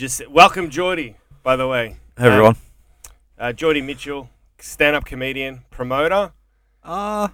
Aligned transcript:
just 0.00 0.26
welcome 0.30 0.70
Jordy, 0.70 1.14
by 1.42 1.56
the 1.56 1.68
way. 1.68 1.96
Hey 2.16 2.28
everyone. 2.28 2.56
Uh, 3.38 3.52
Jordy 3.52 3.82
Mitchell, 3.82 4.30
stand-up 4.58 5.04
comedian, 5.04 5.64
promoter, 5.70 6.32
Uh, 6.82 7.28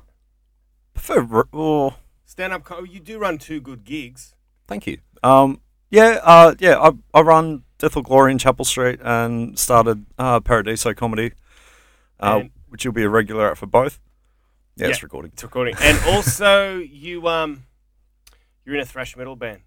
prefer 0.93 1.45
oh, 1.53 1.95
stand-up. 2.25 2.65
Co- 2.65 2.83
you 2.83 2.99
do 2.99 3.21
run 3.21 3.39
two 3.39 3.61
good 3.61 3.85
gigs. 3.85 4.35
thank 4.67 4.85
you. 4.89 4.99
Um, 5.23 5.61
yeah, 5.93 6.19
uh, 6.25 6.57
yeah. 6.59 6.77
I 6.81 6.91
I 7.15 7.21
run 7.21 7.63
Death 7.79 7.97
or 7.97 8.03
Glory 8.03 8.33
in 8.33 8.39
Chapel 8.39 8.65
Street 8.65 8.99
and 9.01 9.57
started 9.57 10.05
uh, 10.19 10.41
Paradiso 10.41 10.93
Comedy, 10.93 11.35
uh, 12.19 12.41
And- 12.41 12.51
which 12.69 12.85
you'll 12.85 12.93
be 12.95 13.05
a 13.05 13.09
regular 13.09 13.53
at 13.53 13.59
for 13.59 13.67
both. 13.67 14.01
Yeah, 14.75 14.89
it's 14.89 15.05
recording. 15.05 15.31
It's 15.35 15.45
recording, 15.45 15.77
and 15.81 15.99
also 16.09 16.79
you 17.05 17.29
um, 17.29 17.63
you're 18.65 18.75
in 18.75 18.81
a 18.81 18.85
thrash 18.85 19.17
metal 19.17 19.37
band. 19.37 19.61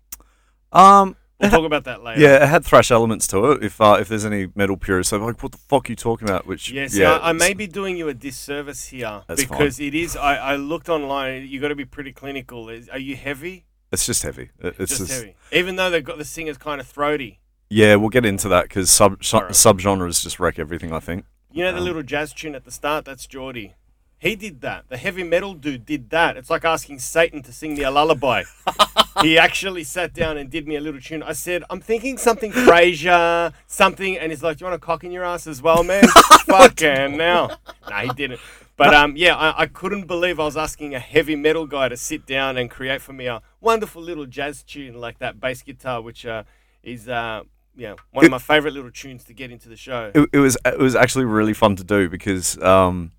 Um, 0.73 1.15
We'll 1.39 1.49
talk 1.49 1.63
about 1.65 1.85
that 1.85 2.03
later. 2.03 2.21
yeah, 2.21 2.43
it 2.43 2.47
had 2.49 2.65
thrash 2.65 2.91
elements 2.91 3.25
to 3.27 3.51
it. 3.51 3.63
If 3.63 3.79
uh, 3.79 3.97
if 3.99 4.07
there's 4.09 4.25
any 4.25 4.47
metal 4.55 4.75
purists, 4.77 5.13
I'm 5.13 5.23
like, 5.23 5.41
"What 5.41 5.51
the 5.53 5.57
fuck 5.57 5.87
are 5.89 5.91
you 5.91 5.95
talking 5.95 6.27
about?" 6.27 6.45
Which 6.45 6.71
Yes, 6.71 6.95
yeah, 6.95 7.13
I, 7.17 7.29
I 7.29 7.33
may 7.33 7.53
be 7.53 7.67
doing 7.67 7.95
you 7.97 8.09
a 8.09 8.13
disservice 8.13 8.87
here 8.87 9.23
That's 9.27 9.43
fine. 9.43 9.57
because 9.57 9.79
it 9.79 9.95
is. 9.95 10.15
I, 10.17 10.35
I 10.35 10.55
looked 10.57 10.89
online. 10.89 11.47
You 11.47 11.59
got 11.61 11.69
to 11.69 11.75
be 11.75 11.85
pretty 11.85 12.11
clinical. 12.11 12.69
Is, 12.69 12.89
are 12.89 12.99
you 12.99 13.15
heavy? 13.15 13.65
It's 13.91 14.05
just 14.05 14.21
heavy. 14.23 14.49
It's 14.59 14.77
just, 14.77 14.97
just, 14.97 15.11
heavy. 15.11 15.35
Even 15.51 15.75
though 15.75 15.89
they've 15.89 16.03
got 16.03 16.17
the 16.19 16.25
singers 16.25 16.57
kind 16.57 16.79
of 16.81 16.87
throaty. 16.87 17.39
yeah. 17.69 17.95
We'll 17.95 18.09
get 18.09 18.25
into 18.25 18.47
that 18.49 18.63
because 18.63 18.89
sub 18.91 19.23
su- 19.23 19.37
Alright. 19.37 19.53
subgenres 19.53 20.21
just 20.21 20.39
wreck 20.39 20.59
everything. 20.59 20.91
I 20.93 20.99
think. 20.99 21.25
You 21.51 21.63
know 21.63 21.71
the 21.71 21.79
Um, 21.79 21.85
little 21.85 22.03
jazz 22.03 22.31
tune 22.33 22.53
at 22.53 22.65
the 22.65 22.71
start? 22.71 23.05
That's 23.05 23.25
Jordy. 23.25 23.73
He 24.19 24.35
did 24.35 24.59
that. 24.61 24.89
The 24.89 24.97
heavy 24.97 25.23
metal 25.23 25.53
dude 25.53 25.85
did 25.85 26.09
that. 26.09 26.35
It's 26.35 26.49
like 26.49 26.65
asking 26.65 26.99
Satan 26.99 27.41
to 27.43 27.53
sing 27.53 27.75
me 27.75 27.83
a 27.83 27.91
lullaby. 27.91 28.43
he 29.21 29.37
actually 29.37 29.85
sat 29.85 30.13
down 30.13 30.37
and 30.37 30.49
did 30.49 30.67
me 30.67 30.75
a 30.75 30.81
little 30.81 30.99
tune. 30.99 31.23
I 31.23 31.31
said, 31.31 31.63
I'm 31.69 31.79
thinking 31.79 32.17
something 32.17 32.51
Frasier, 32.51 33.53
something, 33.65 34.17
and 34.17 34.33
he's 34.33 34.43
like, 34.43 34.57
Do 34.57 34.65
you 34.65 34.71
want 34.71 34.81
a 34.81 34.85
cock 34.85 35.05
in 35.05 35.13
your 35.13 35.23
ass 35.23 35.47
as 35.47 35.61
well, 35.61 35.83
man? 35.85 36.03
Fucking 36.47 37.15
now. 37.15 37.57
No, 37.89 37.95
he 37.95 38.09
didn't. 38.09 38.41
But 38.75 38.93
um, 38.93 39.15
yeah, 39.15 39.35
I, 39.35 39.63
I 39.63 39.65
couldn't 39.67 40.05
believe 40.07 40.37
I 40.39 40.43
was 40.43 40.57
asking 40.57 40.95
a 40.95 40.99
heavy 40.99 41.35
metal 41.37 41.65
guy 41.65 41.87
to 41.87 41.97
sit 41.97 42.25
down 42.25 42.57
and 42.57 42.69
create 42.69 43.01
for 43.01 43.13
me 43.13 43.27
a 43.27 43.41
wonderful 43.61 44.01
little 44.01 44.25
jazz 44.25 44.63
tune 44.63 44.99
like 44.99 45.19
that 45.19 45.39
bass 45.39 45.61
guitar, 45.61 46.01
which 46.01 46.25
uh, 46.25 46.43
is 46.83 47.07
uh, 47.07 47.43
yeah 47.75 47.95
one 48.11 48.25
of 48.25 48.31
my 48.31 48.37
favorite 48.37 48.73
little 48.73 48.91
tunes 48.91 49.23
to 49.25 49.33
get 49.33 49.51
into 49.51 49.69
the 49.69 49.75
show. 49.77 50.11
it, 50.13 50.29
it 50.33 50.39
was 50.39 50.57
it 50.65 50.79
was 50.79 50.95
actually 50.95 51.25
really 51.25 51.53
fun 51.53 51.75
to 51.77 51.83
do 51.83 52.09
because 52.09 52.57
um, 52.61 53.11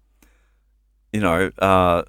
you 1.12 1.20
know 1.20 1.50
uh, 1.58 2.02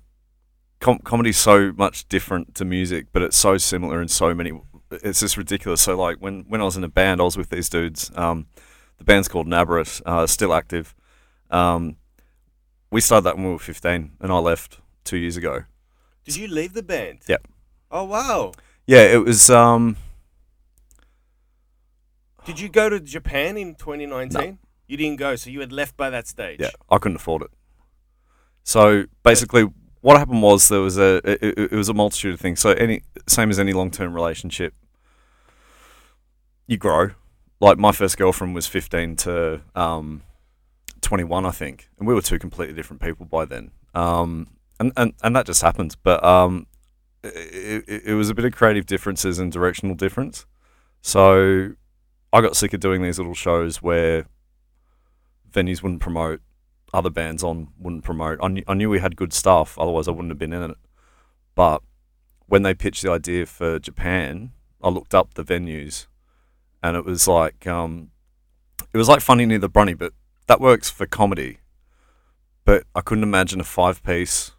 com- 0.79 0.99
comedy's 0.99 1.37
so 1.37 1.71
much 1.73 2.07
different 2.07 2.55
to 2.55 2.65
music, 2.65 3.07
but 3.11 3.21
it's 3.21 3.37
so 3.37 3.57
similar 3.57 4.01
in 4.01 4.07
so 4.07 4.33
many. 4.33 4.51
It's 4.91 5.21
just 5.21 5.37
ridiculous. 5.37 5.81
So 5.81 5.97
like 5.97 6.17
when 6.17 6.45
when 6.47 6.61
I 6.61 6.65
was 6.65 6.77
in 6.77 6.83
a 6.83 6.89
band, 6.89 7.21
I 7.21 7.23
was 7.23 7.37
with 7.37 7.49
these 7.49 7.69
dudes. 7.69 8.11
Um, 8.15 8.47
the 8.97 9.03
band's 9.03 9.27
called 9.27 9.47
Naberus, 9.47 10.01
uh, 10.05 10.27
still 10.27 10.53
active. 10.53 10.93
Um, 11.49 11.97
we 12.91 13.01
started 13.01 13.23
that 13.23 13.35
when 13.35 13.45
we 13.45 13.51
were 13.51 13.59
fifteen, 13.59 14.11
and 14.19 14.31
I 14.31 14.37
left 14.37 14.79
two 15.03 15.17
years 15.17 15.37
ago. 15.37 15.63
Did 16.25 16.35
you 16.35 16.47
leave 16.47 16.73
the 16.73 16.83
band? 16.83 17.19
Yep. 17.27 17.47
Oh 17.89 18.03
wow! 18.03 18.51
Yeah, 18.85 19.03
it 19.03 19.23
was. 19.23 19.49
Um, 19.49 19.97
Did 22.45 22.59
you 22.59 22.69
go 22.69 22.89
to 22.89 22.99
Japan 22.99 23.57
in 23.57 23.75
2019? 23.75 24.59
You 24.87 24.97
didn't 24.97 25.17
go, 25.17 25.35
so 25.35 25.49
you 25.49 25.59
had 25.61 25.71
left 25.71 25.95
by 25.95 26.09
that 26.09 26.27
stage. 26.27 26.59
Yeah, 26.59 26.71
I 26.89 26.97
couldn't 26.97 27.17
afford 27.17 27.43
it. 27.43 27.51
So 28.63 29.05
basically, 29.23 29.67
what 30.01 30.17
happened 30.17 30.41
was 30.41 30.69
there 30.69 30.81
was 30.81 30.97
a 30.97 31.15
it, 31.23 31.57
it- 31.57 31.71
was 31.71 31.89
a 31.89 31.93
multitude 31.93 32.33
of 32.33 32.39
things. 32.39 32.59
So 32.59 32.71
any 32.71 33.01
same 33.27 33.49
as 33.49 33.59
any 33.59 33.73
long 33.73 33.91
term 33.91 34.13
relationship, 34.13 34.73
you 36.67 36.77
grow. 36.77 37.11
Like 37.59 37.77
my 37.77 37.91
first 37.91 38.17
girlfriend 38.17 38.55
was 38.55 38.67
fifteen 38.67 39.15
to 39.17 39.61
um, 39.75 40.23
twenty 41.01 41.23
one, 41.23 41.45
I 41.45 41.51
think, 41.51 41.89
and 41.99 42.07
we 42.07 42.13
were 42.13 42.21
two 42.21 42.39
completely 42.39 42.73
different 42.75 43.01
people 43.01 43.25
by 43.25 43.45
then. 43.45 43.71
Um, 43.93 44.47
and, 44.79 44.91
and 44.97 45.13
and 45.23 45.35
that 45.35 45.45
just 45.45 45.61
happens. 45.61 45.95
But 45.95 46.23
um, 46.23 46.65
it, 47.23 47.83
it, 47.87 48.01
it 48.07 48.13
was 48.15 48.29
a 48.29 48.33
bit 48.33 48.45
of 48.45 48.53
creative 48.53 48.87
differences 48.87 49.37
and 49.37 49.51
directional 49.51 49.95
difference. 49.95 50.45
So 51.03 51.71
I 52.33 52.41
got 52.41 52.55
sick 52.55 52.73
of 52.73 52.79
doing 52.79 53.01
these 53.03 53.19
little 53.19 53.35
shows 53.35 53.81
where 53.81 54.25
venues 55.51 55.83
wouldn't 55.83 56.01
promote, 56.01 56.41
other 56.93 57.09
bands 57.09 57.43
on 57.43 57.69
wouldn't 57.79 58.03
promote. 58.03 58.39
I 58.41 58.47
knew, 58.47 58.63
I 58.67 58.73
knew 58.73 58.89
we 58.89 58.99
had 58.99 59.15
good 59.15 59.33
stuff, 59.33 59.77
otherwise 59.79 60.07
I 60.07 60.11
wouldn't 60.11 60.31
have 60.31 60.39
been 60.39 60.53
in 60.53 60.71
it. 60.71 60.77
But 61.55 61.81
when 62.47 62.63
they 62.63 62.73
pitched 62.73 63.03
the 63.03 63.11
idea 63.11 63.45
for 63.45 63.79
Japan, 63.79 64.51
I 64.83 64.89
looked 64.89 65.13
up 65.13 65.33
the 65.33 65.43
venues, 65.43 66.07
and 66.83 66.97
it 66.97 67.05
was 67.05 67.27
like 67.27 67.65
um, 67.67 68.11
it 68.93 68.97
was 68.97 69.07
like 69.07 69.21
Funny 69.21 69.45
Near 69.45 69.59
the 69.59 69.69
Brunny, 69.69 69.93
but 69.93 70.13
that 70.47 70.59
works 70.59 70.89
for 70.89 71.05
comedy. 71.05 71.59
But 72.65 72.83
I 72.93 73.01
couldn't 73.01 73.23
imagine 73.23 73.59
a 73.59 73.63
five-piece 73.63 74.51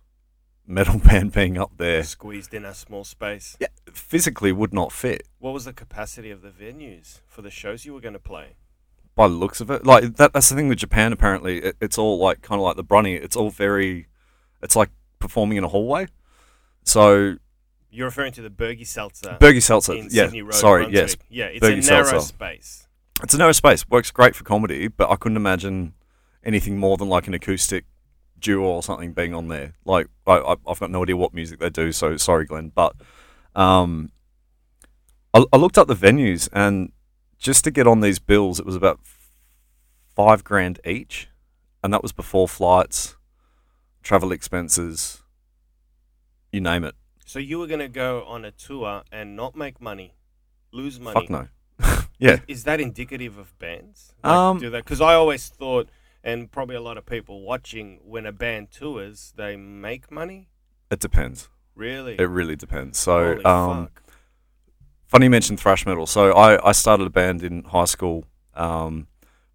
metal 0.67 0.99
band 1.05 1.33
being 1.33 1.59
up 1.59 1.73
there. 1.77 2.03
Squeezed 2.03 2.55
in 2.55 2.65
a 2.65 2.75
small 2.75 3.05
space. 3.05 3.57
Yeah, 3.61 3.69
physically 3.93 4.53
would 4.53 4.73
not 4.73 4.93
fit. 4.93 5.29
What 5.39 5.53
was 5.53 5.67
the 5.67 5.73
capacity 5.73 6.31
of 6.31 6.43
the 6.43 6.51
venues 6.51 7.21
for 7.27 7.43
the 7.43 7.51
shows 7.51 7.85
you 7.85 7.95
were 7.95 8.01
going 8.01 8.15
to 8.15 8.19
play? 8.19 8.57
By 9.15 9.29
the 9.29 9.35
looks 9.35 9.61
of 9.61 9.71
it. 9.71 9.85
Like 9.85 10.17
that, 10.17 10.33
that's 10.33 10.49
the 10.49 10.55
thing 10.57 10.69
with 10.69 10.79
Japan. 10.79 11.13
Apparently, 11.13 11.59
it, 11.59 11.77
it's 11.81 11.99
all 11.99 12.19
like 12.19 12.41
kind 12.43 12.59
of 12.61 12.65
like 12.65 12.77
the 12.77 12.85
Brunny. 12.85 13.15
It's 13.15 13.37
all 13.37 13.51
very, 13.51 14.07
it's 14.63 14.75
like 14.75 14.89
performing 15.19 15.59
in 15.59 15.65
a 15.65 15.69
hallway. 15.69 16.07
So 16.85 17.37
You're 17.91 18.07
referring 18.07 18.33
to 18.33 18.43
the 18.43 18.49
Bergy 18.51 18.87
Seltzer 18.87 19.37
Bergy 19.41 19.63
Seltzer, 19.63 19.93
in 19.95 20.05
yeah, 20.11 20.25
Sydney 20.25 20.43
Road. 20.43 20.55
sorry, 20.55 20.85
Brunswick. 20.85 21.21
yes, 21.31 21.53
Yeah, 21.53 21.69
it's 21.69 21.89
a 21.89 21.93
narrow 21.93 22.05
Seltzer. 22.05 22.21
space. 22.27 22.89
it's 23.23 23.35
a 23.35 23.39
narrow 23.39 23.53
space. 23.53 23.87
Works 23.89 24.11
great 24.11 24.35
for 24.35 24.45
comedy, 24.45 24.89
but 24.89 25.11
I 25.11 25.17
couldn't 25.17 25.37
imagine 25.37 25.93
anything 26.43 26.79
more 26.79 26.97
than 26.97 27.09
like 27.09 27.29
an 27.29 27.35
acoustic 27.35 27.85
duo 28.41 28.65
or 28.67 28.83
something 28.83 29.13
being 29.13 29.35
on 29.35 29.49
there. 29.49 29.75
Like 29.85 30.09
I, 30.27 30.39
I, 30.39 30.57
I've 30.67 30.81
got 30.81 30.91
no 30.91 31.03
idea 31.03 31.17
what 31.17 31.35
music 31.35 31.61
they 31.61 31.71
do, 31.71 31.93
so 31.93 32.17
sorry, 32.17 32.47
Glenn. 32.47 32.73
But 32.75 32.95
um, 33.55 34.11
I, 35.35 35.45
I 35.53 35.57
looked 35.59 35.77
up 35.79 35.87
the 35.87 35.95
venues, 35.95 36.49
and 36.53 36.93
just 37.43 37.65
to 37.65 37.71
get 37.71 37.87
on 37.87 38.01
these 38.01 38.21
bills, 38.21 38.61
it 38.61 38.65
was 38.65 38.77
about 38.77 39.01
five 40.15 40.45
grand 40.45 40.81
each, 40.87 41.29
and 41.83 41.93
that 41.93 42.03
was 42.03 42.13
before 42.13 42.47
flights, 42.49 43.17
travel 44.03 44.31
expenses, 44.31 45.23
you 46.53 46.61
name 46.61 46.85
it. 46.85 46.95
So 47.27 47.41
you 47.41 47.59
were 47.59 47.67
going 47.67 47.81
to 47.81 47.89
go 47.89 48.23
on 48.25 48.45
a 48.45 48.53
tour 48.53 49.03
and 49.11 49.35
not 49.35 49.57
make 49.57 49.81
money, 49.81 50.15
lose 50.71 51.01
money. 51.01 51.15
Fuck 51.15 51.31
no. 51.31 51.49
yeah. 52.19 52.39
Is 52.47 52.63
that 52.65 52.81
indicative 52.81 53.37
of 53.37 53.59
bands? 53.59 54.15
Um, 54.23 54.59
do 54.61 54.71
that? 54.71 54.85
Because 54.85 55.01
I 55.01 55.15
always 55.15 55.49
thought, 55.49 55.89
and 56.23 56.51
probably 56.51 56.77
a 56.77 56.81
lot 56.81 56.97
of 56.97 57.07
people 57.07 57.43
watching, 57.43 57.99
when 58.05 58.25
a 58.25 58.33
band 58.33 58.71
tours, 58.71 59.33
they 59.37 59.57
make 59.57 60.13
money. 60.13 60.49
It 60.93 61.01
depends. 61.01 61.49
Really? 61.75 62.15
It 62.21 62.29
really 62.29 62.55
depends. 62.55 62.99
So, 62.99 63.45
um. 63.45 63.89
Funny 65.13 65.27
you 65.27 65.31
mentioned 65.31 65.61
thrash 65.61 65.85
metal. 65.85 66.07
So 66.07 66.33
I, 66.33 66.71
I 66.71 66.73
started 66.73 67.07
a 67.07 67.11
band 67.11 67.43
in 67.43 67.65
high 67.65 67.85
school 67.85 68.25
um, 68.55 69.09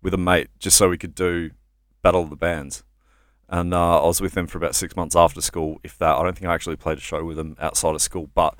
with 0.04 0.14
a 0.14 0.18
mate 0.18 0.50
just 0.60 0.78
so 0.78 0.88
we 0.88 1.00
could 1.00 1.16
do 1.16 1.50
Battle 2.04 2.22
of 2.22 2.30
the 2.30 2.36
Bands. 2.36 2.84
And 3.50 3.74
uh, 3.74 4.04
I 4.04 4.06
was 4.06 4.22
with 4.22 4.34
them 4.34 4.46
for 4.46 4.60
about 4.60 4.76
six 4.76 4.96
months 4.96 5.16
after 5.16 5.42
school, 5.42 5.80
if 5.84 5.98
that. 5.98 6.16
I 6.16 6.22
don't 6.22 6.38
think 6.38 6.46
I 6.46 6.54
actually 6.54 6.76
played 6.76 7.00
a 7.00 7.02
show 7.02 7.24
with 7.26 7.38
them 7.38 7.56
outside 7.60 7.96
of 7.96 8.04
school, 8.04 8.30
but 8.36 8.54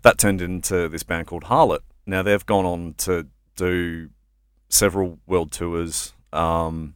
that 0.00 0.16
turned 0.16 0.40
into 0.40 0.88
this 0.88 1.02
band 1.02 1.26
called 1.26 1.44
Harlott. 1.44 1.82
Now 2.06 2.22
they've 2.22 2.46
gone 2.46 2.64
on 2.64 2.94
to 3.00 3.26
do 3.54 4.08
several 4.70 5.18
world 5.26 5.52
tours. 5.52 6.14
Um, 6.32 6.94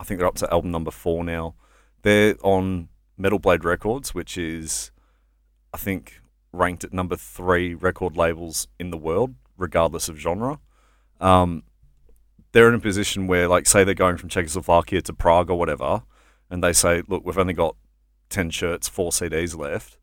I 0.00 0.04
think 0.04 0.18
they're 0.18 0.28
up 0.28 0.36
to 0.36 0.50
album 0.50 0.70
number 0.70 0.90
four 0.90 1.24
now. 1.24 1.56
They're 2.00 2.36
on 2.42 2.88
Metal 3.18 3.38
Blade 3.38 3.64
Records, 3.64 4.14
which 4.14 4.38
is, 4.38 4.92
I 5.74 5.76
think, 5.76 6.22
ranked 6.52 6.84
at 6.84 6.92
number 6.92 7.16
three 7.16 7.74
record 7.74 8.16
labels 8.16 8.68
in 8.78 8.90
the 8.90 8.96
world, 8.96 9.34
regardless 9.56 10.08
of 10.08 10.18
genre. 10.18 10.58
Um, 11.20 11.62
they're 12.52 12.68
in 12.68 12.74
a 12.74 12.80
position 12.80 13.26
where, 13.26 13.48
like, 13.48 13.66
say 13.66 13.84
they're 13.84 13.94
going 13.94 14.16
from 14.16 14.28
Czechoslovakia 14.28 15.02
to 15.02 15.12
Prague 15.12 15.50
or 15.50 15.58
whatever, 15.58 16.02
and 16.50 16.62
they 16.64 16.72
say, 16.72 17.02
look, 17.08 17.24
we've 17.24 17.36
only 17.38 17.52
got 17.54 17.76
10 18.30 18.50
shirts, 18.50 18.88
four 18.88 19.10
CDs 19.10 19.56
left. 19.56 19.98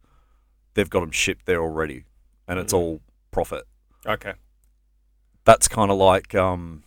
They've 0.75 0.89
got 0.89 0.99
them 1.01 1.11
shipped 1.11 1.45
there 1.45 1.61
already, 1.61 2.05
and 2.47 2.59
it's 2.59 2.73
Mhm. 2.73 2.77
all 2.77 3.01
profit. 3.31 3.63
Okay. 4.05 4.33
That's 5.45 5.67
kind 5.67 5.89
of 5.91 5.97
like, 5.97 6.35
um, 6.35 6.83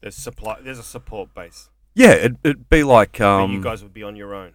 There's 0.00 0.14
supply. 0.16 0.58
There's 0.62 0.78
a 0.78 0.82
support 0.82 1.34
base. 1.34 1.68
yeah, 1.94 2.12
it'd, 2.12 2.38
it'd 2.44 2.68
be 2.70 2.84
like, 2.84 3.20
um, 3.20 3.50
you 3.52 3.62
guys 3.62 3.82
would 3.82 3.92
be 3.92 4.02
on 4.02 4.14
your 4.16 4.34
own, 4.34 4.54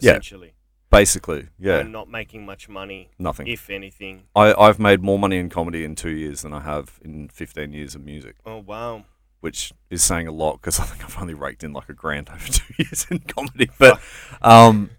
yeah. 0.00 0.10
essentially. 0.12 0.54
Basically, 0.92 1.48
yeah, 1.58 1.78
And 1.78 1.90
not 1.90 2.08
making 2.08 2.46
much 2.46 2.68
money, 2.68 3.10
nothing. 3.18 3.48
if 3.48 3.68
anything. 3.70 4.22
I, 4.36 4.54
I've 4.54 4.78
made 4.78 5.02
more 5.02 5.18
money 5.18 5.38
in 5.38 5.48
comedy 5.48 5.82
in 5.84 5.96
two 5.96 6.10
years 6.10 6.42
than 6.42 6.52
I 6.52 6.60
have 6.60 7.00
in 7.02 7.28
15 7.28 7.72
years 7.72 7.96
of 7.96 8.04
music. 8.04 8.36
Oh 8.46 8.58
wow. 8.58 9.04
which 9.40 9.72
is 9.90 10.04
saying 10.04 10.28
a 10.28 10.32
lot 10.32 10.60
because 10.60 10.78
I 10.82 10.84
think 10.84 11.02
I've 11.04 11.18
only 11.20 11.34
raked 11.34 11.64
in 11.64 11.72
like 11.72 11.88
a 11.88 11.94
grand 11.94 12.30
over 12.30 12.46
two 12.46 12.74
years 12.78 13.06
in 13.10 13.18
comedy. 13.20 13.68
But 13.78 14.00
um, 14.42 14.90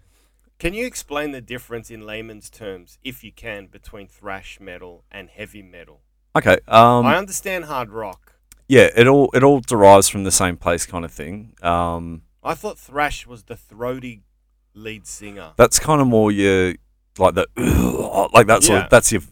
Can 0.58 0.74
you 0.74 0.84
explain 0.86 1.30
the 1.32 1.40
difference 1.40 1.90
in 1.90 2.04
layman's 2.04 2.50
terms, 2.50 2.98
if 3.02 3.24
you 3.24 3.32
can, 3.32 3.68
between 3.68 4.06
thrash 4.08 4.58
metal 4.60 5.04
and 5.10 5.30
heavy 5.30 5.62
metal? 5.62 6.00
Okay. 6.36 6.58
Um, 6.68 7.06
I 7.06 7.16
understand 7.16 7.64
hard 7.66 7.90
rock. 7.90 8.34
yeah, 8.68 8.88
it 8.96 9.06
all 9.06 9.30
it 9.34 9.42
all 9.44 9.60
derives 9.60 10.08
from 10.08 10.24
the 10.24 10.32
same 10.32 10.56
place, 10.56 10.84
kind 10.84 11.04
of 11.04 11.12
thing. 11.12 11.54
Um, 11.62 12.22
I 12.42 12.54
thought 12.54 12.78
thrash 12.78 13.26
was 13.26 13.44
the 13.44 13.56
throaty 13.56 14.22
lead 14.74 15.06
singer. 15.06 15.52
that's 15.56 15.78
kind 15.78 16.00
of 16.00 16.06
more 16.06 16.30
your 16.32 16.74
like 17.18 17.34
the 17.34 17.46
like 18.34 18.46
that 18.48 18.62
sort 18.62 18.78
Yeah. 18.78 18.84
of 18.84 18.90
that's 18.90 19.12
your 19.12 19.22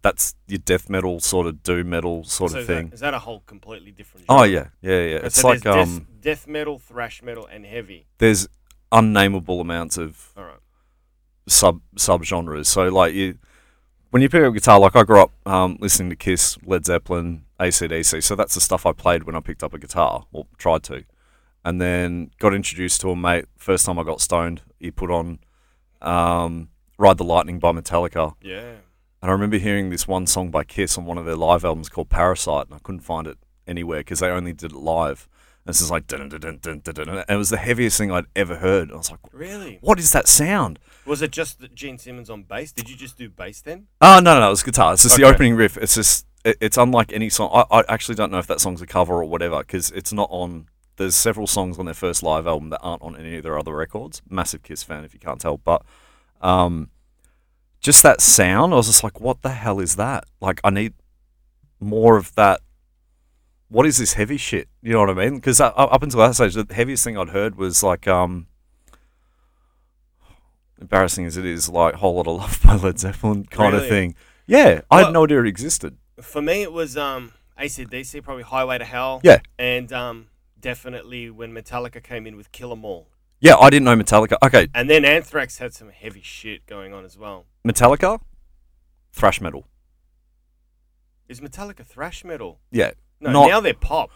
that's 0.00 0.34
your 0.46 0.58
death 0.58 0.88
metal 0.88 1.18
sort 1.18 1.46
of 1.48 1.62
doom 1.64 1.90
metal 1.90 2.22
sort 2.24 2.52
So 2.52 2.58
of 2.58 2.60
is 2.62 2.66
thing. 2.68 2.90
Is 2.92 3.00
that 3.00 3.14
a 3.14 3.18
whole 3.18 3.40
completely 3.46 3.90
different? 3.90 4.26
Oh 4.28 4.44
yeah, 4.44 4.68
yeah, 4.80 4.92
yeah. 5.00 5.16
It's 5.24 5.40
so 5.40 5.48
like 5.48 5.62
there's 5.62 5.88
um, 5.88 5.98
death, 5.98 6.20
death 6.20 6.46
metal, 6.46 6.78
thrash 6.78 7.20
metal, 7.22 7.46
and 7.46 7.66
heavy. 7.66 8.06
there's 8.18 8.48
unnameable 8.92 9.60
amounts 9.60 9.96
of 9.98 10.32
All 10.36 10.44
right. 10.44 10.58
sub 11.48 11.80
sub 11.96 12.22
genres. 12.24 12.68
So 12.68 12.88
like 12.88 13.14
you, 13.14 13.38
when 14.10 14.22
you 14.22 14.28
pick 14.28 14.42
up 14.44 14.50
a 14.50 14.54
guitar, 14.54 14.78
like 14.78 14.94
I 14.94 15.02
grew 15.02 15.20
up 15.20 15.32
um, 15.46 15.78
listening 15.80 16.10
to 16.10 16.16
Kiss, 16.16 16.58
Led 16.64 16.84
Zeppelin, 16.86 17.44
ACDC. 17.58 18.22
So 18.22 18.36
that's 18.36 18.54
the 18.54 18.60
stuff 18.60 18.86
I 18.86 18.92
played 18.92 19.24
when 19.24 19.34
I 19.34 19.40
picked 19.40 19.64
up 19.64 19.74
a 19.74 19.78
guitar 19.78 20.26
or 20.32 20.46
tried 20.58 20.82
to, 20.84 21.02
and 21.64 21.80
then 21.80 22.30
got 22.38 22.54
introduced 22.54 23.00
to 23.02 23.10
a 23.10 23.16
mate. 23.16 23.46
First 23.56 23.86
time 23.86 23.98
I 23.98 24.02
got 24.04 24.20
stoned, 24.20 24.62
he 24.78 24.90
put 24.90 25.10
on 25.10 25.38
um, 26.00 26.68
"Ride 26.98 27.18
the 27.18 27.24
Lightning" 27.24 27.58
by 27.58 27.72
Metallica, 27.72 28.34
Yeah. 28.42 28.60
and 29.22 29.30
I 29.30 29.32
remember 29.32 29.58
hearing 29.58 29.90
this 29.90 30.06
one 30.08 30.26
song 30.26 30.50
by 30.50 30.64
Kiss 30.64 30.98
on 30.98 31.04
one 31.04 31.18
of 31.18 31.24
their 31.24 31.36
live 31.36 31.64
albums 31.64 31.88
called 31.88 32.08
Parasite, 32.08 32.66
and 32.66 32.74
I 32.74 32.78
couldn't 32.82 33.00
find 33.00 33.26
it 33.26 33.38
anywhere 33.66 34.00
because 34.00 34.20
they 34.20 34.28
only 34.28 34.52
did 34.52 34.72
it 34.72 34.76
live. 34.78 35.28
And 35.64 35.70
it's 35.70 35.78
just 35.78 35.92
like 35.92 36.08
dun 36.08 36.28
dun 36.28 36.40
dun 36.40 36.58
dun 36.60 36.80
dun 36.80 36.94
dun, 36.94 37.08
and 37.08 37.24
it 37.28 37.36
was 37.36 37.50
the 37.50 37.56
heaviest 37.56 37.96
thing 37.96 38.10
I'd 38.10 38.26
ever 38.34 38.56
heard. 38.56 38.90
I 38.90 38.96
was 38.96 39.12
like, 39.12 39.20
Really? 39.32 39.78
"What 39.80 40.00
is 40.00 40.10
that 40.10 40.26
sound?" 40.26 40.80
Was 41.06 41.22
it 41.22 41.30
just 41.30 41.60
that 41.60 41.74
Gene 41.74 41.98
Simmons 41.98 42.28
on 42.30 42.42
bass? 42.42 42.72
Did 42.72 42.90
you 42.90 42.96
just 42.96 43.16
do 43.16 43.28
bass 43.30 43.60
then? 43.60 43.86
Oh 44.00 44.18
no, 44.20 44.34
no, 44.34 44.40
no, 44.40 44.46
it 44.48 44.50
was 44.50 44.62
guitar. 44.64 44.92
It's 44.92 45.02
just 45.04 45.16
the 45.16 45.22
opening 45.24 45.54
riff. 45.54 45.76
It's 45.76 45.94
just 45.94 46.26
it, 46.44 46.56
it's 46.60 46.76
unlike 46.76 47.12
any 47.12 47.28
song. 47.28 47.50
I, 47.52 47.78
I 47.78 47.84
actually 47.88 48.16
don't 48.16 48.32
know 48.32 48.38
if 48.40 48.48
that 48.48 48.60
song's 48.60 48.82
a 48.82 48.86
cover 48.86 49.14
or 49.14 49.24
whatever 49.24 49.58
because 49.60 49.92
it's 49.92 50.12
not 50.12 50.28
on. 50.32 50.66
There's 51.02 51.16
several 51.16 51.46
songs 51.46 51.78
on 51.78 51.84
their 51.84 51.94
first 51.94 52.22
live 52.22 52.46
album 52.46 52.70
that 52.70 52.80
aren't 52.80 53.02
on 53.02 53.16
any 53.16 53.36
of 53.36 53.42
their 53.42 53.58
other 53.58 53.74
records. 53.74 54.22
Massive 54.30 54.62
Kiss 54.62 54.82
fan, 54.82 55.04
if 55.04 55.12
you 55.14 55.20
can't 55.20 55.40
tell, 55.40 55.56
but 55.58 55.82
um, 56.40 56.90
just 57.80 58.02
that 58.04 58.20
sound, 58.20 58.72
I 58.72 58.76
was 58.76 58.86
just 58.86 59.02
like, 59.02 59.20
what 59.20 59.42
the 59.42 59.50
hell 59.50 59.80
is 59.80 59.96
that? 59.96 60.24
Like, 60.40 60.60
I 60.62 60.70
need 60.70 60.94
more 61.80 62.16
of 62.16 62.34
that. 62.36 62.60
What 63.68 63.86
is 63.86 63.96
this 63.98 64.12
heavy 64.14 64.36
shit? 64.36 64.68
You 64.82 64.92
know 64.92 65.00
what 65.00 65.10
I 65.10 65.14
mean? 65.14 65.36
Because 65.36 65.60
up 65.60 66.02
until 66.02 66.20
that 66.20 66.34
stage, 66.34 66.54
the 66.54 66.66
heaviest 66.72 67.02
thing 67.04 67.16
I'd 67.18 67.30
heard 67.30 67.56
was 67.56 67.82
like 67.82 68.06
um, 68.06 68.46
embarrassing 70.80 71.26
as 71.26 71.36
it 71.36 71.44
is, 71.44 71.68
like 71.68 71.94
"Whole 71.94 72.14
Lot 72.16 72.26
of 72.26 72.36
Love" 72.36 72.60
by 72.64 72.76
Led 72.76 72.98
Zeppelin 72.98 73.44
kind 73.46 73.72
Really? 73.72 73.84
of 73.86 73.90
thing. 73.90 74.14
Yeah, 74.46 74.82
I 74.90 74.96
Well- 74.96 75.04
had 75.06 75.12
no 75.14 75.24
idea 75.24 75.40
it 75.40 75.46
existed. 75.46 75.96
For 76.20 76.42
me, 76.42 76.62
it 76.62 76.72
was 76.72 76.96
um, 76.96 77.32
ACDC, 77.58 78.22
probably 78.22 78.44
Highway 78.44 78.78
to 78.78 78.84
Hell. 78.84 79.20
Yeah. 79.24 79.38
And 79.58 79.92
um, 79.92 80.26
definitely 80.62 81.28
when 81.28 81.52
Metallica 81.52 82.02
came 82.02 82.26
in 82.26 82.36
with 82.36 82.50
Kill 82.52 82.72
'Em 82.72 82.84
All. 82.86 83.08
Yeah, 83.40 83.56
I 83.56 83.68
didn't 83.70 83.84
know 83.84 83.96
Metallica. 83.96 84.36
Okay, 84.42 84.68
And 84.74 84.88
then 84.88 85.04
Anthrax 85.04 85.58
had 85.58 85.74
some 85.74 85.90
heavy 85.90 86.22
shit 86.22 86.64
going 86.66 86.94
on 86.94 87.04
as 87.04 87.18
well. 87.18 87.44
Metallica, 87.66 88.20
thrash 89.12 89.40
metal. 89.40 89.66
Is 91.28 91.40
Metallica 91.40 91.84
thrash 91.84 92.24
metal? 92.24 92.60
Yeah, 92.70 92.92
No, 93.20 93.30
Not- 93.32 93.48
now 93.48 93.60
they're 93.60 93.74
pop. 93.74 94.10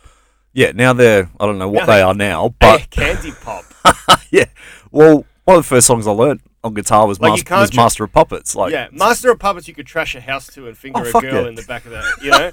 yeah. 0.52 0.72
Now 0.72 0.93
they're 0.93 1.28
I 1.40 1.46
don't 1.46 1.58
know 1.58 1.69
what 1.69 1.81
Now 1.81 1.87
they 1.87 1.93
they- 1.96 2.02
are 2.02 2.14
now, 2.14 2.54
but 2.60 2.88
candy 2.90 3.32
pop. 3.32 3.64
yeah. 4.31 4.46
Well, 4.90 5.25
one 5.44 5.58
of 5.58 5.64
the 5.64 5.69
first 5.69 5.87
songs 5.87 6.06
I 6.06 6.10
learned 6.12 6.40
on 6.66 6.74
guitar 6.74 7.06
was, 7.06 7.18
Like, 7.20 7.30
Mas- 7.48 7.60
was 7.60 7.70
tr- 7.70 7.76
Master 7.76 8.04
of 8.04 8.12
Puppets. 8.12 8.54
Like, 8.54 8.72
yeah, 8.72 8.88
Master 8.92 9.30
of 9.30 9.38
Puppets, 9.38 9.66
you 9.68 9.74
could 9.74 9.86
trash 9.86 10.14
a 10.14 10.20
house 10.20 10.46
to 10.54 10.66
and 10.68 10.76
finger 10.76 11.02
Oh, 11.14 11.18
a 11.18 11.22
girl 11.22 11.42
yeah. 11.44 11.48
in 11.48 11.54
the 11.54 11.62
back 11.62 11.84
of 11.86 11.92
that, 11.92 12.04
you 12.22 12.30
know. 12.30 12.50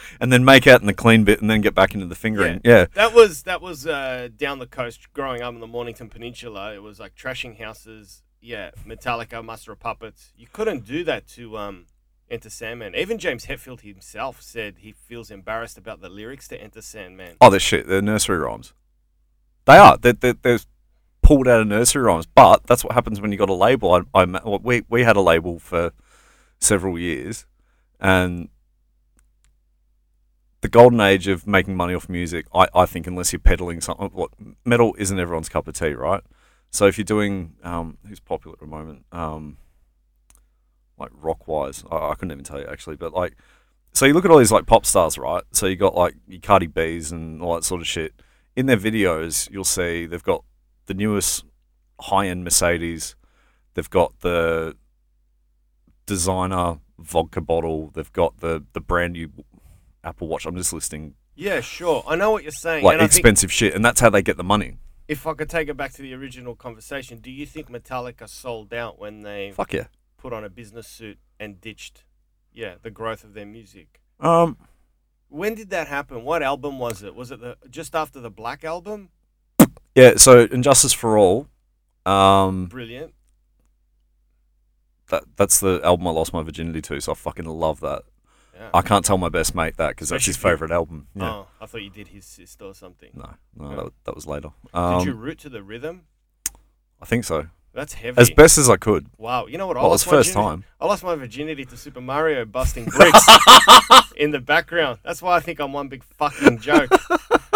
and 0.20 0.32
then 0.32 0.44
make 0.44 0.66
out 0.66 0.80
in 0.80 0.86
the 0.86 0.92
clean 0.94 1.24
bit, 1.24 1.40
and 1.40 1.48
then 1.50 1.60
get 1.60 1.74
back 1.74 1.94
into 1.94 2.06
the 2.06 2.14
fingering. 2.14 2.60
Yeah, 2.64 2.86
That 2.94 3.14
was 3.14 3.44
that 3.44 3.62
was 3.62 3.86
uh, 3.86 4.28
down 4.36 4.58
the 4.58 4.66
coast. 4.66 5.12
Growing 5.12 5.40
up 5.42 5.54
in 5.54 5.60
the 5.60 5.66
Mornington 5.66 6.08
Peninsula, 6.10 6.74
it 6.74 6.82
was 6.82 7.00
like 7.00 7.14
trashing 7.14 7.58
houses. 7.58 8.22
Yeah, 8.40 8.72
Metallica, 8.86 9.44
Master 9.44 9.72
of 9.72 9.78
Puppets. 9.80 10.32
You 10.36 10.48
couldn't 10.52 10.84
do 10.84 11.04
that 11.04 11.28
to 11.28 11.56
um, 11.56 11.86
Enter 12.28 12.50
Sandman. 12.50 12.94
Even 12.96 13.18
James 13.18 13.46
Hetfield 13.46 13.82
himself 13.82 14.42
said 14.42 14.76
he 14.78 14.90
feels 14.92 15.30
embarrassed 15.30 15.78
about 15.78 16.00
the 16.00 16.08
lyrics 16.08 16.48
to 16.48 16.60
Enter 16.60 16.82
Sandman. 16.82 17.36
Oh, 17.40 17.50
they're 17.50 17.60
shit. 17.60 17.86
They're 17.86 18.02
nursery 18.02 18.38
rhymes. 18.38 18.72
They 19.64 19.76
are. 19.76 19.96
They're, 19.96 20.14
they're, 20.14 20.32
they're 20.42 20.58
pulled 21.32 21.48
out 21.48 21.62
of 21.62 21.66
nursery 21.66 22.02
rhymes. 22.02 22.26
But 22.26 22.66
that's 22.66 22.84
what 22.84 22.92
happens 22.92 23.20
when 23.20 23.32
you 23.32 23.38
got 23.38 23.48
a 23.48 23.54
label. 23.54 23.92
I, 23.92 24.22
I 24.22 24.24
we 24.62 24.82
we 24.88 25.02
had 25.02 25.16
a 25.16 25.20
label 25.20 25.58
for 25.58 25.92
several 26.60 26.98
years, 26.98 27.46
and 27.98 28.48
the 30.60 30.68
golden 30.68 31.00
age 31.00 31.28
of 31.28 31.46
making 31.46 31.74
money 31.74 31.94
off 31.94 32.08
music. 32.08 32.46
I, 32.54 32.68
I 32.74 32.86
think 32.86 33.06
unless 33.06 33.32
you're 33.32 33.40
peddling 33.40 33.80
something, 33.80 34.10
what 34.12 34.30
metal 34.64 34.94
isn't 34.98 35.18
everyone's 35.18 35.48
cup 35.48 35.66
of 35.66 35.74
tea, 35.74 35.94
right? 35.94 36.22
So 36.70 36.86
if 36.86 36.98
you're 36.98 37.04
doing 37.04 37.54
um, 37.62 37.98
who's 38.06 38.20
popular 38.20 38.54
at 38.54 38.60
the 38.60 38.66
moment, 38.66 39.04
um, 39.10 39.56
like 40.98 41.10
rock 41.14 41.48
wise, 41.48 41.82
I, 41.90 42.10
I 42.10 42.14
couldn't 42.14 42.32
even 42.32 42.44
tell 42.44 42.60
you 42.60 42.66
actually, 42.66 42.96
but 42.96 43.14
like 43.14 43.36
so 43.94 44.04
you 44.06 44.12
look 44.12 44.24
at 44.24 44.30
all 44.30 44.38
these 44.38 44.52
like 44.52 44.66
pop 44.66 44.84
stars, 44.84 45.16
right? 45.16 45.44
So 45.52 45.66
you 45.66 45.76
got 45.76 45.94
like 45.94 46.14
your 46.28 46.40
Cardi 46.40 46.66
B's 46.66 47.10
and 47.10 47.42
all 47.42 47.54
that 47.54 47.64
sort 47.64 47.80
of 47.80 47.86
shit. 47.86 48.12
In 48.54 48.66
their 48.66 48.76
videos, 48.76 49.50
you'll 49.50 49.64
see 49.64 50.04
they've 50.04 50.22
got 50.22 50.44
the 50.92 50.98
newest 50.98 51.44
high 52.00 52.26
end 52.26 52.44
Mercedes. 52.44 53.16
They've 53.74 53.88
got 53.88 54.20
the 54.20 54.76
designer 56.06 56.78
vodka 56.98 57.40
bottle. 57.40 57.90
They've 57.94 58.12
got 58.12 58.38
the 58.38 58.64
the 58.72 58.80
brand 58.80 59.14
new 59.14 59.30
Apple 60.04 60.28
Watch. 60.28 60.46
I'm 60.46 60.56
just 60.56 60.72
listing 60.72 61.14
Yeah, 61.34 61.60
sure. 61.60 62.04
I 62.06 62.16
know 62.16 62.30
what 62.30 62.42
you're 62.42 62.52
saying. 62.52 62.84
like 62.84 62.98
and 62.98 63.02
expensive 63.02 63.50
shit, 63.52 63.74
and 63.74 63.84
that's 63.84 64.00
how 64.00 64.10
they 64.10 64.22
get 64.22 64.36
the 64.36 64.44
money. 64.44 64.76
if 65.08 65.26
I 65.26 65.32
could 65.34 65.48
take 65.48 65.68
it 65.68 65.76
back 65.76 65.92
to 65.94 66.02
the 66.02 66.12
original 66.14 66.54
conversation, 66.54 67.18
do 67.18 67.30
you 67.30 67.46
think 67.46 67.70
Metallica 67.70 68.28
sold 68.28 68.72
out 68.74 68.98
when 68.98 69.22
they 69.22 69.52
Fuck 69.54 69.72
yeah. 69.72 69.86
put 70.18 70.32
on 70.32 70.44
a 70.44 70.50
business 70.50 70.88
suit 70.88 71.18
and 71.40 71.60
ditched, 71.60 72.04
yeah, 72.52 72.74
the 72.82 72.90
growth 72.90 73.24
of 73.24 73.32
their 73.34 73.46
music? 73.46 74.00
Um, 74.20 74.56
When 75.28 75.54
did 75.54 75.70
that 75.70 75.88
happen? 75.88 76.24
What 76.24 76.42
album 76.42 76.78
was 76.78 77.02
it? 77.02 77.14
Was 77.14 77.30
it 77.30 77.40
the 77.40 77.56
just 77.70 77.94
after 77.94 78.20
the 78.20 78.30
Black 78.30 78.64
album? 78.64 79.08
Yeah. 79.94 80.14
So 80.16 80.46
And 80.50 80.62
Justice 80.64 80.92
for 80.92 81.18
All. 81.18 81.48
Um, 82.06 82.66
Brilliant. 82.66 83.12
that 85.10 85.24
that's 85.36 85.60
the 85.60 85.80
album 85.84 86.06
I 86.08 86.10
lost 86.10 86.32
my 86.32 86.42
virginity 86.42 86.80
to. 86.82 87.00
So 87.00 87.12
I 87.12 87.14
fucking 87.14 87.44
love 87.44 87.80
that. 87.80 88.02
Yeah. 88.54 88.70
I 88.74 88.82
can't 88.82 89.04
tell 89.04 89.18
my 89.18 89.28
best 89.28 89.54
mate 89.54 89.76
that 89.76 89.90
because 89.90 90.08
that's 90.10 90.26
his 90.26 90.36
favorite 90.36 90.70
album. 90.70 91.08
Yeah. 91.14 91.30
Oh, 91.30 91.46
I 91.60 91.66
thought 91.66 91.82
you 91.82 91.90
did 91.90 92.08
his 92.08 92.24
sister 92.24 92.64
or 92.66 92.74
something. 92.74 93.10
No, 93.14 93.34
no, 93.56 93.70
Yeah. 93.70 93.76
that, 93.84 93.92
that 94.04 94.14
was 94.14 94.26
later. 94.26 94.50
Did 94.66 94.74
Um, 94.78 95.06
you 95.06 95.12
root 95.14 95.38
to 95.40 95.48
the 95.48 95.62
rhythm? 95.62 96.02
I 97.00 97.04
think 97.06 97.24
so. 97.24 97.46
That's 97.74 97.94
heavy. 97.94 98.20
As 98.20 98.30
best 98.30 98.58
as 98.58 98.68
I 98.68 98.76
could. 98.76 99.06
wow. 99.16 99.46
You 99.46 99.56
know 99.58 99.66
what? 99.66 99.76
I 99.78 99.80
Well, 99.80 99.90
lost 99.90 100.04
it's 100.04 100.12
my 100.12 100.18
first 100.18 100.32
time. 100.34 100.64
I 100.80 100.86
lost 100.86 101.02
my 101.02 101.14
virginity 101.14 101.64
to 101.64 101.76
Super 101.76 102.00
Mario 102.02 102.44
busting 102.44 102.84
bricks 102.96 103.26
in 104.16 104.30
the 104.30 104.40
background. 104.40 104.98
That's 105.02 105.22
why 105.22 105.36
I 105.36 105.40
think 105.40 105.58
I'm 105.58 105.72
one 105.72 105.88
big 105.88 106.04
fucking 106.04 106.58
joke. 106.58 106.90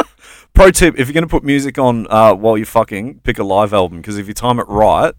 Pro 0.57 0.71
tip: 0.71 0.99
If 0.99 1.07
you're 1.07 1.13
gonna 1.13 1.27
put 1.27 1.45
music 1.45 1.79
on 1.79 2.07
uh, 2.09 2.35
while 2.35 2.57
you're 2.57 2.65
fucking, 2.65 3.21
pick 3.21 3.39
a 3.39 3.45
live 3.45 3.75
album 3.75 3.99
because 3.99 4.17
if 4.17 4.27
you 4.27 4.33
time 4.33 4.59
it 4.59 4.67
right, 4.67 5.13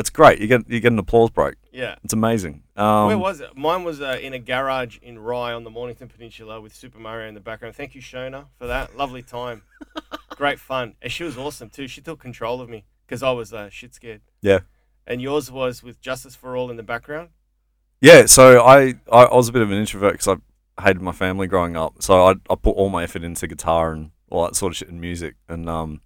it's 0.00 0.10
great. 0.10 0.40
You 0.40 0.48
get 0.48 0.68
you 0.68 0.80
get 0.80 0.90
an 0.90 0.98
applause 0.98 1.30
break. 1.30 1.54
Yeah. 1.70 1.94
It's 2.02 2.12
amazing. 2.12 2.64
Um, 2.74 3.06
Where 3.06 3.16
was 3.16 3.40
it? 3.40 3.56
Mine 3.56 3.84
was 3.84 4.00
uh, 4.00 4.18
in 4.20 4.34
a 4.34 4.40
garage 4.40 4.98
in 5.00 5.16
Rye 5.16 5.52
on 5.52 5.62
the 5.62 5.70
Mornington 5.70 6.08
Peninsula 6.08 6.60
with 6.60 6.74
Super 6.74 6.98
Mario 6.98 7.28
in 7.28 7.34
the 7.34 7.40
background. 7.40 7.76
Thank 7.76 7.94
you, 7.94 8.00
Shona, 8.00 8.46
for 8.58 8.66
that. 8.66 8.96
Lovely 8.96 9.22
time. 9.22 9.62
Great 10.30 10.58
fun. 10.58 10.96
And 11.00 11.12
she 11.12 11.22
was 11.22 11.38
awesome 11.38 11.70
too. 11.70 11.86
She 11.86 12.00
took 12.00 12.18
control 12.18 12.60
of 12.60 12.68
me 12.68 12.84
because 13.06 13.22
I 13.22 13.30
was 13.30 13.52
uh, 13.52 13.70
shit 13.70 13.94
scared. 13.94 14.22
Yeah. 14.42 14.58
And 15.06 15.22
yours 15.22 15.52
was 15.52 15.84
with 15.84 16.00
Justice 16.00 16.34
for 16.34 16.56
All 16.56 16.68
in 16.68 16.76
the 16.76 16.82
background? 16.82 17.28
Yeah, 18.00 18.26
so 18.26 18.60
I, 18.60 18.94
I, 19.10 19.22
I 19.22 19.34
was 19.36 19.48
a 19.48 19.52
bit 19.52 19.62
of 19.62 19.70
an 19.70 19.78
introvert 19.78 20.14
because 20.14 20.26
I 20.26 20.36
hated 20.80 21.02
my 21.02 21.12
family 21.12 21.46
growing 21.46 21.76
up. 21.76 22.02
So 22.02 22.26
I, 22.26 22.30
I 22.50 22.54
put 22.54 22.70
all 22.76 22.88
my 22.88 23.02
effort 23.04 23.24
into 23.24 23.46
guitar 23.46 23.92
and 23.92 24.10
all 24.30 24.44
that 24.44 24.56
sort 24.56 24.72
of 24.72 24.76
shit 24.76 24.88
and 24.88 25.00
music. 25.00 25.34
And 25.48 25.68
um, 25.68 26.00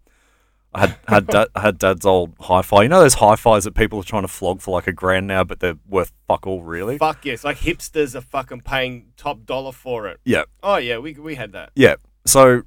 I 0.74 0.80
had 0.86 0.96
had 1.08 1.26
dad, 1.26 1.48
I 1.54 1.60
had 1.60 1.78
dad's 1.78 2.06
old 2.06 2.34
hi-fi. 2.40 2.82
You 2.82 2.88
know 2.88 3.00
those 3.00 3.14
hi-fis 3.14 3.64
that 3.64 3.74
people 3.74 4.00
are 4.00 4.04
trying 4.04 4.22
to 4.22 4.28
flog 4.28 4.60
for 4.60 4.70
like 4.72 4.86
a 4.86 4.92
grand 4.92 5.26
now, 5.26 5.44
but 5.44 5.60
they're 5.60 5.78
worth 5.88 6.12
fuck 6.28 6.46
all 6.46 6.62
really. 6.62 6.98
Fuck 6.98 7.24
yes. 7.24 7.44
Like 7.44 7.58
hipsters 7.58 8.14
are 8.14 8.20
fucking 8.20 8.62
paying 8.62 9.12
top 9.16 9.44
dollar 9.44 9.72
for 9.72 10.06
it. 10.08 10.20
Yeah, 10.24 10.44
Oh, 10.62 10.76
yeah. 10.76 10.98
We, 10.98 11.14
we 11.14 11.34
had 11.34 11.52
that. 11.52 11.70
yeah. 11.74 11.96
So 12.24 12.62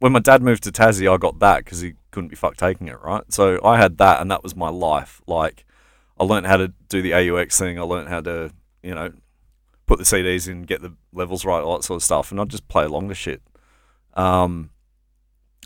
when 0.00 0.12
my 0.12 0.20
dad 0.20 0.42
moved 0.42 0.62
to 0.64 0.70
Tassie, 0.72 1.12
I 1.12 1.16
got 1.18 1.38
that 1.40 1.64
because 1.64 1.80
he 1.80 1.94
couldn't 2.10 2.28
be 2.28 2.36
fucked 2.36 2.58
taking 2.58 2.88
it, 2.88 2.98
right? 3.02 3.22
So 3.32 3.60
I 3.64 3.76
had 3.76 3.98
that, 3.98 4.20
and 4.20 4.30
that 4.30 4.42
was 4.42 4.56
my 4.56 4.68
life. 4.70 5.20
Like 5.26 5.64
I 6.18 6.24
learned 6.24 6.46
how 6.46 6.56
to 6.56 6.72
do 6.88 7.02
the 7.02 7.12
AUX 7.12 7.58
thing. 7.58 7.78
I 7.78 7.82
learned 7.82 8.08
how 8.08 8.20
to, 8.22 8.50
you 8.82 8.94
know, 8.94 9.12
put 9.88 9.98
the 9.98 10.04
CDs 10.04 10.46
in, 10.48 10.62
get 10.62 10.80
the 10.82 10.92
levels 11.12 11.44
right, 11.44 11.60
all 11.60 11.76
that 11.76 11.82
sort 11.82 11.96
of 11.96 12.04
stuff, 12.04 12.30
and 12.30 12.40
I'd 12.40 12.48
just 12.48 12.68
play 12.68 12.84
along 12.84 13.08
to 13.08 13.14
shit. 13.16 13.42
Um, 14.14 14.70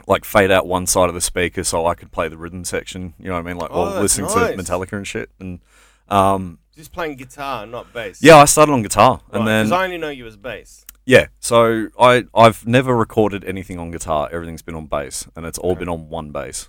like 0.06 0.24
fade 0.24 0.50
out 0.50 0.66
one 0.66 0.86
side 0.86 1.08
of 1.08 1.14
the 1.14 1.20
speaker 1.20 1.62
so 1.62 1.86
I 1.86 1.94
could 1.94 2.10
play 2.10 2.28
the 2.28 2.36
rhythm 2.38 2.64
section. 2.64 3.14
You 3.18 3.26
know 3.28 3.34
what 3.34 3.40
I 3.40 3.42
mean? 3.42 3.56
Like 3.58 3.70
Oh, 3.70 3.78
while 3.82 3.90
that's 3.90 4.02
listening 4.18 4.26
nice. 4.34 4.56
to 4.56 4.62
Metallica 4.62 4.92
and 4.96 5.06
shit. 5.06 5.30
And 5.38 5.60
um, 6.08 6.58
Just 6.74 6.92
playing 6.92 7.16
guitar, 7.16 7.66
not 7.66 7.92
bass. 7.92 8.22
Yeah, 8.22 8.36
I 8.36 8.46
started 8.46 8.72
on 8.72 8.82
guitar, 8.82 9.20
and 9.32 9.46
then 9.46 9.66
because 9.66 9.72
I 9.80 9.84
only 9.84 9.98
know 9.98 10.08
you 10.08 10.26
as 10.26 10.36
bass. 10.36 10.84
yeah. 11.04 11.26
So 11.40 11.88
I 11.98 12.24
I've 12.34 12.66
never 12.66 12.96
recorded 12.96 13.44
anything 13.44 13.78
on 13.78 13.90
guitar. 13.90 14.28
Everything's 14.32 14.62
been 14.62 14.74
on 14.74 14.86
bass, 14.86 15.26
and 15.36 15.44
it's 15.46 15.58
all 15.58 15.74
been 15.76 15.88
on 15.88 16.08
one 16.08 16.30
bass, 16.32 16.68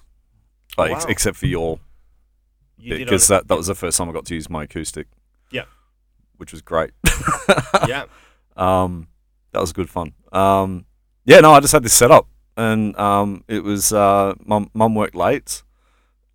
Oh, 0.77 0.83
like, 0.83 0.91
ex- 0.91 1.05
wow. 1.05 1.11
except 1.11 1.37
for 1.37 1.47
your 1.47 1.79
You 2.77 2.97
did 2.97 3.05
because 3.05 3.27
that 3.29 3.47
that 3.47 3.57
was 3.57 3.67
the 3.67 3.75
first 3.75 3.97
time 3.97 4.09
I 4.09 4.11
got 4.11 4.25
to 4.25 4.35
use 4.35 4.49
my 4.49 4.63
acoustic. 4.63 5.07
Yeah. 5.49 5.65
Which 6.43 6.51
was 6.51 6.61
great. 6.61 6.91
yeah. 7.87 8.03
Um, 8.57 9.07
that 9.53 9.61
was 9.61 9.71
good 9.71 9.89
fun. 9.89 10.11
Um, 10.33 10.85
yeah, 11.23 11.39
no, 11.39 11.53
I 11.53 11.61
just 11.61 11.71
had 11.71 11.83
this 11.83 11.93
set 11.93 12.11
up, 12.11 12.27
and 12.57 12.93
um, 12.99 13.45
it 13.47 13.63
was 13.63 13.93
uh, 13.93 14.33
mum. 14.45 14.69
Mum 14.73 14.93
worked 14.93 15.15
late, 15.15 15.63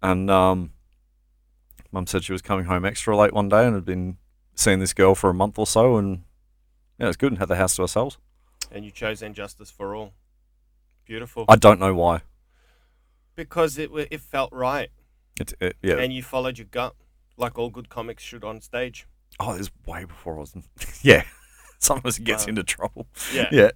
and 0.03 0.31
um, 0.31 0.71
mum 1.93 2.07
said 2.07 2.25
she 2.25 2.33
was 2.33 2.41
coming 2.41 2.65
home 2.65 2.87
extra 2.87 3.15
late 3.15 3.35
one 3.35 3.51
day, 3.51 3.67
and 3.67 3.75
had 3.75 3.85
been 3.85 4.17
seeing 4.55 4.79
this 4.79 4.95
girl 4.95 5.15
for 5.15 5.29
a 5.29 5.35
month 5.35 5.59
or 5.59 5.67
so, 5.67 5.99
and 5.99 6.23
yeah, 6.99 7.05
it 7.05 7.09
was 7.09 7.19
good, 7.19 7.33
and 7.33 7.39
had 7.39 7.49
the 7.49 7.57
house 7.57 7.77
to 7.77 7.83
ourselves. 7.83 8.17
And 8.73 8.87
you 8.87 8.91
chose 8.91 9.21
And 9.21 9.35
Justice 9.35 9.71
for 9.71 9.95
All. 9.95 10.15
Beautiful. 11.05 11.45
I 11.51 11.57
don't 11.57 11.79
know 11.79 11.95
why. 11.95 12.23
because 13.35 13.77
it 13.77 13.91
it 14.11 14.23
felt 14.23 14.51
right, 14.55 14.89
It, 15.39 15.53
it 15.61 15.77
yeah. 15.83 15.97
and 15.99 16.15
you 16.15 16.23
followed 16.23 16.57
your 16.57 16.67
gut, 16.71 16.95
like 17.37 17.59
all 17.59 17.69
good 17.69 17.91
comics 17.91 18.23
should 18.23 18.43
on 18.43 18.63
stage. 18.63 19.07
Oh, 19.41 19.55
it 19.55 19.59
was 19.59 19.71
way 19.87 20.05
before 20.05 20.37
I 20.37 20.39
was. 20.41 20.55
yeah. 21.03 21.23
Sometimes 21.79 22.19
it 22.19 22.25
gets 22.25 22.45
Wow. 22.45 22.49
into 22.51 22.63
trouble. 22.65 23.07
Yeah. 23.33 23.49
Yeah. 23.53 23.71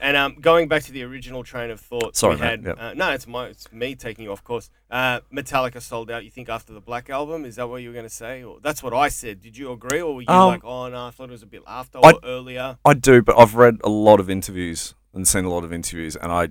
And 0.00 0.16
um, 0.16 0.36
going 0.40 0.66
back 0.68 0.82
to 0.84 0.92
the 0.92 1.02
original 1.04 1.44
train 1.44 1.70
of 1.70 1.78
thought, 1.78 2.16
Sorry, 2.16 2.34
we 2.34 2.40
had 2.40 2.64
yep. 2.64 2.76
uh, 2.80 2.94
no, 2.94 3.10
it's 3.12 3.26
my, 3.28 3.46
it's 3.48 3.70
me 3.70 3.94
taking 3.94 4.24
you 4.24 4.32
off 4.32 4.42
course. 4.42 4.68
Uh, 4.90 5.20
Metallica 5.32 5.80
sold 5.80 6.10
out. 6.10 6.24
You 6.24 6.30
think 6.30 6.48
after 6.48 6.72
the 6.72 6.80
Black 6.80 7.08
album? 7.10 7.44
Is 7.44 7.56
that 7.56 7.68
what 7.68 7.82
you 7.82 7.90
were 7.90 7.92
going 7.92 8.06
to 8.06 8.10
say? 8.10 8.42
Or 8.42 8.58
that's 8.60 8.82
what 8.82 8.94
I 8.94 9.08
said. 9.08 9.40
Did 9.42 9.56
you 9.56 9.70
agree, 9.70 10.00
or 10.00 10.14
were 10.16 10.22
you 10.22 10.28
Um, 10.28 10.48
like, 10.48 10.64
oh 10.64 10.88
no, 10.88 11.06
I 11.06 11.10
thought 11.10 11.28
it 11.28 11.32
was 11.32 11.42
a 11.42 11.46
bit 11.46 11.62
after 11.66 11.98
I- 12.02 12.12
or 12.12 12.20
earlier? 12.24 12.78
I 12.84 12.94
do, 12.94 13.22
but 13.22 13.38
I've 13.38 13.54
read 13.54 13.76
a 13.84 13.90
lot 13.90 14.18
of 14.18 14.28
interviews 14.30 14.94
and 15.12 15.28
seen 15.28 15.44
a 15.44 15.50
lot 15.50 15.62
of 15.62 15.72
interviews, 15.72 16.16
and 16.16 16.32
I 16.32 16.48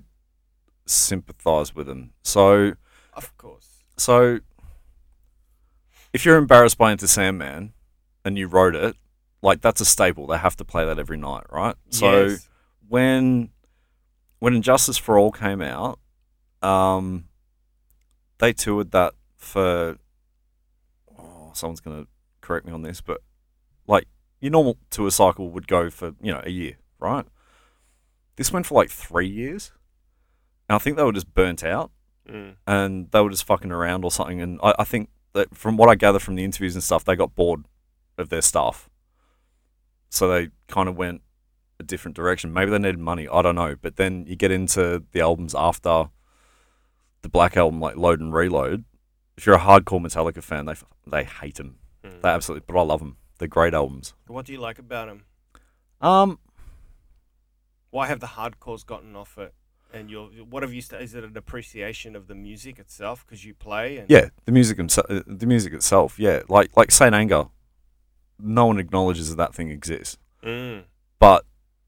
sympathise 0.86 1.74
with 1.74 1.88
them. 1.88 2.12
So, 2.22 2.74
Of 3.12 3.36
course. 3.36 3.82
so 3.98 4.38
if 6.12 6.24
you're 6.24 6.38
embarrassed 6.38 6.78
by 6.78 6.92
Enter 6.92 7.06
Sandman 7.08 7.72
and 8.24 8.38
you 8.38 8.46
wrote 8.46 8.74
it, 8.74 8.96
like 9.42 9.60
that's 9.60 9.80
a 9.80 9.84
staple. 9.84 10.26
They 10.26 10.38
have 10.38 10.56
to 10.56 10.64
play 10.64 10.84
that 10.84 10.98
every 10.98 11.16
night, 11.16 11.44
right? 11.50 11.74
So 11.90 12.26
yes. 12.26 12.48
when 12.88 13.50
when 14.38 14.54
And 14.54 14.62
Justice 14.64 14.98
for 14.98 15.18
All 15.18 15.32
came 15.32 15.60
out, 15.62 15.98
um, 16.62 17.24
they 18.38 18.52
toured 18.52 18.90
that 18.92 19.14
for. 19.36 19.98
Oh, 21.18 21.50
someone's 21.54 21.80
gonna 21.80 22.06
correct 22.40 22.66
me 22.66 22.72
on 22.72 22.82
this, 22.82 23.00
but 23.00 23.20
like 23.86 24.06
your 24.40 24.50
normal 24.50 24.78
tour 24.90 25.10
cycle 25.10 25.50
would 25.50 25.66
go 25.68 25.90
for 25.90 26.14
you 26.20 26.32
know 26.32 26.40
a 26.44 26.50
year, 26.50 26.76
right? 26.98 27.24
This 28.36 28.52
went 28.52 28.66
for 28.66 28.74
like 28.74 28.90
three 28.90 29.28
years, 29.28 29.72
and 30.68 30.76
I 30.76 30.78
think 30.78 30.96
they 30.96 31.04
were 31.04 31.12
just 31.12 31.32
burnt 31.34 31.62
out 31.64 31.90
Mm. 32.30 32.54
and 32.68 33.10
they 33.10 33.20
were 33.20 33.30
just 33.30 33.42
fucking 33.44 33.72
around 33.72 34.04
or 34.04 34.10
something. 34.12 34.40
And 34.40 34.60
I, 34.62 34.74
I 34.78 34.84
think 34.84 35.08
that 35.32 35.56
from 35.56 35.76
what 35.76 35.88
I 35.88 35.96
gather 35.96 36.20
from 36.20 36.36
the 36.36 36.44
interviews 36.44 36.76
and 36.76 36.84
stuff, 36.84 37.04
they 37.04 37.16
got 37.16 37.34
bored 37.34 37.64
of 38.18 38.28
their 38.28 38.42
stuff, 38.42 38.90
so 40.10 40.28
they 40.28 40.50
kind 40.68 40.88
of 40.88 40.96
went 40.96 41.22
a 41.80 41.82
different 41.82 42.16
direction. 42.16 42.52
Maybe 42.52 42.70
they 42.70 42.78
needed 42.78 42.98
money. 42.98 43.28
I 43.28 43.42
don't 43.42 43.54
know. 43.54 43.76
But 43.80 43.96
then 43.96 44.24
you 44.26 44.36
get 44.36 44.50
into 44.50 45.04
the 45.12 45.20
albums 45.20 45.54
after 45.54 46.08
the 47.22 47.28
Black 47.28 47.56
album, 47.56 47.80
like 47.80 47.96
Load 47.96 48.20
and 48.20 48.32
Reload. 48.32 48.84
If 49.36 49.46
you're 49.46 49.56
a 49.56 49.60
hardcore 49.60 50.00
Metallica 50.00 50.42
fan, 50.42 50.66
they 50.66 50.74
they 51.06 51.24
hate 51.24 51.56
them. 51.56 51.78
Mm. 52.04 52.22
They 52.22 52.28
absolutely, 52.28 52.64
but 52.66 52.78
I 52.78 52.82
love 52.82 53.00
them. 53.00 53.16
They're 53.38 53.48
great 53.48 53.74
albums. 53.74 54.14
What 54.26 54.46
do 54.46 54.52
you 54.52 54.60
like 54.60 54.78
about 54.78 55.08
them? 55.08 55.24
Um, 56.00 56.38
Why 57.90 58.06
have 58.06 58.20
the 58.20 58.28
hardcores 58.28 58.84
gotten 58.86 59.16
off 59.16 59.38
it? 59.38 59.54
And 59.94 60.10
you're, 60.10 60.26
what 60.26 60.62
have 60.62 60.72
you? 60.72 60.80
St- 60.80 61.02
is 61.02 61.14
it 61.14 61.22
an 61.22 61.36
appreciation 61.36 62.16
of 62.16 62.26
the 62.26 62.34
music 62.34 62.78
itself 62.78 63.26
because 63.26 63.44
you 63.44 63.52
play? 63.52 63.98
And 63.98 64.08
yeah, 64.08 64.28
the 64.46 64.52
music 64.52 64.78
himself, 64.78 65.06
the 65.08 65.46
music 65.46 65.74
itself, 65.74 66.18
yeah, 66.18 66.42
like 66.48 66.70
like 66.76 66.90
Saint 66.90 67.14
Anger. 67.14 67.46
No 68.38 68.66
one 68.66 68.78
acknowledges 68.78 69.30
that 69.30 69.36
that 69.36 69.54
thing 69.54 69.70
exists. 69.70 70.18
Mm. 70.44 70.84
But 71.18 71.44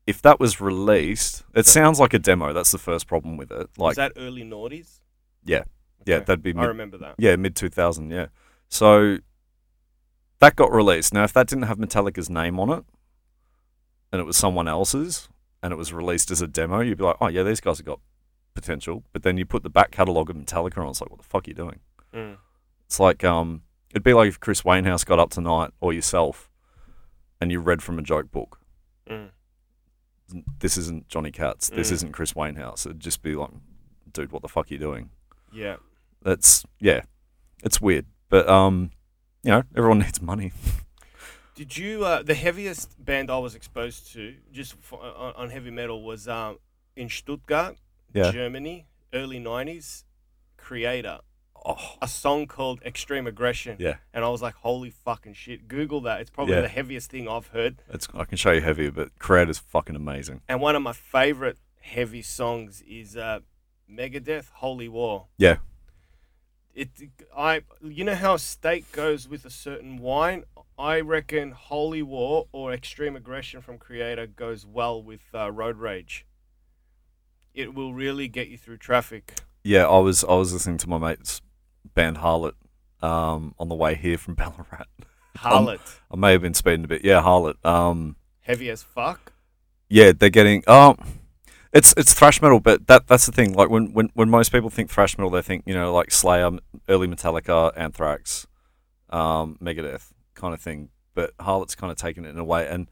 if 0.07 0.23
that 0.23 0.39
was 0.39 0.61
released, 0.61 1.45
it 1.55 1.67
sounds 1.67 1.99
like 1.99 2.15
a 2.15 2.19
demo. 2.19 2.53
That's 2.53 2.71
the 2.73 2.79
first 2.79 3.07
problem 3.07 3.37
with 3.37 3.51
it. 3.51 3.69
Like, 3.77 3.91
Was 3.91 3.97
that 3.97 4.13
early 4.17 4.43
noughties? 4.43 5.01
Yeah. 5.45 5.65
yeah, 6.07 6.17
Okay. 6.17 6.25
that'd 6.27 6.43
be 6.43 6.51
I 6.51 6.61
mid, 6.61 6.67
remember 6.69 6.99
that. 6.99 7.15
yeah 7.19 7.37
mid 7.37 7.57
two 7.57 7.69
thousand. 7.71 8.11
Yeah, 8.11 8.27
so 8.69 9.19
that 10.41 10.57
got 10.57 10.73
released. 10.73 11.13
Now, 11.15 11.25
if 11.25 11.33
that 11.33 11.47
didn't 11.47 11.65
have 11.65 11.79
Metallica's 11.79 12.29
name 12.31 12.61
on 12.61 12.71
it, 12.71 12.85
and 14.13 14.21
it 14.21 14.25
was 14.25 14.37
someone 14.37 14.69
else's, 14.69 15.29
and 15.63 15.73
it 15.73 15.77
was 15.77 15.93
released 15.93 16.31
as 16.31 16.41
a 16.43 16.47
demo, 16.47 16.81
you'd 16.81 16.99
be 16.99 17.05
like, 17.05 17.17
oh 17.21 17.29
yeah, 17.29 17.43
these 17.43 17.61
guys 17.61 17.79
have 17.79 17.87
got 17.87 18.01
potential. 18.55 19.03
But 19.13 19.23
then 19.23 19.37
you 19.39 19.45
put 19.47 19.63
the 19.63 19.71
back 19.71 19.91
catalogue 19.91 20.31
of 20.31 20.37
Metallica 20.37 20.79
on, 20.79 20.89
it's 20.89 21.01
like, 21.01 21.11
what 21.11 21.19
the 21.19 21.27
fuck 21.27 21.47
are 21.47 21.51
you 21.51 21.55
doing? 21.55 21.81
Mm. 22.15 22.37
It's 22.87 23.01
like 23.01 23.25
um, 23.25 23.63
it'd 23.95 24.03
be 24.03 24.13
like 24.13 24.29
if 24.29 24.41
Chris 24.41 24.65
Wainhouse 24.65 25.05
got 25.05 25.19
up 25.19 25.31
tonight 25.31 25.71
or 25.81 25.93
yourself, 25.93 26.51
and 27.41 27.51
you 27.53 27.61
read 27.61 27.83
from 27.83 27.99
a 27.99 28.03
joke 28.03 28.31
book. 28.31 28.59
Mm. 29.09 29.31
This 30.59 30.77
isn't 30.77 31.09
Johnny 31.09 31.31
Kats. 31.31 31.71
This 31.71 31.91
Mm. 31.91 31.93
isn't 31.93 32.13
Chris 32.13 32.35
Wainhouse. 32.35 32.87
It'd 32.87 32.99
just 33.01 33.23
be 33.23 33.35
like, 33.37 33.51
dude, 34.13 34.33
what 34.33 34.43
the 34.43 34.49
fuck 34.49 34.71
are 34.71 34.75
you 34.75 34.79
doing? 34.79 35.11
Yeah. 35.53 35.77
That's 36.23 36.65
yeah, 36.81 37.03
it's 37.63 37.81
weird, 37.81 38.07
but 38.31 38.49
um, 38.49 38.91
you 39.43 39.51
know, 39.51 39.63
everyone 39.77 39.99
needs 40.05 40.21
money. 40.23 40.53
Did 41.55 41.77
you? 41.77 42.05
Uh, 42.05 42.23
the 42.23 42.35
heaviest 42.35 43.03
band 43.05 43.31
I 43.31 43.39
was 43.39 43.55
exposed 43.55 44.11
to, 44.15 44.35
just 44.51 44.75
for, 44.81 45.01
on, 45.03 45.35
on 45.37 45.51
heavy 45.51 45.71
metal, 45.71 46.03
was 46.03 46.27
um, 46.27 46.59
in 46.97 47.09
Stuttgart, 47.11 47.77
Yeah. 48.15 48.33
Germany, 48.33 48.87
early 49.13 49.39
'90s. 49.39 50.05
Kreator, 50.59 51.21
Oh, 51.67 51.79
a 52.03 52.09
song 52.09 52.47
called 52.47 52.83
"Extreme 52.85 53.27
Aggression," 53.27 53.77
yeah, 53.79 53.97
and 54.13 54.23
I 54.25 54.29
was 54.29 54.43
like, 54.43 54.55
"Holy 54.57 54.91
fucking 54.91 55.33
shit!" 55.35 55.67
Google 55.67 56.03
that. 56.03 56.21
It's 56.21 56.29
probably 56.31 56.55
Yeah. 56.57 56.61
the 56.61 56.69
heaviest 56.69 57.11
thing 57.11 57.27
I've 57.29 57.47
heard. 57.49 57.81
it's 57.89 58.07
I 58.15 58.25
can 58.25 58.37
show 58.37 58.53
you 58.53 58.61
heavier, 58.61 58.91
but 58.91 59.19
Crowd 59.19 59.49
is 59.49 59.59
fucking 59.59 59.97
amazing. 59.97 60.43
And 60.49 60.61
one 60.61 60.77
of 60.77 60.83
my 60.83 60.93
favorite 60.93 61.57
heavy 61.81 62.21
songs 62.23 62.83
is 62.87 63.17
uh, 63.17 63.41
Megadeth, 63.91 64.51
"Holy 64.57 64.89
War." 64.89 65.29
Yeah, 65.39 65.57
It, 66.75 66.91
I, 67.37 67.63
you 67.83 68.05
know 68.05 68.15
how 68.17 68.37
steak 68.37 68.91
goes 68.93 69.27
with 69.29 69.45
a 69.47 69.51
certain 69.51 69.99
wine. 69.99 70.45
I 70.79 71.01
reckon 71.01 71.53
Holy 71.53 72.03
War 72.03 72.47
or 72.53 72.73
Extreme 72.75 73.17
Aggression 73.17 73.63
from 73.63 73.79
Kreator 73.79 74.27
goes 74.35 74.67
well 74.67 75.03
with 75.03 75.23
uh, 75.33 75.51
Road 75.53 75.77
Rage. 75.79 76.27
It 77.55 77.73
will 77.75 77.95
really 77.95 78.27
get 78.29 78.49
you 78.49 78.59
through 78.59 78.79
traffic. 78.79 79.35
yeah. 79.63 79.87
I 79.87 79.99
was 79.99 80.25
I 80.25 80.35
was 80.35 80.53
listening 80.53 80.79
to 80.79 80.89
my 80.89 80.99
mate's 80.99 81.41
band 81.95 82.19
Harlott 82.19 82.55
um 83.03 83.55
on 83.59 83.69
the 83.69 83.75
way 83.75 83.95
here 83.95 84.17
from 84.19 84.35
Ballarat. 84.41 84.87
Harlott, 85.37 85.81
I 86.11 86.17
may 86.17 86.33
have 86.33 86.43
been 86.43 86.55
speeding 86.55 86.85
a 86.85 86.89
bit. 86.89 87.05
Yeah, 87.05 87.21
Harlott. 87.21 87.57
Um, 87.65 88.17
heavy 88.41 88.71
as 88.71 88.83
fuck. 88.83 89.33
yeah, 89.89 90.13
they're 90.13 90.31
getting 90.31 90.63
um. 90.69 90.97
It's 91.73 91.93
it's 91.97 92.15
thrash 92.15 92.41
metal, 92.41 92.61
but 92.61 92.87
that 92.87 93.09
that's 93.09 93.27
the 93.27 93.33
thing. 93.33 93.53
Like 93.53 93.69
when, 93.69 93.93
when, 93.93 94.09
when 94.15 94.31
most 94.31 94.53
people 94.53 94.71
think 94.71 94.91
thrash 94.91 95.19
metal, 95.19 95.29
they 95.31 95.43
think 95.43 95.65
you 95.67 95.75
know 95.75 95.93
like 95.93 96.13
Slayer, 96.13 96.51
early 96.89 97.09
Metallica, 97.09 97.73
Anthrax, 97.77 98.47
um, 99.11 99.59
Megadeth 99.61 100.13
kind 100.35 100.55
of 100.55 100.61
thing. 100.61 100.91
But 101.15 101.33
Harlott's 101.41 101.75
kind 101.75 101.91
of 101.91 101.97
taken 101.99 102.25
it 102.25 102.29
in 102.31 102.39
a 102.39 102.45
way, 102.45 102.69
and 102.69 102.89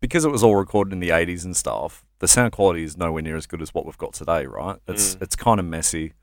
because 0.00 0.24
it 0.24 0.30
was 0.30 0.42
all 0.42 0.56
recorded 0.56 0.94
in 0.94 1.00
the 1.00 1.10
'80s 1.10 1.44
and 1.44 1.54
stuff, 1.54 2.06
the 2.20 2.26
sound 2.28 2.52
quality 2.52 2.84
is 2.84 2.96
nowhere 2.96 3.20
near 3.22 3.36
as 3.36 3.46
good 3.46 3.60
as 3.60 3.74
what 3.74 3.84
we've 3.84 3.98
got 3.98 4.14
today. 4.14 4.46
Right? 4.46 4.78
It's 4.88 5.16
Mm. 5.16 5.22
it's 5.22 5.36
kind 5.36 5.60
of 5.60 5.66
messy. 5.66 6.14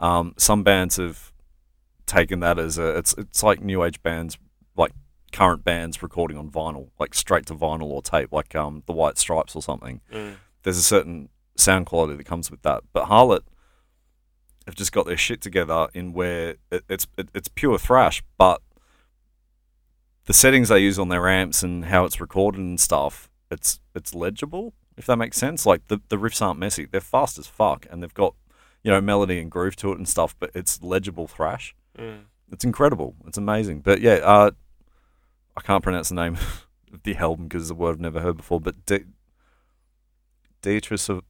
Um, 0.00 0.34
some 0.36 0.64
bands 0.64 0.96
have 0.96 1.32
taken 2.06 2.40
that 2.40 2.58
as 2.58 2.78
a 2.78 2.96
it's 2.96 3.14
it's 3.18 3.42
like 3.42 3.60
new 3.60 3.82
age 3.82 4.02
bands, 4.02 4.38
like 4.76 4.92
current 5.32 5.64
bands 5.64 6.02
recording 6.02 6.38
on 6.38 6.50
vinyl, 6.50 6.88
like 6.98 7.14
straight 7.14 7.46
to 7.46 7.54
vinyl 7.54 7.90
or 7.90 8.02
tape, 8.02 8.32
like 8.32 8.54
um 8.54 8.82
the 8.86 8.92
White 8.92 9.18
Stripes 9.18 9.54
or 9.54 9.62
something 9.62 10.00
there's 10.66 10.78
a 10.78 10.82
certain 10.82 11.28
sound 11.56 11.86
quality 11.86 12.16
that 12.16 12.26
comes 12.26 12.50
with 12.50 12.62
that. 12.62 12.82
But 12.92 13.04
Harlott 13.04 13.44
have 14.66 14.74
just 14.74 14.90
got 14.90 15.06
their 15.06 15.16
shit 15.16 15.40
together 15.40 15.86
in 15.94 16.12
where 16.12 16.56
it, 16.72 16.84
it's 16.88 17.06
it, 17.16 17.28
it's 17.34 17.46
pure 17.46 17.78
thrash, 17.78 18.20
but 18.36 18.60
the 20.24 20.34
settings 20.34 20.68
they 20.68 20.80
use 20.80 20.98
on 20.98 21.08
their 21.08 21.28
amps 21.28 21.62
and 21.62 21.84
how 21.84 22.04
it's 22.04 22.20
recorded 22.20 22.60
and 22.60 22.80
stuff, 22.80 23.30
it's 23.48 23.78
it's 23.94 24.12
legible. 24.12 24.74
If 24.96 25.06
that 25.06 25.18
makes 25.18 25.36
sense, 25.36 25.64
like 25.64 25.86
the 25.86 26.00
the 26.08 26.16
riffs 26.16 26.42
aren't 26.42 26.58
messy; 26.58 26.84
they're 26.84 27.00
fast 27.00 27.38
as 27.38 27.46
fuck, 27.46 27.86
and 27.88 28.02
they've 28.02 28.12
got 28.12 28.34
you 28.82 28.90
know 28.90 29.00
melody 29.00 29.38
and 29.38 29.50
groove 29.50 29.76
to 29.76 29.92
it 29.92 29.98
and 29.98 30.08
stuff. 30.08 30.34
But 30.36 30.50
it's 30.52 30.82
legible 30.82 31.28
thrash. 31.28 31.76
Mm. 31.98 32.24
It's 32.52 32.64
incredible. 32.64 33.14
It's 33.26 33.38
amazing. 33.38 33.80
But 33.80 34.00
yeah, 34.00 34.14
uh, 34.22 34.50
I 35.56 35.60
can't 35.62 35.82
pronounce 35.82 36.08
the 36.10 36.14
name 36.14 36.34
of 36.92 37.02
the 37.02 37.16
album 37.16 37.48
because 37.48 37.62
it's 37.62 37.70
a 37.70 37.74
word 37.74 37.96
I've 37.96 38.00
never 38.00 38.20
heard 38.20 38.36
before. 38.36 38.60
But 38.60 38.86
De- 38.86 39.04
Dietrich 40.62 41.08
of 41.08 41.22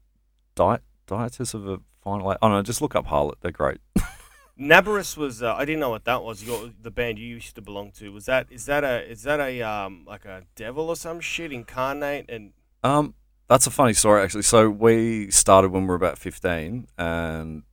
Diet 0.55 0.83
Dietrich 1.07 1.55
of 1.55 1.69
a 1.69 1.81
Final. 2.07 2.29
I 2.29 2.37
don't 2.41 2.53
know. 2.53 2.63
Just 2.63 2.81
look 2.81 2.95
up 2.95 3.07
Harlott. 3.07 3.39
They're 3.41 3.51
great. 3.51 3.79
Naberus 4.61 5.17
was. 5.17 5.43
Uh, 5.43 5.55
I 5.55 5.65
didn't 5.65 5.81
know 5.81 5.91
what 5.91 6.05
that 6.05 6.23
was. 6.23 6.45
Your 6.45 6.71
the 6.81 6.93
band 6.93 7.19
you 7.19 7.27
used 7.27 7.57
to 7.57 7.61
belong 7.63 7.91
to. 7.99 8.13
Was 8.13 8.27
that? 8.27 8.47
Is 8.49 8.67
that 8.67 8.85
a? 8.85 9.11
Is 9.11 9.25
that 9.25 9.41
a 9.41 9.61
um 9.63 10.05
like 10.07 10.25
a 10.25 10.45
devil 10.55 10.89
or 10.89 10.95
some 10.95 11.19
shit 11.19 11.53
incarnate? 11.53 12.27
And 12.29 12.53
Um, 12.85 13.15
that's 13.49 13.67
a 13.67 13.73
funny 13.73 13.93
story 13.93 14.23
actually. 14.23 14.43
So 14.43 14.71
we 14.71 15.33
started 15.33 15.73
when 15.73 15.83
we 15.83 15.89
were 15.89 15.97
about 15.97 16.17
fifteen, 16.17 16.87
and 16.97 17.65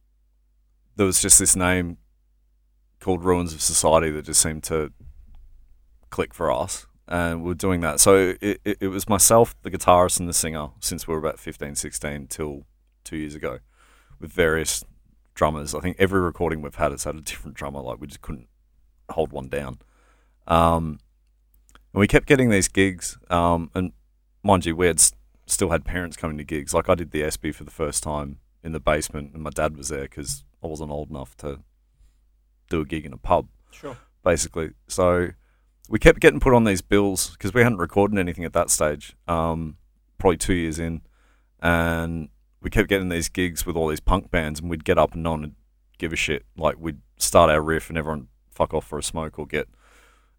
there 0.96 1.06
was 1.06 1.22
just 1.22 1.38
this 1.38 1.56
name 1.56 1.98
called 3.04 3.24
Ruins 3.24 3.54
of 3.54 3.62
Society 3.62 4.10
that 4.12 4.26
just 4.26 4.42
seemed 4.42 4.64
to 4.64 4.92
click 6.10 6.34
for 6.34 6.52
us, 6.52 6.88
and 7.08 7.44
we're 7.44 7.54
doing 7.54 7.82
that. 7.82 8.00
So 8.00 8.36
it, 8.40 8.62
it, 8.64 8.78
it 8.82 8.88
was 8.88 9.10
myself, 9.10 9.56
the 9.62 9.70
guitarist, 9.70 10.20
and 10.20 10.30
the 10.30 10.34
singer 10.34 10.70
since 10.80 11.08
we 11.08 11.14
were 11.14 11.20
about 11.20 11.40
15, 11.40 11.76
16 11.76 12.28
till 12.28 12.64
two 13.04 13.18
years 13.18 13.36
ago, 13.36 13.60
with 14.20 14.32
various 14.32 14.84
drummers. 15.36 15.76
I 15.76 15.82
think 15.82 15.98
every 16.00 16.22
recording 16.22 16.62
we've 16.62 16.76
had 16.76 16.92
has 16.92 17.04
had 17.04 17.16
a 17.16 17.22
different 17.22 17.58
drummer. 17.58 17.82
Like 17.82 18.00
we 18.00 18.08
just 18.08 18.22
couldn't 18.22 18.48
hold 19.10 19.32
one 19.32 19.50
down. 19.50 19.80
Um, 20.48 21.00
and 21.94 22.00
we 22.00 22.08
kept 22.08 22.26
getting 22.26 22.50
these 22.50 22.68
gigs, 22.68 23.18
um, 23.30 23.70
and 23.76 23.92
mind 24.44 24.66
you, 24.66 24.76
we 24.76 24.88
had 24.88 25.00
s- 25.00 25.14
still 25.46 25.70
had 25.70 25.86
parents 25.86 26.18
coming 26.18 26.38
to 26.38 26.44
gigs. 26.44 26.74
Like 26.74 26.90
I 26.90 26.96
did 26.96 27.12
the 27.12 27.22
SB 27.24 27.54
for 27.54 27.66
the 27.66 27.72
first 27.72 28.02
time 28.02 28.40
in 28.64 28.72
the 28.72 28.80
basement, 28.80 29.34
and 29.34 29.44
my 29.44 29.50
dad 29.50 29.76
was 29.76 29.90
there 29.90 30.04
because 30.04 30.46
I 30.64 30.68
wasn't 30.68 30.92
old 30.92 31.10
enough 31.10 31.36
to 31.38 31.60
do 32.70 32.82
a 32.82 32.86
gig 32.86 33.06
in 33.06 33.14
a 33.14 33.18
pub, 33.18 33.48
sure. 33.72 33.98
basically. 34.24 34.72
So 34.88 35.30
we 35.90 36.00
kept 36.00 36.20
getting 36.20 36.40
put 36.40 36.54
on 36.54 36.64
these 36.64 36.82
bills 36.82 37.32
because 37.32 37.54
we 37.54 37.62
hadn't 37.62 37.78
recorded 37.78 38.18
anything 38.18 38.46
at 38.46 38.54
that 38.54 38.70
stage. 38.70 39.16
Um, 39.28 39.78
probably 40.18 40.38
two 40.38 40.54
years 40.54 40.80
in, 40.80 41.02
and 41.62 42.30
we 42.62 42.70
kept 42.70 42.90
getting 42.90 43.10
these 43.10 43.30
gigs 43.30 43.66
with 43.66 43.76
all 43.76 43.88
these 43.88 44.00
punk 44.00 44.32
bands, 44.32 44.60
and 44.60 44.70
we'd 44.70 44.86
get 44.86 44.98
up 44.98 45.14
and 45.14 45.26
one 45.26 45.42
would 45.42 45.56
give 45.98 46.14
a 46.14 46.18
shit. 46.18 46.46
Like 46.58 46.76
we'd 46.80 47.02
start 47.18 47.50
our 47.50 47.62
riff, 47.62 47.90
and 47.90 47.98
everyone 47.98 48.28
fuck 48.52 48.74
off 48.74 48.88
for 48.88 48.98
a 48.98 49.04
smoke 49.04 49.40
or 49.40 49.46
get 49.46 49.68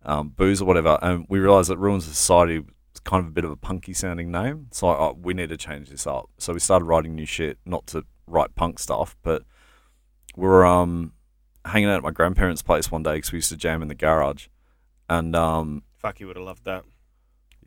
um, 0.05 0.31
booze 0.31 0.61
or 0.61 0.65
whatever. 0.67 0.99
And 1.03 1.27
we 1.29 1.39
realized 1.39 1.71
that 1.71 1.79
Ruins 1.79 2.07
of 2.07 2.15
Society 2.15 2.61
was 2.61 3.01
kind 3.05 3.21
of 3.21 3.29
a 3.29 3.33
bit 3.33 3.45
of 3.45 3.51
a 3.51 3.57
punky 3.57 3.93
sounding 3.93 4.31
name. 4.31 4.69
So 4.71 4.89
oh, 4.89 5.19
we 5.21 5.35
need 5.35 5.49
to 5.49 5.57
change 5.57 5.91
this 5.91 6.07
up. 6.07 6.31
So 6.39 6.53
we 6.53 6.61
started 6.61 6.85
writing 6.85 7.15
new 7.15 7.27
shit, 7.27 7.59
not 7.65 7.87
to 7.89 8.05
write 8.27 8.55
punk 8.55 8.79
stuff, 8.79 9.17
but 9.23 9.43
we're 10.37 10.65
um, 10.65 11.13
hanging 11.65 11.89
out 11.89 11.97
at 11.97 12.03
my 12.03 12.11
grandparents' 12.11 12.63
place 12.63 12.91
one 12.91 13.03
day 13.03 13.15
because 13.15 13.33
we 13.33 13.39
used 13.39 13.49
to 13.51 13.57
jam 13.57 13.83
in 13.83 13.89
the 13.89 13.95
garage. 13.95 14.49
And 15.09 15.35
um, 15.37 15.83
Fuck, 15.99 16.21
you 16.21 16.27
would 16.27 16.37
have 16.37 16.45
loved 16.45 16.65
that. 16.65 16.85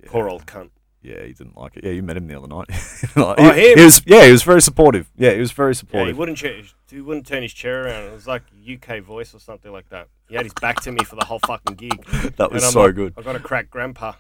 Poor 0.06 0.30
old 0.30 0.46
cunt. 0.46 0.70
Yeah, 1.08 1.24
he 1.26 1.34
didn't 1.34 1.56
like 1.58 1.78
it. 1.78 1.84
Yeah, 1.86 1.92
you 1.92 2.04
met 2.04 2.18
him 2.18 2.28
the 2.28 2.36
other 2.38 2.48
night. 2.48 2.68
Like, 3.16 3.36
Oh, 3.40 3.52
he, 3.54 3.72
him? 3.72 3.78
he 3.80 3.84
was 3.86 4.02
yeah, 4.06 4.26
he 4.26 4.32
was 4.32 4.44
very 4.44 4.62
supportive. 4.62 5.10
Yeah, 5.16 5.32
he 5.34 5.40
was 5.40 5.52
very 5.52 5.70
Yeah, 5.70 5.72
he 5.72 5.76
supportive. 5.80 6.18
wouldn't. 6.18 6.38
Ch- 6.38 6.76
he 6.90 7.02
wouldn't 7.02 7.26
turn 7.28 7.42
his 7.44 7.54
chair 7.54 7.86
around. 7.86 8.04
It 8.06 8.14
was 8.14 8.28
like 8.28 8.44
UK 8.70 9.02
voice 9.02 9.34
or 9.34 9.40
something 9.40 9.72
like 9.72 9.90
that. 9.90 10.08
He 10.30 10.36
had 10.36 10.46
his 10.46 10.54
back 10.54 10.82
to 10.82 10.92
me 10.92 11.04
for 11.04 11.16
the 11.18 11.26
whole 11.26 11.40
fucking 11.46 11.76
gig. 11.76 12.06
that 12.38 12.52
was 12.52 12.64
And 12.64 12.68
I'm 12.68 12.72
so 12.72 12.82
like, 12.86 12.96
good. 12.96 13.14
I 13.18 13.22
got 13.22 13.36
a 13.36 13.40
crack 13.40 13.70
grandpa. 13.70 14.14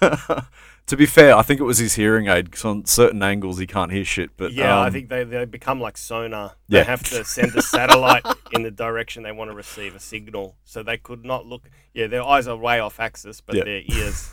to 0.86 0.96
be 0.96 1.06
fair, 1.06 1.36
I 1.36 1.42
think 1.42 1.60
it 1.60 1.64
was 1.64 1.78
his 1.78 1.94
hearing 1.94 2.28
aid 2.28 2.46
because 2.46 2.64
on 2.64 2.84
certain 2.86 3.22
angles 3.22 3.58
he 3.58 3.66
can't 3.66 3.92
hear 3.92 4.04
shit. 4.04 4.30
But 4.36 4.52
yeah, 4.52 4.76
I 4.78 4.86
um, 4.86 4.92
think 4.92 5.08
they, 5.08 5.24
they 5.24 5.44
become 5.44 5.80
like 5.80 5.96
sonar. 5.98 6.52
They 6.68 6.84
have 6.84 7.02
to 7.04 7.24
send 7.24 7.54
a 7.56 7.62
satellite 7.62 8.24
in 8.52 8.62
the 8.62 8.70
direction 8.70 9.22
they 9.22 9.32
want 9.32 9.50
to 9.50 9.56
receive 9.56 9.94
a 9.94 10.00
signal. 10.00 10.56
So 10.64 10.82
they 10.82 10.96
could 10.98 11.24
not 11.24 11.46
look. 11.46 11.68
Yeah, 11.92 12.06
their 12.06 12.22
eyes 12.22 12.46
are 12.46 12.56
way 12.56 12.80
off 12.80 13.00
axis, 13.00 13.40
but 13.40 13.56
Yeah. 13.56 13.64
their 13.64 13.82
ears 13.86 14.30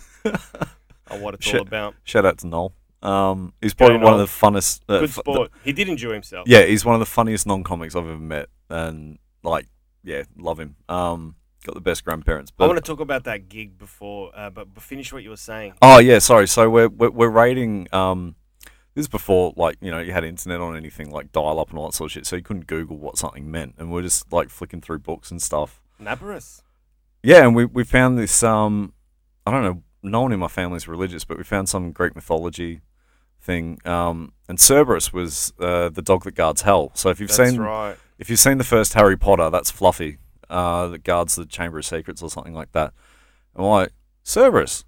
are 1.12 1.20
what 1.20 1.34
it's 1.36 1.46
Shit. 1.46 1.62
all 1.62 1.68
about. 1.68 1.96
shout 2.03 2.25
out 2.25 2.38
to 2.39 2.48
Noel. 2.48 2.74
Um, 3.03 3.53
he's 3.62 3.74
probably 3.74 3.98
one 3.98 4.13
of 4.13 4.20
the 4.20 4.25
funnest. 4.25 4.82
Uh, 4.88 5.00
Good 5.00 5.10
fu- 5.12 5.22
sport. 5.22 5.51
He 5.63 5.74
did 5.74 5.89
enjoy 5.89 6.13
himself. 6.13 6.48
yeah, 6.48 6.63
he's 6.65 6.86
one 6.86 6.94
of 6.96 7.00
the 7.00 7.06
funniest 7.08 7.48
non-comics 7.48 7.96
I've 7.96 8.06
ever 8.06 8.18
met, 8.20 8.48
and 8.70 9.18
like, 9.44 9.65
yeah, 10.03 10.24
love 10.38 10.60
him. 10.60 10.75
Um, 10.88 11.36
got 11.65 11.74
the 11.75 11.82
best 11.82 12.06
grandparents. 12.06 12.51
I 12.51 12.53
But 12.58 12.70
want 12.70 12.84
to 12.84 12.88
talk 12.88 13.00
about 13.00 13.24
that 13.24 13.50
gig 13.50 13.77
before, 13.80 14.32
uh, 14.36 14.51
but, 14.51 14.74
but 14.74 14.84
finish 14.84 15.12
what 15.12 15.24
you 15.24 15.32
were 15.32 15.36
saying. 15.38 15.74
Oh 15.82 15.98
yeah, 16.00 16.20
sorry. 16.20 16.48
So 16.48 16.70
we're 16.70 16.90
we're, 16.90 17.09
we're 17.09 17.29
rating. 17.29 17.88
Um, 17.92 18.35
this 18.94 19.03
is 19.03 19.07
before 19.07 19.53
like 19.55 19.77
you 19.81 19.90
know 19.90 20.00
you 20.00 20.12
had 20.12 20.24
internet 20.24 20.59
on 20.62 20.75
anything 20.77 21.09
like 21.09 21.31
dial 21.31 21.59
up 21.59 21.70
and 21.72 21.79
all 21.79 21.88
that 21.88 21.94
sort 21.96 22.09
of 22.09 22.12
shit, 22.12 22.27
so 22.27 22.35
you 22.35 22.44
couldn't 22.44 22.68
Google 22.68 22.98
what 23.00 23.18
something 23.18 23.50
meant, 23.50 23.75
and 23.79 23.92
we're 23.92 24.01
just 24.03 24.31
like 24.31 24.50
flicking 24.51 24.79
through 24.81 25.00
books 25.00 25.31
and 25.31 25.42
stuff. 25.42 25.81
Naberus. 26.00 26.62
Yeah, 27.24 27.46
and 27.46 27.55
we 27.55 27.66
we 27.66 27.83
found 27.83 28.20
this. 28.20 28.44
Um, 28.44 28.94
I 29.48 29.51
don't 29.51 29.64
know. 29.64 29.81
No 30.03 30.22
one 30.22 30.31
in 30.31 30.40
my 30.40 30.48
family 30.48 30.77
is 30.77 30.87
religious, 30.87 31.24
but 31.24 31.37
we 31.37 31.44
found 31.44 31.70
some 31.70 31.92
Greek 31.92 32.16
mythology 32.16 32.81
thing. 33.40 33.79
Um, 33.85 34.33
and 34.48 34.59
Cerberus 34.59 35.11
was 35.11 35.53
uh, 35.59 35.90
the 35.90 36.01
dog 36.01 36.24
that 36.24 36.35
guards 36.35 36.61
hell. 36.61 36.92
So 36.94 37.09
if 37.09 37.20
you've 37.20 37.29
That's 37.35 37.51
seen 37.51 37.59
right. 37.59 37.96
if 38.20 38.29
you've 38.29 38.40
seen 38.40 38.57
the 38.57 38.64
first 38.64 38.94
Harry 38.94 39.18
Potter, 39.18 39.50
that's 39.50 39.72
Fluffy, 39.72 40.18
uh, 40.50 40.87
that 40.87 41.03
guards 41.03 41.35
the 41.35 41.46
Chamber 41.46 41.79
of 41.79 41.85
Secrets 41.85 42.22
or 42.22 42.29
something 42.29 42.53
like 42.53 42.72
that. 42.74 42.94
And 43.55 43.66
I'm 43.66 43.70
like, 43.72 43.94
Cerberus, 44.24 44.85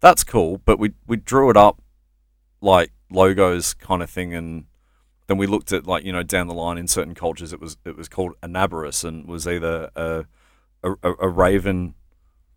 that's 0.00 0.24
cool, 0.24 0.60
but 0.64 0.78
we 0.78 0.92
we 1.06 1.16
drew 1.16 1.50
it 1.50 1.56
up 1.56 1.82
like 2.60 2.92
logos 3.10 3.74
kind 3.74 4.02
of 4.02 4.10
thing, 4.10 4.34
and 4.34 4.66
then 5.26 5.38
we 5.38 5.46
looked 5.46 5.72
at 5.72 5.86
like 5.86 6.04
you 6.04 6.12
know 6.12 6.22
down 6.22 6.48
the 6.48 6.54
line 6.54 6.78
in 6.78 6.88
certain 6.88 7.14
cultures 7.14 7.52
it 7.52 7.60
was 7.60 7.76
it 7.84 7.96
was 7.96 8.08
called 8.08 8.34
Anabarus 8.42 9.04
and 9.04 9.26
was 9.26 9.46
either 9.46 9.90
a, 9.96 10.24
a, 10.82 10.94
a 11.02 11.28
raven 11.28 11.94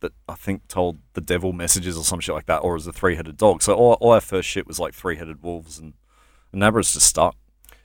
that 0.01 0.13
I 0.27 0.35
think 0.35 0.67
told 0.67 0.99
the 1.13 1.21
devil 1.21 1.53
messages 1.53 1.97
or 1.97 2.03
some 2.03 2.19
shit 2.19 2.35
like 2.35 2.45
that, 2.45 2.59
or 2.59 2.75
as 2.75 2.87
a 2.87 2.93
three 2.93 3.15
headed 3.15 3.37
dog. 3.37 3.61
So 3.61 3.73
all, 3.73 3.93
all 3.93 4.11
our 4.11 4.21
first 4.21 4.47
shit 4.47 4.67
was 4.67 4.79
like 4.79 4.93
three 4.93 5.17
headed 5.17 5.43
wolves, 5.43 5.77
and 5.77 5.93
Anabarus 6.53 6.93
just 6.93 7.07
stuck. 7.07 7.35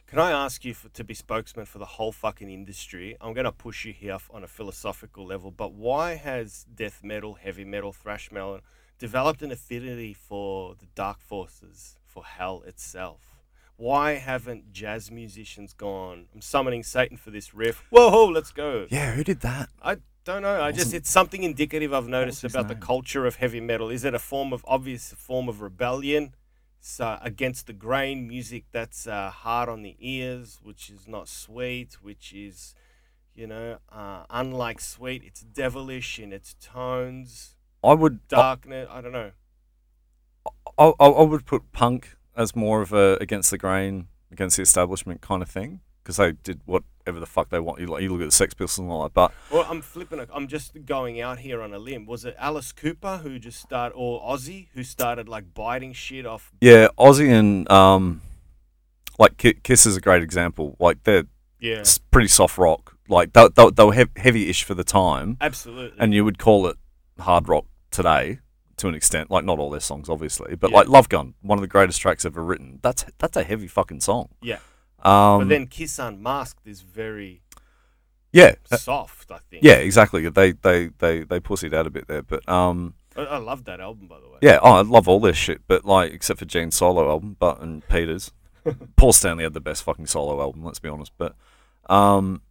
Can 0.06 0.18
I 0.18 0.30
ask 0.30 0.64
you 0.64 0.74
for, 0.74 0.88
to 0.90 1.02
be 1.02 1.12
spokesman 1.12 1.66
for 1.66 1.78
the 1.78 1.84
whole 1.84 2.12
fucking 2.12 2.48
industry? 2.48 3.16
I'm 3.20 3.32
going 3.32 3.46
to 3.46 3.52
push 3.52 3.84
you 3.84 3.92
here 3.92 4.18
on 4.30 4.44
a 4.44 4.46
philosophical 4.46 5.26
level, 5.26 5.50
but 5.50 5.72
why 5.72 6.14
has 6.14 6.66
death 6.72 7.00
metal, 7.02 7.34
heavy 7.34 7.64
metal, 7.64 7.92
thrash 7.92 8.30
metal 8.30 8.60
developed 8.98 9.42
an 9.42 9.50
affinity 9.50 10.14
for 10.14 10.76
the 10.76 10.86
dark 10.94 11.20
forces, 11.20 11.98
for 12.06 12.24
hell 12.24 12.62
itself? 12.64 13.40
Why 13.76 14.12
haven't 14.12 14.72
jazz 14.72 15.10
musicians 15.10 15.72
gone, 15.72 16.26
I'm 16.32 16.40
summoning 16.40 16.84
Satan 16.84 17.16
for 17.16 17.32
this 17.32 17.52
riff? 17.52 17.82
Whoa, 17.90 18.26
let's 18.26 18.52
go. 18.52 18.86
Yeah, 18.90 19.14
who 19.14 19.24
did 19.24 19.40
that? 19.40 19.68
I 19.82 19.96
don't 20.24 20.42
know. 20.42 20.62
I 20.62 20.72
just 20.72 20.94
it's 20.94 21.10
something 21.10 21.42
indicative 21.42 21.92
I've 21.92 22.08
noticed 22.08 22.44
about 22.44 22.68
the 22.68 22.74
culture 22.74 23.26
of 23.26 23.36
heavy 23.36 23.60
metal. 23.60 23.90
Is 23.90 24.04
it 24.04 24.14
a 24.14 24.18
form 24.18 24.52
of 24.52 24.64
obvious 24.66 25.12
form 25.12 25.48
of 25.48 25.60
rebellion? 25.60 26.34
So 26.80 27.18
against 27.22 27.66
the 27.66 27.72
grain, 27.72 28.26
music 28.28 28.64
that's 28.70 29.06
uh, 29.06 29.30
hard 29.30 29.68
on 29.68 29.82
the 29.82 29.96
ears, 30.00 30.60
which 30.62 30.90
is 30.90 31.08
not 31.08 31.28
sweet, 31.28 31.98
which 32.02 32.32
is, 32.34 32.74
you 33.34 33.46
know, 33.46 33.78
uh, 33.90 34.24
unlike 34.28 34.80
sweet, 34.80 35.22
it's 35.24 35.40
devilish 35.40 36.18
in 36.18 36.32
its 36.32 36.54
tones, 36.60 37.54
I 37.82 37.94
would 37.94 38.26
darkness. 38.28 38.88
I 38.90 39.00
don't 39.00 39.12
know. 39.12 39.32
I, 40.78 40.92
I, 41.00 41.06
I 41.06 41.22
would 41.22 41.46
put 41.46 41.72
punk 41.72 42.16
as 42.36 42.54
more 42.54 42.82
of 42.82 42.92
a 42.92 43.16
against 43.20 43.50
the 43.50 43.58
grain, 43.58 44.08
against 44.30 44.56
the 44.56 44.62
establishment 44.62 45.20
kind 45.20 45.42
of 45.42 45.50
thing 45.50 45.80
because 46.04 46.18
they 46.18 46.32
did 46.32 46.60
whatever 46.66 47.18
the 47.18 47.26
fuck 47.26 47.48
they 47.48 47.58
want. 47.58 47.80
You 47.80 47.86
like 47.86 48.02
you 48.02 48.12
look 48.12 48.20
at 48.20 48.26
the 48.26 48.30
Sex 48.30 48.52
Pistols 48.54 48.78
and 48.84 48.90
all 48.92 49.02
that, 49.04 49.14
but 49.14 49.32
Well, 49.50 49.66
I'm 49.68 49.80
flipping. 49.80 50.20
I'm 50.32 50.46
just 50.46 50.84
going 50.84 51.20
out 51.20 51.38
here 51.38 51.62
on 51.62 51.72
a 51.72 51.78
limb. 51.78 52.04
Was 52.06 52.24
it 52.26 52.36
Alice 52.38 52.70
Cooper 52.72 53.16
who 53.22 53.38
just 53.38 53.60
started, 53.60 53.94
or 53.96 54.20
Ozzy 54.22 54.68
who 54.74 54.84
started 54.84 55.28
like 55.28 55.54
biting 55.54 55.92
shit 55.94 56.26
off? 56.26 56.52
yeah, 56.60 56.88
Ozzy 56.98 57.28
and 57.30 57.68
um, 57.70 58.20
like 59.18 59.36
Kiss 59.62 59.86
is 59.86 59.96
a 59.96 60.00
great 60.00 60.22
example. 60.22 60.76
Like 60.78 61.02
they're 61.04 61.24
Yeah, 61.58 61.82
pretty 62.10 62.28
soft 62.28 62.58
rock. 62.58 62.96
Like 63.08 63.32
they, 63.32 63.48
they, 63.54 63.70
they 63.70 63.84
were 63.84 63.94
heavy-ish 64.16 64.64
for 64.64 64.74
the 64.74 64.84
time, 64.84 65.36
absolutely. 65.40 65.98
and 65.98 66.14
you 66.14 66.24
would 66.24 66.38
call 66.38 66.66
it 66.66 66.76
hard 67.18 67.48
rock 67.48 67.66
today 67.90 68.38
to 68.78 68.88
an 68.88 68.94
extent. 68.94 69.30
Like 69.30 69.44
not 69.44 69.58
all 69.58 69.68
their 69.70 69.80
songs, 69.80 70.08
obviously, 70.08 70.56
but 70.56 70.70
Yeah. 70.70 70.78
like 70.78 70.88
Love 70.88 71.08
Gun, 71.08 71.34
one 71.42 71.58
of 71.58 71.62
the 71.62 71.68
greatest 71.68 72.00
tracks 72.00 72.24
ever 72.24 72.42
written. 72.42 72.80
That's 72.82 73.04
that's 73.18 73.36
a 73.36 73.42
heavy 73.44 73.66
fucking 73.68 74.00
song. 74.00 74.30
Yeah. 74.42 74.58
Um, 75.04 75.40
but 75.40 75.48
then 75.48 75.66
Kiss 75.66 75.98
Unmasked 75.98 76.66
is 76.66 76.80
very 76.80 77.42
yeah, 78.32 78.54
uh, 78.72 78.76
soft, 78.76 79.30
I 79.30 79.38
think. 79.50 79.62
yeah, 79.62 79.74
exactly. 79.74 80.28
They 80.28 80.52
they 80.52 80.88
they 80.98 81.22
they 81.22 81.40
pussied 81.40 81.74
out 81.74 81.86
a 81.86 81.90
bit 81.90 82.08
there, 82.08 82.22
but 82.22 82.46
um. 82.48 82.94
I, 83.16 83.22
I 83.22 83.36
love 83.38 83.64
that 83.66 83.80
album, 83.80 84.08
by 84.08 84.18
the 84.18 84.28
way. 84.28 84.38
Yeah, 84.42 84.58
oh, 84.60 84.72
I 84.72 84.82
love 84.82 85.06
all 85.06 85.20
this 85.20 85.36
shit, 85.36 85.62
but 85.68 85.84
like, 85.84 86.12
except 86.12 86.40
for 86.40 86.44
Gene's 86.44 86.74
solo 86.74 87.08
album, 87.08 87.36
but 87.38 87.60
and 87.60 87.86
Peter's. 87.86 88.32
Paul 88.96 89.12
Stanley 89.12 89.44
had 89.44 89.52
the 89.52 89.60
best 89.60 89.82
fucking 89.84 90.06
solo 90.06 90.40
album, 90.40 90.64
let's 90.64 90.80
be 90.80 90.88
honest. 90.88 91.12
But 91.16 91.36
um, 91.88 92.42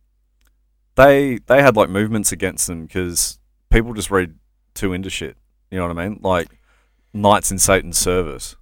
they 0.95 1.39
they 1.47 1.61
had 1.61 1.75
like 1.75 1.89
movements 1.89 2.31
against 2.31 2.67
them 2.67 2.85
because 2.85 3.39
people 3.69 3.93
just 3.93 4.11
read 4.11 4.35
too 4.73 4.93
into 4.93 5.09
shit. 5.09 5.37
You 5.71 5.79
know 5.79 5.87
what 5.87 5.97
I 5.97 6.07
mean? 6.07 6.19
Like 6.21 6.47
Knights 7.13 7.51
in 7.51 7.59
Satan's 7.59 7.97
Service. 7.97 8.55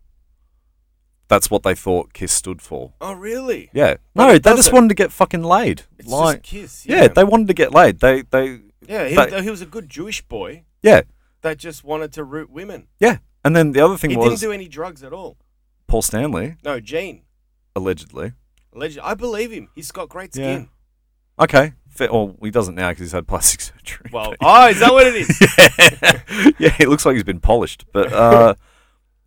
That's 1.31 1.49
what 1.49 1.63
they 1.63 1.75
thought 1.75 2.11
Kiss 2.11 2.33
stood 2.33 2.61
for. 2.61 2.91
Oh, 2.99 3.13
really? 3.13 3.69
Yeah, 3.71 3.95
But 4.13 4.25
no, 4.27 4.37
they 4.37 4.53
just 4.53 4.73
wanted 4.73 4.89
to 4.89 4.95
get 4.95 5.13
fucking 5.13 5.43
laid. 5.43 5.83
It's 5.97 6.09
like, 6.09 6.41
just 6.43 6.51
Kiss. 6.51 6.85
yeah. 6.85 7.03
Yeah, 7.03 7.07
they 7.07 7.23
wanted 7.23 7.47
to 7.47 7.53
get 7.53 7.73
laid. 7.73 8.01
They 8.01 8.23
they 8.23 8.59
yeah. 8.85 9.07
He, 9.07 9.15
they- 9.15 9.41
he 9.43 9.49
was 9.49 9.61
a 9.61 9.65
good 9.65 9.87
Jewish 9.89 10.21
boy 10.23 10.65
yeah 10.83 11.03
that 11.41 11.57
just 11.57 11.85
wanted 11.85 12.11
to 12.13 12.25
root 12.25 12.49
women. 12.49 12.87
yeah. 12.99 13.19
And 13.45 13.55
then 13.55 13.71
the 13.71 13.79
other 13.79 13.95
thing 13.97 14.09
He 14.09 14.17
was 14.17 14.25
he 14.25 14.29
didn't 14.31 14.41
do 14.41 14.51
any 14.51 14.67
drugs 14.67 15.03
at 15.03 15.13
all. 15.13 15.37
Paul 15.87 16.01
Stanley 16.01 16.57
No, 16.65 16.81
Gene. 16.81 17.21
allegedly. 17.77 18.33
Alleged. 18.73 18.99
I 18.99 19.13
believe 19.13 19.51
him. 19.51 19.69
He's 19.73 19.91
got 19.93 20.09
great 20.09 20.35
Yeah. 20.35 20.55
skin. 20.55 20.69
Okay, 21.39 21.73
Fa- 21.87 22.09
Well, 22.11 22.35
he 22.43 22.51
doesn't 22.51 22.75
now 22.75 22.89
because 22.89 23.05
he's 23.05 23.11
had 23.13 23.25
plastic 23.25 23.61
surgery. 23.61 24.09
Well, 24.11 24.33
oh, 24.41 24.67
is 24.67 24.79
that 24.81 24.91
what 24.91 25.07
it 25.07 25.15
is? 25.15 25.29
yeah, 26.01 26.51
yeah, 26.59 26.75
it 26.77 26.89
looks 26.89 27.05
like 27.05 27.13
he's 27.15 27.23
been 27.23 27.39
polished. 27.39 27.85
But 27.93 28.11
uh, 28.13 28.53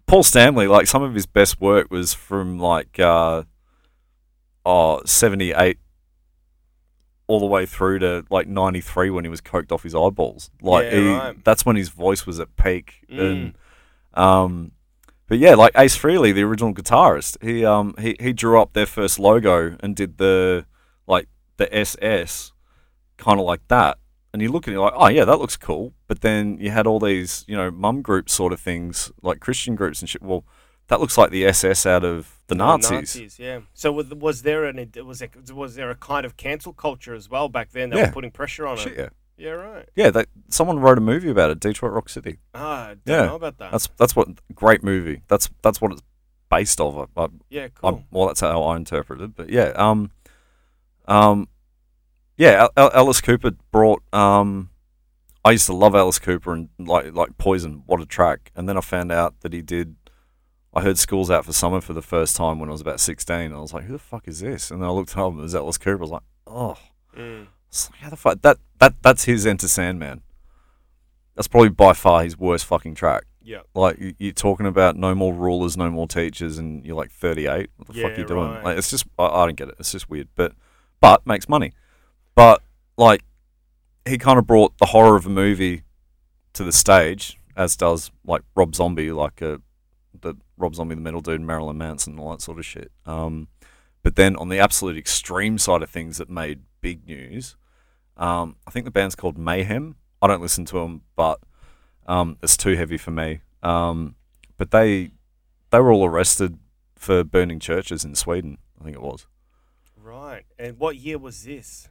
Paul 0.06 0.22
Stanley, 0.22 0.66
like 0.66 0.86
some 0.86 1.02
of 1.02 1.14
his 1.14 1.26
best 1.26 1.60
work 1.60 1.90
was 1.90 2.14
from 2.14 2.58
like 2.58 2.98
uh, 3.00 3.44
oh, 4.64 5.02
78 5.04 5.78
all 7.26 7.40
the 7.40 7.46
way 7.46 7.64
through 7.64 7.98
to 8.00 8.24
like 8.30 8.46
93 8.46 9.10
when 9.10 9.24
he 9.24 9.30
was 9.30 9.40
coked 9.40 9.72
off 9.72 9.82
his 9.82 9.94
eyeballs. 9.94 10.50
Like 10.60 10.84
Yeah, 10.84 10.90
he, 10.98 11.08
right. 11.08 11.44
that's 11.44 11.64
when 11.64 11.76
his 11.76 11.88
voice 11.88 12.26
was 12.26 12.38
at 12.38 12.54
peak. 12.56 13.06
Mm. 13.10 13.18
And 13.20 13.54
um, 14.14 14.72
but 15.26 15.38
yeah, 15.38 15.54
like 15.54 15.72
Ace 15.76 15.96
Frehley, 15.96 16.34
the 16.34 16.42
original 16.42 16.74
guitarist, 16.74 17.42
he 17.42 17.64
um 17.64 17.94
he, 17.98 18.16
he 18.20 18.32
drew 18.32 18.60
up 18.60 18.74
their 18.74 18.86
first 18.86 19.18
logo 19.18 19.76
and 19.80 19.96
did 19.96 20.18
the 20.18 20.66
like 21.06 21.28
the 21.56 21.74
SS 21.74 22.52
kind 23.16 23.40
of 23.40 23.46
like 23.46 23.66
that. 23.68 23.98
And 24.34 24.42
you 24.42 24.50
look 24.50 24.66
at 24.66 24.74
it 24.74 24.80
like, 24.80 24.92
oh 24.96 25.06
yeah, 25.06 25.24
that 25.24 25.38
looks 25.38 25.56
cool. 25.56 25.94
But 26.08 26.20
then 26.20 26.58
you 26.58 26.70
had 26.72 26.88
all 26.88 26.98
these, 26.98 27.44
you 27.46 27.56
know, 27.56 27.70
mum 27.70 28.02
group 28.02 28.28
sort 28.28 28.52
of 28.52 28.58
things, 28.58 29.12
like 29.22 29.38
Christian 29.38 29.76
groups 29.76 30.00
and 30.00 30.10
shit. 30.10 30.22
Well, 30.22 30.44
that 30.88 30.98
looks 31.00 31.16
like 31.16 31.30
the 31.30 31.46
SS 31.46 31.86
out 31.86 32.02
of 32.04 32.40
the 32.48 32.56
Nazis. 32.56 33.38
yeah. 33.38 33.60
So 33.74 33.92
was, 33.92 34.42
there 34.42 34.64
an 34.64 34.90
was 35.06 35.20
there, 35.20 35.30
was 35.54 35.76
there 35.76 35.90
a 35.90 35.94
kind 35.94 36.26
of 36.26 36.36
cancel 36.36 36.72
culture 36.72 37.14
as 37.14 37.30
well 37.30 37.48
back 37.48 37.70
then 37.70 37.90
that 37.90 37.96
Yeah. 37.96 38.06
were 38.06 38.12
putting 38.12 38.32
pressure 38.32 38.66
on 38.66 38.76
Shit, 38.76 38.94
it? 38.94 38.98
yeah. 38.98 39.08
Yeah, 39.36 39.50
right. 39.50 39.88
Yeah, 39.96 40.10
they, 40.10 40.24
someone 40.48 40.78
wrote 40.80 40.98
a 40.98 41.00
movie 41.00 41.30
about 41.30 41.50
it, 41.50 41.58
Detroit 41.60 41.92
Rock 41.92 42.08
City. 42.08 42.38
Ah, 42.54 42.86
I 42.86 42.86
don't 42.88 43.00
Yeah, 43.06 43.26
know 43.26 43.36
about 43.36 43.58
that. 43.58 43.70
That's 43.72 43.88
that's 43.98 44.14
what 44.16 44.28
great 44.54 44.82
movie. 44.84 45.22
That's 45.28 45.48
that's 45.62 45.80
what 45.80 45.92
it's 45.92 46.02
based 46.50 46.80
off. 46.80 47.08
I, 47.16 47.22
I, 47.22 47.28
yeah, 47.50 47.64
I, 47.64 47.68
cool. 47.74 48.04
well, 48.10 48.26
that's 48.26 48.40
how 48.40 48.62
I 48.62 48.76
interpreted. 48.76 49.24
it. 49.30 49.36
But 49.36 49.48
yeah, 49.48 49.72
um, 49.76 50.10
um, 51.06 51.48
yeah, 52.36 52.62
Al- 52.62 52.72
Al- 52.76 52.92
Alice 52.94 53.20
Cooper 53.20 53.52
brought. 53.70 54.02
Um, 54.12 54.70
I 55.44 55.50
used 55.52 55.66
to 55.66 55.74
love 55.74 55.94
Alice 55.94 56.18
Cooper 56.18 56.52
and 56.52 56.68
like 56.78 57.14
like 57.14 57.36
Poison. 57.38 57.82
What 57.86 58.00
a 58.00 58.06
track! 58.06 58.50
And 58.56 58.68
then 58.68 58.76
I 58.76 58.80
found 58.80 59.12
out 59.12 59.40
that 59.40 59.52
he 59.52 59.62
did. 59.62 59.96
I 60.76 60.80
heard 60.82 60.98
Schools 60.98 61.30
Out 61.30 61.44
for 61.44 61.52
Summer 61.52 61.80
for 61.80 61.92
the 61.92 62.02
first 62.02 62.34
time 62.34 62.58
when 62.58 62.68
I 62.68 62.72
was 62.72 62.80
about 62.80 62.98
sixteen. 63.00 63.52
I 63.52 63.58
was 63.60 63.72
like, 63.72 63.84
"Who 63.84 63.92
the 63.92 63.98
fuck 63.98 64.26
is 64.26 64.40
this?" 64.40 64.70
And 64.70 64.80
then 64.82 64.88
I 64.88 64.92
looked 64.92 65.16
up 65.16 65.30
and 65.30 65.38
it 65.38 65.42
was 65.42 65.54
Alice 65.54 65.78
Cooper. 65.78 65.98
I 65.98 66.00
was 66.00 66.10
like, 66.10 66.22
"Oh, 66.46 66.76
Mm. 67.16 67.46
like, 67.90 68.00
how 68.00 68.10
the 68.10 68.16
fuck 68.16 68.42
that 68.42 68.58
that 68.78 68.94
that's 69.02 69.24
his 69.24 69.46
Enter 69.46 69.68
Sandman." 69.68 70.22
That's 71.36 71.48
probably 71.48 71.68
by 71.70 71.92
far 71.94 72.22
his 72.22 72.38
worst 72.38 72.64
fucking 72.64 72.94
track. 72.94 73.24
Yeah. 73.42 73.60
Like 73.74 73.98
you- 73.98 74.14
you're 74.18 74.32
talking 74.32 74.66
about 74.66 74.96
no 74.96 75.14
more 75.14 75.34
rulers, 75.34 75.76
no 75.76 75.90
more 75.90 76.06
teachers, 76.08 76.58
and 76.58 76.84
you're 76.86 76.96
like 76.96 77.10
38. 77.10 77.70
What 77.76 77.88
the 77.88 77.94
fuck 78.02 78.12
are 78.12 78.20
you 78.20 78.26
doing? 78.26 78.50
right. 78.50 78.64
Like 78.64 78.78
it's 78.78 78.90
just 78.90 79.04
I, 79.18 79.26
I 79.26 79.46
don't 79.46 79.56
get 79.56 79.68
it. 79.68 79.74
It's 79.78 79.92
just 79.92 80.08
weird, 80.08 80.28
but 80.34 80.52
but 81.00 81.26
makes 81.26 81.48
money. 81.48 81.72
But 82.34 82.62
like 82.96 83.24
he 84.06 84.18
kind 84.18 84.38
of 84.38 84.46
brought 84.46 84.76
the 84.78 84.86
horror 84.86 85.16
of 85.16 85.26
a 85.26 85.30
movie 85.30 85.82
to 86.52 86.64
the 86.64 86.72
stage, 86.72 87.38
as 87.56 87.76
does 87.76 88.10
like 88.24 88.42
Rob 88.54 88.74
Zombie, 88.74 89.12
like 89.12 89.40
uh, 89.42 89.58
the 90.20 90.34
Rob 90.56 90.74
Zombie, 90.74 90.94
the 90.94 91.00
metal 91.00 91.20
dude, 91.20 91.40
Marilyn 91.40 91.78
Manson, 91.78 92.14
and 92.14 92.20
all 92.20 92.30
that 92.30 92.40
sort 92.40 92.58
of 92.58 92.66
shit. 92.66 92.90
Um, 93.06 93.48
but 94.02 94.16
then 94.16 94.36
on 94.36 94.48
the 94.48 94.58
absolute 94.58 94.98
extreme 94.98 95.58
side 95.58 95.82
of 95.82 95.90
things 95.90 96.18
that 96.18 96.28
made 96.28 96.60
big 96.80 97.06
news, 97.06 97.56
um, 98.16 98.56
I 98.66 98.70
think 98.70 98.84
the 98.84 98.90
band's 98.90 99.14
called 99.14 99.38
Mayhem. 99.38 99.96
I 100.20 100.26
don't 100.26 100.42
listen 100.42 100.64
to 100.66 100.78
them, 100.80 101.02
but 101.16 101.40
um, 102.06 102.38
it's 102.42 102.56
too 102.56 102.76
heavy 102.76 102.98
for 102.98 103.10
me. 103.10 103.40
Um, 103.62 104.14
but 104.56 104.70
they 104.70 105.10
they 105.70 105.80
were 105.80 105.92
all 105.92 106.04
arrested 106.04 106.58
for 106.96 107.24
burning 107.24 107.58
churches 107.58 108.04
in 108.04 108.14
Sweden. 108.14 108.58
I 108.80 108.84
think 108.84 108.96
it 108.96 109.02
was. 109.02 109.26
Right. 110.00 110.44
And 110.58 110.78
what 110.78 110.96
year 110.96 111.18
was 111.18 111.44
this? 111.44 111.88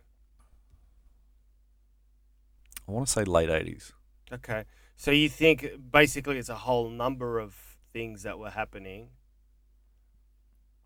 I 2.87 2.91
want 2.91 3.07
to 3.07 3.11
say 3.13 3.23
late 3.23 3.49
eighties. 3.49 3.93
Okay. 4.31 4.65
So 4.95 5.11
you 5.11 5.29
think 5.29 5.67
basically 5.91 6.37
it's 6.37 6.49
a 6.49 6.55
whole 6.55 6.89
number 6.89 7.39
of 7.39 7.55
things 7.91 8.23
that 8.23 8.37
were 8.39 8.49
happening. 8.51 9.09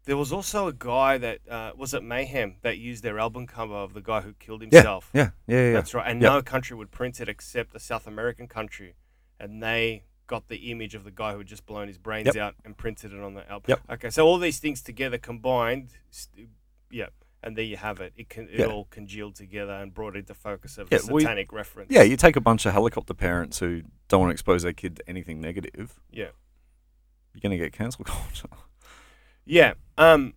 There 0.05 0.15
was 0.17 0.31
also 0.31 0.67
a 0.67 0.73
guy 0.73 1.17
that 1.17 1.39
uh, 1.49 1.71
was 1.75 1.93
it 1.93 2.01
Mayhem 2.01 2.55
that 2.61 2.77
used 2.77 3.03
their 3.03 3.19
album 3.19 3.45
cover 3.45 3.73
of 3.75 3.93
the 3.93 4.01
guy 4.01 4.21
who 4.21 4.33
killed 4.33 4.61
himself. 4.61 5.09
Yeah, 5.13 5.31
yeah, 5.47 5.67
yeah. 5.67 5.73
That's 5.73 5.93
right. 5.93 6.09
And 6.09 6.21
Yep. 6.21 6.31
no 6.31 6.41
country 6.41 6.77
would 6.77 6.91
print 6.91 7.19
it 7.19 7.27
except 7.27 7.75
a 7.75 7.79
South 7.79 8.07
American 8.07 8.47
country. 8.47 8.95
And 9.39 9.61
they 9.61 10.03
got 10.25 10.47
the 10.47 10.71
image 10.71 10.95
of 10.95 11.03
the 11.03 11.11
guy 11.11 11.33
who 11.33 11.39
had 11.39 11.47
just 11.47 11.65
blown 11.65 11.87
his 11.89 11.97
brains 11.97 12.27
Yep. 12.27 12.37
out 12.37 12.55
and 12.63 12.77
printed 12.77 13.11
it 13.13 13.19
on 13.21 13.33
the 13.33 13.49
album. 13.49 13.65
Yep. 13.69 13.81
Okay, 13.91 14.09
so 14.09 14.25
all 14.25 14.37
these 14.37 14.59
things 14.59 14.81
together 14.81 15.17
combined, 15.17 15.89
st- 16.09 16.49
yeah, 16.89 17.07
and 17.43 17.55
there 17.57 17.63
you 17.65 17.77
have 17.77 17.99
it. 17.99 18.13
It 18.15 18.29
can 18.29 18.49
it 18.49 18.59
Yeah. 18.59 18.65
all 18.65 18.85
congealed 18.85 19.35
together 19.35 19.73
and 19.73 19.93
brought 19.93 20.15
into 20.15 20.33
focus 20.33 20.77
of 20.77 20.89
Yeah, 20.91 20.99
a 21.07 21.11
we- 21.13 21.21
satanic 21.21 21.51
reference. 21.53 21.91
Yeah, 21.91 22.01
you 22.03 22.17
take 22.17 22.35
a 22.35 22.41
bunch 22.41 22.65
of 22.65 22.73
helicopter 22.73 23.13
parents 23.13 23.59
who 23.59 23.83
don't 24.07 24.21
want 24.21 24.29
to 24.29 24.33
expose 24.33 24.63
their 24.63 24.73
kid 24.73 24.95
to 24.97 25.09
anything 25.09 25.39
negative. 25.41 25.99
Yeah. 26.11 26.29
You're 27.33 27.41
gonna 27.41 27.57
get 27.57 27.73
cancel 27.73 28.03
culture. 28.05 28.47
Yeah. 29.49 29.75
Um, 29.97 30.33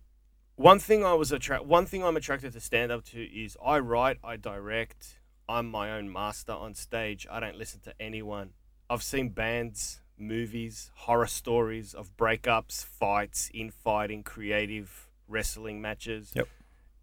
one 0.55 0.79
thing 0.79 1.03
I 1.03 1.13
was 1.15 1.33
attract. 1.33 1.65
One 1.65 1.85
thing 1.85 2.01
I'm 2.01 2.15
attracted 2.15 2.53
to 2.53 2.61
stand 2.61 2.93
up 2.93 3.03
to 3.07 3.21
is 3.21 3.57
I 3.61 3.79
write, 3.79 4.19
I 4.23 4.37
direct. 4.37 5.19
I'm 5.49 5.69
my 5.69 5.91
own 5.91 6.09
master 6.09 6.53
on 6.53 6.75
stage. 6.75 7.27
I 7.29 7.41
don't 7.41 7.57
listen 7.57 7.81
to 7.81 7.93
anyone. 7.99 8.51
I've 8.89 9.03
seen 9.03 9.29
bands, 9.29 9.99
movies, 10.17 10.91
horror 10.95 11.27
stories 11.27 11.93
of 11.93 12.15
breakups, 12.15 12.85
fights, 12.85 13.49
infighting, 13.53 14.23
creative 14.23 15.09
wrestling 15.27 15.81
matches. 15.81 16.31
Yep. 16.33 16.47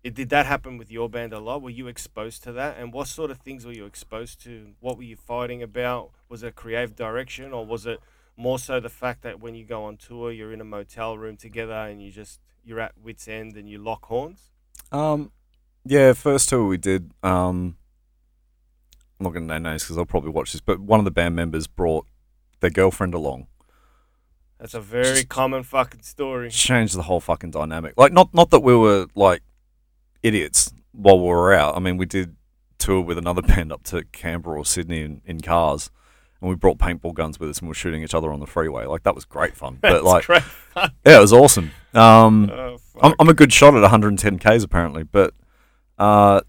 It, 0.05 0.15
did 0.15 0.29
that 0.31 0.47
happen 0.47 0.79
with 0.79 0.91
your 0.93 1.09
band 1.09 1.33
a 1.33 1.41
lot? 1.41 1.61
Were 1.61 1.71
you 1.71 1.89
exposed 1.89 2.43
to 2.45 2.53
that? 2.53 2.77
And 2.79 2.93
what 2.93 3.09
sort 3.09 3.31
of 3.31 3.39
things 3.39 3.67
were 3.67 3.73
you 3.73 3.85
exposed 3.85 4.43
to? 4.45 4.69
What 4.81 4.97
were 4.97 5.03
you 5.03 5.17
fighting 5.17 5.63
about? 5.63 6.11
Was 6.29 6.43
it 6.43 6.55
creative 6.55 6.95
direction, 6.95 7.53
or 7.53 7.67
was 7.67 7.85
it 7.85 7.99
more 8.37 8.59
so 8.59 8.79
the 8.79 8.89
fact 8.89 9.23
that 9.23 9.41
when 9.41 9.55
you 9.57 9.65
go 9.65 9.85
on 9.85 9.97
tour, 9.97 10.31
you're 10.31 10.53
in 10.53 10.61
a 10.61 10.65
motel 10.65 11.19
room 11.19 11.37
together 11.37 11.73
and 11.73 12.01
you 12.01 12.11
just 12.13 12.41
you're 12.65 12.79
at 12.81 12.93
wits 13.03 13.27
end 13.27 13.57
and 13.57 13.69
you 13.69 13.79
lock 13.79 14.05
horns? 14.07 14.51
Um, 14.93 15.33
yeah, 15.85 16.13
first 16.13 16.49
tour 16.49 16.65
we 16.67 16.77
did. 16.77 17.11
Um, 17.25 17.77
I'm 19.19 19.25
not 19.25 19.31
gonna 19.35 19.47
name 19.47 19.65
names 19.65 19.83
because 19.83 19.99
I'll 19.99 20.07
probably 20.07 20.31
watch 20.31 20.53
this, 20.53 20.61
but 20.61 20.79
one 20.79 21.01
of 21.01 21.05
the 21.05 21.11
band 21.11 21.35
members 21.35 21.67
brought 21.67 22.07
their 22.61 22.71
girlfriend 22.71 23.15
along. 23.15 23.49
That's 24.61 24.75
a 24.75 24.81
very 24.81 25.15
Just- 25.17 25.29
common 25.29 25.65
fucking 25.65 26.03
story. 26.03 26.51
changed 26.51 26.97
the 26.97 27.03
whole 27.03 27.21
fucking 27.21 27.51
dynamic. 27.51 27.95
Like, 27.97 28.13
not 28.13 28.33
not 28.33 28.51
that 28.51 28.61
we 28.61 28.77
were 28.77 29.07
like 29.17 29.43
idiots 30.23 30.73
while 30.93 31.19
we 31.19 31.27
were 31.27 31.53
out. 31.53 31.77
I 31.77 31.81
mean, 31.81 31.97
we 31.97 32.07
did 32.07 32.37
tour 32.79 33.01
with 33.01 33.19
another 33.19 33.43
band 33.55 33.73
up 33.73 33.83
to 33.85 34.05
Canberra 34.13 34.59
or 34.59 34.65
Sydney 34.65 35.03
in, 35.03 35.23
in 35.25 35.41
cars, 35.41 35.91
and 36.41 36.49
we 36.49 36.57
brought 36.57 36.79
paintball 36.79 37.15
guns 37.15 37.41
with 37.41 37.51
us 37.51 37.59
and 37.59 37.69
we 37.69 37.71
were 37.71 37.75
shooting 37.75 38.03
each 38.03 38.15
other 38.15 38.33
on 38.33 38.41
the 38.41 38.47
freeway. 38.47 38.85
Like, 38.87 39.03
that 39.03 39.15
was 39.15 39.25
great 39.25 39.57
fun. 39.57 39.79
But 39.83 40.05
like, 40.05 40.27
great. 40.27 40.43
yeah, 40.77 40.89
it 41.05 41.21
was 41.21 41.33
awesome. 41.33 41.73
Um, 41.95 42.51
oh. 42.51 42.77
I'm, 43.01 43.15
I'm 43.19 43.29
a 43.29 43.35
good 43.35 43.53
shot 43.53 43.75
at 43.75 43.81
110 43.81 44.39
k's 44.39 44.63
apparently, 44.63 45.03
but 45.03 45.35
uh, 45.99 46.41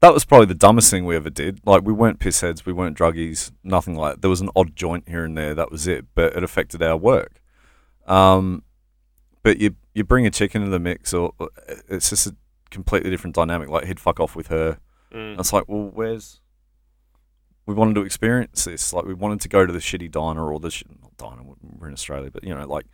that 0.00 0.14
was 0.14 0.24
probably 0.24 0.46
the 0.46 0.54
dumbest 0.54 0.90
thing 0.90 1.04
we 1.04 1.16
ever 1.16 1.30
did. 1.30 1.60
Like 1.66 1.82
we 1.82 1.92
weren't 1.92 2.18
pissheads, 2.18 2.64
we 2.64 2.72
weren't 2.72 2.96
druggies, 2.96 3.52
nothing 3.64 3.94
like. 3.94 4.20
There 4.20 4.30
was 4.30 4.40
an 4.40 4.50
odd 4.56 4.76
joint 4.76 5.08
here 5.08 5.24
and 5.24 5.36
there, 5.36 5.54
that 5.54 5.70
was 5.70 5.86
it, 5.86 6.06
but 6.14 6.36
it 6.36 6.42
affected 6.42 6.82
our 6.82 6.96
work. 6.96 7.40
Um, 8.06 8.62
but 9.42 9.58
you 9.58 9.76
you 9.94 10.04
bring 10.04 10.26
a 10.26 10.30
chicken 10.30 10.62
into 10.62 10.70
the 10.70 10.78
mix, 10.78 11.12
or 11.14 11.32
or 11.38 11.50
it's 11.88 12.10
just 12.10 12.26
a 12.26 12.36
completely 12.70 13.10
different 13.10 13.34
dynamic. 13.36 13.68
Like 13.68 13.84
he'd 13.86 14.00
fuck 14.00 14.20
off 14.20 14.34
with 14.36 14.48
her. 14.48 14.78
Mm. 15.12 15.38
It's 15.38 15.52
like, 15.52 15.64
well, 15.68 15.90
where's 15.94 16.40
we 17.66 17.74
wanted 17.74 17.94
to 17.94 18.02
experience 18.02 18.64
this. 18.64 18.92
Like 18.92 19.04
we 19.06 19.14
wanted 19.14 19.40
to 19.40 19.48
go 19.48 19.66
to 19.66 19.72
the 19.72 19.78
shitty 19.80 20.10
diner 20.10 20.52
or 20.52 20.60
the 20.60 20.70
sh- 20.70 20.84
not 21.02 21.16
diner. 21.16 21.42
We're 21.62 21.88
in 21.88 21.94
Australia, 21.94 22.30
but 22.30 22.44
you 22.44 22.54
know, 22.54 22.66
like 22.66 22.86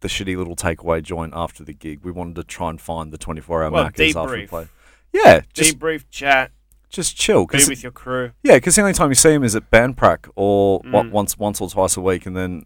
the 0.00 0.08
shitty 0.08 0.36
little 0.36 0.56
takeaway 0.56 1.02
joint 1.02 1.32
after 1.36 1.62
the 1.64 1.72
gig. 1.72 2.00
We 2.02 2.10
wanted 2.10 2.36
to 2.36 2.44
try 2.44 2.70
and 2.70 2.80
find 2.80 3.12
the 3.12 3.18
twenty 3.18 3.40
four 3.40 3.62
hour 3.62 3.70
Well, 3.70 3.84
Macca's 3.88 4.16
after 4.16 4.36
we 4.36 4.46
played. 4.46 4.68
Yeah, 5.12 5.42
just 5.52 5.78
Debrief, 5.78 6.04
chat, 6.10 6.50
just 6.88 7.16
chill. 7.16 7.46
be 7.46 7.58
with 7.68 7.82
your 7.82 7.92
crew. 7.92 8.32
yeah, 8.42 8.54
because 8.56 8.74
the 8.76 8.82
only 8.82 8.94
time 8.94 9.10
you 9.10 9.14
see 9.14 9.30
him 9.32 9.44
is 9.44 9.54
at 9.54 9.70
band 9.70 9.96
prac 9.96 10.26
or 10.34 10.80
what 10.90 11.06
Mm. 11.06 11.10
once 11.10 11.38
once 11.38 11.60
or 11.60 11.68
twice 11.68 11.96
a 11.96 12.00
week, 12.00 12.26
and 12.26 12.36
then 12.36 12.64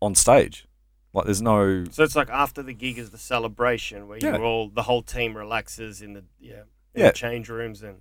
on 0.00 0.14
stage. 0.14 0.66
Like 1.14 1.26
there's 1.26 1.42
no 1.42 1.84
So 1.90 2.02
it's 2.04 2.16
like 2.16 2.30
after 2.30 2.62
the 2.62 2.72
gig 2.72 2.98
is 2.98 3.10
the 3.10 3.18
celebration 3.18 4.08
where 4.08 4.18
Yeah. 4.20 4.36
you 4.38 4.42
all 4.44 4.68
the 4.68 4.82
whole 4.84 5.02
team 5.02 5.36
relaxes 5.36 6.00
in 6.02 6.14
the 6.14 6.24
yeah 6.40 6.62
in 6.94 7.00
Yeah. 7.02 7.06
the 7.08 7.12
change 7.12 7.48
rooms 7.48 7.82
and 7.82 7.98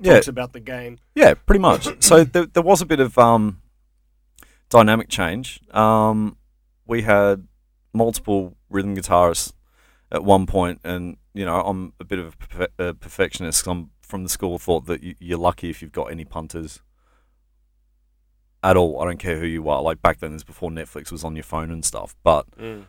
yeah 0.00 0.14
talks 0.14 0.28
about 0.28 0.52
the 0.52 0.60
game. 0.60 0.98
Yeah, 1.14 1.34
pretty 1.34 1.60
much. 1.60 1.88
so 2.04 2.24
there, 2.24 2.46
there 2.46 2.62
was 2.62 2.80
a 2.80 2.86
bit 2.86 3.00
of 3.00 3.18
um, 3.18 3.60
dynamic 4.70 5.08
change. 5.08 5.60
Um, 5.74 6.36
we 6.86 7.02
had 7.02 7.46
multiple 7.92 8.56
rhythm 8.70 8.96
guitarists 8.96 9.52
at 10.10 10.24
one 10.24 10.46
point, 10.46 10.80
and 10.84 11.16
you 11.34 11.44
know 11.44 11.60
I'm 11.60 11.92
a 12.00 12.04
bit 12.04 12.18
of 12.18 12.26
a, 12.26 12.36
perfe- 12.46 12.88
a 12.90 12.94
perfectionist. 12.94 13.66
I'm 13.66 13.90
from 14.02 14.22
the 14.24 14.28
school 14.28 14.56
of 14.56 14.62
thought 14.62 14.86
that 14.86 15.02
you, 15.02 15.14
you're 15.18 15.38
lucky 15.38 15.70
if 15.70 15.80
you've 15.82 15.92
got 15.92 16.10
any 16.10 16.24
punters 16.24 16.80
at 18.62 18.76
all. 18.76 19.00
I 19.00 19.04
don't 19.06 19.18
care 19.18 19.38
who 19.38 19.46
you 19.46 19.68
are. 19.68 19.82
Like 19.82 20.00
back 20.02 20.18
then, 20.20 20.32
this 20.32 20.44
before 20.44 20.70
Netflix 20.70 21.10
was 21.10 21.24
on 21.24 21.34
your 21.36 21.42
phone 21.44 21.70
and 21.70 21.84
stuff, 21.84 22.14
but 22.22 22.50
Mm. 22.58 22.84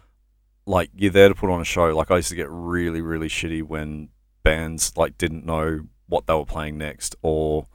like 0.65 0.89
you're 0.95 1.11
there 1.11 1.29
to 1.29 1.35
put 1.35 1.49
on 1.49 1.59
a 1.61 1.65
show. 1.65 1.95
Like 1.95 2.11
I 2.11 2.17
used 2.17 2.29
to 2.29 2.35
get 2.35 2.47
really, 2.49 3.01
really 3.01 3.27
shitty 3.27 3.63
when 3.63 4.09
bands 4.43 4.93
like 4.97 5.17
didn't 5.17 5.45
know 5.45 5.81
what 6.07 6.27
they 6.27 6.33
were 6.33 6.45
playing 6.45 6.77
next, 6.77 7.15
or 7.21 7.67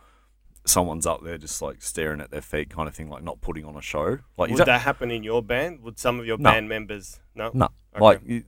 someone's 0.65 1.07
up 1.07 1.23
there 1.25 1.39
just 1.39 1.63
like 1.63 1.81
staring 1.83 2.21
at 2.21 2.31
their 2.31 2.43
feet, 2.43 2.69
kind 2.71 2.89
of 2.89 2.95
thing, 2.95 3.09
like 3.09 3.23
not 3.23 3.41
putting 3.41 3.65
on 3.65 3.75
a 3.77 3.81
show. 3.81 4.19
Like 4.37 4.51
Would 4.51 4.67
that 4.67 4.83
happen 4.83 5.11
in 5.11 5.23
your 5.23 5.43
band? 5.43 5.81
Would 5.83 5.99
some 5.99 6.21
of 6.21 6.27
your 6.27 6.37
No. 6.39 6.51
band 6.51 6.69
members? 6.69 7.21
No. 7.35 7.51
no, 7.55 7.69
Okay. 7.95 8.05
like 8.05 8.21
you, 8.25 8.45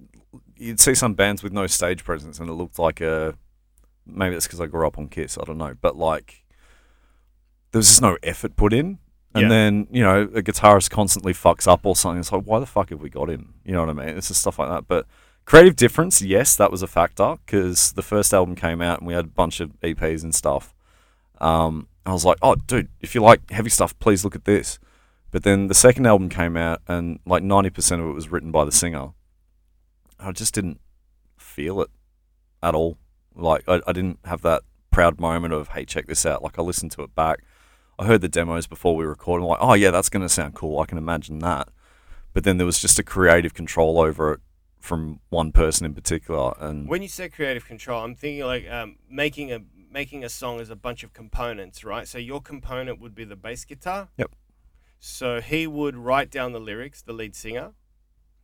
you'd 0.56 0.80
see 0.80 0.94
some 0.94 1.14
bands 1.14 1.42
with 1.42 1.52
no 1.52 1.66
stage 1.66 2.04
presence, 2.04 2.38
and 2.38 2.48
it 2.48 2.52
looked 2.52 2.78
like 2.78 3.00
a 3.00 3.34
maybe 4.06 4.34
that's 4.34 4.46
because 4.46 4.60
I 4.60 4.66
grew 4.66 4.86
up 4.86 4.98
on 4.98 5.08
Kiss, 5.08 5.38
I 5.38 5.44
don't 5.44 5.58
know, 5.58 5.74
but 5.80 5.96
like 5.96 6.44
there 7.72 7.78
was 7.78 7.88
just 7.88 8.02
no 8.02 8.16
effort 8.22 8.54
put 8.56 8.72
in. 8.72 8.98
And 9.34 9.42
Yeah. 9.42 9.48
then, 9.48 9.86
you 9.90 10.02
know, 10.02 10.22
a 10.22 10.42
guitarist 10.42 10.90
constantly 10.90 11.32
fucks 11.32 11.68
up 11.70 11.80
or 11.84 11.94
something. 11.94 12.18
It's 12.20 12.32
like, 12.32 12.42
why 12.42 12.58
the 12.58 12.66
fuck 12.66 12.90
have 12.90 13.00
we 13.00 13.08
got 13.10 13.30
him? 13.30 13.54
You 13.64 13.72
know 13.72 13.80
what 13.80 13.90
I 13.90 13.92
mean? 13.92 14.16
It's 14.16 14.28
just 14.28 14.40
stuff 14.40 14.58
like 14.58 14.68
that. 14.68 14.88
But 14.88 15.06
creative 15.44 15.76
difference, 15.76 16.20
yes, 16.20 16.56
that 16.56 16.70
was 16.72 16.82
a 16.82 16.86
factor 16.88 17.36
because 17.46 17.92
the 17.92 18.02
first 18.02 18.34
album 18.34 18.56
came 18.56 18.80
out 18.82 18.98
and 18.98 19.06
we 19.06 19.14
had 19.14 19.26
a 19.26 19.28
bunch 19.28 19.60
of 19.60 19.70
EPs 19.82 20.22
and 20.24 20.34
stuff. 20.34 20.74
Um, 21.40 21.86
I 22.04 22.12
was 22.12 22.24
like, 22.24 22.38
oh, 22.42 22.56
dude, 22.56 22.88
if 23.00 23.14
you 23.14 23.20
like 23.22 23.48
heavy 23.50 23.70
stuff, 23.70 23.96
please 24.00 24.24
look 24.24 24.34
at 24.34 24.46
this. 24.46 24.78
But 25.30 25.44
then 25.44 25.68
the 25.68 25.74
second 25.74 26.06
album 26.06 26.28
came 26.28 26.56
out 26.56 26.80
and 26.88 27.20
like 27.24 27.44
90% 27.44 28.00
of 28.00 28.08
it 28.08 28.12
was 28.12 28.30
written 28.32 28.50
by 28.50 28.64
the 28.64 28.72
singer. 28.72 29.10
I 30.18 30.32
just 30.32 30.54
didn't 30.54 30.80
feel 31.36 31.80
it 31.82 31.90
at 32.62 32.74
all. 32.74 32.98
Like, 33.36 33.62
I, 33.68 33.80
I 33.86 33.92
didn't 33.92 34.18
have 34.24 34.42
that 34.42 34.62
proud 34.90 35.20
moment 35.20 35.54
of, 35.54 35.68
hey, 35.68 35.84
check 35.84 36.06
this 36.08 36.26
out. 36.26 36.42
Like, 36.42 36.58
I 36.58 36.62
listened 36.62 36.90
to 36.92 37.02
it 37.02 37.14
back. 37.14 37.44
I 38.00 38.06
heard 38.06 38.22
the 38.22 38.28
demos 38.28 38.66
before 38.66 38.96
we 38.96 39.04
recorded. 39.04 39.44
I'm 39.44 39.50
like, 39.50 39.58
oh 39.60 39.74
yeah, 39.74 39.90
that's 39.90 40.08
going 40.08 40.22
to 40.22 40.28
sound 40.28 40.54
cool. 40.54 40.80
I 40.80 40.86
can 40.86 40.96
imagine 40.96 41.38
that. 41.40 41.68
But 42.32 42.44
then 42.44 42.56
there 42.56 42.64
was 42.66 42.80
just 42.80 42.98
a 42.98 43.02
creative 43.02 43.52
control 43.52 44.00
over 44.00 44.32
it 44.32 44.40
from 44.78 45.20
one 45.28 45.52
person 45.52 45.84
in 45.84 45.94
particular, 45.94 46.54
and 46.58 46.88
When 46.88 47.02
you 47.02 47.08
say 47.08 47.28
creative 47.28 47.66
control, 47.66 48.02
I'm 48.02 48.14
thinking 48.14 48.46
like 48.46 48.68
um, 48.70 48.96
making 49.10 49.52
a 49.52 49.60
making 49.92 50.24
a 50.24 50.30
song 50.30 50.60
is 50.60 50.70
a 50.70 50.76
bunch 50.76 51.02
of 51.02 51.12
components, 51.12 51.84
right? 51.84 52.08
So 52.08 52.16
your 52.16 52.40
component 52.40 52.98
would 53.00 53.14
be 53.14 53.24
the 53.24 53.36
bass 53.36 53.66
guitar. 53.66 54.08
Yep. 54.16 54.30
So 54.98 55.40
he 55.42 55.66
would 55.66 55.96
write 55.96 56.30
down 56.30 56.52
the 56.52 56.60
lyrics, 56.60 57.02
the 57.02 57.12
lead 57.12 57.36
singer, 57.36 57.72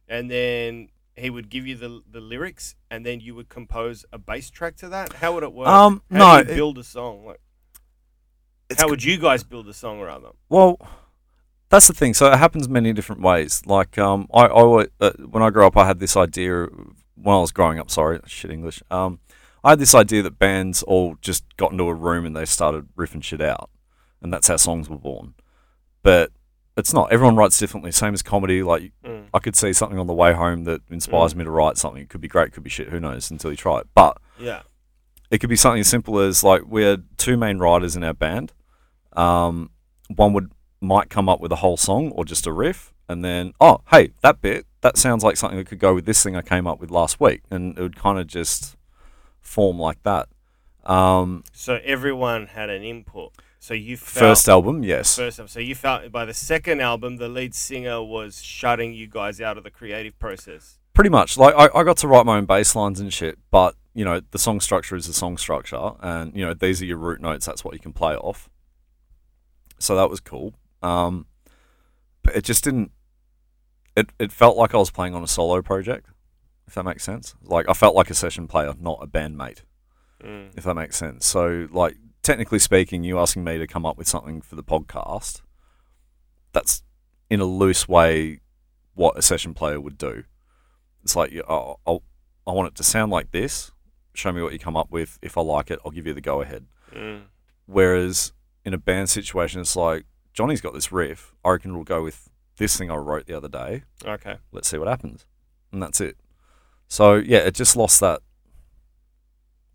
and 0.06 0.30
then 0.30 0.90
he 1.14 1.30
would 1.30 1.48
give 1.48 1.66
you 1.66 1.76
the 1.76 2.02
the 2.10 2.20
lyrics, 2.20 2.74
and 2.90 3.06
then 3.06 3.20
you 3.20 3.34
would 3.34 3.48
compose 3.48 4.04
a 4.12 4.18
bass 4.18 4.50
track 4.50 4.76
to 4.76 4.88
that. 4.90 5.14
How 5.14 5.32
would 5.32 5.42
it 5.42 5.54
work? 5.54 5.68
Um, 5.68 6.02
How 6.10 6.36
no, 6.36 6.42
do 6.42 6.50
you 6.50 6.56
build 6.56 6.78
a 6.78 6.84
song? 6.84 7.24
Like, 7.24 7.40
how 8.78 8.88
would 8.88 9.02
you 9.04 9.18
guys 9.18 9.42
build 9.44 9.68
a 9.68 9.72
song 9.74 10.00
rather? 10.00 10.28
Well, 10.48 10.78
that's 11.68 11.86
the 11.88 11.94
thing. 11.94 12.14
So 12.14 12.30
it 12.32 12.36
happens 12.38 12.68
many 12.68 12.92
different 12.92 13.22
ways. 13.22 13.62
Like 13.66 13.98
um, 13.98 14.28
I, 14.32 14.46
I 14.46 14.86
uh, 15.00 15.10
when 15.30 15.42
I 15.42 15.50
grew 15.50 15.66
up, 15.66 15.76
I 15.76 15.86
had 15.86 15.98
this 16.00 16.16
idea 16.16 16.66
when 17.16 17.34
I 17.36 17.40
was 17.40 17.52
growing 17.52 17.78
up. 17.78 17.90
Sorry, 17.90 18.20
shit 18.26 18.50
English. 18.50 18.82
Um, 18.90 19.20
I 19.64 19.70
had 19.70 19.78
this 19.78 19.94
idea 19.94 20.22
that 20.22 20.38
bands 20.38 20.82
all 20.84 21.16
just 21.20 21.44
got 21.56 21.72
into 21.72 21.84
a 21.84 21.94
room 21.94 22.24
and 22.24 22.36
they 22.36 22.44
started 22.44 22.86
riffing 22.96 23.22
shit 23.22 23.40
out, 23.40 23.70
and 24.22 24.32
that's 24.32 24.48
how 24.48 24.56
songs 24.56 24.88
were 24.88 24.98
born. 24.98 25.34
But 26.02 26.30
it's 26.76 26.92
not. 26.92 27.10
Everyone 27.10 27.36
writes 27.36 27.58
differently. 27.58 27.90
Same 27.90 28.14
as 28.14 28.22
comedy. 28.22 28.62
Like 28.62 28.92
Mm. 29.04 29.24
I 29.34 29.38
could 29.40 29.56
see 29.56 29.72
something 29.72 29.98
on 29.98 30.06
the 30.06 30.12
way 30.14 30.32
home 30.34 30.64
that 30.64 30.82
inspires 30.90 31.34
me 31.34 31.42
to 31.44 31.50
write 31.50 31.78
something. 31.78 32.02
It 32.02 32.08
could 32.08 32.20
be 32.20 32.28
great. 32.28 32.52
Could 32.52 32.62
be 32.62 32.70
shit. 32.70 32.88
Who 32.90 33.00
knows 33.00 33.30
until 33.30 33.50
you 33.50 33.56
try 33.56 33.78
it. 33.80 33.88
But 33.94 34.18
Yeah. 34.38 34.62
It 35.30 35.38
could 35.38 35.50
be 35.50 35.56
something 35.56 35.80
as 35.80 35.88
simple 35.88 36.18
as 36.18 36.42
like 36.44 36.62
we 36.66 36.84
had 36.84 37.04
two 37.16 37.36
main 37.36 37.58
writers 37.58 37.96
in 37.96 38.04
our 38.04 38.14
band. 38.14 38.52
Um, 39.12 39.70
one 40.14 40.32
would 40.34 40.52
might 40.80 41.08
come 41.08 41.28
up 41.28 41.40
with 41.40 41.50
a 41.52 41.56
whole 41.56 41.76
song 41.76 42.10
or 42.12 42.24
just 42.24 42.46
a 42.46 42.52
riff, 42.52 42.92
and 43.08 43.24
then 43.24 43.52
oh 43.60 43.80
hey 43.90 44.12
that 44.22 44.40
bit 44.40 44.66
that 44.82 44.96
sounds 44.96 45.24
like 45.24 45.36
something 45.36 45.58
that 45.58 45.66
could 45.66 45.78
go 45.80 45.94
with 45.94 46.04
this 46.06 46.22
thing 46.22 46.36
I 46.36 46.42
came 46.42 46.66
up 46.66 46.80
with 46.80 46.90
last 46.90 47.18
week, 47.20 47.42
and 47.50 47.76
it 47.76 47.82
would 47.82 47.96
kind 47.96 48.18
of 48.18 48.26
just 48.26 48.76
form 49.40 49.78
like 49.78 50.02
that. 50.04 50.28
Um, 50.84 51.42
So 51.52 51.80
everyone 51.84 52.46
had 52.46 52.70
an 52.70 52.82
input. 52.82 53.32
So 53.58 53.74
you 53.74 53.96
felt 53.96 54.22
first 54.22 54.48
album, 54.48 54.84
yes, 54.84 55.16
first 55.16 55.40
album. 55.40 55.48
So 55.48 55.58
you 55.58 55.74
felt 55.74 56.12
by 56.12 56.24
the 56.24 56.34
second 56.34 56.80
album, 56.80 57.16
the 57.16 57.28
lead 57.28 57.52
singer 57.52 58.00
was 58.00 58.40
shutting 58.40 58.94
you 58.94 59.08
guys 59.08 59.40
out 59.40 59.58
of 59.58 59.64
the 59.64 59.70
creative 59.70 60.16
process. 60.20 60.78
Pretty 60.96 61.10
much. 61.10 61.36
Like 61.38 61.54
I, 61.54 61.68
I 61.78 61.84
got 61.84 61.98
to 61.98 62.08
write 62.08 62.26
my 62.26 62.38
own 62.38 62.46
bass 62.46 62.74
lines 62.74 62.98
and 62.98 63.12
shit, 63.12 63.38
but 63.52 63.76
you 63.94 64.04
know 64.04 64.20
the 64.32 64.38
song 64.38 64.58
structure 64.60 64.96
is 64.96 65.06
the 65.06 65.12
song 65.12 65.36
structure, 65.38 65.92
and 66.00 66.34
you 66.36 66.44
know 66.44 66.54
these 66.54 66.82
are 66.82 66.86
your 66.86 66.96
root 66.98 67.20
notes. 67.20 67.46
That's 67.46 67.64
what 67.64 67.74
you 67.74 67.80
can 67.80 67.92
play 67.92 68.16
off. 68.16 68.48
So 69.78 69.94
that 69.94 70.10
was 70.10 70.20
cool. 70.20 70.54
Um, 70.82 71.26
but 72.22 72.34
it 72.34 72.42
just 72.44 72.64
didn't. 72.64 72.90
It 73.94 74.10
it 74.18 74.32
felt 74.32 74.56
like 74.56 74.74
I 74.74 74.78
was 74.78 74.90
playing 74.90 75.14
on 75.14 75.22
a 75.22 75.28
solo 75.28 75.62
project, 75.62 76.08
if 76.66 76.74
that 76.74 76.84
makes 76.84 77.04
sense. 77.04 77.34
Like 77.42 77.68
I 77.68 77.72
felt 77.72 77.94
like 77.94 78.10
a 78.10 78.14
session 78.14 78.48
player, 78.48 78.74
not 78.80 78.98
a 79.02 79.06
bandmate, 79.06 79.62
Mm. 80.24 80.48
if 80.56 80.64
that 80.64 80.74
makes 80.74 80.96
sense. 80.96 81.24
So 81.26 81.68
like 81.70 81.96
technically 82.22 82.58
speaking, 82.58 83.04
you 83.04 83.18
asking 83.18 83.44
me 83.44 83.58
to 83.58 83.66
come 83.66 83.84
up 83.86 83.96
with 83.98 84.08
something 84.08 84.40
for 84.40 84.56
the 84.56 84.64
podcast, 84.64 85.42
that's 86.52 86.82
in 87.30 87.40
a 87.40 87.44
loose 87.44 87.86
way 87.88 88.40
what 88.94 89.16
a 89.18 89.22
session 89.22 89.52
player 89.54 89.78
would 89.80 89.98
do. 89.98 90.24
It's 91.06 91.14
like, 91.14 91.32
oh, 91.48 91.76
I'll, 91.86 92.02
I 92.48 92.50
want 92.50 92.66
it 92.66 92.74
to 92.74 92.82
sound 92.82 93.12
like 93.12 93.30
this. 93.30 93.70
Show 94.12 94.32
me 94.32 94.42
what 94.42 94.52
you 94.52 94.58
come 94.58 94.76
up 94.76 94.90
with. 94.90 95.20
If 95.22 95.38
I 95.38 95.40
like 95.40 95.70
it, 95.70 95.78
I'll 95.84 95.92
give 95.92 96.04
you 96.04 96.12
the 96.14 96.20
go 96.20 96.42
ahead. 96.42 96.66
Mm. 96.92 97.22
Whereas 97.66 98.32
in 98.64 98.74
a 98.74 98.78
band 98.78 99.08
situation, 99.08 99.60
it's 99.60 99.76
like 99.76 100.04
Johnny's 100.32 100.60
got 100.60 100.74
this 100.74 100.90
riff. 100.90 101.32
I 101.44 101.50
reckon 101.50 101.70
it'll 101.70 101.84
go 101.84 102.02
with 102.02 102.28
this 102.56 102.76
thing 102.76 102.90
I 102.90 102.96
wrote 102.96 103.26
the 103.26 103.36
other 103.36 103.46
day. 103.48 103.84
Okay. 104.04 104.38
Let's 104.50 104.66
see 104.66 104.78
what 104.78 104.88
happens, 104.88 105.26
and 105.70 105.80
that's 105.80 106.00
it. 106.00 106.16
So 106.88 107.14
yeah, 107.14 107.38
it 107.38 107.54
just 107.54 107.76
lost 107.76 108.00
that. 108.00 108.20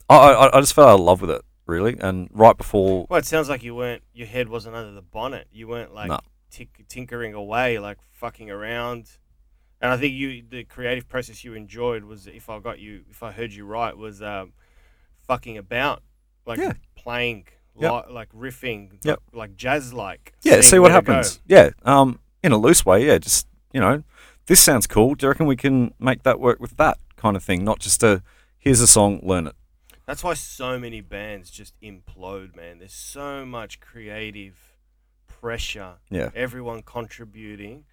I 0.10 0.16
I, 0.16 0.58
I 0.58 0.60
just 0.60 0.74
fell 0.74 0.88
out 0.90 0.96
of 0.96 1.00
love 1.00 1.22
with 1.22 1.30
it 1.32 1.44
really, 1.66 1.98
and 2.02 2.28
right 2.34 2.58
before 2.58 3.06
Well, 3.10 3.20
it 3.20 3.26
sounds 3.26 3.48
like 3.48 3.64
you 3.64 3.74
weren't. 3.74 4.04
Your 4.14 4.28
head 4.28 4.50
wasn't 4.50 4.76
under 4.76 4.92
the 4.92 5.02
bonnet. 5.02 5.48
You 5.52 5.70
weren't 5.70 5.94
like 5.94 6.10
No. 6.10 6.20
tink- 6.52 6.88
tinkering 6.90 7.34
away, 7.34 7.80
like 7.80 8.00
fucking 8.12 8.50
around. 8.52 9.12
And 9.82 9.92
I 9.92 9.98
think 9.98 10.14
you, 10.14 10.44
the 10.48 10.64
creative 10.64 11.10
process 11.10 11.44
you 11.44 11.54
enjoyed 11.56 12.04
was, 12.04 12.28
if 12.28 12.50
I 12.50 12.60
got 12.60 12.80
you, 12.80 13.02
if 13.10 13.24
I 13.24 13.32
heard 13.32 13.52
you 13.52 13.66
right, 13.66 13.98
was 13.98 14.22
um, 14.22 14.54
fucking 15.28 15.58
about, 15.58 16.04
like 16.46 16.60
Yeah. 16.60 16.74
playing, 16.96 17.48
Yep. 17.80 17.92
li- 18.08 18.14
like 18.14 18.30
riffing, 18.32 19.00
Yep. 19.04 19.20
like, 19.34 19.38
like 19.50 19.56
jazz, 19.56 19.92
like. 19.94 20.34
Yeah, 20.44 20.62
see 20.62 20.78
what 20.78 20.92
happens. 20.92 21.42
Yeah, 21.48 21.72
um, 21.84 22.20
in 22.44 22.52
a 22.52 22.58
loose 22.58 22.86
way. 22.86 23.06
Yeah, 23.08 23.18
just 23.18 23.48
you 23.74 23.80
know, 23.80 24.04
this 24.48 24.60
sounds 24.62 24.86
cool. 24.86 25.16
Do 25.16 25.26
you 25.26 25.30
reckon 25.30 25.46
we 25.48 25.56
can 25.56 25.94
make 26.00 26.24
that 26.24 26.40
work 26.40 26.60
with 26.60 26.78
that 26.78 26.98
kind 27.16 27.36
of 27.36 27.44
thing? 27.44 27.64
Not 27.64 27.80
just 27.80 28.04
a 28.04 28.22
here's 28.60 28.82
a 28.82 28.88
song, 28.88 29.20
learn 29.24 29.48
it. 29.48 29.56
That's 30.06 30.24
why 30.24 30.34
so 30.36 30.78
many 30.78 31.00
bands 31.02 31.50
just 31.50 31.74
implode, 31.82 32.56
man. 32.56 32.80
There's 32.80 32.94
so 32.94 33.46
much 33.46 33.80
creative 33.80 34.76
pressure. 35.28 35.96
Yeah. 36.10 36.30
Everyone 36.36 36.82
contributing. 36.84 37.86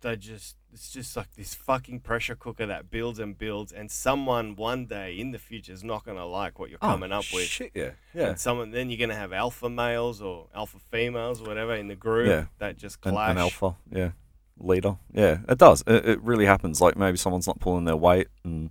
They 0.00 0.16
just 0.16 0.56
it's 0.76 0.90
just 0.92 1.16
like 1.16 1.32
this 1.36 1.54
fucking 1.54 2.00
pressure 2.00 2.34
cooker 2.36 2.66
that 2.66 2.90
builds 2.90 3.18
and 3.18 3.38
builds 3.38 3.72
and 3.72 3.90
someone 3.90 4.54
one 4.56 4.84
day 4.84 5.18
in 5.18 5.30
the 5.30 5.38
future 5.38 5.72
is 5.72 5.82
not 5.82 6.04
gonna 6.04 6.26
like 6.26 6.58
what 6.58 6.68
you're 6.68 6.78
coming 6.78 7.12
up 7.12 7.24
with. 7.32 7.44
Oh, 7.44 7.46
Shit, 7.46 7.70
yeah, 7.74 7.90
yeah. 8.12 8.28
And 8.28 8.38
someone 8.38 8.72
then 8.72 8.90
you're 8.90 8.98
gonna 8.98 9.18
have 9.18 9.32
alpha 9.32 9.70
males 9.70 10.20
or 10.20 10.48
alpha 10.54 10.76
females 10.90 11.40
or 11.40 11.46
whatever 11.46 11.74
in 11.74 11.88
the 11.88 11.96
group 11.96 12.28
Yeah. 12.28 12.44
that 12.58 12.76
just 12.76 12.98
An, 13.06 13.12
clash. 13.12 13.30
an 13.30 13.38
alpha, 13.38 13.74
yeah, 13.90 14.10
leader. 14.58 14.98
Yeah, 15.14 15.38
it 15.48 15.56
does. 15.56 15.82
It, 15.86 16.04
it 16.06 16.20
really 16.22 16.44
happens. 16.44 16.78
Like 16.82 16.94
maybe 16.96 17.16
someone's 17.16 17.46
not 17.46 17.58
pulling 17.58 17.86
their 17.86 17.96
weight, 17.96 18.28
and 18.44 18.68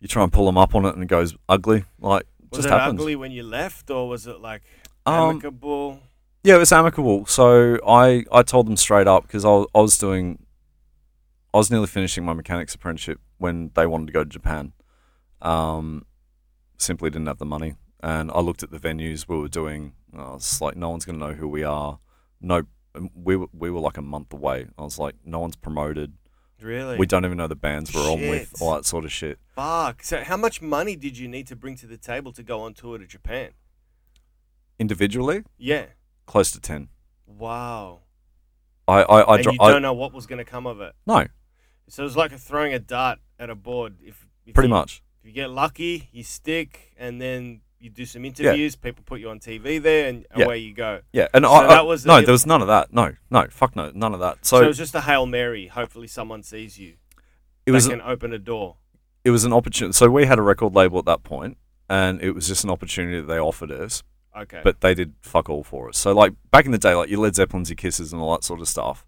you 0.00 0.08
try 0.08 0.22
and 0.22 0.32
pull 0.32 0.46
them 0.46 0.56
up 0.56 0.74
on 0.74 0.86
it, 0.86 0.94
and 0.94 1.02
it 1.02 1.08
goes 1.08 1.36
ugly. 1.46 1.84
Like 2.00 2.24
Was 2.50 2.60
just 2.62 2.68
it 2.68 2.70
happens. 2.70 2.98
ugly 3.00 3.16
when 3.16 3.32
you 3.32 3.42
left 3.42 3.90
or 3.90 4.08
was 4.08 4.26
it 4.26 4.40
like 4.40 4.62
Um, 5.04 5.14
amicable? 5.30 6.00
Yeah, 6.44 6.56
it 6.56 6.58
was 6.58 6.72
amicable. 6.72 7.26
So 7.26 7.78
I, 7.86 8.24
I 8.32 8.42
told 8.42 8.66
them 8.66 8.76
straight 8.76 9.06
up 9.06 9.24
because 9.24 9.44
I, 9.44 9.48
was- 9.48 9.66
I 9.74 9.80
was 9.80 9.98
doing, 9.98 10.44
I 11.52 11.58
was 11.58 11.70
nearly 11.70 11.86
finishing 11.86 12.24
my 12.24 12.32
mechanics 12.32 12.74
apprenticeship 12.74 13.20
when 13.38 13.70
they 13.74 13.86
wanted 13.86 14.06
to 14.06 14.12
go 14.12 14.24
to 14.24 14.30
Japan. 14.30 14.72
Um, 15.42 16.04
simply 16.78 17.10
didn't 17.10 17.26
have 17.26 17.38
the 17.38 17.44
money, 17.46 17.74
and 18.02 18.30
I 18.32 18.40
looked 18.40 18.62
at 18.62 18.70
the 18.70 18.78
venues 18.78 19.26
we 19.28 19.38
were 19.38 19.48
doing. 19.48 19.92
I 20.16 20.30
was 20.32 20.60
like, 20.60 20.76
no 20.76 20.90
one's 20.90 21.04
gonna 21.04 21.18
know 21.18 21.32
who 21.34 21.48
we 21.48 21.62
are. 21.64 21.98
No, 22.40 22.62
we 23.14 23.36
were, 23.36 23.46
we 23.52 23.70
were 23.70 23.80
like 23.80 23.96
a 23.96 24.02
month 24.02 24.32
away. 24.32 24.66
I 24.78 24.82
was 24.82 24.98
like, 24.98 25.14
no 25.24 25.38
one's 25.40 25.56
promoted. 25.56 26.14
Really? 26.60 26.96
We 26.98 27.06
don't 27.06 27.24
even 27.24 27.36
know 27.38 27.46
the 27.46 27.54
bands 27.54 27.94
we're 27.94 28.10
on 28.10 28.20
with, 28.20 28.52
all 28.60 28.74
that 28.74 28.84
sort 28.84 29.04
of 29.04 29.12
shit. 29.12 29.38
Fuck. 29.54 30.02
So 30.02 30.24
how 30.24 30.36
much 30.36 30.60
money 30.60 30.96
did 30.96 31.16
you 31.16 31.28
need 31.28 31.46
to 31.48 31.56
bring 31.56 31.76
to 31.76 31.86
the 31.86 31.96
table 31.96 32.32
to 32.32 32.42
go 32.42 32.60
on 32.62 32.74
tour 32.74 32.98
to 32.98 33.06
Japan? 33.06 33.50
Individually, 34.78 35.42
Yeah. 35.56 35.86
Close 36.28 36.52
to 36.52 36.60
ten. 36.60 36.88
Wow. 37.26 38.00
I, 38.86 39.02
I, 39.02 39.20
I, 39.20 39.34
and 39.34 39.42
dro- 39.42 39.52
you 39.52 39.58
don't 39.58 39.82
know 39.82 39.92
what 39.92 40.12
was 40.12 40.26
going 40.26 40.38
to 40.38 40.44
come 40.44 40.66
of 40.66 40.80
it. 40.80 40.94
no, 41.06 41.26
So 41.88 42.02
it 42.02 42.04
was 42.04 42.16
like 42.16 42.32
throwing 42.38 42.72
a 42.72 42.78
dart 42.78 43.18
at 43.38 43.50
a 43.50 43.54
board. 43.54 43.96
If, 44.02 44.26
if 44.46 44.54
pretty 44.54 44.68
you, 44.68 44.74
much. 44.74 45.02
If 45.20 45.26
you 45.26 45.32
get 45.32 45.50
lucky, 45.50 46.08
you 46.12 46.22
stick, 46.22 46.94
and 46.98 47.20
then 47.20 47.60
you 47.78 47.90
do 47.90 48.06
some 48.06 48.24
interviews. 48.24 48.76
People 48.76 49.02
put 49.04 49.20
you 49.20 49.28
on 49.28 49.40
TV 49.40 49.80
there, 49.82 50.08
and 50.08 50.26
Yeah. 50.36 50.44
away 50.46 50.58
you 50.58 50.72
go. 50.72 51.00
Yeah, 51.12 51.28
and 51.34 51.44
So 51.44 51.50
I, 51.52 51.64
I 51.64 51.66
that 51.68 51.86
was 51.86 52.06
no, 52.06 52.20
there 52.22 52.32
was 52.32 52.46
none 52.46 52.62
of 52.62 52.68
that. 52.68 52.92
No, 52.92 53.14
no, 53.30 53.46
fuck 53.50 53.76
no, 53.76 53.90
none 53.94 54.14
of 54.14 54.20
that. 54.20 54.46
So, 54.46 54.58
So, 54.60 54.64
it 54.64 54.68
was 54.68 54.78
just 54.78 54.94
a 54.94 55.02
hail 55.02 55.26
mary. 55.26 55.66
Hopefully, 55.66 56.06
someone 56.06 56.42
sees 56.42 56.78
you. 56.78 56.94
it 57.66 57.72
was 57.72 57.88
can 57.88 58.00
open 58.00 58.32
a 58.32 58.38
door. 58.38 58.76
it 59.24 59.30
was 59.30 59.44
an 59.44 59.52
opportunity. 59.52 59.92
So 59.92 60.08
we 60.08 60.24
had 60.24 60.38
a 60.38 60.42
record 60.42 60.74
label 60.74 60.98
at 60.98 61.04
that 61.04 61.24
point, 61.24 61.58
and 61.90 62.22
it 62.22 62.30
was 62.30 62.48
just 62.48 62.64
an 62.64 62.70
opportunity 62.70 63.20
that 63.20 63.26
they 63.26 63.38
offered 63.38 63.70
us, 63.70 64.02
Okay. 64.42 64.60
but 64.62 64.80
they 64.80 64.94
did 64.94 65.14
fuck 65.22 65.48
all 65.48 65.64
for 65.64 65.88
us. 65.88 65.98
So 65.98 66.12
like 66.12 66.32
back 66.50 66.64
in 66.64 66.72
the 66.72 66.78
day, 66.78 66.94
like 66.94 67.08
your 67.08 67.20
Led 67.20 67.34
Zeppelins, 67.34 67.70
your 67.70 67.76
Kisses, 67.76 68.12
and 68.12 68.22
all 68.22 68.32
that 68.32 68.44
sort 68.44 68.60
of 68.60 68.68
stuff, 68.68 69.06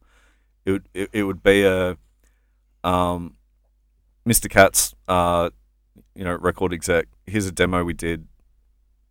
it 0.65 0.73
would 0.73 0.89
it, 0.95 1.11
it 1.13 1.23
would 1.25 1.43
be 1.43 1.65
a 1.65 1.97
um, 2.85 3.37
Mr. 4.27 4.49
Kats, 4.49 4.95
uh, 5.09 5.51
you 6.15 6.25
know, 6.25 6.35
record 6.35 6.73
exec. 6.73 7.07
Here's 7.27 7.47
a 7.47 7.53
demo 7.53 7.85
we 7.85 7.95
did. 7.95 8.27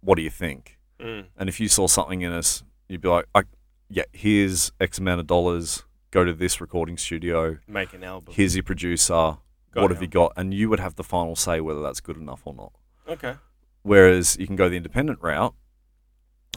What 0.02 0.16
do 0.16 0.22
you 0.22 0.30
think? 0.30 0.78
Mm. 1.00 1.26
And 1.38 1.50
if 1.50 1.60
you 1.60 1.68
saw 1.68 1.88
something 1.88 2.22
in 2.22 2.32
us, 2.32 2.64
you'd 2.88 3.02
be 3.02 3.10
like, 3.10 3.26
I, 3.34 3.44
yeah, 3.90 4.04
here's 4.14 4.72
X 4.80 5.00
amount 5.00 5.20
of 5.20 5.28
dollars. 5.28 5.84
Go 6.12 6.24
to 6.24 6.34
this 6.34 6.60
recording 6.60 6.98
studio. 6.98 7.58
Make 7.68 7.94
an 7.94 8.04
album. 8.04 8.34
Here's 8.36 8.56
your 8.56 8.64
producer. 8.64 9.38
Got 9.72 9.82
what 9.82 9.92
have 9.92 10.02
you 10.02 10.08
got? 10.08 10.34
And 10.36 10.54
you 10.54 10.70
would 10.70 10.80
have 10.80 10.96
the 10.96 11.04
final 11.04 11.36
say 11.36 11.62
whether 11.62 11.82
that's 11.82 12.02
good 12.02 12.18
enough 12.18 12.42
or 12.46 12.54
not. 12.54 12.74
Okay. 13.08 13.36
Whereas 13.84 14.36
you 14.40 14.48
can 14.48 14.56
go 14.56 14.70
the 14.70 14.78
independent 14.78 15.20
route, 15.22 15.54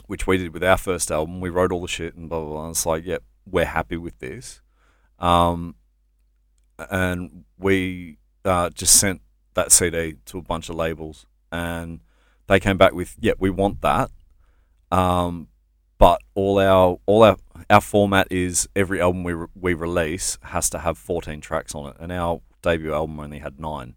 which 0.07 0.27
we 0.27 0.37
did 0.37 0.53
with 0.53 0.63
our 0.63 0.77
first 0.77 1.11
album. 1.11 1.41
We 1.41 1.49
wrote 1.49 1.71
all 1.71 1.81
the 1.81 1.87
shit 1.87 2.15
and 2.15 2.29
blah 2.29 2.39
blah 2.39 2.49
blah. 2.49 2.63
And 2.65 2.71
it's 2.71 2.85
like, 2.85 3.05
yep, 3.05 3.23
we're 3.45 3.65
happy 3.65 3.97
with 3.97 4.19
this. 4.19 4.61
Um, 5.19 5.75
and 6.77 7.45
we 7.57 8.17
uh, 8.45 8.69
just 8.69 8.99
sent 8.99 9.21
that 9.53 9.71
CD 9.71 10.17
to 10.25 10.37
a 10.37 10.41
bunch 10.41 10.69
of 10.69 10.75
labels, 10.75 11.25
and 11.51 11.99
they 12.47 12.59
came 12.59 12.77
back 12.77 12.93
with, 12.93 13.15
yeah, 13.19 13.33
we 13.39 13.49
want 13.49 13.81
that. 13.81 14.11
Um, 14.91 15.47
but 15.97 16.21
all 16.35 16.59
our 16.59 16.99
all 17.05 17.23
our 17.23 17.37
our 17.69 17.81
format 17.81 18.27
is 18.29 18.67
every 18.75 18.99
album 18.99 19.23
we 19.23 19.33
re- 19.33 19.47
we 19.55 19.73
release 19.73 20.37
has 20.43 20.69
to 20.71 20.79
have 20.79 20.97
14 20.97 21.41
tracks 21.41 21.73
on 21.73 21.89
it, 21.89 21.95
and 21.99 22.11
our 22.11 22.41
debut 22.61 22.93
album 22.93 23.19
only 23.19 23.39
had 23.39 23.59
nine. 23.59 23.95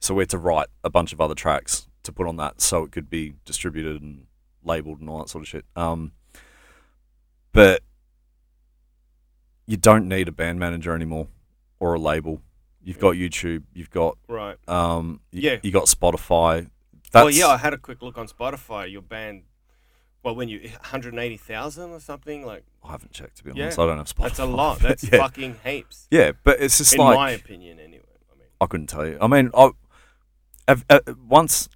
So 0.00 0.14
we 0.14 0.22
had 0.22 0.30
to 0.30 0.38
write 0.38 0.68
a 0.84 0.90
bunch 0.90 1.12
of 1.12 1.20
other 1.20 1.34
tracks 1.34 1.88
to 2.04 2.12
put 2.12 2.28
on 2.28 2.36
that 2.36 2.60
so 2.60 2.84
it 2.84 2.92
could 2.92 3.10
be 3.10 3.34
distributed 3.44 4.00
and 4.00 4.26
labeled 4.64 5.00
and 5.00 5.08
all 5.08 5.18
that 5.18 5.28
sort 5.28 5.42
of 5.42 5.48
shit. 5.48 5.64
Um, 5.76 6.12
but 7.52 7.82
you 9.66 9.76
don't 9.76 10.08
need 10.08 10.28
a 10.28 10.32
band 10.32 10.58
manager 10.58 10.94
anymore 10.94 11.28
or 11.80 11.94
a 11.94 11.98
label. 11.98 12.40
You've 12.82 12.98
got 12.98 13.14
YouTube. 13.16 13.64
You've 13.74 13.90
got 13.90 14.16
Right. 14.28 14.56
um, 14.68 15.20
Yeah. 15.30 15.58
You 15.62 15.70
got 15.70 15.84
Spotify. 15.84 16.70
That's, 17.12 17.24
well, 17.24 17.30
yeah, 17.30 17.48
I 17.48 17.56
had 17.56 17.72
a 17.74 17.78
quick 17.78 18.02
look 18.02 18.16
on 18.18 18.28
Spotify. 18.28 18.90
Your 18.90 19.02
band, 19.02 19.44
well, 20.22 20.34
when 20.34 20.48
you 20.48 20.60
180,000 20.60 21.90
or 21.90 22.00
something, 22.00 22.44
like 22.46 22.64
I 22.82 22.90
haven't 22.92 23.12
checked 23.12 23.38
to 23.38 23.44
be 23.44 23.52
Yeah. 23.54 23.64
honest. 23.64 23.78
I 23.78 23.86
don't 23.86 23.98
have 23.98 24.06
Spotify. 24.08 24.22
that's 24.22 24.38
a 24.38 24.44
lot. 24.46 24.78
That's 24.80 25.04
yeah. 25.04 25.18
fucking 25.18 25.56
heaps. 25.64 26.06
yeah, 26.10 26.32
but 26.44 26.60
it's 26.60 26.78
just 26.78 26.94
In 26.94 27.00
like 27.00 27.16
my 27.16 27.30
opinion, 27.32 27.78
anyway. 27.78 28.04
I 28.32 28.34
mean, 28.38 28.48
I 28.60 28.66
couldn't 28.66 28.86
tell 28.88 29.06
you. 29.06 29.18
I 29.20 29.26
mean, 29.26 29.50
I, 29.54 29.70
I've, 30.66 30.84
uh, 30.90 31.00
once 31.26 31.68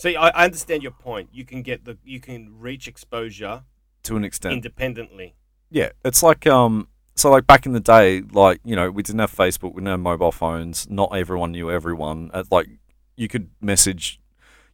see, 0.00 0.16
I, 0.16 0.28
I 0.30 0.44
understand 0.46 0.82
your 0.82 0.92
point. 0.92 1.28
You 1.32 1.44
can 1.44 1.62
get 1.62 1.84
the, 1.84 1.96
you 2.04 2.20
can 2.20 2.58
reach 2.58 2.88
exposure 2.88 3.62
to 4.04 4.16
an 4.16 4.24
extent. 4.24 4.54
independently. 4.54 5.34
Yeah, 5.70 5.90
it's 6.04 6.22
like 6.22 6.46
um, 6.46 6.88
so 7.14 7.30
like 7.30 7.46
back 7.46 7.66
in 7.66 7.72
the 7.72 7.80
day, 7.80 8.22
like 8.32 8.60
you 8.64 8.74
know, 8.74 8.90
we 8.90 9.02
didn't 9.02 9.20
have 9.20 9.32
Facebook, 9.34 9.74
we 9.74 9.80
didn't 9.80 9.88
have 9.88 10.00
mobile 10.00 10.32
phones. 10.32 10.88
Not 10.90 11.10
everyone 11.14 11.52
knew 11.52 11.70
everyone. 11.70 12.30
Uh, 12.34 12.44
like 12.50 12.68
you 13.16 13.28
could 13.28 13.50
message 13.60 14.20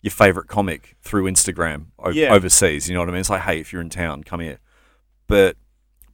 your 0.03 0.12
favorite 0.12 0.47
comic 0.47 0.97
through 1.03 1.25
Instagram 1.25 1.87
o- 1.99 2.11
Yeah. 2.11 2.33
overseas. 2.33 2.89
You 2.89 2.95
know 2.95 3.01
what 3.01 3.09
I 3.09 3.12
mean? 3.12 3.21
It's 3.21 3.31
like, 3.31 3.43
hey, 3.43 3.59
if 3.61 3.73
you're 3.73 3.83
in 3.83 3.91
town, 3.91 4.23
come 4.25 4.41
here. 4.41 4.59
But 5.27 5.57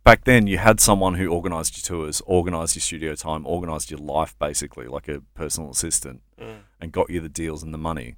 back 0.04 0.24
then, 0.24 0.46
you 0.46 0.56
had 0.58 0.80
someone 0.80 1.14
who 1.14 1.28
organised 1.28 1.76
your 1.76 1.82
tours, 1.98 2.22
organised 2.26 2.74
your 2.74 2.80
studio 2.80 3.14
time, 3.14 3.46
organised 3.46 3.90
your 3.90 4.00
life, 4.00 4.34
basically 4.38 4.86
like 4.86 5.08
a 5.08 5.20
personal 5.34 5.70
assistant, 5.70 6.22
Mm. 6.40 6.60
and 6.80 6.90
got 6.92 7.10
you 7.10 7.20
the 7.20 7.28
deals 7.28 7.62
and 7.62 7.72
the 7.74 7.78
money. 7.78 8.16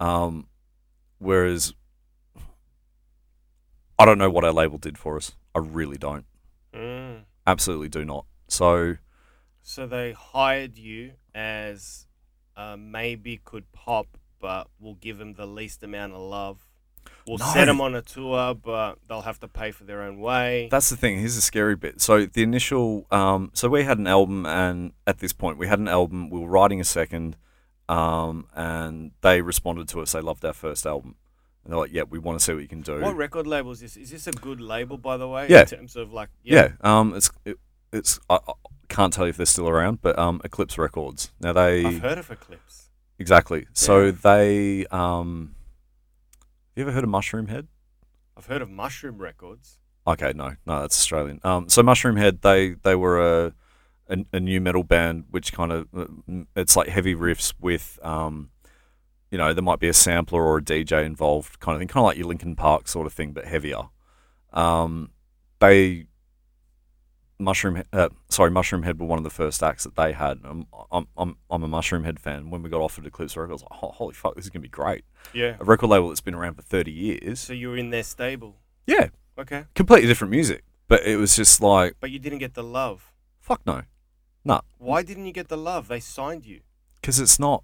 Um, 0.00 0.48
whereas 1.18 1.74
I 3.98 4.04
don't 4.04 4.18
know 4.18 4.30
what 4.30 4.44
our 4.44 4.52
label 4.52 4.78
did 4.78 4.98
for 4.98 5.16
us. 5.16 5.32
I 5.54 5.58
really 5.60 5.96
don't. 5.96 6.26
Mm. 6.74 7.22
Absolutely 7.46 7.88
do 7.88 8.04
not. 8.04 8.26
So 8.48 8.96
So 9.62 9.86
they 9.86 10.12
hired 10.12 10.76
you 10.76 11.12
as 11.34 12.06
uh, 12.56 12.76
maybe 12.78 13.40
could 13.42 13.70
pop, 13.72 14.06
but 14.40 14.68
we'll 14.78 14.94
give 14.94 15.18
them 15.18 15.34
the 15.34 15.46
least 15.46 15.82
amount 15.82 16.12
of 16.12 16.20
love. 16.20 16.66
We'll 17.26 17.38
No. 17.38 17.46
set 17.46 17.64
them 17.66 17.80
on 17.80 17.94
a 17.94 18.02
tour, 18.02 18.54
but 18.54 18.98
they'll 19.08 19.22
have 19.22 19.40
to 19.40 19.48
pay 19.48 19.70
for 19.70 19.84
their 19.84 20.02
own 20.02 20.20
way. 20.20 20.68
that's 20.70 20.90
the 20.90 20.96
thing. 20.96 21.18
Here's 21.18 21.34
the 21.36 21.40
scary 21.40 21.76
bit. 21.76 22.00
So 22.00 22.26
the 22.26 22.42
initial, 22.42 23.06
um, 23.10 23.50
so 23.54 23.68
we 23.68 23.84
had 23.84 23.98
an 23.98 24.06
album, 24.06 24.44
and 24.46 24.92
at 25.06 25.18
this 25.18 25.32
point, 25.32 25.56
we 25.58 25.66
had 25.68 25.78
an 25.78 25.88
album. 25.88 26.30
We 26.30 26.38
were 26.40 26.48
writing 26.48 26.80
a 26.80 26.84
second, 26.84 27.36
um, 27.88 28.46
and 28.54 29.12
they 29.20 29.42
responded 29.42 29.88
to 29.88 30.00
us. 30.00 30.12
They 30.12 30.20
loved 30.20 30.44
our 30.44 30.52
first 30.52 30.86
album, 30.86 31.16
and 31.64 31.72
they're 31.72 31.80
like, 31.80 31.92
"Yeah, 31.92 32.02
we 32.02 32.18
want 32.18 32.38
to 32.38 32.44
see 32.44 32.52
what 32.52 32.62
you 32.62 32.68
can 32.68 32.82
do." 32.82 33.00
What 33.00 33.16
record 33.16 33.46
label 33.46 33.72
is 33.72 33.80
this? 33.80 33.96
Is 33.96 34.10
this 34.10 34.26
a 34.26 34.32
good 34.32 34.60
label, 34.60 34.98
by 34.98 35.16
the 35.16 35.28
way? 35.28 35.46
Yeah. 35.48 35.60
In 35.60 35.66
terms 35.66 35.96
of 35.96 36.12
like, 36.12 36.30
yeah. 36.42 36.72
um, 36.80 37.14
it's 37.14 37.30
it, 37.44 37.58
it's 37.92 38.18
I, 38.28 38.36
I 38.36 38.52
can't 38.88 39.12
tell 39.12 39.26
you 39.26 39.30
if 39.30 39.36
they're 39.36 39.46
still 39.46 39.68
around, 39.68 40.02
but 40.02 40.18
um, 40.18 40.40
Eclipse 40.44 40.78
Records. 40.78 41.32
Now 41.40 41.52
they 41.52 41.84
I've 41.84 42.02
heard 42.02 42.18
of 42.18 42.30
Eclipse. 42.30 42.90
exactly. 43.18 43.66
So 43.72 44.10
they 44.10 44.86
um, 44.86 45.54
you 46.74 46.82
ever 46.82 46.92
heard 46.92 47.04
of 47.04 47.10
Mushroomhead? 47.10 47.68
I've 48.36 48.46
heard 48.46 48.60
of 48.60 48.68
Mushroom 48.68 49.18
Records. 49.18 49.78
Okay, 50.06 50.32
no, 50.34 50.54
no, 50.66 50.82
that's 50.82 50.98
Australian. 50.98 51.40
Um, 51.42 51.68
so 51.68 51.82
Mushroomhead, 51.82 52.42
they 52.42 52.70
they 52.82 52.94
were 52.94 53.46
a 53.46 53.54
a, 54.08 54.18
a 54.32 54.40
nu 54.40 54.60
metal 54.60 54.82
band, 54.84 55.24
which 55.30 55.52
kind 55.52 55.72
of 55.72 55.88
it's 56.54 56.76
like 56.76 56.88
heavy 56.88 57.14
riffs 57.14 57.52
with 57.60 57.98
um, 58.02 58.50
you 59.30 59.38
know, 59.38 59.52
there 59.52 59.62
might 59.62 59.80
be 59.80 59.88
a 59.88 59.92
sampler 59.92 60.42
or 60.42 60.58
a 60.58 60.62
DJ 60.62 61.04
involved, 61.04 61.58
kind 61.58 61.74
of 61.74 61.80
thing, 61.80 61.88
kind 61.88 62.02
of 62.02 62.06
like 62.06 62.16
your 62.16 62.26
Linkin 62.28 62.54
Park 62.56 62.86
sort 62.88 63.06
of 63.06 63.12
thing, 63.12 63.32
but 63.32 63.44
heavier. 63.44 63.82
Um, 64.52 65.10
they 65.58 66.06
Mushroom, 67.38 67.82
uh, 67.92 68.08
sorry, 68.30 68.50
Mushroomhead 68.50 68.98
were 68.98 69.04
one 69.04 69.18
of 69.18 69.24
the 69.24 69.28
first 69.30 69.62
acts 69.62 69.84
that 69.84 69.94
they 69.94 70.12
had. 70.12 70.38
I'm 70.42 70.66
I'm 70.90 71.06
I'm, 71.18 71.36
I'm 71.50 71.62
a 71.64 71.68
Mushroomhead 71.68 72.18
fan. 72.18 72.48
When 72.48 72.62
we 72.62 72.70
got 72.70 72.80
offered 72.80 73.04
Eclipse 73.04 73.36
Records, 73.36 73.62
I 73.62 73.66
was 73.66 73.70
like, 73.70 73.82
oh, 73.82 73.88
holy 73.92 74.14
fuck, 74.14 74.36
this 74.36 74.46
is 74.46 74.50
gonna 74.50 74.62
be 74.62 74.68
great. 74.70 75.04
Yeah. 75.34 75.56
A 75.60 75.64
record 75.64 75.88
label 75.88 76.08
that's 76.08 76.22
been 76.22 76.34
around 76.34 76.54
for 76.54 76.62
thirty 76.62 76.92
years. 76.92 77.40
So 77.40 77.52
you 77.52 77.68
were 77.68 77.76
in 77.76 77.90
their 77.90 78.04
stable. 78.04 78.56
Yeah, 78.86 79.08
Okay. 79.36 79.64
completely 79.74 80.06
different 80.06 80.30
music, 80.30 80.64
but 80.88 81.02
it 81.04 81.16
was 81.16 81.36
just 81.36 81.60
like, 81.60 81.96
But 82.00 82.10
you 82.10 82.18
didn't 82.18 82.38
get 82.38 82.54
the 82.54 82.62
love. 82.64 83.12
fuck 83.40 83.60
no. 83.66 83.82
Why 84.78 85.02
didn't 85.02 85.26
you 85.26 85.32
get 85.32 85.48
the 85.48 85.56
love? 85.56 85.88
They 85.88 86.00
signed 86.00 86.44
you. 86.46 86.60
because 87.00 87.18
it's 87.20 87.38
not 87.38 87.62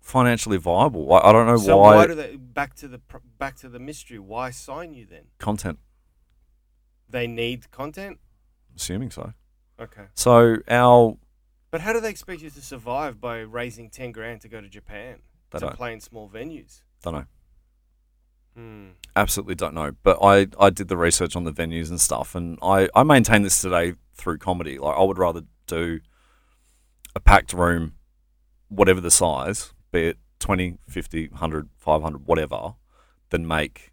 financially 0.00 0.56
viable. 0.58 1.12
I, 1.12 1.18
I 1.28 1.32
don't 1.32 1.46
know 1.46 1.56
so 1.56 1.76
why, 1.78 1.94
why 1.96 2.06
do 2.06 2.14
they 2.14 2.36
back 2.36 2.74
to 2.76 2.88
the 2.88 2.98
pr- 2.98 3.18
back 3.38 3.56
to 3.58 3.68
the 3.68 3.78
mystery? 3.78 4.18
Why 4.18 4.50
sign 4.50 4.94
you 4.94 5.06
then? 5.06 5.24
content. 5.38 5.78
They 7.08 7.26
need 7.26 7.70
content. 7.70 8.18
Assuming 8.76 9.10
so. 9.10 9.32
Okay. 9.78 10.06
So 10.14 10.56
our 10.68 11.16
But 11.70 11.82
how 11.82 11.92
do 11.92 12.00
they 12.00 12.10
expect 12.10 12.42
you 12.42 12.50
to 12.50 12.60
survive 12.62 13.20
by 13.20 13.38
raising 13.40 13.90
ten 13.90 14.10
grand 14.12 14.40
to 14.42 14.48
go 14.48 14.60
to 14.60 14.68
Japan 14.68 15.20
to 15.52 15.58
don't. 15.58 15.76
play 15.76 15.92
in 15.92 16.00
small 16.00 16.28
venues? 16.28 16.82
don't 17.02 17.14
know. 17.14 17.24
Hmm. 18.54 18.88
Absolutely 19.16 19.54
don't 19.54 19.74
know. 19.74 19.92
But 20.02 20.18
I, 20.22 20.46
I 20.58 20.70
did 20.70 20.88
the 20.88 20.96
research 20.96 21.36
on 21.36 21.44
the 21.44 21.52
venues 21.52 21.88
and 21.90 22.00
stuff, 22.00 22.34
and 22.34 22.58
I, 22.62 22.88
I 22.94 23.02
maintain 23.02 23.42
this 23.42 23.60
today 23.60 23.94
through 24.14 24.38
comedy. 24.38 24.78
Like 24.78 24.96
I 24.96 25.02
would 25.02 25.18
rather 25.18 25.42
do 25.74 26.00
a 27.14 27.20
packed 27.20 27.52
room, 27.52 27.94
whatever 28.68 29.00
the 29.00 29.10
size, 29.10 29.72
be 29.92 30.06
it 30.08 30.18
20, 30.40 30.78
50, 30.88 31.28
100, 31.28 31.68
500, 31.76 32.26
whatever, 32.26 32.74
than 33.30 33.46
make 33.46 33.92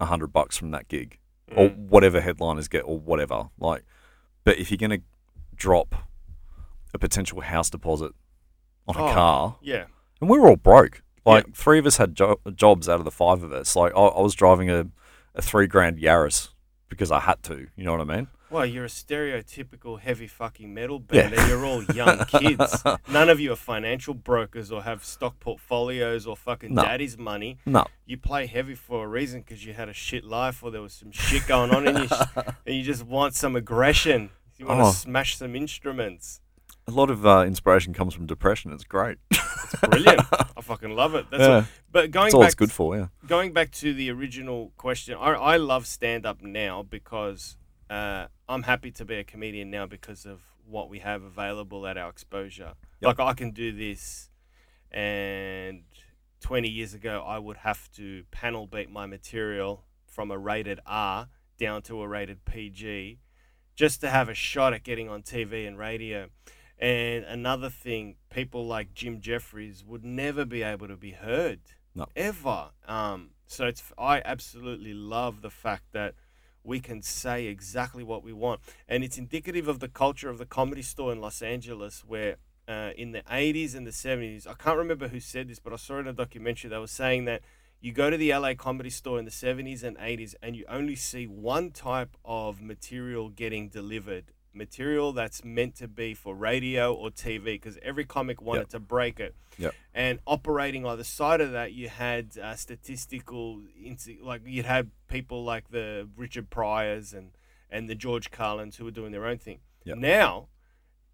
a 0.00 0.06
hundred 0.06 0.28
bucks 0.32 0.56
from 0.56 0.70
that 0.72 0.88
gig. 0.88 1.18
or 1.54 1.68
Mm. 1.68 1.88
whatever 1.88 2.22
headliners 2.22 2.68
get 2.68 2.80
or 2.86 2.98
whatever. 2.98 3.50
Like, 3.58 3.84
but 4.44 4.56
if 4.58 4.70
you're 4.70 4.78
gonna 4.78 5.02
drop 5.54 5.94
a 6.94 6.98
potential 6.98 7.42
house 7.42 7.68
deposit 7.68 8.12
on 8.88 8.96
a 8.96 9.04
Oh. 9.04 9.12
car, 9.12 9.56
Yeah. 9.60 9.84
and 10.22 10.30
we 10.30 10.38
were 10.38 10.48
all 10.48 10.56
broke. 10.56 11.02
Like 11.26 11.54
three 11.54 11.78
of 11.78 11.84
us 11.86 11.98
had 11.98 12.14
jo- 12.14 12.40
jobs 12.54 12.88
out 12.88 12.98
of 12.98 13.04
the 13.04 13.10
five 13.10 13.42
of 13.42 13.52
us. 13.52 13.76
Like 13.76 13.92
I, 13.94 14.00
I 14.00 14.20
was 14.22 14.34
driving 14.34 14.70
a, 14.70 14.86
a 15.34 15.42
three 15.42 15.66
grand 15.66 15.98
Yaris 15.98 16.48
because 16.88 17.12
I 17.12 17.20
had 17.20 17.42
to. 17.44 17.68
You 17.76 17.84
know 17.84 17.92
what 17.96 18.00
I 18.10 18.16
mean? 18.16 18.28
Well, 18.50 18.66
you're 18.66 18.84
a 18.84 18.88
stereotypical 18.88 19.98
heavy 20.00 20.26
fucking 20.26 20.72
metal 20.72 20.98
band, 20.98 21.32
Yeah. 21.32 21.40
and 21.40 21.48
you're 21.50 21.64
all 21.66 21.82
young 21.84 22.24
kids. 22.26 22.84
None 23.08 23.28
of 23.28 23.40
you 23.40 23.52
are 23.52 23.56
financial 23.56 24.14
brokers 24.14 24.70
or 24.70 24.82
have 24.82 25.04
stock 25.04 25.40
portfolios 25.40 26.26
or 26.26 26.36
fucking 26.36 26.74
No. 26.74 26.82
daddy's 26.82 27.16
money. 27.18 27.58
No, 27.66 27.84
You 28.06 28.16
play 28.18 28.46
heavy 28.46 28.74
for 28.74 29.04
a 29.04 29.08
reason 29.08 29.40
because 29.40 29.64
you 29.64 29.72
had 29.72 29.88
a 29.88 29.92
shit 29.94 30.24
life 30.24 30.62
or 30.62 30.70
there 30.70 30.82
was 30.82 30.92
some 30.92 31.10
shit 31.10 31.46
going 31.46 31.70
on 31.70 31.86
in 31.88 31.96
you, 31.96 32.08
and 32.66 32.74
you 32.76 32.82
just 32.82 33.04
want 33.04 33.34
some 33.34 33.56
aggression. 33.56 34.30
You 34.56 34.66
want 34.66 34.80
to 34.80 34.84
Oh. 34.84 34.92
smash 34.92 35.36
some 35.36 35.56
instruments. 35.56 36.40
a 36.86 36.90
lot 36.90 37.08
of 37.10 37.24
uh, 37.26 37.44
inspiration 37.46 37.94
comes 37.94 38.12
from 38.12 38.26
depression. 38.26 38.70
It's 38.72 38.84
great. 38.84 39.16
It's 39.30 39.80
brilliant. 39.88 40.20
I 40.30 40.60
fucking 40.62 40.90
love 40.94 41.14
it. 41.14 41.24
That's 41.30 41.40
yeah, 41.40 41.54
all, 41.56 41.64
but 41.90 42.10
going 42.10 42.24
that's 42.26 42.34
all 42.34 42.40
back 42.42 42.48
it's 42.48 42.54
good 42.54 42.70
for. 42.70 42.94
Yeah. 42.96 43.06
going 43.26 43.52
back 43.54 43.70
to 43.72 43.94
the 43.94 44.10
original 44.10 44.70
question, 44.76 45.16
I, 45.18 45.30
I 45.32 45.56
love 45.56 45.86
stand 45.86 46.26
up 46.26 46.42
now 46.42 46.82
because 46.82 47.56
uh, 47.90 48.26
I'm 48.48 48.62
happy 48.64 48.90
to 48.92 49.04
be 49.04 49.16
a 49.16 49.24
comedian 49.24 49.70
now 49.70 49.86
because 49.86 50.24
of 50.26 50.40
what 50.66 50.88
we 50.88 51.00
have 51.00 51.22
available 51.22 51.86
at 51.86 51.96
our 51.96 52.08
exposure. 52.10 52.74
Yep. 53.00 53.18
Like 53.18 53.20
I 53.20 53.34
can 53.34 53.50
do 53.50 53.72
this 53.72 54.30
and 54.90 55.82
20 56.40 56.68
years 56.68 56.94
ago, 56.94 57.24
I 57.26 57.38
would 57.38 57.58
have 57.58 57.90
to 57.92 58.24
panel 58.30 58.66
beat 58.66 58.90
my 58.90 59.06
material 59.06 59.84
from 60.06 60.30
a 60.30 60.38
rated 60.38 60.78
R 60.86 61.28
down 61.58 61.82
to 61.82 62.00
a 62.00 62.08
rated 62.08 62.44
PG 62.44 63.18
just 63.74 64.00
to 64.02 64.10
have 64.10 64.28
a 64.28 64.34
shot 64.34 64.72
at 64.72 64.84
getting 64.84 65.08
on 65.08 65.22
TV 65.22 65.66
and 65.66 65.76
radio. 65.76 66.28
And 66.78 67.24
another 67.24 67.70
thing, 67.70 68.16
people 68.30 68.66
like 68.66 68.94
Jim 68.94 69.20
Jefferies 69.20 69.84
would 69.84 70.04
never 70.04 70.44
be 70.44 70.62
able 70.62 70.86
to 70.88 70.96
be 70.96 71.12
heard 71.12 71.60
No. 71.94 72.06
ever. 72.14 72.70
Um, 72.86 73.30
so 73.46 73.66
it's 73.66 73.82
I 73.98 74.22
absolutely 74.24 74.94
love 74.94 75.42
the 75.42 75.50
fact 75.50 75.84
that 75.92 76.14
we 76.64 76.80
can 76.80 77.02
say 77.02 77.46
exactly 77.46 78.02
what 78.02 78.24
we 78.24 78.32
want, 78.32 78.60
and 78.88 79.04
it's 79.04 79.18
indicative 79.18 79.68
of 79.68 79.80
the 79.80 79.88
culture 79.88 80.30
of 80.30 80.38
the 80.38 80.46
comedy 80.46 80.82
store 80.82 81.12
in 81.12 81.20
Los 81.20 81.42
Angeles, 81.42 82.02
where 82.06 82.36
uh, 82.66 82.90
in 82.96 83.12
the 83.12 83.22
80s 83.22 83.74
and 83.74 83.86
the 83.86 83.90
70s, 83.90 84.46
I 84.46 84.54
can't 84.54 84.78
remember 84.78 85.08
who 85.08 85.20
said 85.20 85.48
this, 85.48 85.58
but 85.58 85.72
I 85.72 85.76
saw 85.76 85.98
it 85.98 86.00
in 86.00 86.08
a 86.08 86.12
documentary. 86.12 86.70
They 86.70 86.78
were 86.78 86.86
saying 86.86 87.26
that 87.26 87.42
you 87.80 87.92
go 87.92 88.08
to 88.08 88.16
the 88.16 88.34
LA 88.34 88.54
comedy 88.54 88.88
store 88.90 89.18
in 89.18 89.26
the 89.26 89.30
70s 89.30 89.82
and 89.82 89.98
80s, 89.98 90.34
and 90.42 90.56
you 90.56 90.64
only 90.68 90.96
see 90.96 91.26
one 91.26 91.70
type 91.70 92.16
of 92.24 92.62
material 92.62 93.28
getting 93.28 93.68
delivered 93.68 94.32
material 94.54 95.12
that's 95.12 95.44
meant 95.44 95.74
to 95.76 95.88
be 95.88 96.14
for 96.14 96.34
radio 96.34 96.92
or 96.94 97.10
TV, 97.10 97.44
because 97.44 97.78
every 97.82 98.04
comic 98.04 98.40
wanted 98.42 98.60
Yep. 98.60 98.68
to 98.70 98.80
break 98.80 99.20
it. 99.20 99.34
Yep. 99.58 99.74
And 99.94 100.18
operating 100.26 100.84
either 100.86 101.04
side 101.04 101.40
of 101.40 101.52
that, 101.52 101.72
you 101.72 101.88
had 101.88 102.36
uh, 102.38 102.54
statistical, 102.56 103.62
like 104.22 104.42
you'd 104.44 104.64
had 104.66 104.90
people 105.08 105.44
like 105.44 105.70
the 105.70 106.08
Richard 106.16 106.50
Pryors 106.50 107.12
and, 107.12 107.30
and 107.70 107.88
the 107.88 107.94
George 107.94 108.30
Carlins 108.30 108.76
who 108.76 108.84
were 108.84 108.90
doing 108.90 109.12
their 109.12 109.26
own 109.26 109.38
thing. 109.38 109.58
Yep. 109.84 109.98
Now, 109.98 110.48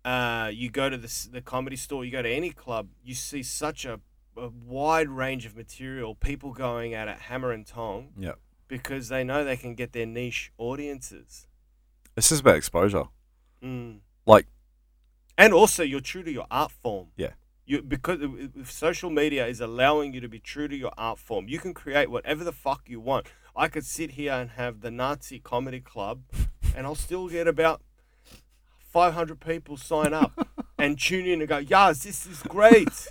uh, 0.05 0.51
you 0.53 0.71
go 0.71 0.89
to 0.89 0.97
the, 0.97 1.29
the 1.33 1.41
comedy 1.43 1.77
store, 1.77 2.05
you 2.05 2.11
go 2.11 2.23
to 2.23 2.31
any 2.31 2.51
club, 2.51 2.89
you 3.05 3.15
see 3.15 3.43
such 3.43 3.85
a, 3.85 4.01
a 4.37 4.49
wide 4.49 5.09
range 5.11 5.45
of 5.45 5.55
material, 5.57 6.15
people 6.15 6.53
going 6.53 6.95
at 6.95 7.09
it 7.09 7.19
hammer 7.19 7.53
and 7.53 7.67
tong 7.67 8.11
Yeah. 8.17 8.33
because 8.69 9.09
they 9.09 9.25
know 9.25 9.45
they 9.45 9.57
can 9.59 9.75
get 9.75 9.93
their 9.93 10.07
niche 10.07 10.53
audiences. 10.57 11.47
It's 12.17 12.29
just 12.31 12.41
about 12.41 12.57
exposure. 12.57 13.05
Mm. 13.63 14.01
Like, 14.27 14.47
And 15.39 15.53
also, 15.55 15.83
you're 15.83 16.01
true 16.01 16.23
to 16.23 16.31
your 16.33 16.47
art 16.51 16.71
form. 16.73 17.09
Yeah. 17.17 17.33
You 17.67 17.83
because 17.83 18.19
if- 18.21 18.71
social 18.71 19.11
media 19.11 19.47
is 19.47 19.61
allowing 19.61 20.13
you 20.13 20.21
to 20.21 20.29
be 20.29 20.39
true 20.41 20.69
to 20.69 20.77
your 20.77 20.93
art 20.99 21.19
form, 21.19 21.49
you 21.49 21.59
can 21.59 21.73
create 21.75 22.11
whatever 22.11 22.43
the 22.45 22.53
fuck 22.53 22.83
you 22.89 23.01
want. 23.01 23.27
I 23.57 23.69
could 23.69 23.85
sit 23.87 24.13
here 24.13 24.33
and 24.33 24.51
have 24.53 24.81
the 24.81 24.91
Nazi 24.91 25.39
comedy 25.39 25.81
club, 25.81 26.23
and 26.77 26.87
I'll 26.87 26.95
still 26.95 27.29
get 27.29 27.47
about 27.49 27.83
500 28.93 29.41
people 29.41 29.77
sign 29.77 30.13
up 30.13 30.33
and 30.79 30.99
tune 30.99 31.27
in 31.27 31.41
and 31.41 31.49
go, 31.49 31.59
"Yes, 31.59 32.03
this 32.03 32.27
is 32.27 32.43
great. 32.43 33.09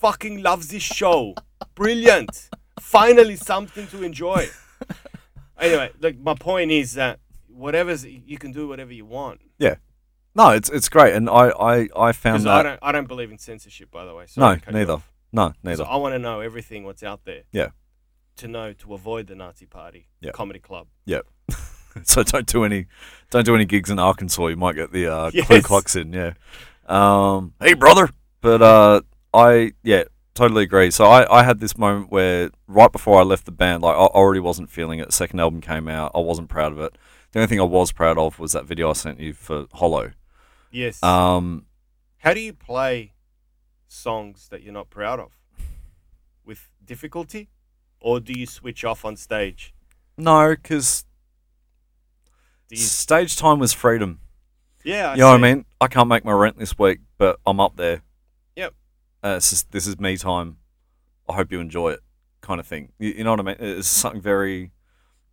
Fucking 0.00 0.42
loves 0.42 0.68
this 0.68 0.82
show. 0.82 1.34
Brilliant. 1.74 2.48
Finally, 2.80 3.36
something 3.36 3.86
to 3.88 4.02
enjoy." 4.02 4.48
Anyway, 5.60 5.90
like 6.00 6.16
my 6.20 6.34
point 6.34 6.70
is 6.70 6.92
that 6.94 7.18
whatever's 7.58 8.04
you 8.04 8.38
can 8.38 8.52
do 8.52 8.68
whatever 8.68 8.92
you 8.92 9.04
want. 9.04 9.40
Yeah. 9.58 9.76
No, 10.34 10.50
it's 10.50 10.70
it's 10.70 10.88
great, 10.88 11.14
and 11.14 11.28
I 11.28 11.48
I, 11.50 11.88
I 11.96 12.12
found 12.12 12.44
Because 12.44 12.46
I 12.46 12.62
don't, 12.62 12.78
I 12.82 12.92
don't 12.92 13.08
believe 13.08 13.30
in 13.30 13.38
censorship, 13.38 13.90
by 13.90 14.04
the 14.04 14.14
way. 14.14 14.22
No, 14.36 14.42
Sorry 14.44 14.56
to 14.58 14.64
cut 14.64 14.72
you 14.74 14.78
neither. 14.80 14.92
off. 14.94 15.12
No, 15.32 15.52
neither. 15.62 15.84
I 15.84 15.96
want 15.96 16.14
to 16.14 16.18
know 16.18 16.40
everything 16.40 16.84
what's 16.84 17.02
out 17.02 17.24
there. 17.24 17.42
Yeah. 17.52 17.68
To 18.36 18.48
know 18.48 18.72
to 18.74 18.94
avoid 18.94 19.26
the 19.26 19.34
Nazi 19.34 19.66
Party, 19.66 20.06
Yeah. 20.20 20.30
comedy 20.30 20.60
club. 20.60 20.86
Yeah. 21.04 21.20
so 22.04 22.22
don't 22.22 22.46
do 22.46 22.64
any 22.64 22.86
don't 23.30 23.44
do 23.44 23.54
any 23.54 23.64
gigs 23.64 23.90
in 23.90 23.98
Arkansas. 23.98 24.46
You 24.46 24.56
might 24.56 24.76
get 24.76 24.92
the 24.92 25.08
uh, 25.08 25.30
Ku 25.32 25.42
Yes. 25.50 25.66
Klux 25.66 25.96
in. 25.96 26.12
Yeah. 26.12 26.34
Um, 26.86 27.54
hey 27.60 27.74
brother, 27.74 28.08
but 28.40 28.62
uh, 28.62 29.00
I 29.34 29.72
yeah 29.82 30.04
totally 30.34 30.62
agree. 30.62 30.90
So 30.92 31.06
I, 31.06 31.40
I 31.40 31.42
had 31.42 31.58
this 31.58 31.76
moment 31.76 32.10
where 32.12 32.50
right 32.68 32.92
before 32.92 33.18
I 33.18 33.24
left 33.24 33.44
the 33.44 33.50
band, 33.50 33.82
like 33.82 33.96
I 33.96 33.98
already 33.98 34.40
wasn't 34.40 34.70
feeling 34.70 35.00
it. 35.00 35.12
Second 35.12 35.40
album 35.40 35.60
came 35.60 35.88
out, 35.88 36.12
I 36.14 36.20
wasn't 36.20 36.48
proud 36.48 36.72
of 36.72 36.78
it. 36.78 36.96
The 37.32 37.40
only 37.40 37.46
thing 37.48 37.60
I 37.60 37.64
was 37.64 37.92
proud 37.92 38.18
of 38.18 38.38
was 38.38 38.52
that 38.52 38.64
video 38.64 38.90
I 38.90 38.94
sent 38.94 39.20
you 39.20 39.32
for 39.34 39.66
Hollow. 39.74 40.12
Yes. 40.70 41.02
Um, 41.02 41.66
How 42.18 42.32
do 42.34 42.40
you 42.40 42.52
play 42.52 43.12
songs 43.86 44.48
that 44.48 44.62
you're 44.62 44.72
not 44.72 44.90
proud 44.90 45.20
of? 45.20 45.32
With 46.44 46.70
difficulty, 46.84 47.50
or 48.00 48.20
do 48.20 48.32
you 48.32 48.46
switch 48.46 48.84
off 48.84 49.04
on 49.04 49.16
stage? 49.16 49.74
no, 50.16 50.50
because 50.50 51.04
you? 52.70 52.76
stage 52.78 53.36
time 53.36 53.58
was 53.58 53.72
freedom. 53.72 54.20
Yeah. 54.84 55.10
I 55.10 55.14
you 55.14 55.20
know 55.20 55.30
what 55.30 55.44
I 55.44 55.54
mean? 55.54 55.64
I 55.80 55.86
can't 55.88 56.08
make 56.08 56.24
my 56.24 56.32
rent 56.32 56.58
this 56.58 56.78
week, 56.78 57.00
but 57.18 57.38
I'm 57.46 57.60
up 57.60 57.76
there. 57.76 58.02
Yep. 58.56 58.74
Uh, 59.22 59.34
it's 59.36 59.50
just, 59.50 59.70
this 59.70 59.86
is 59.86 59.98
me 60.00 60.16
time. 60.16 60.56
I 61.28 61.34
hope 61.34 61.52
you 61.52 61.60
enjoy 61.60 61.90
it, 61.90 62.00
kind 62.40 62.58
of 62.58 62.66
thing. 62.66 62.92
You, 62.98 63.10
you 63.10 63.24
know 63.24 63.30
what 63.32 63.40
I 63.40 63.42
mean? 63.42 63.56
It's 63.58 63.86
something 63.88 64.20
very. 64.22 64.72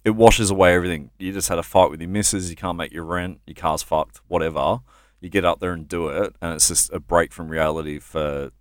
It 0.05 0.15
washes 0.15 0.51
away 0.51 0.75
everything. 0.75 1.09
You 1.17 1.33
just 1.33 1.49
had 1.49 1.57
a 1.57 1.63
fight 1.63 1.89
with 1.89 1.99
your 1.99 2.09
missus. 2.09 2.49
You 2.49 2.55
can't 2.55 2.77
make 2.77 2.93
your 2.93 3.03
rent. 3.03 3.41
Your 3.47 3.55
car's 3.55 3.81
fucked. 3.81 4.21
Whatever. 4.27 4.79
You 5.19 5.29
get 5.29 5.43
up 5.43 5.59
there 5.59 5.73
and 5.73 5.87
do 5.87 6.09
it, 6.09 6.35
and 6.41 6.53
it's 6.53 6.67
just 6.67 6.93
a 6.93 6.99
break 6.99 7.33
from 7.33 7.49
reality 7.49 7.97
for 7.97 8.51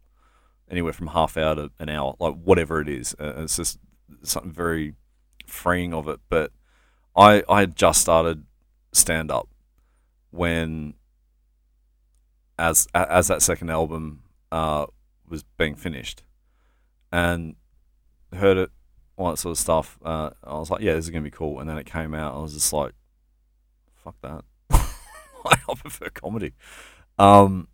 anywhere 0.71 0.95
from 0.95 1.09
half 1.09 1.37
hour 1.37 1.55
to 1.55 1.71
an 1.79 1.91
hour, 1.91 2.15
like 2.19 2.35
whatever 2.35 2.81
it 2.81 2.89
is. 2.89 3.15
It's 3.19 3.57
just 3.57 3.79
something 4.23 4.51
very 4.51 4.95
freeing 5.47 5.93
of 5.93 6.09
it. 6.09 6.21
But 6.31 6.53
I 7.15 7.43
I 7.49 7.61
had 7.61 7.77
just 7.77 8.01
started 8.01 8.45
stand 8.93 9.31
up 9.31 9.49
when 10.31 10.95
as 12.59 12.87
as 12.95 13.29
that 13.29 13.43
second 13.43 13.71
album 13.71 14.23
uh, 14.51 14.87
was 15.29 15.43
being 15.59 15.75
finished 15.75 16.23
and 17.13 17.57
heard 18.33 18.57
it 18.57 18.71
all 19.17 19.31
that 19.31 19.37
sort 19.39 19.53
of 19.53 19.59
stuff 19.59 19.99
uh, 20.05 20.31
I 20.43 20.55
was 20.55 20.71
like 20.71 20.81
yeah 20.81 20.95
this 20.95 21.05
is 21.05 21.11
gonna 21.11 21.23
be 21.23 21.31
cool. 21.31 21.61
And 21.61 21.69
then 21.69 21.79
it 21.79 21.87
came 21.87 22.15
out 22.15 22.35
I 22.35 22.39
was 22.39 22.55
just 22.55 22.73
like 22.73 22.93
fuck 24.03 24.17
that. 24.23 24.45
I 24.71 25.75
prefer 25.77 26.11
comedy. 26.11 26.53
Um 27.19 27.69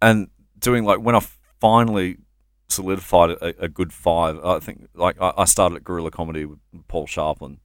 and 0.00 0.28
doing 0.58 0.84
like 0.84 1.00
when 1.00 1.14
I 1.14 1.20
finally 1.60 2.18
solidified 2.68 3.30
a, 3.30 3.64
a 3.64 3.68
good 3.68 3.92
five 3.92 4.38
I 4.44 4.58
think 4.58 4.88
like 4.94 5.20
I, 5.20 5.32
I 5.38 5.44
started 5.44 5.76
at 5.76 5.84
Gorilla 5.84 6.10
Comedy 6.10 6.44
with 6.44 6.58
Paul 6.86 7.06
Sharplin 7.06 7.58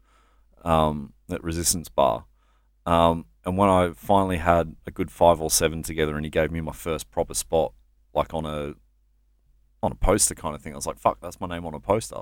um, 0.64 1.14
at 1.30 1.44
Resistance 1.44 1.90
Bar. 1.90 2.26
Um, 2.86 3.26
and 3.46 3.58
when 3.58 3.70
I 3.70 3.92
finally 3.96 4.38
had 4.38 4.76
a 4.86 4.92
good 4.92 5.12
five 5.12 5.42
or 5.42 5.50
seven 5.50 5.84
together, 5.84 6.16
and 6.16 6.26
he 6.26 6.30
gave 6.30 6.52
me 6.52 6.62
my 6.62 6.72
first 6.72 7.12
proper 7.12 7.34
spot, 7.34 7.74
like 8.14 8.34
on 8.34 8.46
a 8.46 8.74
on 9.82 9.92
a 9.92 9.96
poster 9.96 10.34
kind 10.34 10.56
of 10.56 10.62
thing, 10.62 10.74
I 10.74 10.78
was 10.78 10.88
like, 10.88 10.98
"Fuck, 10.98 11.20
that's 11.22 11.42
my 11.42 11.48
name 11.48 11.66
on 11.66 11.74
a 11.74 11.80
poster." 11.80 12.22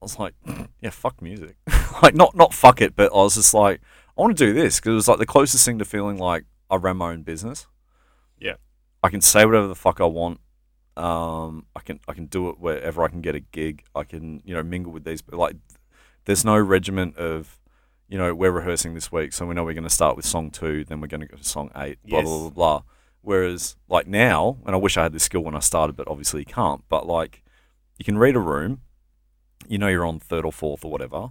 I 0.00 0.04
was 0.04 0.18
like, 0.18 0.34
"Yeah, 0.80 0.90
fuck 0.90 1.20
music." 1.20 1.56
like, 2.02 2.14
not 2.14 2.34
not 2.34 2.54
fuck 2.54 2.80
it, 2.80 2.96
but 2.96 3.12
I 3.12 3.16
was 3.16 3.34
just 3.34 3.52
like, 3.54 3.80
"I 4.16 4.20
want 4.20 4.36
to 4.36 4.46
do 4.46 4.52
this" 4.52 4.78
because 4.80 4.90
it 4.92 4.94
was 4.94 5.08
like 5.08 5.18
the 5.18 5.26
closest 5.26 5.64
thing 5.64 5.78
to 5.78 5.84
feeling 5.84 6.18
like 6.18 6.44
I 6.70 6.76
ran 6.76 6.96
my 6.96 7.10
own 7.12 7.22
business. 7.22 7.66
Yeah. 8.38 8.54
I 9.02 9.08
can 9.08 9.20
say 9.20 9.44
whatever 9.44 9.66
the 9.66 9.74
fuck 9.74 10.00
I 10.00 10.04
want. 10.06 10.40
Um, 10.96 11.66
I 11.76 11.80
can 11.80 12.00
I 12.08 12.12
can 12.14 12.26
do 12.26 12.48
it 12.50 12.58
wherever 12.58 13.02
I 13.02 13.08
can 13.08 13.20
get 13.20 13.34
a 13.34 13.40
gig. 13.40 13.84
I 13.94 14.04
can 14.04 14.42
you 14.44 14.54
know 14.54 14.62
mingle 14.62 14.92
with 14.92 15.04
these, 15.04 15.22
but 15.22 15.36
like, 15.38 15.56
there's 16.24 16.44
no 16.44 16.58
regiment 16.58 17.16
of 17.16 17.56
you 18.08 18.18
know, 18.18 18.34
we're 18.34 18.50
rehearsing 18.50 18.94
this 18.94 19.12
week, 19.12 19.32
so 19.32 19.46
we 19.46 19.54
know 19.54 19.62
we're 19.62 19.72
going 19.72 19.84
to 19.84 19.88
start 19.88 20.16
with 20.16 20.24
song 20.26 20.50
two, 20.50 20.84
then 20.84 21.00
we're 21.00 21.06
going 21.06 21.20
to 21.20 21.28
go 21.28 21.36
to 21.36 21.44
song 21.44 21.70
eight, 21.76 21.96
blah, 22.04 22.18
Yes. 22.18 22.26
blah, 22.26 22.38
blah, 22.40 22.50
blah. 22.50 22.82
Whereas, 23.22 23.76
like 23.88 24.08
now, 24.08 24.58
and 24.66 24.74
I 24.74 24.78
wish 24.78 24.96
I 24.96 25.04
had 25.04 25.12
this 25.12 25.22
skill 25.22 25.42
when 25.42 25.54
I 25.54 25.60
started, 25.60 25.94
but 25.94 26.08
obviously 26.08 26.40
you 26.40 26.46
can't, 26.46 26.82
but 26.88 27.06
like, 27.06 27.44
you 28.00 28.04
can 28.04 28.18
read 28.18 28.34
a 28.34 28.40
room, 28.40 28.80
you 29.70 29.78
know 29.78 29.86
you're 29.86 30.04
on 30.04 30.18
third 30.18 30.44
or 30.44 30.50
fourth 30.50 30.84
or 30.84 30.90
whatever, 30.90 31.30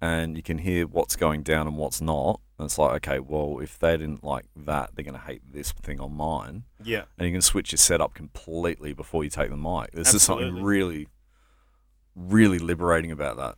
and 0.00 0.36
you 0.36 0.42
can 0.42 0.58
hear 0.58 0.84
what's 0.84 1.14
going 1.14 1.44
down 1.44 1.68
and 1.68 1.76
what's 1.76 2.00
not. 2.00 2.40
And 2.58 2.66
it's 2.66 2.76
like, 2.76 3.06
okay, 3.06 3.20
well, 3.20 3.60
if 3.62 3.78
they 3.78 3.96
didn't 3.96 4.24
like 4.24 4.46
that, 4.56 4.90
they're 4.94 5.04
going 5.04 5.14
to 5.14 5.20
hate 5.20 5.42
this 5.52 5.70
thing 5.70 6.00
on 6.00 6.12
mine. 6.12 6.64
Yeah. 6.82 7.04
And 7.16 7.28
you 7.28 7.32
can 7.32 7.40
switch 7.40 7.70
your 7.70 7.76
setup 7.76 8.14
completely 8.14 8.92
before 8.94 9.22
you 9.22 9.30
take 9.30 9.50
the 9.50 9.56
mic. 9.56 9.92
There's 9.92 10.12
is 10.12 10.24
something 10.24 10.60
really, 10.60 11.06
really 12.16 12.58
liberating 12.58 13.12
about 13.12 13.36
that. 13.36 13.54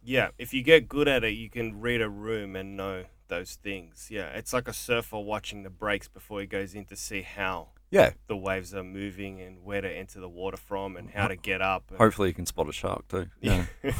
Yeah, 0.00 0.28
if 0.38 0.54
you 0.54 0.62
get 0.62 0.88
good 0.88 1.08
at 1.08 1.24
it, 1.24 1.30
you 1.30 1.50
can 1.50 1.80
read 1.80 2.00
a 2.00 2.08
room 2.08 2.54
and 2.54 2.76
know 2.76 3.06
those 3.26 3.56
things. 3.56 4.06
Yeah, 4.12 4.28
it's 4.28 4.52
like 4.52 4.68
a 4.68 4.72
surfer 4.72 5.18
watching 5.18 5.64
the 5.64 5.70
breaks 5.70 6.06
before 6.06 6.40
he 6.40 6.46
goes 6.46 6.72
in 6.72 6.84
to 6.84 6.94
see 6.94 7.22
how 7.22 7.70
Yeah. 7.90 8.10
the 8.28 8.36
waves 8.36 8.74
are 8.74 8.84
moving 8.84 9.40
and 9.40 9.64
where 9.64 9.80
to 9.80 9.90
enter 9.90 10.20
the 10.20 10.28
water 10.28 10.56
from 10.56 10.96
and 10.96 11.10
how 11.10 11.28
to 11.28 11.36
get 11.36 11.60
up. 11.60 11.84
and- 11.88 11.98
Hopefully 11.98 12.28
you 12.28 12.34
can 12.34 12.46
spot 12.46 12.68
a 12.68 12.72
shark 12.72 13.08
too. 13.08 13.26
yeah, 13.40 13.66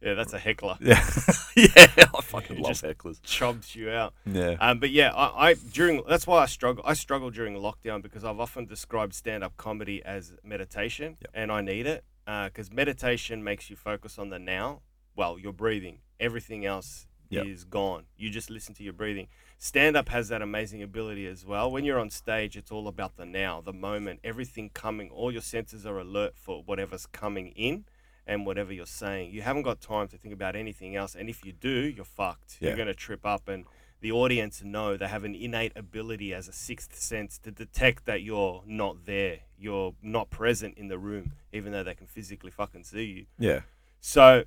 yeah, 0.00 0.14
that's 0.14 0.32
a 0.32 0.38
heckler. 0.38 0.76
Yeah, 0.80 1.04
yeah, 1.56 1.68
I 1.76 2.20
fucking 2.22 2.58
love 2.58 2.72
just- 2.72 2.84
hecklers. 2.84 3.20
Chobs 3.22 3.76
you 3.76 3.90
out. 3.90 4.14
Yeah, 4.26 4.56
Um, 4.60 4.78
but 4.80 4.90
yeah, 4.90 5.12
I, 5.14 5.50
I 5.50 5.54
during 5.54 6.02
that's 6.08 6.26
why 6.26 6.42
I 6.42 6.46
struggle. 6.46 6.82
I 6.86 6.94
struggle 6.94 7.30
during 7.30 7.54
lockdown 7.54 8.02
because 8.02 8.24
I've 8.24 8.40
often 8.40 8.66
described 8.66 9.14
stand-up 9.14 9.56
comedy 9.56 10.02
as 10.04 10.32
meditation, 10.42 11.18
Yep. 11.20 11.30
and 11.34 11.52
I 11.52 11.60
need 11.60 11.86
it 11.86 12.04
because 12.26 12.72
meditation 12.72 13.44
makes 13.44 13.68
you 13.70 13.76
focus 13.76 14.18
on 14.18 14.30
the 14.30 14.38
now. 14.38 14.80
Well, 15.14 15.38
you're 15.38 15.52
breathing. 15.52 15.98
Everything 16.18 16.64
else 16.64 17.06
Yep. 17.28 17.46
is 17.46 17.64
gone. 17.64 18.04
You 18.16 18.28
just 18.30 18.50
listen 18.50 18.74
to 18.74 18.82
your 18.82 18.92
breathing. 18.92 19.26
Stand 19.64 19.96
up 19.96 20.08
has 20.08 20.26
that 20.26 20.42
amazing 20.42 20.82
ability 20.82 21.24
as 21.24 21.46
well. 21.46 21.70
When 21.70 21.84
you're 21.84 22.00
on 22.00 22.10
stage, 22.10 22.56
it's 22.56 22.72
all 22.72 22.88
about 22.88 23.16
the 23.16 23.24
now, 23.24 23.60
the 23.60 23.72
moment, 23.72 24.18
everything 24.24 24.70
coming. 24.74 25.08
All 25.08 25.30
your 25.30 25.40
senses 25.40 25.86
are 25.86 26.00
alert 26.00 26.32
for 26.34 26.64
whatever's 26.64 27.06
coming 27.06 27.52
in 27.54 27.84
and 28.26 28.44
whatever 28.44 28.72
you're 28.72 28.86
saying. 28.86 29.30
You 29.30 29.42
haven't 29.42 29.62
got 29.62 29.80
time 29.80 30.08
to 30.08 30.18
think 30.18 30.34
about 30.34 30.56
anything 30.56 30.96
else. 30.96 31.14
And 31.14 31.28
if 31.28 31.44
you 31.44 31.52
do, 31.52 31.70
you're 31.70 32.04
fucked. 32.04 32.56
Yeah. 32.58 32.70
You're 32.70 32.76
going 32.76 32.88
to 32.88 32.94
trip 32.94 33.24
up. 33.24 33.46
And 33.46 33.64
the 34.00 34.10
audience 34.10 34.64
know 34.64 34.96
they 34.96 35.06
have 35.06 35.22
an 35.22 35.36
innate 35.36 35.74
ability 35.76 36.34
as 36.34 36.48
a 36.48 36.52
sixth 36.52 36.98
sense 36.98 37.38
to 37.38 37.52
detect 37.52 38.04
that 38.06 38.20
you're 38.20 38.64
not 38.66 39.06
there. 39.06 39.42
You're 39.56 39.94
not 40.02 40.28
present 40.28 40.76
in 40.76 40.88
the 40.88 40.98
room, 40.98 41.34
even 41.52 41.70
though 41.70 41.84
they 41.84 41.94
can 41.94 42.08
physically 42.08 42.50
fucking 42.50 42.82
see 42.82 43.04
you. 43.04 43.26
Yeah. 43.38 43.60
So, 44.00 44.42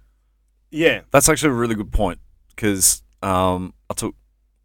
yeah. 0.71 1.03
That's 1.11 1.29
actually 1.29 1.51
a 1.51 1.53
really 1.53 1.75
good 1.75 1.93
point 1.93 2.19
because 2.49 3.01
um, 3.23 3.73
I 3.89 3.93
took 3.93 4.13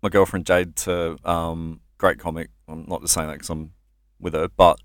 my 0.02 0.08
girlfriend 0.08 0.46
Jade 0.46 0.76
to 0.76 1.18
um, 1.28 1.80
great 1.98 2.18
comic. 2.18 2.50
I'm 2.68 2.84
not 2.88 3.00
just 3.02 3.14
saying 3.14 3.28
that 3.28 3.34
because 3.34 3.50
I'm 3.50 3.72
with 4.18 4.34
her, 4.34 4.48
but 4.48 4.80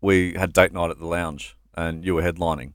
we 0.00 0.34
had 0.34 0.52
date 0.52 0.72
night 0.72 0.90
at 0.90 0.98
the 0.98 1.06
lounge 1.06 1.56
and 1.74 2.04
you 2.04 2.14
were 2.14 2.22
headlining, 2.22 2.72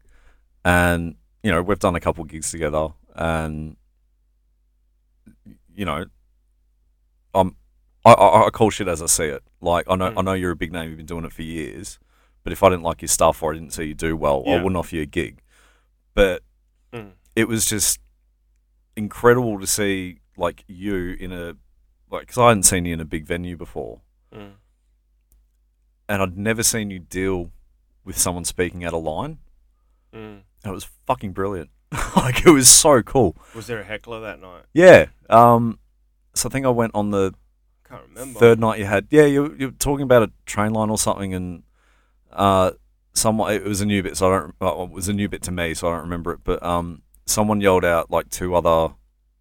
and 0.65 1.15
you 1.43 1.51
know 1.51 1.61
we've 1.61 1.79
done 1.79 1.95
a 1.95 1.99
couple 1.99 2.23
gigs 2.23 2.51
together, 2.51 2.89
and 3.15 3.75
you 5.75 5.85
know, 5.85 6.05
I'm 7.33 7.55
I, 8.05 8.13
I, 8.13 8.47
I 8.47 8.49
call 8.49 8.69
shit 8.69 8.87
as 8.87 9.01
I 9.01 9.05
see 9.07 9.25
it. 9.25 9.43
Like 9.61 9.85
I 9.89 9.95
know 9.95 10.07
I 10.07 10.11
Mm. 10.11 10.25
know 10.25 10.33
you're 10.33 10.51
a 10.51 10.55
big 10.55 10.71
name, 10.71 10.89
you've 10.89 10.97
been 10.97 11.05
doing 11.05 11.25
it 11.25 11.33
for 11.33 11.43
years, 11.43 11.99
but 12.43 12.53
if 12.53 12.63
I 12.63 12.69
didn't 12.69 12.83
like 12.83 13.01
your 13.01 13.09
stuff 13.09 13.43
or 13.43 13.51
I 13.51 13.55
didn't 13.55 13.73
see 13.73 13.85
you 13.85 13.93
do 13.93 14.15
well, 14.15 14.43
I 14.47 14.55
wouldn't 14.55 14.77
offer 14.77 14.95
you 14.95 15.01
a 15.03 15.05
gig. 15.05 15.41
But 16.13 16.43
Mm. 16.93 17.11
it 17.35 17.47
was 17.49 17.65
just 17.65 17.99
incredible 18.95 19.59
to 19.59 19.67
see 19.67 20.19
like 20.37 20.63
you 20.67 21.17
in 21.19 21.31
a 21.31 21.55
like 22.09 22.21
because 22.21 22.37
I 22.37 22.47
hadn't 22.49 22.63
seen 22.63 22.85
you 22.85 22.93
in 22.93 22.99
a 23.01 23.05
big 23.05 23.25
venue 23.25 23.57
before, 23.57 24.01
Mm. 24.33 24.51
and 26.09 26.21
I'd 26.21 26.37
never 26.37 26.63
seen 26.63 26.89
you 26.89 26.99
deal 26.99 27.51
with 28.05 28.17
someone 28.17 28.45
speaking 28.45 28.83
out 28.85 28.93
of 28.93 29.03
line, 29.03 29.39
Mm. 30.13 30.41
and 30.63 30.65
it 30.65 30.71
was 30.71 30.89
fucking 31.05 31.33
brilliant. 31.33 31.69
like 32.15 32.45
it 32.45 32.49
was 32.51 32.69
so 32.69 33.01
cool. 33.01 33.35
Was 33.55 33.67
there 33.67 33.79
a 33.79 33.83
heckler 33.83 34.19
that 34.21 34.39
night? 34.41 34.63
Yeah. 34.73 35.07
Um. 35.29 35.79
So 36.33 36.49
I 36.49 36.51
think 36.51 36.65
I 36.65 36.69
went 36.69 36.93
on 36.95 37.11
the 37.11 37.33
Can't 37.87 38.03
remember. 38.09 38.39
third 38.39 38.59
night 38.59 38.79
you 38.79 38.85
had. 38.85 39.07
Yeah, 39.09 39.25
you 39.25 39.55
you 39.57 39.67
were 39.67 39.73
talking 39.79 40.03
about 40.03 40.23
a 40.23 40.31
train 40.45 40.73
line 40.73 40.89
or 40.89 40.97
something, 40.97 41.33
and 41.33 41.63
uh, 42.31 42.71
someone 43.13 43.53
it 43.53 43.63
was 43.63 43.79
a 43.81 43.85
new 43.85 44.03
bit. 44.03 44.17
So 44.17 44.31
I 44.33 44.39
don't. 44.39 44.55
Well, 44.59 44.83
it 44.83 44.91
was 44.91 45.07
a 45.07 45.13
new 45.13 45.29
bit 45.29 45.41
to 45.43 45.51
me, 45.51 45.73
so 45.73 45.87
I 45.87 45.91
don't 45.93 46.01
remember 46.01 46.33
it. 46.33 46.41
But 46.43 46.61
um, 46.63 47.01
someone 47.25 47.61
yelled 47.61 47.85
out 47.85 48.11
like 48.11 48.29
two 48.29 48.53
other 48.55 48.93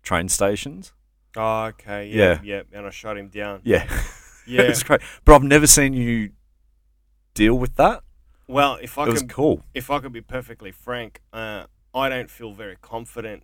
train 0.07 0.29
stations. 0.31 0.93
Oh, 1.37 1.65
okay. 1.65 2.07
Yeah, 2.09 2.39
Yeah. 2.43 2.63
yeah. 2.73 2.79
And 2.79 2.87
I 2.87 2.91
shot 2.91 3.19
him 3.19 3.29
down. 3.29 3.61
Yeah. 3.65 3.87
Yeah. 4.49 4.63
it's 4.63 4.85
great. 4.85 5.01
But 5.25 5.35
I've 5.35 5.43
never 5.43 5.67
seen 5.67 5.93
you 5.93 6.31
deal 7.35 7.57
with 7.59 7.75
that. 7.77 8.05
well, 8.47 8.79
if 8.81 8.97
I 8.97 9.03
it 9.07 9.09
was 9.11 9.23
could, 9.23 9.31
cool. 9.31 9.65
if 9.75 9.91
I 9.91 9.99
could 9.99 10.13
be 10.13 10.21
perfectly 10.21 10.71
frank, 10.71 11.21
uh, 11.33 11.65
I 11.93 12.09
don't 12.09 12.31
feel 12.31 12.53
very 12.53 12.77
confident 12.81 13.43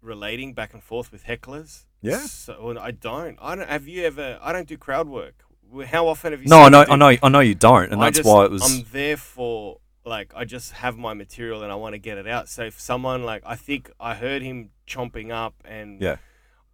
relating 0.00 0.54
back 0.54 0.72
and 0.72 0.82
forth 0.82 1.12
with 1.12 1.24
hecklers. 1.24 1.84
Yeah. 2.00 2.20
So 2.20 2.74
I 2.80 2.90
don't. 2.90 3.36
I 3.42 3.54
don't. 3.54 3.68
Have 3.68 3.86
you 3.86 4.02
ever? 4.06 4.38
I 4.40 4.50
don't 4.54 4.66
do 4.66 4.78
crowd 4.78 5.08
work. 5.08 5.44
How 5.88 6.08
often 6.08 6.32
have 6.32 6.40
you? 6.42 6.48
No, 6.48 6.64
seen 6.64 6.74
I 6.74 6.84
know, 6.84 6.84
I 6.94 6.96
know, 6.96 7.16
I 7.22 7.28
know 7.28 7.40
you 7.40 7.54
don't, 7.54 7.92
and 7.92 8.00
I 8.00 8.06
that's 8.06 8.16
just- 8.20 8.26
why 8.28 8.46
it 8.46 8.50
was. 8.50 8.62
I'm 8.64 8.86
there 8.92 9.18
for 9.18 9.78
like 10.04 10.32
I 10.34 10.44
just 10.44 10.72
have 10.72 10.96
my 10.96 11.14
material 11.14 11.62
and 11.62 11.70
I 11.70 11.74
want 11.74 11.94
to 11.94 11.98
get 11.98 12.18
it 12.18 12.26
out. 12.26 12.48
So 12.48 12.64
if 12.64 12.80
someone 12.80 13.22
like 13.24 13.42
I 13.46 13.56
think 13.56 13.90
I 14.00 14.14
heard 14.14 14.42
him 14.42 14.70
chomping 14.86 15.30
up 15.30 15.54
and 15.64 16.00
Yeah. 16.00 16.16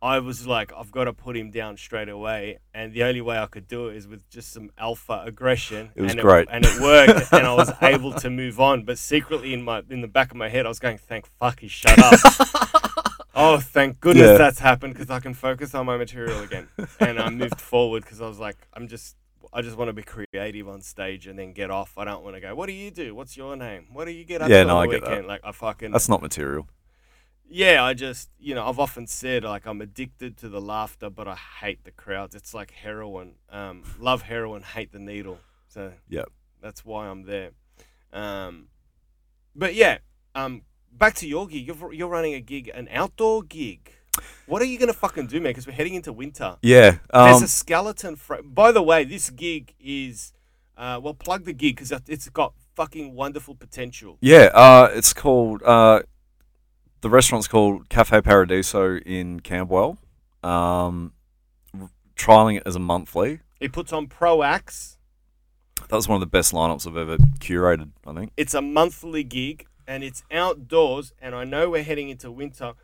I 0.03 0.19
was 0.19 0.47
like 0.47 0.73
I've 0.77 0.93
got 0.93 1.05
to 1.05 1.13
put 1.15 1.37
him 1.37 1.51
down 1.51 1.79
straight 1.79 2.11
away, 2.11 2.59
and 2.75 2.93
the 2.93 3.03
only 3.03 3.23
way 3.23 3.39
I 3.39 3.47
could 3.47 3.67
do 3.67 3.89
it 3.89 3.97
is 3.97 4.07
with 4.07 4.29
just 4.29 4.53
some 4.53 4.71
alpha 4.79 5.23
aggression. 5.25 5.91
It 5.97 6.03
was 6.03 6.13
and 6.13 6.21
great. 6.21 6.43
it, 6.43 6.49
and 6.53 6.65
it 6.67 6.81
worked, 6.81 7.29
and 7.33 7.47
I 7.47 7.55
was 7.55 7.73
able 7.81 8.13
to 8.13 8.29
move 8.29 8.61
on. 8.61 8.85
But 8.85 8.99
secretly 8.99 9.55
in 9.55 9.63
my 9.63 9.83
in 9.89 10.03
the 10.03 10.07
back 10.09 10.31
of 10.31 10.37
my 10.37 10.51
head, 10.51 10.67
I 10.67 10.69
was 10.69 10.79
going, 10.79 10.99
"Thank 10.99 11.27
fuck 11.41 11.61
he 11.61 11.69
shut 11.69 11.99
up." 11.99 12.21
oh, 13.35 13.59
thank 13.59 13.99
goodness 14.01 14.27
Yeah. 14.33 14.37
that's 14.37 14.59
happened 14.59 14.93
because 14.95 15.11
I 15.11 15.19
can 15.19 15.33
focus 15.33 15.75
on 15.75 15.87
my 15.87 15.97
material 15.97 16.41
again. 16.43 16.69
and 17.01 17.19
I 17.19 17.31
moved 17.31 17.61
forward 17.61 18.03
because 18.03 18.21
I 18.21 18.29
was 18.29 18.39
like, 18.39 18.57
I'm 18.75 18.89
just, 18.89 19.17
I 19.53 19.63
just 19.63 19.77
want 19.77 19.89
to 19.89 19.93
be 19.93 20.03
creative 20.03 20.69
on 20.69 20.81
stage 20.83 21.27
and 21.27 21.39
then 21.39 21.53
get 21.53 21.71
off. 21.71 21.97
I 21.99 22.05
don't 22.05 22.23
want 22.25 22.37
to 22.37 22.41
go. 22.41 22.55
What 22.55 22.67
do 22.67 22.73
you 22.73 22.91
do? 22.91 23.15
What's 23.15 23.37
your 23.37 23.57
name? 23.57 23.87
What 23.93 24.05
do 24.07 24.11
you 24.13 24.25
get 24.25 24.43
up 24.43 24.49
Yeah, 24.51 24.65
to 24.65 24.65
no, 24.65 24.79
I 24.79 24.87
the 24.87 24.93
get 24.93 25.05
that. 25.05 25.27
Like 25.27 25.41
I 25.45 25.53
fucking, 25.53 25.93
that's 25.93 26.09
not 26.09 26.23
material. 26.23 26.69
yeah. 27.49 27.83
I 27.85 27.95
just, 27.95 28.31
you 28.39 28.55
know, 28.55 28.67
I've 28.67 28.79
often 28.79 29.07
said 29.07 29.45
like 29.45 29.67
I'm 29.67 29.81
addicted 29.81 30.37
to 30.39 30.49
the 30.49 30.61
laughter, 30.61 31.11
but 31.11 31.29
I 31.29 31.37
hate 31.37 31.85
the 31.85 31.91
crowds. 31.93 32.35
It's 32.35 32.55
like 32.55 32.71
heroin. 32.73 33.35
Um, 33.51 33.83
love 33.99 34.23
heroin, 34.23 34.63
hate 34.63 34.93
the 34.93 34.99
needle. 34.99 35.39
So 35.69 35.93
yeah, 36.09 36.25
that's 36.61 36.85
why 36.85 37.07
I'm 37.09 37.23
there. 37.25 37.51
Um, 38.13 38.69
but 39.55 39.75
yeah, 39.75 39.99
um, 40.35 40.63
back 40.93 41.15
to 41.17 41.29
your 41.29 41.47
gig. 41.47 41.67
You're, 41.67 41.93
you're 41.93 42.09
running 42.09 42.35
a 42.35 42.41
gig, 42.41 42.71
an 42.75 42.89
outdoor 42.91 43.43
gig. 43.43 43.93
What 44.47 44.63
are 44.63 44.67
you 44.67 44.79
gonna 44.79 44.93
fucking 44.93 45.27
do, 45.27 45.41
man? 45.41 45.51
Because 45.51 45.67
we're 45.67 45.73
heading 45.73 45.95
into 45.95 46.13
winter. 46.13 46.57
Yeah. 46.63 46.99
There's 47.13 47.37
Um, 47.39 47.43
a 47.45 47.49
skeleton. 47.49 48.17
Fra- 48.17 48.43
By 48.43 48.73
the 48.73 48.83
way, 48.83 49.05
this 49.05 49.31
gig 49.31 49.75
is, 49.81 50.33
uh, 50.77 51.01
well, 51.03 51.15
plug 51.15 51.45
the 51.45 51.53
gig 51.53 51.77
because 51.77 51.93
it's 52.09 52.29
got 52.29 52.55
fucking 52.75 53.15
wonderful 53.15 53.55
potential. 53.55 54.19
yeah. 54.21 54.51
Uh, 54.55 54.91
it's 54.95 55.13
called. 55.13 55.63
Uh, 55.63 56.03
the 57.01 57.11
restaurant's 57.11 57.49
called 57.49 57.89
Cafe 57.89 58.21
Paradiso 58.23 58.97
in 58.99 59.41
Campbell. 59.41 59.99
Um, 60.43 61.13
trialing 62.17 62.57
it 62.57 62.63
as 62.67 62.77
a 62.77 62.81
monthly. 62.81 63.41
It 63.61 63.73
puts 63.73 63.93
on 63.93 64.07
pro 64.07 64.43
acts. 64.43 64.99
That 65.89 65.97
was 65.97 66.09
one 66.09 66.17
of 66.17 66.21
the 66.21 66.27
best 66.27 66.53
lineups 66.53 66.87
I've 66.87 66.97
ever 66.97 67.17
curated. 67.39 67.91
I 68.07 68.15
think. 68.15 68.33
It's 68.37 68.55
a 68.55 68.63
monthly 68.63 69.25
gig 69.25 69.67
and 69.87 70.03
it's 70.03 70.23
outdoors. 70.31 71.13
And 71.21 71.35
I 71.35 71.45
know 71.45 71.71
we're 71.71 71.83
heading 71.83 72.09
into 72.09 72.31
winter, 72.31 72.75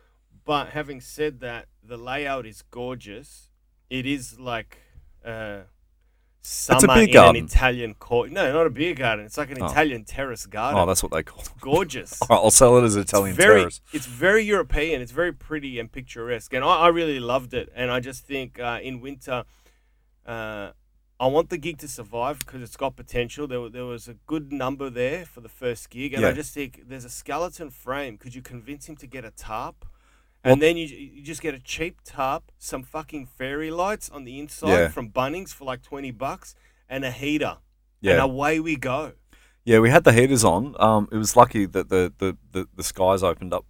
but 0.45 0.69
having 0.69 1.01
said 1.01 1.39
that, 1.41 1.67
the 1.83 1.97
layout 1.97 2.45
is 2.45 2.61
gorgeous. 2.71 3.49
It 3.89 4.05
is 4.05 4.39
like 4.39 4.77
uh, 5.25 5.59
summer 6.41 7.01
in 7.01 7.11
garden. 7.11 7.41
an 7.41 7.45
Italian 7.45 7.93
court. 7.93 8.31
No, 8.31 8.51
not 8.51 8.65
a 8.67 8.69
beer 8.69 8.93
garden. 8.95 9.25
It's 9.25 9.37
like 9.37 9.51
an 9.51 9.61
Oh. 9.61 9.67
Italian 9.67 10.03
terrace 10.03 10.45
garden. 10.45 10.79
Oh, 10.81 10.85
that's 10.85 11.03
what 11.03 11.11
they 11.11 11.23
call. 11.23 11.41
it. 11.41 11.49
gorgeous. 11.61 12.19
I'll 12.29 12.51
sell 12.51 12.77
it 12.77 12.83
as 12.83 12.95
an 12.95 13.01
Italian 13.03 13.29
it's 13.35 13.37
very, 13.43 13.59
terrace. 13.61 13.81
It's 13.93 14.05
very 14.05 14.43
European. 14.43 15.01
It's 15.01 15.11
very 15.11 15.31
pretty 15.31 15.79
and 15.79 15.91
picturesque, 15.91 16.53
and 16.53 16.63
I, 16.63 16.67
I 16.67 16.87
really 16.89 17.19
loved 17.19 17.53
it. 17.53 17.71
And 17.75 17.91
I 17.91 17.99
just 17.99 18.25
think 18.25 18.59
uh, 18.59 18.79
in 18.81 18.99
winter, 19.01 19.43
uh, 20.25 20.71
I 21.19 21.27
want 21.27 21.49
the 21.49 21.57
gig 21.57 21.77
to 21.79 21.87
survive 21.87 22.39
because 22.39 22.61
it's 22.61 22.75
got 22.75 22.95
potential. 22.95 23.47
There, 23.47 23.61
wa- 23.61 23.69
there 23.69 23.85
was 23.85 24.07
a 24.07 24.15
good 24.25 24.51
number 24.51 24.89
there 24.89 25.25
for 25.25 25.39
the 25.41 25.49
first 25.49 25.89
gig, 25.89 26.13
and 26.13 26.25
I 26.25 26.29
Yeah. 26.29 26.33
just 26.35 26.53
think 26.53 26.83
there's 26.87 27.05
a 27.05 27.09
skeleton 27.09 27.69
frame. 27.69 28.17
Could 28.17 28.35
you 28.35 28.41
convince 28.41 28.87
him 28.87 28.95
to 28.97 29.07
get 29.07 29.23
a 29.23 29.31
tarp? 29.31 29.85
And 30.43 30.61
then 30.61 30.75
you, 30.75 30.85
you 30.87 31.21
just 31.23 31.41
get 31.41 31.53
a 31.53 31.59
cheap 31.59 32.01
tarp, 32.03 32.51
some 32.57 32.83
fucking 32.83 33.27
fairy 33.27 33.71
lights 33.71 34.09
on 34.09 34.25
the 34.25 34.39
inside 34.39 34.69
Yeah. 34.69 34.87
from 34.89 35.09
Bunnings 35.09 35.53
for 35.53 35.63
like 35.63 35.81
twenty 35.81 36.11
bucks, 36.11 36.53
and 36.89 37.05
a 37.05 37.11
heater. 37.11 37.57
And 38.01 38.17
Yeah. 38.17 38.21
away 38.23 38.59
we 38.59 38.75
go. 38.75 39.13
Yeah, 39.63 39.79
we 39.79 39.89
had 39.89 40.03
the 40.03 40.11
heaters 40.11 40.43
on. 40.43 40.75
Um, 40.79 41.07
it 41.11 41.15
was 41.17 41.37
lucky 41.37 41.65
that 41.67 41.87
the, 41.87 42.11
the, 42.17 42.37
the, 42.51 42.67
the 42.75 42.83
skies 42.83 43.23
opened 43.23 43.53
up. 43.53 43.65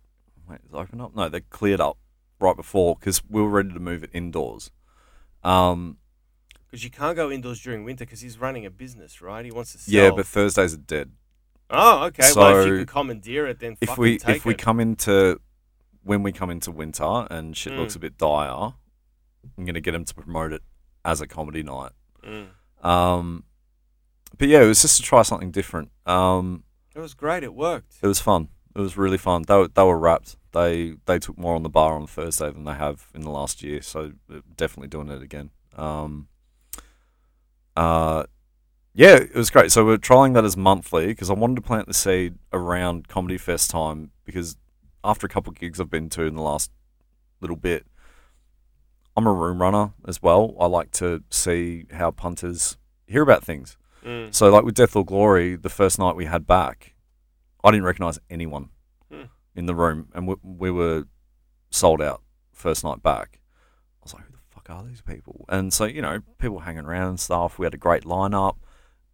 Wait, 0.49 0.59
is 0.65 0.71
it 0.74 0.76
opened 0.76 1.01
up? 1.03 1.15
No, 1.15 1.30
they 1.30 1.41
cleared 1.41 1.80
up 1.80 1.97
right 2.39 2.55
before 2.55 2.95
because 2.99 3.21
we 3.30 3.39
were 3.43 3.49
ready 3.49 3.71
to 3.71 3.80
move 3.80 4.03
it 4.03 4.09
indoors. 4.11 4.71
Um, 5.43 5.97
Because 6.65 6.84
you 6.84 6.89
can't 6.89 7.15
go 7.15 7.30
indoors 7.32 7.61
during 7.61 7.84
winter 7.84 8.05
because 8.05 8.21
he's 8.21 8.39
running 8.39 8.65
a 8.65 8.71
business, 8.71 9.21
right? 9.21 9.45
He 9.45 9.51
wants 9.51 9.74
to 9.74 9.78
sell. 9.78 9.93
yeah, 9.93 10.09
but 10.09 10.26
Thursdays 10.26 10.74
are 10.74 10.78
dead. 10.78 11.11
Oh, 11.69 12.05
okay. 12.05 12.28
well, 12.36 12.59
if 12.61 12.65
you 12.67 12.71
So, 12.74 12.78
can 12.78 12.86
commandeer 12.88 13.45
it, 13.47 13.59
then 13.59 13.78
If 13.80 13.89
fucking 13.89 14.01
we 14.01 14.17
take 14.17 14.38
if 14.38 14.45
we 14.45 14.53
it. 14.53 14.57
come 14.57 14.80
into 14.80 15.39
when 16.03 16.21
we 16.23 16.31
come 16.31 16.49
into 16.49 16.71
winter 16.71 17.27
and 17.29 17.55
shit 17.55 17.73
Mm. 17.73 17.77
looks 17.79 17.95
a 17.95 17.99
bit 17.99 18.17
dire, 18.17 18.73
I'm 19.57 19.65
gonna 19.65 19.81
get 19.81 19.95
him 19.95 20.05
to 20.05 20.13
promote 20.13 20.53
it 20.53 20.61
as 21.05 21.21
a 21.21 21.27
comedy 21.27 21.63
night. 21.63 21.91
Mm. 22.23 22.47
Um, 22.85 23.43
but 24.37 24.47
yeah, 24.47 24.61
it 24.61 24.67
was 24.67 24.81
just 24.81 24.97
to 24.97 25.03
try 25.03 25.21
something 25.21 25.51
different. 25.51 25.91
Um, 26.05 26.63
It 26.95 26.99
was 26.99 27.13
great. 27.13 27.43
It 27.43 27.53
worked. 27.53 27.95
It 28.01 28.07
was 28.07 28.19
fun. 28.19 28.49
It 28.75 28.79
was 28.79 28.97
really 28.97 29.17
fun. 29.17 29.43
They 29.47 29.55
were, 29.55 29.67
they 29.67 29.83
were 29.83 29.97
wrapped. 29.99 30.35
They 30.51 30.95
they 31.05 31.17
took 31.19 31.37
more 31.37 31.55
on 31.55 31.63
the 31.63 31.69
bar 31.69 31.93
on 31.95 32.05
Thursday 32.07 32.51
than 32.51 32.63
they 32.65 32.73
have 32.73 33.07
in 33.13 33.21
the 33.21 33.29
last 33.31 33.63
year. 33.63 33.81
So 33.81 34.13
uh, 34.31 34.41
definitely 34.55 34.89
doing 34.89 35.09
it 35.09 35.21
again. 35.21 35.49
Um, 35.75 36.27
uh, 37.75 38.25
yeah, 38.93 39.15
it 39.15 39.33
was 39.35 39.49
great. 39.49 39.71
So 39.71 39.83
we're 39.85 39.97
trying 39.97 40.33
that 40.33 40.45
as 40.45 40.55
monthly 40.55 41.07
because 41.07 41.29
I 41.29 41.33
wanted 41.33 41.55
to 41.55 41.61
plant 41.61 41.87
the 41.87 41.93
seed 41.93 42.35
around 42.51 43.07
Comedy 43.07 43.37
Fest 43.37 43.71
time 43.71 44.11
because 44.25 44.55
after 45.03 45.25
a 45.27 45.29
couple 45.29 45.51
of 45.51 45.59
gigs 45.59 45.79
I've 45.79 45.89
been 45.89 46.09
to 46.09 46.23
in 46.23 46.35
the 46.35 46.41
last 46.41 46.71
little 47.41 47.55
bit, 47.55 47.85
I'm 49.15 49.27
a 49.27 49.33
room 49.33 49.61
runner 49.61 49.93
as 50.07 50.21
well. 50.21 50.55
I 50.59 50.65
like 50.65 50.91
to 50.91 51.23
see 51.29 51.85
how 51.91 52.11
punters 52.11 52.77
hear 53.05 53.21
about 53.21 53.43
things. 53.43 53.77
Mm. 54.03 54.33
So, 54.33 54.49
like 54.49 54.63
with 54.65 54.75
Death 54.75 54.95
or 54.95 55.05
Glory, 55.05 55.55
the 55.55 55.69
first 55.69 55.99
night 55.99 56.15
we 56.15 56.25
had 56.25 56.47
back, 56.47 56.95
I 57.63 57.71
didn't 57.71 57.85
recognize 57.85 58.19
anyone 58.29 58.69
Hmm. 59.11 59.23
in 59.55 59.65
the 59.67 59.75
room, 59.75 60.09
and 60.13 60.27
we, 60.27 60.35
we 60.41 60.71
were 60.71 61.05
sold 61.69 62.01
out 62.01 62.21
first 62.51 62.83
night 62.83 63.01
back, 63.03 63.39
I 64.01 64.03
was 64.03 64.13
like, 64.13 64.23
who 64.25 64.31
the 64.31 64.37
fuck 64.49 64.69
are 64.69 64.83
these 64.83 65.01
people? 65.01 65.45
And 65.49 65.73
so, 65.73 65.85
you 65.85 66.01
know, 66.01 66.19
people 66.37 66.59
hanging 66.59 66.85
around 66.85 67.07
and 67.09 67.19
stuff. 67.19 67.57
We 67.59 67.65
had 67.65 67.73
a 67.73 67.77
great 67.77 68.03
lineup. 68.03 68.55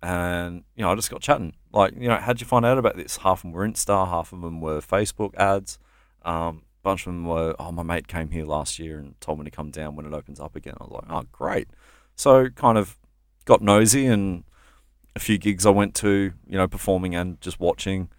And, 0.02 0.64
you 0.76 0.84
know, 0.84 0.92
I 0.92 0.96
just 0.96 1.12
got 1.12 1.22
chatting. 1.22 1.54
Like, 1.74 1.94
you 1.98 2.08
know, 2.08 2.16
how'd 2.18 2.40
you 2.40 2.48
find 2.48 2.66
out 2.66 2.78
about 2.78 2.96
this? 2.96 3.18
Half 3.18 3.40
of 3.40 3.42
them 3.44 3.52
were 3.52 3.68
Insta, 3.68 4.08
half 4.08 4.32
of 4.32 4.42
them 4.42 4.62
were 4.62 4.80
Facebook 4.80 5.36
ads. 5.36 5.78
Um, 6.24 6.64
a 6.82 6.84
bunch 6.84 7.02
of 7.02 7.14
them 7.14 7.26
were, 7.26 7.56
oh, 7.60 7.72
my 7.72 7.84
mate 7.84 8.08
came 8.08 8.32
here 8.32 8.46
last 8.46 8.80
year 8.80 8.98
and 9.00 9.20
told 9.20 9.40
me 9.40 9.46
to 9.46 9.52
come 9.52 9.72
down 9.72 9.96
when 9.96 10.06
it 10.06 10.14
opens 10.14 10.40
up 10.40 10.56
again. 10.56 10.76
I 10.80 10.86
was 10.86 10.92
like, 10.92 11.12
oh, 11.12 11.28
great. 11.32 11.68
So 12.16 12.50
kind 12.50 12.78
of 12.78 12.98
got 13.46 13.62
nosy 13.62 14.06
and 14.06 14.44
a 15.16 15.20
few 15.20 15.38
gigs 15.38 15.66
I 15.66 15.72
went 15.72 15.96
to, 15.96 16.34
you 16.48 16.58
know, 16.58 16.68
performing 16.68 17.16
and 17.16 17.40
just 17.42 17.60
watching. 17.60 18.10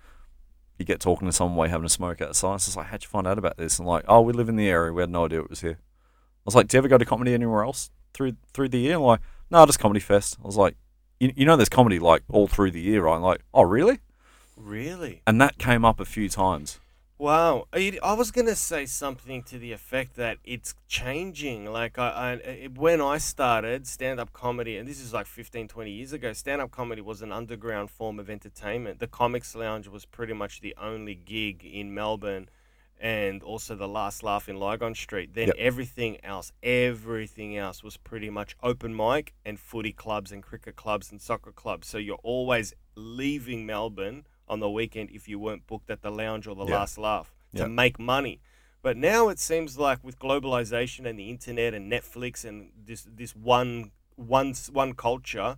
You 0.78 0.84
get 0.84 1.00
talking 1.00 1.28
to 1.28 1.32
someone 1.32 1.56
while 1.56 1.68
having 1.68 1.86
a 1.86 1.90
smoke 1.90 2.20
outside. 2.22 2.56
It's 2.56 2.76
like, 2.76 2.86
how'd 2.86 3.02
you 3.02 3.08
find 3.08 3.26
out 3.26 3.38
about 3.38 3.56
this? 3.56 3.78
And 3.78 3.86
like, 3.86 4.04
oh, 4.08 4.22
we 4.22 4.32
live 4.32 4.48
in 4.48 4.56
the 4.56 4.68
area. 4.68 4.92
We 4.92 5.02
had 5.02 5.10
no 5.10 5.26
idea 5.26 5.40
it 5.40 5.50
was 5.50 5.60
here. 5.60 5.78
I 5.78 6.42
was 6.44 6.54
like, 6.54 6.68
do 6.68 6.76
you 6.76 6.78
ever 6.78 6.88
go 6.88 6.98
to 6.98 7.04
comedy 7.04 7.34
anywhere 7.34 7.64
else 7.64 7.90
through 8.14 8.36
through 8.54 8.70
the 8.70 8.78
year? 8.78 8.96
I'm 8.96 9.02
like, 9.02 9.20
no, 9.50 9.64
just 9.66 9.78
Comedy 9.78 10.00
Fest. 10.00 10.38
I 10.42 10.46
was 10.46 10.56
like, 10.56 10.76
you, 11.20 11.32
you 11.36 11.46
know, 11.46 11.56
there's 11.56 11.68
comedy 11.68 11.98
like 11.98 12.22
all 12.28 12.48
through 12.48 12.72
the 12.72 12.80
year, 12.80 13.04
right? 13.04 13.14
I'm 13.16 13.22
like, 13.22 13.42
oh, 13.54 13.62
really? 13.62 14.00
Really? 14.56 15.22
And 15.26 15.40
that 15.40 15.58
came 15.58 15.84
up 15.84 16.00
a 16.00 16.04
few 16.04 16.28
times. 16.28 16.80
Wow. 17.18 17.66
Uh, 17.74 17.76
I 17.78 17.98
I 18.02 18.12
was 18.14 18.30
gonna 18.30 18.54
say 18.54 18.86
something 18.86 19.42
to 19.42 19.58
the 19.58 19.72
effect 19.72 20.16
that 20.16 20.38
it's 20.42 20.74
changing. 20.88 21.66
Like 21.66 21.98
I, 21.98 22.08
I 22.08 22.32
it- 22.32 22.78
when 22.78 23.02
I 23.02 23.18
started 23.18 23.86
stand-up 23.86 24.32
comedy, 24.32 24.78
and 24.78 24.88
this 24.88 25.00
is 25.00 25.12
like 25.12 25.26
15, 25.26 25.68
20 25.68 25.90
years 25.90 26.14
ago, 26.14 26.32
stand-up 26.32 26.70
comedy 26.70 27.02
was 27.02 27.20
an 27.20 27.30
underground 27.30 27.90
form 27.90 28.18
of 28.18 28.30
entertainment. 28.30 29.00
The 29.00 29.06
Comics 29.06 29.54
Lounge 29.54 29.86
was 29.86 30.06
pretty 30.06 30.32
much 30.32 30.62
the 30.62 30.74
only 30.80 31.14
gig 31.14 31.62
in 31.62 31.92
Melbourne, 31.92 32.48
and 33.00 33.42
also 33.42 33.74
the 33.74 33.88
Last 33.88 34.22
Laugh 34.22 34.48
in 34.48 34.56
Lygon 34.56 34.94
Street. 34.94 35.32
Then 35.34 35.48
Yep. 35.48 35.56
everything 35.58 36.22
else, 36.24 36.52
everything 36.62 37.56
else 37.56 37.82
was 37.82 37.96
pretty 37.96 38.28
much 38.30 38.54
open 38.62 38.94
mic 38.94 39.32
and 39.44 39.58
footy 39.58 39.92
clubs 39.92 40.30
and 40.30 40.42
cricket 40.42 40.76
clubs 40.76 41.10
and 41.10 41.20
soccer 41.20 41.50
clubs. 41.52 41.88
So 41.88 41.96
you're 41.98 42.20
always 42.22 42.74
leaving 42.94 43.64
Melbourne 43.64 44.26
on 44.46 44.60
the 44.60 44.70
weekend 44.70 45.10
if 45.10 45.28
you 45.28 45.38
weren't 45.38 45.66
booked 45.66 45.90
at 45.90 46.02
the 46.02 46.10
lounge 46.10 46.46
or 46.46 46.54
the 46.54 46.66
Yeah. 46.66 46.76
last 46.78 46.98
laugh 46.98 47.32
to 47.56 47.62
Yeah. 47.62 47.68
make 47.68 47.98
money. 47.98 48.40
But 48.82 48.96
now 48.96 49.28
it 49.28 49.38
seems 49.38 49.78
like 49.78 50.02
with 50.04 50.18
globalization 50.18 51.06
and 51.06 51.18
the 51.18 51.30
internet 51.30 51.72
and 51.74 51.90
Netflix 51.90 52.44
and 52.44 52.72
this 52.76 53.06
this 53.10 53.34
one 53.34 53.92
one 54.16 54.52
one 54.72 54.92
culture, 54.94 55.56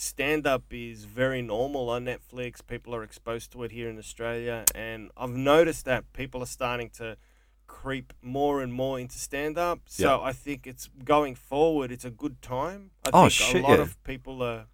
stand 0.00 0.46
up 0.46 0.62
is 0.70 1.04
very 1.04 1.42
normal 1.42 1.90
on 1.90 2.06
Netflix. 2.06 2.66
People 2.66 2.94
are 2.94 3.02
exposed 3.02 3.52
to 3.52 3.62
it 3.64 3.70
here 3.70 3.90
in 3.90 3.98
Australia, 3.98 4.64
and 4.74 5.10
I've 5.14 5.36
noticed 5.36 5.84
that 5.84 6.10
people 6.14 6.42
are 6.42 6.46
starting 6.46 6.88
to 6.96 7.18
creep 7.66 8.14
more 8.22 8.62
and 8.62 8.72
more 8.72 8.98
into 8.98 9.18
stand 9.18 9.58
up. 9.58 9.80
So 9.84 10.04
Yeah. 10.18 10.28
I 10.30 10.32
think 10.32 10.66
it's 10.66 10.88
going 11.04 11.34
forward. 11.34 11.92
It's 11.92 12.06
a 12.06 12.10
good 12.10 12.40
time. 12.40 12.92
I 13.04 13.10
Oh, 13.12 13.20
think 13.22 13.32
shit, 13.32 13.62
a 13.62 13.66
lot 13.66 13.76
yeah. 13.78 13.82
of 13.82 14.02
people 14.02 14.42
are 14.42 14.66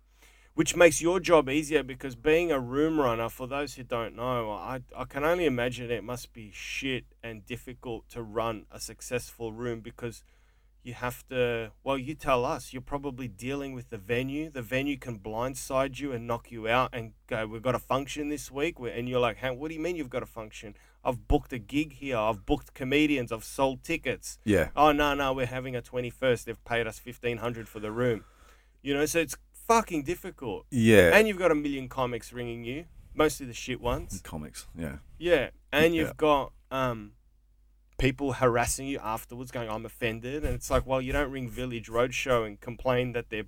which 0.55 0.75
makes 0.75 1.03
your 1.03 1.21
job 1.21 1.51
easier 1.51 1.83
because 1.83 2.17
being 2.17 2.51
a 2.51 2.59
room 2.59 2.99
runner, 2.99 3.29
for 3.29 3.47
those 3.47 3.75
who 3.75 3.83
don't 3.83 4.17
know, 4.17 4.51
I, 4.53 4.81
I 4.97 5.05
can 5.05 5.23
only 5.23 5.45
imagine 5.45 5.91
it 5.91 6.03
must 6.03 6.33
be 6.33 6.51
shit 6.55 7.05
and 7.23 7.45
difficult 7.45 8.09
to 8.09 8.23
run 8.23 8.65
a 8.71 8.81
successful 8.81 9.53
room 9.53 9.81
because 9.81 10.25
you 10.87 10.95
have 10.95 11.27
to, 11.29 11.73
well, 11.83 11.99
you 11.99 12.15
tell 12.15 12.45
us, 12.45 12.73
you're 12.73 12.81
probably 12.81 13.27
dealing 13.29 13.73
with 13.75 13.91
the 13.91 13.99
venue. 13.99 14.51
The 14.51 14.63
venue 14.63 14.97
can 14.97 15.19
blindside 15.19 15.99
you 15.99 16.13
and 16.13 16.27
knock 16.27 16.51
you 16.53 16.69
out 16.69 16.91
and 16.93 17.13
go, 17.27 17.47
we've 17.47 17.63
got 17.63 17.75
a 17.75 17.79
function 17.81 18.29
this 18.29 18.51
week. 18.51 18.77
And 18.79 19.09
you're 19.09 19.21
like, 19.21 19.39
hey, 19.39 19.51
what 19.51 19.69
do 19.69 19.75
you 19.75 19.81
mean 19.81 19.97
you've 19.97 20.11
got 20.11 20.23
a 20.23 20.27
function? 20.27 20.75
I've 21.05 21.27
booked 21.29 21.53
a 21.53 21.59
gig 21.59 21.95
here. 21.95 22.17
I've 22.17 22.47
booked 22.47 22.73
comedians. 22.75 23.33
I've 23.33 23.45
sold 23.45 23.83
tickets 23.83 24.39
Yeah. 24.45 24.69
oh 24.77 24.93
no 24.93 25.15
no 25.15 25.33
we're 25.33 25.47
having 25.47 25.75
a 25.77 25.83
21st 25.83 26.45
they've 26.45 26.65
paid 26.65 26.87
us 26.87 27.01
1500 27.05 27.69
for 27.69 27.79
the 27.81 27.91
room 27.93 28.25
you 28.83 28.93
know 28.95 29.07
so 29.07 29.19
it's 29.21 29.37
fucking 29.53 30.03
difficult 30.05 30.67
Yeah. 30.71 31.11
and 31.17 31.27
you've 31.29 31.39
got 31.39 31.51
a 31.51 31.55
million 31.55 31.89
comics 31.89 32.33
ringing 32.33 32.65
you 32.65 32.87
mostly 33.15 33.47
the 33.47 33.53
shit 33.55 33.81
ones 33.81 34.21
Comics. 34.25 34.67
Yeah. 34.77 34.97
yeah 35.19 35.51
and 35.73 35.95
you've 35.95 36.09
Yeah. 36.09 36.13
got 36.17 36.53
um 36.71 37.13
people 37.99 38.35
harassing 38.35 38.87
you 38.87 38.99
afterwards 39.03 39.51
going 39.51 39.71
i'm 39.71 39.87
offended 39.87 40.45
and 40.45 40.55
it's 40.55 40.71
like 40.71 40.87
well 40.87 41.01
you 41.01 41.13
don't 41.13 41.31
ring 41.31 41.49
village 41.49 41.89
roadshow 41.89 42.47
and 42.47 42.61
complain 42.61 43.13
that 43.13 43.31
they're 43.31 43.45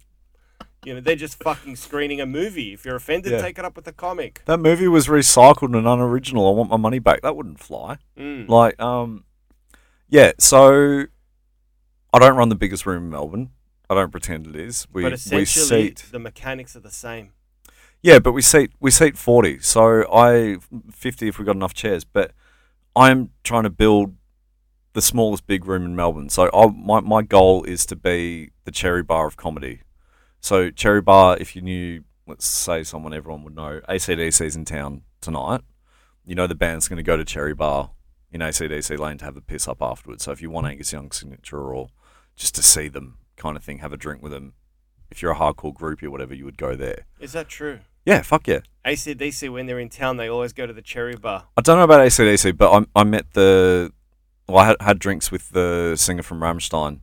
you 0.85 0.95
know 0.95 1.01
they're 1.01 1.17
just 1.17 1.43
fucking 1.43 1.77
screening 1.77 2.21
a 2.21 2.25
movie 2.27 2.73
if 2.73 2.85
you're 2.85 2.97
offended 2.97 3.33
Yeah. 3.33 3.41
take 3.43 3.59
it 3.59 3.65
up 3.65 3.77
with 3.77 3.85
the 3.85 3.93
comic 3.93 4.43
That 4.47 4.59
movie 4.59 4.89
was 4.89 5.07
recycled 5.09 5.77
and 5.77 5.87
unoriginal. 5.87 6.49
I 6.49 6.53
want 6.53 6.71
my 6.71 6.77
money 6.77 6.99
back. 7.01 7.21
That 7.23 7.35
wouldn't 7.37 7.59
fly. 7.59 7.99
mm. 8.17 8.49
Like, 8.49 8.81
um, 8.81 9.25
yeah. 10.09 10.33
So 10.39 11.05
I 12.13 12.19
don't 12.21 12.37
run 12.37 12.49
the 12.49 12.55
biggest 12.55 12.87
room 12.87 13.05
in 13.05 13.11
Melbourne. 13.11 13.51
I 13.91 13.95
don't 13.97 14.11
pretend 14.13 14.47
it 14.47 14.55
is. 14.57 14.87
We 14.93 15.03
but 15.03 15.21
we 15.33 15.45
seat. 15.45 16.05
the 16.13 16.19
mechanics 16.21 16.77
are 16.77 16.81
the 16.81 16.91
same 16.93 17.33
Yeah, 18.01 18.21
but 18.21 18.33
we 18.33 18.41
seat 18.41 18.71
we 18.79 18.91
seat 18.93 19.19
forty. 19.19 19.59
So 19.59 20.05
I 20.13 20.59
fifty 20.93 21.27
if 21.29 21.39
we 21.41 21.45
got 21.45 21.57
enough 21.57 21.75
chairs. 21.75 22.05
But 22.05 22.31
I'm 22.95 23.31
trying 23.43 23.65
to 23.65 23.71
build 23.71 24.15
the 24.99 25.03
smallest 25.03 25.47
big 25.47 25.65
room 25.65 25.85
in 25.85 25.95
Melbourne. 25.95 26.29
So 26.29 26.51
I, 26.53 26.67
my 26.67 26.99
my 26.99 27.23
goal 27.23 27.63
is 27.63 27.87
to 27.87 27.95
be 27.95 28.51
the 28.65 28.73
cherry 28.73 29.05
bar 29.05 29.29
of 29.29 29.37
comedy. 29.37 29.83
So 30.41 30.73
cherry 30.73 31.01
bar, 31.01 31.37
if 31.39 31.55
you 31.55 31.63
knew, 31.63 32.03
let's 32.27 32.45
say 32.45 32.83
someone 32.83 33.15
everyone 33.15 33.45
would 33.45 33.55
know, 33.55 33.81
ACDC's 33.89 34.57
in 34.57 34.65
town 34.65 35.03
tonight. 35.21 35.61
You 36.27 36.35
know 36.35 36.49
the 36.49 36.57
band's 36.57 36.89
going 36.89 36.97
to 36.97 37.05
go 37.05 37.17
to 37.17 37.25
cherry 37.25 37.55
bar 37.55 37.93
in 38.33 38.41
ACDC 38.41 38.99
Lane 38.99 39.19
to 39.19 39.25
have 39.25 39.37
a 39.37 39.41
piss 39.41 39.69
up 39.69 39.81
afterwards. 39.81 40.25
So 40.25 40.33
if 40.33 40.43
you 40.43 40.51
want 40.51 40.67
Angus 40.67 40.93
Young 40.93 41.13
signature 41.13 41.73
or 41.73 41.91
just 42.35 42.57
to 42.57 42.63
see 42.65 42.89
them 42.89 43.19
kind 43.37 43.57
of 43.57 43.63
thing, 43.63 43.79
have 43.79 43.93
a 43.93 43.97
drink 43.97 44.21
with 44.21 44.33
them. 44.33 44.55
If 45.13 45.23
you're 45.23 45.31
a 45.31 45.37
hardcore 45.37 45.73
groupie 45.73 46.03
or 46.03 46.11
whatever, 46.11 46.35
you 46.35 46.45
would 46.45 46.59
go 46.59 46.75
there. 46.75 47.07
is 47.21 47.35
that 47.35 47.49
true 47.49 47.79
Yeah, 48.05 48.23
fuck 48.23 48.49
yeah. 48.49 48.61
ACDC, 48.85 49.49
when 49.53 49.67
they're 49.67 49.79
in 49.79 49.91
town, 49.91 50.17
they 50.17 50.29
always 50.29 50.53
go 50.53 50.67
to 50.67 50.73
the 50.73 50.83
cherry 50.83 51.15
bar. 51.15 51.45
I 51.57 51.61
don't 51.61 51.79
know 51.79 51.85
about 51.85 52.01
ACDC, 52.01 52.57
but 52.57 52.73
I, 52.73 53.01
I 53.01 53.05
met 53.05 53.33
the. 53.35 53.93
Well, 54.49 54.59
I 54.59 54.67
had, 54.69 54.77
had 54.81 54.99
drinks 54.99 55.31
with 55.31 55.51
the 55.51 55.95
singer 55.97 56.23
from 56.23 56.41
Rammstein, 56.41 57.01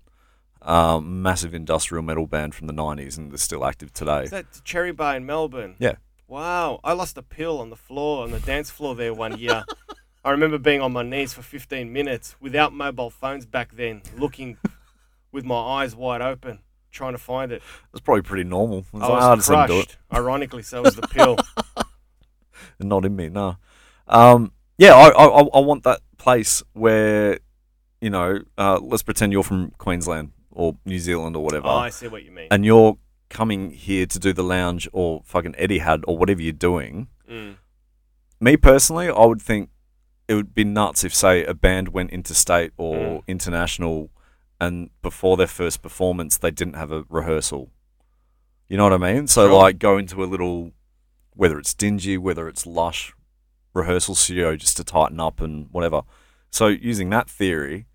um, 0.63 1.21
massive 1.21 1.53
industrial 1.53 2.01
metal 2.03 2.25
band 2.25 2.55
from 2.55 2.65
the 2.67 2.73
90s, 2.73 3.17
and 3.17 3.31
they're 3.31 3.37
still 3.37 3.63
active 3.65 3.93
today. 3.93 4.23
Is 4.23 4.31
that 4.31 4.45
cherry 4.63 4.91
bar 4.91 5.15
in 5.15 5.25
Melbourne? 5.27 5.75
Yeah. 5.77 5.95
Wow. 6.27 6.79
I 6.83 6.93
lost 6.93 7.17
a 7.19 7.21
pill 7.21 7.59
on 7.59 7.69
the 7.69 7.75
floor, 7.75 8.23
on 8.23 8.31
the 8.31 8.39
dance 8.39 8.71
floor 8.71 8.95
there 8.95 9.13
one 9.13 9.37
year. 9.37 9.63
I 10.23 10.31
remember 10.31 10.57
being 10.57 10.81
on 10.81 10.91
my 10.91 11.03
knees 11.03 11.33
for 11.33 11.43
15 11.43 11.93
minutes 11.93 12.35
without 12.39 12.73
mobile 12.73 13.11
phones 13.11 13.45
back 13.45 13.75
then, 13.75 14.01
looking 14.17 14.57
with 15.31 15.45
my 15.45 15.55
eyes 15.55 15.95
wide 15.95 16.21
open, 16.21 16.59
trying 16.91 17.11
to 17.11 17.19
find 17.19 17.51
it. 17.51 17.61
It's 17.93 18.01
probably 18.01 18.23
pretty 18.23 18.43
normal. 18.45 18.79
It's 18.79 19.03
I 19.03 19.09
was 19.09 19.23
"Ah, 19.23 19.35
just 19.35 19.49
let 19.49 19.69
him 19.69 19.75
do 19.75 19.79
it." 19.81 19.85
crushed. 19.85 19.97
Ironically, 20.11 20.63
so 20.63 20.81
was 20.81 20.95
the 20.95 21.03
pill. 21.03 21.37
Not 22.79 23.05
in 23.05 23.15
me, 23.15 23.29
no. 23.29 23.57
Um, 24.07 24.51
yeah, 24.77 24.93
I, 24.93 25.09
I, 25.09 25.27
I 25.41 25.59
want 25.59 25.83
that 25.83 26.01
place 26.17 26.61
where, 26.73 27.39
you 28.01 28.09
know, 28.09 28.39
uh, 28.57 28.79
let's 28.81 29.03
pretend 29.03 29.31
you're 29.31 29.43
from 29.43 29.71
Queensland 29.77 30.31
or 30.51 30.77
New 30.85 30.99
Zealand 30.99 31.35
or 31.35 31.43
whatever. 31.43 31.67
oh, 31.67 31.77
I 31.77 31.89
see 31.89 32.07
what 32.07 32.23
you 32.23 32.31
mean. 32.31 32.47
and 32.51 32.65
you're 32.65 32.97
coming 33.29 33.71
here 33.71 34.05
to 34.05 34.19
do 34.19 34.31
the 34.33 34.43
lounge 34.43 34.87
or 34.93 35.21
fucking 35.25 35.55
Eddie 35.57 35.79
Etihad 35.79 36.03
or 36.07 36.17
whatever 36.17 36.41
you're 36.41 36.53
doing, 36.53 37.07
Mm. 37.29 37.55
me 38.39 38.55
personally, 38.55 39.09
I 39.09 39.25
would 39.25 39.41
think 39.41 39.69
it 40.27 40.35
would 40.35 40.53
be 40.53 40.63
nuts 40.63 41.03
if, 41.03 41.13
say, 41.13 41.43
a 41.43 41.53
band 41.55 41.89
went 41.89 42.11
interstate 42.11 42.71
or 42.77 42.95
Mm. 42.95 43.27
international 43.27 44.09
and 44.61 44.89
before 45.01 45.35
their 45.37 45.47
first 45.47 45.81
performance, 45.81 46.37
they 46.37 46.51
didn't 46.51 46.75
have 46.75 46.91
a 46.91 47.03
rehearsal. 47.09 47.71
You 48.69 48.77
know 48.77 48.83
what 48.83 48.93
I 48.93 48.97
mean? 49.13 49.27
So, 49.27 49.47
Sure. 49.49 49.61
like, 49.61 49.79
go 49.79 49.97
into 49.97 50.23
a 50.23 50.25
little, 50.25 50.71
whether 51.33 51.59
it's 51.59 51.73
dingy, 51.73 52.17
whether 52.17 52.47
it's 52.47 52.65
lush 52.65 53.13
rehearsal 53.75 54.15
studio 54.15 54.55
just 54.55 54.77
to 54.77 54.83
tighten 54.83 55.19
up 55.19 55.39
and 55.39 55.67
whatever. 55.71 56.01
So, 56.49 56.67
using 56.67 57.09
that 57.11 57.29
theory, 57.29 57.85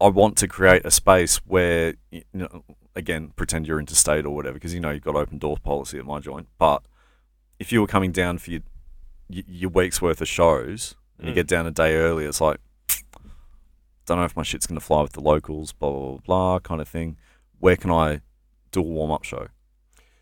I 0.00 0.08
want 0.08 0.36
to 0.38 0.48
create 0.48 0.82
a 0.84 0.90
space 0.90 1.36
where, 1.46 1.94
you 2.10 2.22
know, 2.32 2.64
again, 2.96 3.32
pretend 3.36 3.68
you're 3.68 3.78
interstate 3.78 4.24
or 4.26 4.34
whatever, 4.34 4.54
because 4.54 4.74
you 4.74 4.80
know 4.80 4.90
you've 4.90 5.04
got 5.04 5.14
open 5.14 5.38
door 5.38 5.58
policy 5.62 5.98
at 5.98 6.04
my 6.06 6.18
joint. 6.18 6.48
But 6.58 6.82
if 7.58 7.70
you 7.72 7.80
were 7.80 7.86
coming 7.86 8.10
down 8.12 8.38
for 8.38 8.50
your 8.50 8.62
your 9.28 9.70
week's 9.70 10.00
worth 10.00 10.20
of 10.20 10.28
shows 10.28 10.94
and 11.18 11.26
you 11.26 11.32
Mm. 11.32 11.34
get 11.34 11.46
down 11.48 11.66
a 11.66 11.70
day 11.72 11.96
early, 11.96 12.24
it's 12.26 12.40
like, 12.40 12.58
don't 14.06 14.18
know 14.18 14.24
if 14.24 14.36
my 14.36 14.42
shit's 14.44 14.66
gonna 14.66 14.80
fly 14.80 15.02
with 15.02 15.12
the 15.12 15.20
locals, 15.20 15.72
blah 15.72 15.90
blah 15.90 16.00
blah, 16.08 16.18
blah 16.26 16.58
kind 16.60 16.80
of 16.80 16.88
thing. 16.88 17.16
Where 17.58 17.76
can 17.76 17.90
I 17.90 18.20
do 18.70 18.80
a 18.80 18.82
warm 18.84 19.10
up 19.10 19.24
show? 19.24 19.48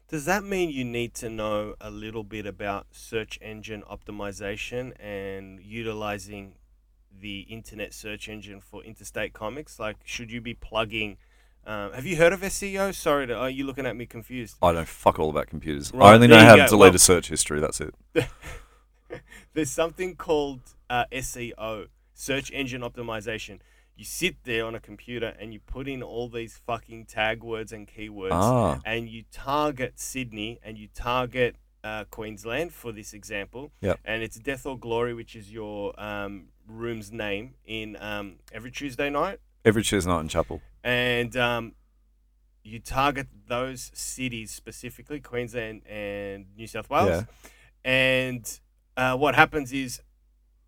Does 0.08 0.26
that 0.26 0.44
mean 0.44 0.70
you 0.70 0.84
need 0.84 1.14
to 1.14 1.30
know 1.30 1.74
a 1.80 1.90
little 1.90 2.24
bit 2.24 2.46
about 2.46 2.86
search 2.92 3.38
engine 3.40 3.82
optimization 3.90 4.92
and 5.00 5.60
utilizing 5.60 6.56
the 7.18 7.40
internet 7.42 7.94
search 7.94 8.28
engine 8.28 8.60
for 8.60 8.84
interstate 8.84 9.32
comics? 9.32 9.78
Like, 9.80 9.96
should 10.04 10.30
you 10.30 10.40
be 10.40 10.52
plugging? 10.54 11.16
Um, 11.66 11.92
have 11.94 12.04
you 12.04 12.16
heard 12.16 12.34
of 12.34 12.42
SEO? 12.42 12.94
Sorry, 12.94 13.26
to, 13.26 13.34
are 13.34 13.48
you 13.48 13.64
looking 13.64 13.86
at 13.86 13.96
me 13.96 14.04
confused? 14.04 14.56
I 14.62 14.72
don't 14.72 14.86
fuck 14.86 15.18
all 15.18 15.30
about 15.30 15.46
computers. 15.46 15.90
Right, 15.94 16.10
I 16.10 16.14
only 16.14 16.26
know 16.26 16.38
how 16.38 16.56
to 16.56 16.66
delete 16.66 16.78
Well- 16.80 16.94
a 16.94 16.98
search 16.98 17.28
history. 17.28 17.60
That's 17.60 17.80
it. 17.80 17.94
There's 19.54 19.70
something 19.70 20.16
called 20.16 20.60
uh, 20.90 21.04
SEO, 21.12 21.86
search 22.12 22.50
engine 22.52 22.82
optimization. 22.82 23.60
You 23.96 24.04
sit 24.04 24.42
there 24.44 24.64
on 24.66 24.74
a 24.74 24.80
computer 24.80 25.34
and 25.38 25.52
you 25.52 25.60
put 25.60 25.86
in 25.86 26.02
all 26.02 26.28
these 26.28 26.58
fucking 26.66 27.06
tag 27.06 27.44
words 27.44 27.72
and 27.72 27.86
keywords, 27.86 28.32
Ah. 28.32 28.80
and 28.84 29.08
you 29.08 29.24
target 29.30 30.00
Sydney 30.00 30.58
and 30.64 30.76
you 30.76 30.88
target 30.94 31.56
uh, 31.84 32.04
Queensland 32.10 32.72
for 32.72 32.90
this 32.92 33.12
example. 33.12 33.70
Yep. 33.82 34.00
And 34.04 34.22
it's 34.22 34.36
Death 34.38 34.66
or 34.66 34.76
Glory, 34.78 35.14
which 35.14 35.36
is 35.36 35.52
your 35.52 35.98
um, 36.00 36.46
room's 36.66 37.12
name 37.12 37.54
in 37.64 37.96
um, 38.00 38.36
every 38.52 38.70
Tuesday 38.72 39.10
night, 39.10 39.38
Every 39.64 39.82
Tuesday 39.82 40.10
night 40.10 40.20
in 40.22 40.28
Chapel. 40.28 40.60
and 40.82 41.36
um, 41.36 41.74
you 42.64 42.80
target 42.80 43.28
those 43.46 43.90
cities 43.94 44.50
specifically, 44.50 45.20
Queensland 45.20 45.82
and 45.86 46.46
New 46.56 46.66
South 46.66 46.88
Wales. 46.90 47.08
Yeah. 47.10 47.24
And 47.84 48.60
uh, 48.96 49.16
what 49.16 49.34
happens 49.34 49.72
is, 49.72 50.00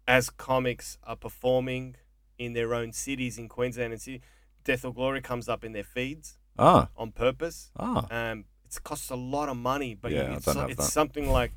as 0.06 0.28
comics 0.30 0.98
are 1.02 1.16
performing 1.16 1.96
in 2.38 2.52
their 2.52 2.74
own 2.74 2.92
cities 2.92 3.38
in 3.38 3.48
Queensland 3.48 3.92
and 3.92 4.00
Sydney, 4.02 4.20
Death 4.64 4.84
or 4.84 4.92
Glory 4.92 5.20
comes 5.20 5.48
up 5.48 5.64
in 5.64 5.72
their 5.72 5.84
feeds 5.84 6.38
Ah. 6.58 6.88
on 6.96 7.12
purpose. 7.12 7.70
Ah. 7.78 8.06
Um, 8.10 8.44
it 8.64 8.78
costs 8.82 9.10
a 9.10 9.16
lot 9.16 9.48
of 9.48 9.56
money, 9.56 9.94
but 9.94 10.12
Yeah, 10.12 10.36
it's, 10.36 10.44
so- 10.44 10.66
it's 10.66 10.92
something 10.92 11.28
like 11.30 11.52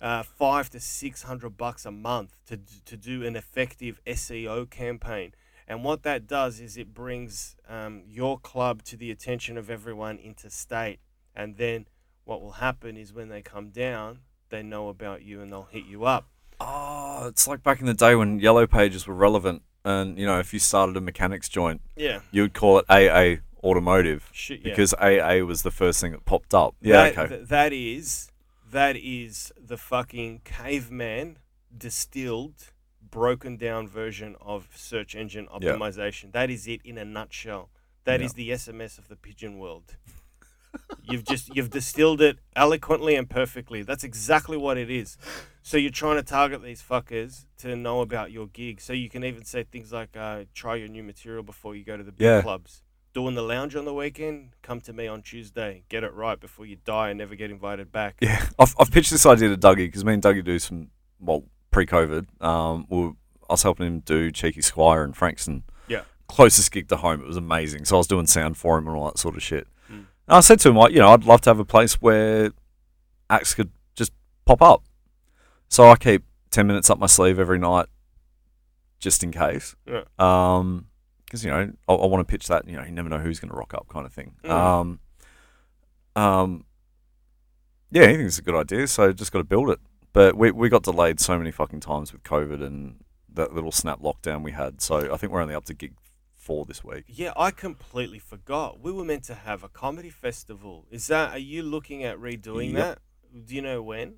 uh, 0.00 0.22
five 0.22 0.68
to 0.70 0.80
six 0.80 1.22
hundred 1.22 1.56
bucks 1.56 1.86
a 1.86 1.90
month 1.90 2.36
to 2.46 2.58
to 2.84 2.96
do 2.96 3.24
an 3.24 3.36
effective 3.36 4.00
SEO 4.06 4.68
campaign. 4.68 5.32
And 5.66 5.82
what 5.82 6.02
that 6.02 6.26
does 6.26 6.60
is 6.60 6.76
it 6.76 6.92
brings 6.92 7.56
um, 7.68 8.02
your 8.06 8.38
club 8.38 8.82
to 8.84 8.96
the 8.98 9.10
attention 9.10 9.56
of 9.56 9.70
everyone 9.70 10.18
interstate. 10.18 10.98
And 11.34 11.56
then 11.56 11.86
what 12.24 12.42
will 12.42 12.52
happen 12.52 12.96
is 12.98 13.14
when 13.14 13.28
they 13.28 13.40
come 13.40 13.70
down, 13.70 14.20
they 14.50 14.62
know 14.62 14.88
about 14.88 15.22
you 15.22 15.40
and 15.40 15.50
they'll 15.50 15.68
hit 15.70 15.86
you 15.86 16.04
up. 16.04 16.28
Oh, 16.60 17.26
it's 17.28 17.48
like 17.48 17.62
back 17.62 17.80
in 17.80 17.86
the 17.86 17.94
day 17.94 18.14
when 18.14 18.40
yellow 18.40 18.66
pages 18.66 19.06
were 19.06 19.14
relevant, 19.14 19.62
and 19.84 20.18
you 20.18 20.26
know, 20.26 20.38
if 20.38 20.52
you 20.52 20.58
started 20.58 20.96
a 20.96 21.00
mechanics 21.00 21.48
joint, 21.48 21.80
Yeah. 21.96 22.20
you 22.30 22.42
would 22.42 22.54
call 22.54 22.78
it 22.78 22.86
AA 22.88 23.40
Automotive 23.62 24.28
Shit, 24.32 24.60
yeah. 24.60 24.70
because 24.70 24.94
AA 24.94 25.42
was 25.44 25.62
the 25.62 25.70
first 25.70 26.00
thing 26.00 26.12
that 26.12 26.24
popped 26.24 26.54
up. 26.54 26.74
Yeah, 26.80 27.10
that, 27.10 27.18
okay. 27.18 27.36
th- 27.36 27.48
that 27.48 27.72
is 27.72 28.30
that 28.70 28.96
is 28.96 29.52
the 29.56 29.76
fucking 29.76 30.40
caveman 30.44 31.38
distilled 31.76 32.72
broken 33.10 33.56
down 33.56 33.86
version 33.86 34.34
of 34.40 34.68
search 34.74 35.14
engine 35.14 35.46
Yeah. 35.60 35.72
optimization 35.72 36.32
that 36.32 36.50
is 36.50 36.66
it 36.66 36.80
in 36.84 36.98
a 36.98 37.04
nutshell 37.04 37.70
That 38.04 38.20
Yeah. 38.20 38.26
is 38.26 38.32
the 38.34 38.50
sms 38.50 38.98
of 38.98 39.08
the 39.08 39.16
pigeon 39.16 39.58
world 39.58 39.96
you've 41.02 41.24
just 41.24 41.54
you've 41.54 41.70
distilled 41.70 42.20
it 42.20 42.38
eloquently 42.56 43.14
and 43.14 43.28
perfectly 43.28 43.82
that's 43.82 44.04
exactly 44.04 44.56
what 44.56 44.76
it 44.78 44.90
is 44.90 45.16
so 45.62 45.76
you're 45.76 45.90
trying 45.90 46.16
to 46.16 46.22
target 46.22 46.62
these 46.62 46.82
fuckers 46.82 47.46
to 47.58 47.76
know 47.76 48.00
about 48.00 48.30
your 48.32 48.46
gig 48.48 48.80
so 48.80 48.92
you 48.92 49.08
can 49.10 49.24
even 49.24 49.44
say 49.44 49.62
things 49.64 49.92
like 49.92 50.16
uh, 50.16 50.44
try 50.54 50.74
your 50.76 50.88
new 50.88 51.02
material 51.02 51.42
before 51.42 51.74
you 51.76 51.84
go 51.84 51.96
to 51.96 52.02
the 52.02 52.12
big 52.12 52.24
Yeah. 52.24 52.42
clubs 52.42 52.82
doing 53.12 53.34
the 53.34 53.42
lounge 53.42 53.76
on 53.76 53.84
the 53.84 53.94
weekend 53.94 54.50
come 54.62 54.80
to 54.80 54.92
me 54.92 55.06
on 55.06 55.22
tuesday 55.22 55.84
get 55.88 56.02
it 56.04 56.12
right 56.14 56.40
before 56.40 56.66
you 56.66 56.76
die 56.84 57.10
and 57.10 57.18
never 57.18 57.34
get 57.34 57.50
invited 57.50 57.92
back 57.92 58.16
Yeah, 58.20 58.44
I've, 58.58 58.74
I've 58.78 58.90
pitched 58.90 59.10
this 59.10 59.26
idea 59.26 59.50
to 59.50 59.56
Dougie 59.56 59.76
because 59.86 60.04
me 60.04 60.14
and 60.14 60.22
Dougie 60.22 60.42
do 60.44 60.58
some 60.58 60.88
well 61.20 61.44
pre-COVID. 61.70 62.26
Um, 62.42 62.86
we 62.88 62.98
were, 63.00 63.08
I 63.50 63.54
was 63.54 63.62
helping 63.62 63.86
him 63.86 64.00
do 64.00 64.30
Cheeky 64.30 64.62
Squire 64.62 65.02
and 65.04 65.16
Frankston. 65.16 65.64
Yeah. 65.88 66.02
closest 66.28 66.70
gig 66.72 66.88
to 66.88 66.96
home. 66.96 67.20
It 67.20 67.26
was 67.26 67.36
amazing. 67.36 67.84
So 67.84 67.96
I 67.96 67.98
was 67.98 68.06
doing 68.06 68.26
sound 68.28 68.56
for 68.56 68.78
him 68.78 68.86
and 68.86 68.96
all 68.96 69.06
that 69.06 69.18
sort 69.18 69.34
of 69.36 69.42
shit. 69.42 69.66
And 70.26 70.36
I 70.36 70.40
said 70.40 70.60
to 70.60 70.70
him, 70.70 70.76
like, 70.76 70.92
you 70.92 71.00
know, 71.00 71.08
I'd 71.08 71.24
love 71.24 71.42
to 71.42 71.50
have 71.50 71.58
a 71.58 71.64
place 71.64 71.94
where 71.94 72.50
acts 73.28 73.54
could 73.54 73.70
just 73.94 74.12
pop 74.44 74.62
up. 74.62 74.84
So 75.68 75.88
I 75.88 75.96
keep 75.96 76.24
ten 76.50 76.66
minutes 76.66 76.88
up 76.88 76.98
my 76.98 77.06
sleeve 77.06 77.38
every 77.38 77.58
night, 77.58 77.86
just 79.00 79.22
in 79.22 79.32
case. 79.32 79.74
Yeah. 79.86 80.04
Um, 80.18 80.86
because 81.24 81.44
you 81.44 81.50
know 81.50 81.72
I, 81.88 81.92
I 81.92 82.06
want 82.06 82.26
to 82.26 82.30
pitch 82.30 82.46
that. 82.46 82.68
You 82.68 82.76
know, 82.76 82.84
you 82.84 82.92
never 82.92 83.08
know 83.08 83.18
who's 83.18 83.40
going 83.40 83.50
to 83.50 83.56
rock 83.56 83.74
up, 83.74 83.88
kind 83.88 84.06
of 84.06 84.12
thing. 84.12 84.34
Mm. 84.44 84.50
Um, 84.50 85.00
um, 86.14 86.64
yeah, 87.90 88.08
he 88.08 88.16
thinks 88.16 88.34
it's 88.34 88.38
a 88.38 88.42
good 88.42 88.54
idea. 88.54 88.86
So 88.86 89.12
just 89.12 89.32
got 89.32 89.38
to 89.38 89.44
build 89.44 89.70
it. 89.70 89.80
But 90.12 90.36
we 90.36 90.52
we 90.52 90.68
got 90.68 90.84
delayed 90.84 91.18
so 91.18 91.36
many 91.36 91.50
fucking 91.50 91.80
times 91.80 92.12
with 92.12 92.22
COVID 92.22 92.64
and 92.64 93.02
that 93.32 93.52
little 93.52 93.72
snap 93.72 94.00
lockdown 94.00 94.44
we 94.44 94.52
had. 94.52 94.80
So 94.80 95.12
I 95.12 95.16
think 95.16 95.32
we're 95.32 95.42
only 95.42 95.56
up 95.56 95.64
to 95.64 95.74
gig 95.74 95.94
four 96.44 96.64
this 96.66 96.84
week. 96.84 97.04
Yeah, 97.08 97.32
I 97.36 97.50
completely 97.50 98.18
forgot. 98.18 98.80
We 98.80 98.92
were 98.92 99.04
meant 99.04 99.24
to 99.24 99.34
have 99.34 99.64
a 99.64 99.68
comedy 99.68 100.10
festival. 100.10 100.86
Is 100.90 101.06
that? 101.08 101.30
Are 101.32 101.38
you 101.38 101.62
looking 101.62 102.04
at 102.04 102.18
redoing 102.18 102.72
Yep. 102.72 102.76
that? 103.32 103.46
Do 103.46 103.54
you 103.54 103.62
know 103.62 103.82
when? 103.82 104.16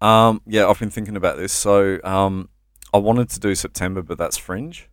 Um, 0.00 0.42
yeah, 0.46 0.66
I've 0.68 0.78
been 0.78 0.90
thinking 0.90 1.16
about 1.16 1.36
this. 1.38 1.52
So 1.52 1.98
um, 2.04 2.48
I 2.92 2.98
wanted 2.98 3.30
to 3.30 3.40
do 3.40 3.54
September, 3.54 4.02
but 4.02 4.18
that's 4.18 4.36
fringe. 4.36 4.90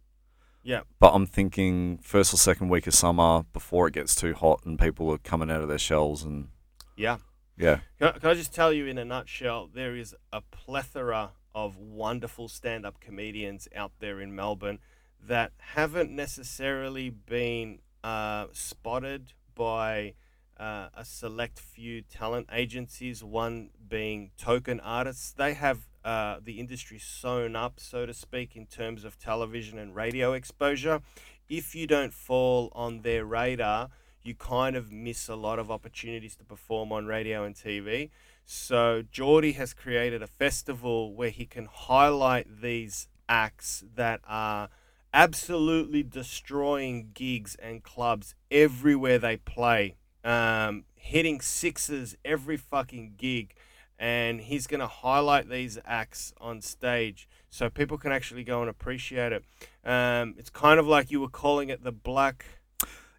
Yeah. 0.61 0.81
But 0.99 1.13
I'm 1.13 1.25
thinking 1.25 1.97
first 2.01 2.33
or 2.33 2.37
second 2.37 2.69
week 2.69 2.87
of 2.87 2.93
summer 2.93 3.43
before 3.51 3.87
it 3.87 3.93
gets 3.93 4.15
too 4.15 4.33
hot 4.33 4.61
and 4.65 4.79
people 4.79 5.11
are 5.11 5.17
coming 5.17 5.51
out 5.51 5.61
of 5.61 5.67
their 5.67 5.77
shells 5.77 6.23
and 6.23 6.47
Yeah. 6.95 7.17
yeah. 7.57 7.79
Can 7.99 8.07
I, 8.07 8.11
can 8.19 8.29
I 8.29 8.33
just 8.33 8.53
tell 8.53 8.71
you 8.71 8.85
in 8.85 8.97
a 8.97 9.03
nutshell? 9.03 9.69
There 9.73 9.93
is 9.95 10.15
a 10.31 10.39
plethora 10.41 11.31
of 11.53 11.75
wonderful 11.77 12.47
stand-up 12.47 13.01
comedians 13.01 13.67
out 13.75 13.91
there 13.99 14.21
in 14.21 14.33
Melbourne 14.33 14.79
that 15.27 15.51
haven't 15.57 16.11
necessarily 16.11 17.09
been 17.09 17.79
uh, 18.03 18.47
spotted 18.51 19.33
by 19.55 20.13
uh, 20.59 20.87
a 20.95 21.05
select 21.05 21.59
few 21.59 22.01
talent 22.01 22.47
agencies. 22.51 23.23
One 23.23 23.69
being 23.87 24.31
token 24.37 24.79
artists. 24.79 25.31
They 25.31 25.53
have 25.53 25.87
uh, 26.03 26.37
the 26.43 26.59
industry 26.59 26.99
sewn 26.99 27.55
up, 27.55 27.79
so 27.79 28.05
to 28.05 28.13
speak, 28.13 28.55
in 28.55 28.65
terms 28.65 29.03
of 29.03 29.17
television 29.17 29.79
and 29.79 29.95
radio 29.95 30.33
exposure. 30.33 31.01
If 31.49 31.75
you 31.75 31.87
don't 31.87 32.13
fall 32.13 32.71
on 32.73 33.01
their 33.01 33.25
radar, 33.25 33.89
you 34.23 34.35
kind 34.35 34.75
of 34.75 34.91
miss 34.91 35.27
a 35.27 35.35
lot 35.35 35.59
of 35.59 35.69
opportunities 35.69 36.35
to 36.37 36.45
perform 36.45 36.91
on 36.91 37.05
radio 37.05 37.43
and 37.43 37.55
TV. 37.55 38.09
So 38.45 39.03
Jordy 39.11 39.53
has 39.53 39.73
created 39.73 40.21
a 40.21 40.27
festival 40.27 41.13
where 41.13 41.29
he 41.29 41.45
can 41.45 41.65
highlight 41.71 42.61
these 42.61 43.07
acts 43.29 43.83
that 43.95 44.21
are 44.27 44.69
absolutely 45.13 46.03
destroying 46.03 47.09
gigs 47.13 47.55
and 47.55 47.83
clubs 47.83 48.35
everywhere 48.49 49.19
they 49.19 49.37
play, 49.37 49.95
um, 50.23 50.85
hitting 50.95 51.39
sixes 51.41 52.15
every 52.25 52.57
fucking 52.57 53.13
gig. 53.17 53.53
And 53.99 54.41
he's 54.41 54.67
going 54.67 54.79
to 54.81 54.87
highlight 54.87 55.49
these 55.49 55.77
acts 55.85 56.33
on 56.41 56.61
stage 56.61 57.29
so 57.49 57.69
people 57.69 57.97
can 57.97 58.11
actually 58.11 58.43
go 58.43 58.59
and 58.61 58.69
appreciate 58.69 59.31
it. 59.31 59.45
Um, 59.85 60.35
it's 60.37 60.49
kind 60.49 60.79
of 60.79 60.87
like 60.87 61.11
you 61.11 61.21
were 61.21 61.29
calling 61.29 61.69
it 61.69 61.83
the 61.83 61.91
Black 61.91 62.45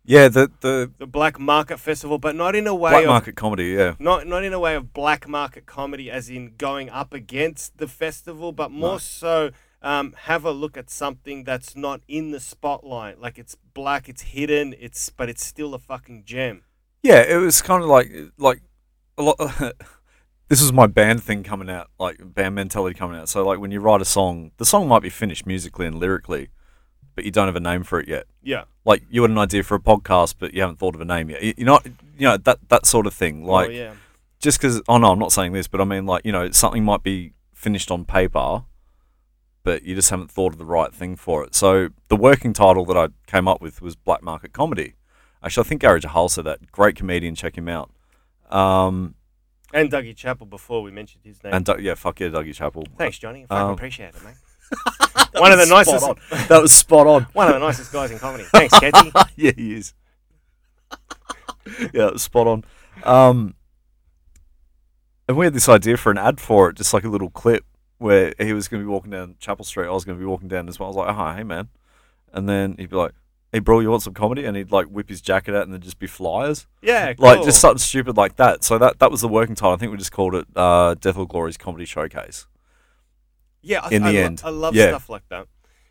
Yeah, 0.04 0.28
the 0.28 0.50
the 0.60 0.90
the 0.98 1.06
black 1.06 1.38
market 1.38 1.78
festival, 1.78 2.18
but 2.18 2.34
not 2.36 2.54
in 2.54 2.66
a 2.66 2.74
way 2.74 2.90
black 2.90 3.04
of 3.04 3.08
market 3.08 3.36
comedy, 3.36 3.66
yeah. 3.68 3.94
not 3.98 4.26
not 4.26 4.44
in 4.44 4.52
a 4.52 4.58
way 4.58 4.74
of 4.74 4.92
black 4.92 5.26
market 5.26 5.64
comedy, 5.64 6.10
as 6.10 6.28
in 6.28 6.54
going 6.58 6.90
up 6.90 7.14
against 7.14 7.78
the 7.78 7.88
festival, 7.88 8.52
but 8.52 8.70
more 8.70 8.94
No. 8.94 8.98
so 8.98 9.50
um, 9.84 10.14
have 10.22 10.44
a 10.44 10.50
look 10.50 10.76
at 10.76 10.90
something 10.90 11.44
that's 11.44 11.76
not 11.76 12.00
in 12.08 12.30
the 12.32 12.40
spotlight. 12.40 13.20
Like 13.20 13.38
it's 13.38 13.54
black, 13.74 14.08
it's 14.08 14.22
hidden, 14.22 14.74
it's 14.80 15.10
but 15.10 15.28
it's 15.28 15.44
still 15.44 15.74
a 15.74 15.78
fucking 15.78 16.24
gem. 16.24 16.62
Yeah, 17.02 17.20
it 17.22 17.36
was 17.36 17.62
kind 17.62 17.82
of 17.82 17.88
like 17.88 18.10
like 18.38 18.62
a 19.18 19.22
lot. 19.22 19.36
this 20.48 20.60
was 20.60 20.72
my 20.72 20.86
band 20.86 21.22
thing 21.22 21.42
coming 21.42 21.70
out, 21.70 21.88
like 21.98 22.16
band 22.34 22.54
mentality 22.54 22.94
coming 22.98 23.18
out. 23.18 23.28
So 23.28 23.44
like 23.46 23.58
when 23.60 23.70
you 23.70 23.80
write 23.80 24.00
a 24.00 24.04
song, 24.06 24.50
the 24.56 24.64
song 24.64 24.88
might 24.88 25.02
be 25.02 25.10
finished 25.10 25.46
musically 25.46 25.86
and 25.86 25.96
lyrically, 25.98 26.48
but 27.14 27.24
you 27.24 27.30
don't 27.30 27.46
have 27.46 27.56
a 27.56 27.60
name 27.60 27.82
for 27.84 28.00
it 28.00 28.08
yet. 28.08 28.24
Yeah, 28.42 28.64
Like 28.84 29.02
you 29.10 29.22
had 29.22 29.30
an 29.30 29.38
idea 29.38 29.62
for 29.62 29.74
a 29.74 29.80
podcast, 29.80 30.36
but 30.38 30.54
you 30.54 30.60
haven't 30.62 30.78
thought 30.78 30.94
of 30.94 31.00
a 31.00 31.04
name 31.04 31.30
yet. 31.30 31.42
You- 31.42 31.54
You're 31.58 31.66
not, 31.66 31.86
you 32.18 32.26
know, 32.28 32.36
that 32.38 32.58
that 32.68 32.86
sort 32.86 33.06
of 33.06 33.14
thing. 33.14 33.44
Like 33.44 33.68
oh, 33.68 33.72
yeah, 33.72 33.92
just 34.40 34.58
because. 34.58 34.80
Oh 34.88 34.98
no, 34.98 35.12
I'm 35.12 35.18
not 35.18 35.32
saying 35.32 35.52
this, 35.52 35.68
but 35.68 35.80
I 35.80 35.84
mean 35.84 36.06
like 36.06 36.24
you 36.24 36.32
know 36.32 36.50
something 36.52 36.84
might 36.84 37.02
be 37.02 37.32
finished 37.52 37.90
on 37.90 38.04
paper, 38.04 38.64
but 39.64 39.82
you 39.82 39.94
just 39.96 40.10
haven't 40.10 40.30
thought 40.30 40.52
of 40.52 40.58
the 40.58 40.64
right 40.64 40.94
thing 40.94 41.16
for 41.16 41.42
it. 41.42 41.54
So 41.54 41.88
the 42.08 42.16
working 42.16 42.52
title 42.52 42.84
that 42.84 42.96
I 42.96 43.08
came 43.26 43.48
up 43.48 43.60
with 43.60 43.82
was 43.82 43.96
Black 43.96 44.22
Market 44.22 44.52
Comedy. 44.52 44.94
Actually, 45.42 45.64
I 45.64 45.68
think 45.68 45.80
Gary 45.80 46.00
Jahal 46.00 46.30
said 46.30 46.44
that. 46.44 46.70
Great 46.70 46.94
comedian, 46.96 47.34
check 47.34 47.58
him 47.58 47.68
out. 47.68 47.90
Um, 48.50 49.14
and 49.72 49.90
Dougie 49.90 50.14
Chappell 50.16 50.46
before 50.46 50.82
we 50.82 50.90
mentioned 50.92 51.24
his 51.24 51.42
name. 51.42 51.52
and 51.54 51.64
Doug- 51.64 51.82
yeah, 51.82 51.94
fuck 51.94 52.20
yeah, 52.20 52.28
Dougie 52.28 52.54
Chapel. 52.54 52.84
Thanks, 52.96 53.18
Johnny. 53.18 53.44
I 53.44 53.46
fucking 53.54 53.66
Um, 53.66 53.72
appreciate 53.72 54.14
it, 54.14 54.22
mate. 54.24 54.34
One 55.40 55.50
of 55.52 55.58
the 55.58 55.66
nicest, 55.66 56.04
on. 56.06 56.16
That 56.48 56.62
was 56.62 56.72
spot 56.72 57.06
on. 57.08 57.22
one 57.32 57.48
of 57.48 57.54
the 57.54 57.58
nicest 57.58 57.92
guys 57.92 58.10
in 58.12 58.18
comedy. 58.20 58.44
Thanks, 58.44 58.78
Ketty. 58.78 59.10
yeah, 59.36 59.50
he 59.56 59.74
is. 59.74 59.92
yeah, 61.92 62.06
it 62.08 62.12
was 62.12 62.22
spot 62.22 62.46
on. 62.46 62.64
Um, 63.02 63.54
and 65.28 65.36
we 65.36 65.44
had 65.46 65.52
this 65.54 65.68
idea 65.68 65.96
for 65.96 66.12
an 66.12 66.18
ad 66.18 66.38
for 66.40 66.70
it, 66.70 66.76
just 66.76 66.94
like 66.94 67.02
a 67.04 67.08
little 67.08 67.30
clip 67.30 67.64
where 68.04 68.34
he 68.38 68.52
was 68.52 68.68
going 68.68 68.82
to 68.82 68.86
be 68.86 68.90
walking 68.92 69.10
down 69.10 69.36
Chapel 69.38 69.64
Street. 69.64 69.86
I 69.86 69.90
was 69.90 70.04
going 70.04 70.18
to 70.18 70.20
be 70.22 70.26
walking 70.26 70.48
down 70.48 70.68
as 70.68 70.78
well. 70.78 70.88
I 70.88 70.90
was 70.90 70.96
like, 70.96 71.16
oh, 71.16 71.36
hey, 71.36 71.42
man. 71.42 71.68
And 72.32 72.48
then 72.48 72.74
he'd 72.78 72.90
be 72.90 72.96
like, 72.96 73.12
hey, 73.52 73.60
bro, 73.60 73.80
you 73.80 73.90
want 73.90 74.02
some 74.02 74.12
comedy? 74.14 74.44
And 74.44 74.56
he'd 74.56 74.70
like 74.70 74.88
whip 74.88 75.08
his 75.08 75.20
jacket 75.22 75.54
out 75.56 75.62
and 75.62 75.72
there'd 75.72 75.82
just 75.82 75.98
be 75.98 76.06
flyers. 76.06 76.66
Yeah, 76.82 77.14
Like, 77.18 77.42
just 77.44 77.60
something 77.60 77.78
stupid 77.78 78.16
like 78.16 78.36
that. 78.36 78.62
So 78.62 78.76
that, 78.78 78.98
that 78.98 79.10
was 79.10 79.20
the 79.22 79.28
working 79.28 79.54
title. 79.54 79.72
I 79.72 79.76
think 79.76 79.90
we 79.92 79.96
just 79.98 80.12
called 80.12 80.34
it 80.34 80.46
uh, 80.54 80.94
Death 80.94 81.16
or 81.16 81.26
Glory's 81.26 81.56
Comedy 81.56 81.84
Showcase. 81.86 82.46
Yeah, 83.62 83.80
I, 83.82 83.88
in 83.94 84.02
I 84.02 84.12
the 84.12 84.18
lo- 84.18 84.24
end. 84.24 84.42
I 84.44 84.50
love 84.50 84.74
Yeah. 84.74 84.88
stuff 84.88 85.08
like 85.08 85.26
that. 85.30 85.46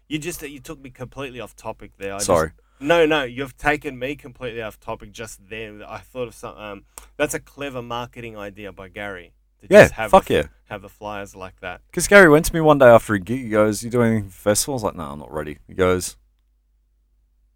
You 0.08 0.20
just 0.20 0.42
you 0.44 0.60
took 0.60 0.80
me 0.80 0.92
completely 0.92 1.40
off 1.40 1.56
topic 1.56 1.94
there. 1.98 2.14
I 2.14 2.18
just- 2.18 2.28
Sorry. 2.28 2.52
no, 2.80 3.06
no, 3.08 3.24
you've 3.24 3.58
taken 3.58 3.98
me 3.98 4.16
completely 4.16 4.62
off 4.62 4.80
topic 4.80 5.12
just 5.12 5.50
then. 5.50 5.82
I 5.82 5.98
thought 6.00 6.28
of 6.28 6.36
some. 6.36 6.56
Um, 6.58 6.84
that's 7.18 7.34
a 7.34 7.40
clever 7.40 7.82
marketing 7.82 8.38
idea 8.38 8.72
by 8.72 8.90
Gary. 8.90 9.34
To 9.64 9.68
Yeah, 9.70 9.84
just 9.84 9.94
have 9.94 10.12
fuck 10.12 10.26
the, 10.26 10.34
yeah. 10.34 10.44
Have 10.66 10.82
the 10.82 10.90
flyers 10.90 11.36
like 11.36 11.60
that. 11.62 11.82
Because 11.90 12.08
Gary 12.08 12.30
went 12.30 12.46
to 12.46 12.54
me 12.54 12.60
one 12.60 12.78
day 12.78 12.88
after 12.88 13.14
a 13.14 13.20
gig. 13.20 13.44
He 13.44 13.50
goes, 13.50 13.84
"You 13.84 13.90
doing 13.90 14.12
anything 14.12 14.30
for 14.30 14.50
festivals?" 14.50 14.84
I 14.84 14.88
was 14.88 14.94
like, 14.94 14.96
"No, 14.98 15.12
I'm 15.12 15.20
not 15.20 15.32
ready." 15.32 15.60
He 15.68 15.74
goes, 15.74 16.18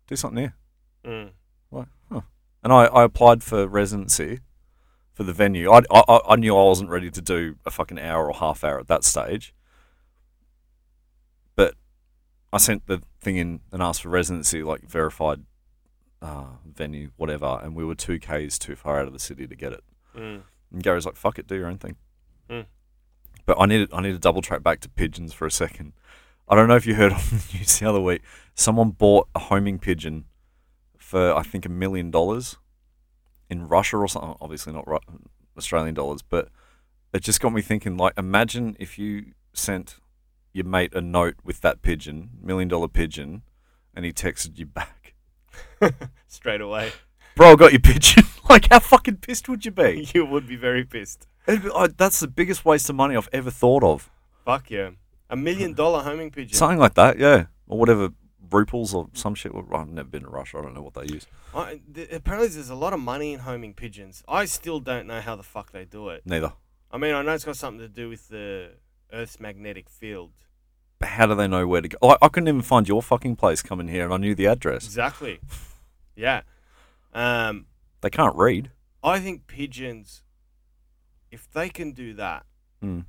"Do 0.07 0.15
something 0.15 0.37
here." 0.37 0.55
Mm. 1.05 1.31
Like, 1.71 1.87
huh. 2.11 2.21
And 2.63 2.71
I, 2.71 2.85
I 2.85 3.03
applied 3.03 3.43
for 3.43 3.67
residency 3.67 4.39
for 5.13 5.23
the 5.23 5.33
venue. 5.33 5.71
I, 5.71 5.81
I, 5.91 6.19
I 6.29 6.35
knew 6.35 6.55
I 6.55 6.63
wasn't 6.63 6.89
ready 6.89 7.09
to 7.11 7.21
do 7.21 7.55
a 7.65 7.71
fucking 7.71 7.99
hour 7.99 8.27
or 8.27 8.33
half 8.33 8.63
hour 8.63 8.79
at 8.79 8.87
that 8.87 9.03
stage. 9.03 9.53
But 11.55 11.75
I 12.53 12.57
sent 12.57 12.87
the 12.87 13.01
thing 13.19 13.37
in 13.37 13.59
and 13.71 13.81
asked 13.81 14.03
for 14.03 14.09
residency, 14.09 14.63
like 14.63 14.81
verified 14.87 15.43
uh, 16.21 16.57
venue, 16.65 17.11
whatever. 17.17 17.59
And 17.61 17.75
we 17.75 17.83
were 17.83 17.95
two 17.95 18.19
Ks 18.19 18.59
too 18.59 18.75
far 18.75 18.99
out 18.99 19.07
of 19.07 19.13
the 19.13 19.19
city 19.19 19.47
to 19.47 19.55
get 19.55 19.73
it. 19.73 19.83
Mm. 20.15 20.43
And 20.71 20.83
Gary's 20.83 21.05
like, 21.05 21.15
fuck 21.15 21.39
it, 21.39 21.47
do 21.47 21.55
your 21.55 21.67
own 21.67 21.77
thing. 21.77 21.95
Hmm. 22.49 22.61
But 23.45 23.57
I 23.59 23.65
need, 23.65 23.89
I 23.93 24.01
need 24.01 24.11
to 24.11 24.19
double 24.19 24.41
track 24.41 24.63
back 24.63 24.79
to 24.81 24.89
pigeons 24.89 25.33
for 25.33 25.45
a 25.45 25.51
second. 25.51 25.93
I 26.49 26.55
don't 26.55 26.67
know 26.67 26.75
if 26.75 26.85
you 26.85 26.95
heard 26.95 27.11
on 27.13 27.19
the 27.19 27.57
news 27.57 27.79
the 27.79 27.89
other 27.89 28.01
week. 28.01 28.21
Someone 28.55 28.91
bought 28.91 29.27
a 29.35 29.39
homing 29.39 29.79
pigeon 29.79 30.25
for 30.97 31.33
I 31.33 31.43
think 31.43 31.65
a 31.65 31.69
million 31.69 32.11
dollars 32.11 32.57
in 33.49 33.67
Russia 33.67 33.97
or 33.97 34.07
something. 34.07 34.35
Obviously 34.41 34.73
not 34.73 34.85
Australian 35.57 35.95
dollars, 35.95 36.21
but 36.21 36.49
it 37.13 37.21
just 37.21 37.39
got 37.39 37.53
me 37.53 37.61
thinking. 37.61 37.97
Like, 37.97 38.13
imagine 38.17 38.75
if 38.79 38.97
you 38.99 39.33
sent 39.53 39.97
your 40.53 40.65
mate 40.65 40.93
a 40.93 41.01
note 41.01 41.35
with 41.43 41.61
that 41.61 41.81
pigeon, 41.81 42.29
million 42.41 42.67
dollar 42.67 42.87
pigeon, 42.87 43.43
and 43.93 44.05
he 44.05 44.11
texted 44.11 44.57
you 44.57 44.65
back, 44.65 45.13
Straight 46.27 46.61
away, 46.61 46.91
"Bro, 47.37 47.51
I 47.51 47.55
got 47.55 47.71
your 47.71 47.79
pigeon." 47.79 48.23
like, 48.49 48.67
how 48.69 48.79
fucking 48.79 49.17
pissed 49.17 49.47
would 49.49 49.65
you 49.65 49.71
be? 49.71 50.07
you 50.13 50.25
would 50.25 50.47
be 50.47 50.55
very 50.55 50.83
pissed. 50.83 51.27
It'd 51.47 51.63
be- 51.63 51.71
I- 51.73 51.87
that's 51.87 52.19
the 52.19 52.27
biggest 52.27 52.65
waste 52.65 52.89
of 52.89 52.95
money 52.95 53.15
I've 53.15 53.29
ever 53.31 53.51
thought 53.51 53.83
of. 53.83 54.09
Fuck 54.45 54.69
yeah, 54.71 54.91
a 55.29 55.35
million 55.35 55.73
dollar 55.73 56.01
homing 56.03 56.31
pigeon. 56.31 56.53
Something 56.55 56.79
like 56.79 56.95
that, 56.95 57.17
yeah, 57.19 57.45
or 57.67 57.77
whatever 57.79 58.09
ruples 58.49 58.93
or 58.93 59.07
some 59.13 59.35
shit. 59.35 59.51
I've 59.73 59.89
never 59.89 60.07
been 60.07 60.23
to 60.23 60.29
Russia. 60.29 60.57
I 60.57 60.61
don't 60.61 60.73
know 60.73 60.81
what 60.81 60.93
they 60.93 61.05
use. 61.13 61.27
I, 61.53 61.79
th- 61.93 62.09
apparently, 62.11 62.47
there's 62.49 62.69
a 62.69 62.75
lot 62.75 62.93
of 62.93 62.99
money 62.99 63.33
in 63.33 63.39
homing 63.41 63.73
pigeons. 63.73 64.23
I 64.27 64.45
still 64.45 64.79
don't 64.79 65.05
know 65.07 65.19
how 65.21 65.35
the 65.35 65.43
fuck 65.43 65.71
they 65.71 65.85
do 65.85 66.09
it. 66.09 66.21
Neither. 66.25 66.53
I 66.91 66.97
mean, 66.97 67.13
I 67.13 67.21
know 67.21 67.33
it's 67.33 67.43
got 67.43 67.57
something 67.57 67.79
to 67.81 67.89
do 67.89 68.07
with 68.07 68.29
the 68.29 68.71
Earth's 69.11 69.39
magnetic 69.39 69.89
field. 69.89 70.31
But 70.99 71.09
how 71.09 71.25
do 71.27 71.35
they 71.35 71.47
know 71.47 71.67
where 71.67 71.81
to 71.81 71.89
go? 71.89 71.97
I, 72.01 72.15
I 72.21 72.29
couldn't 72.29 72.47
even 72.47 72.61
find 72.61 72.87
your 72.87 73.03
fucking 73.03 73.35
place 73.35 73.61
coming 73.61 73.89
here, 73.89 74.05
and 74.05 74.13
I 74.13 74.17
knew 74.17 74.33
the 74.33 74.45
address. 74.47 74.85
Exactly. 74.85 75.39
Yeah. 76.19 76.41
Um, 77.17 77.65
They 78.01 78.09
can't 78.09 78.35
read. 78.35 78.71
I 79.03 79.19
think 79.19 79.47
pigeons, 79.47 80.23
if 81.31 81.49
they 81.51 81.69
can 81.69 81.91
do 81.93 82.13
that, 82.13 82.45
Hmm. 82.81 83.01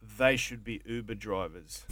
they 0.00 0.36
should 0.36 0.64
be 0.64 0.80
Uber 0.86 1.14
drivers, 1.14 1.84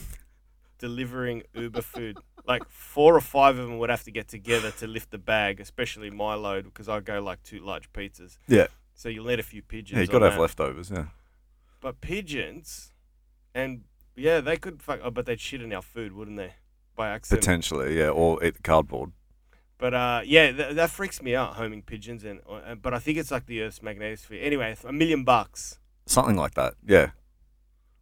delivering 0.79 1.43
Uber 1.55 1.83
food. 1.83 2.19
Like 2.47 2.69
four 2.69 3.15
or 3.15 3.21
five 3.21 3.59
of 3.59 3.67
them 3.69 3.79
would 3.79 3.91
have 3.91 4.05
to 4.05 4.11
get 4.11 4.29
together 4.29 4.71
to 4.73 4.87
lift 4.87 5.11
the 5.11 5.19
bag, 5.19 5.61
especially 5.61 6.11
my 6.11 6.35
load 6.35 6.65
because 6.65 6.89
I 6.89 7.01
go 7.01 7.21
like 7.21 7.43
two 7.43 7.61
large 7.61 7.93
pizzas. 7.93 8.39
Yeah. 8.49 8.69
So 8.95 9.09
you'll 9.09 9.27
need 9.27 9.39
a 9.41 9.43
few 9.43 9.63
pigeons. 9.63 9.97
Yeah, 9.97 10.03
you 10.03 10.07
got 10.09 10.21
to 10.21 10.27
have 10.27 10.35
that. 10.35 10.41
leftovers. 10.41 10.91
Yeah. 10.91 11.07
But 11.81 12.01
pigeons, 12.01 12.93
and 13.55 13.85
yeah, 14.17 14.41
they 14.41 14.57
could 14.57 14.83
fuck. 14.83 15.01
Oh, 15.03 15.11
but 15.11 15.27
they'd 15.27 15.41
shit 15.41 15.61
in 15.63 15.73
our 15.73 15.83
food, 15.83 16.13
wouldn't 16.13 16.37
they? 16.39 16.55
By 16.97 17.11
accident. 17.11 17.41
Potentially, 17.43 17.99
yeah, 17.99 18.09
or 18.09 18.43
eat 18.45 18.55
the 18.57 18.63
cardboard. 18.63 19.13
But 19.81 19.95
uh, 19.95 20.21
yeah, 20.25 20.53
th- 20.53 20.75
that 20.75 20.91
freaks 20.91 21.23
me 21.23 21.35
out, 21.35 21.55
homing 21.55 21.83
pigeons, 21.83 22.23
and 22.23 22.41
uh, 22.49 22.75
but 22.75 22.93
I 22.93 22.99
think 22.99 23.17
it's 23.17 23.31
like 23.31 23.47
the 23.47 23.63
Earth's 23.63 23.79
magnetosphere. 23.79 24.45
Anyway, 24.45 24.77
a 24.85 24.93
million 24.93 25.25
bucks. 25.25 25.79
Something 26.07 26.37
like 26.37 26.55
that. 26.55 26.75
Yeah. 26.87 27.11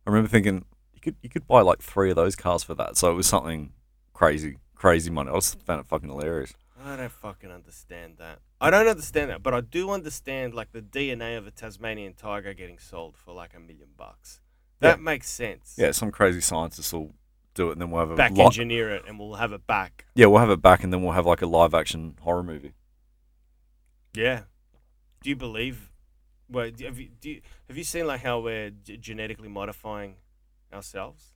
I 0.07 0.11
remember 0.11 0.29
thinking 0.29 0.65
you 0.93 1.01
could 1.01 1.17
you 1.23 1.29
could 1.29 1.47
buy 1.47 1.61
like 1.61 1.81
three 1.81 2.11
of 2.11 2.17
those 2.17 2.35
cars 2.35 2.65
for 2.65 2.75
that. 2.75 2.97
So 2.97 3.11
it 3.13 3.15
was 3.15 3.29
something 3.29 3.73
crazy, 4.13 4.57
crazy 4.75 5.11
money. 5.11 5.31
I 5.31 5.35
was 5.35 5.55
found 5.55 5.81
it 5.81 5.87
fucking 5.87 6.09
hilarious. 6.09 6.53
I 6.85 6.97
don't 6.97 7.13
fucking 7.13 7.51
understand 7.51 8.15
that. 8.19 8.41
I 8.61 8.71
don't 8.71 8.89
understand 8.89 9.31
that, 9.31 9.43
but 9.43 9.55
I 9.55 9.61
do 9.61 9.91
understand 9.91 10.55
like 10.55 10.73
the 10.73 10.83
DNA 10.83 11.39
of 11.39 11.47
a 11.47 11.51
Tasmanian 11.53 12.15
tiger 12.15 12.55
getting 12.55 12.79
sold 12.79 13.17
for 13.17 13.33
like 13.33 13.55
a 13.55 13.61
million 13.61 13.91
bucks. 13.97 14.41
That 14.81 15.01
makes 15.01 15.29
sense. 15.29 15.75
Yeah, 15.77 15.91
some 15.91 16.11
crazy 16.11 16.41
scientists 16.41 16.93
will 16.93 17.15
do 17.59 17.69
it, 17.69 17.73
and 17.73 17.81
then 17.81 17.91
we'll 17.91 18.01
have 18.01 18.11
a 18.11 18.17
Back 18.17 18.33
li- 18.33 18.45
engineer 18.45 18.91
it, 18.91 19.03
and 19.07 19.19
we'll 19.19 19.35
have 19.35 19.53
it 19.53 19.67
back. 19.67 20.07
yeah, 20.15 20.27
we'll 20.27 20.41
have 20.41 20.51
it 20.51 20.63
back, 20.63 20.83
and 20.85 20.93
then 20.93 21.03
we'll 21.03 21.13
have 21.13 21.27
like 21.27 21.43
a 21.43 21.47
live 21.47 21.75
action 21.75 22.17
horror 22.23 22.43
movie. 22.43 22.73
Yeah. 24.15 24.43
Do 25.23 25.31
you 25.31 25.37
believe? 25.37 25.91
Well, 26.51 26.65
have 26.65 26.99
you 26.99 27.09
do 27.21 27.31
you, 27.31 27.41
have 27.69 27.77
you 27.77 27.85
seen 27.85 28.07
like 28.07 28.23
how 28.23 28.41
we're 28.41 28.71
g- 28.71 28.97
genetically 28.97 29.49
modifying 29.49 30.15
ourselves? 30.73 31.33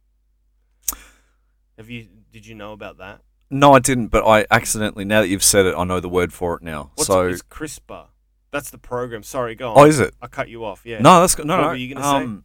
Have 1.76 1.90
you? 1.90 2.06
Did 2.32 2.46
you 2.46 2.54
know 2.54 2.72
about 2.72 2.98
that? 2.98 3.20
No, 3.50 3.72
I 3.74 3.80
didn't, 3.80 4.06
but 4.08 4.26
I 4.26 4.46
accidentally 4.50 5.04
now 5.04 5.20
that 5.20 5.28
you've 5.28 5.42
said 5.44 5.66
it, 5.66 5.74
I 5.76 5.84
know 5.84 6.00
the 6.00 6.08
word 6.08 6.32
for 6.32 6.56
it 6.56 6.62
now. 6.62 6.92
What's 6.94 7.08
so, 7.08 7.26
it? 7.26 7.32
It's 7.32 7.42
CRISPR. 7.42 8.06
That's 8.50 8.70
the 8.70 8.78
program. 8.78 9.22
Sorry, 9.22 9.54
go 9.54 9.72
on. 9.72 9.78
oh, 9.78 9.84
is 9.84 10.00
it? 10.00 10.14
I 10.22 10.26
cut 10.26 10.48
you 10.48 10.64
off. 10.64 10.82
Yeah. 10.84 11.00
No, 11.00 11.20
that's 11.20 11.34
good. 11.34 11.46
No, 11.46 11.56
What 11.56 11.62
no. 11.62 11.68
were 11.68 11.74
you 11.74 11.94
gonna 11.94 12.04
say? 12.06 12.24
um, 12.24 12.44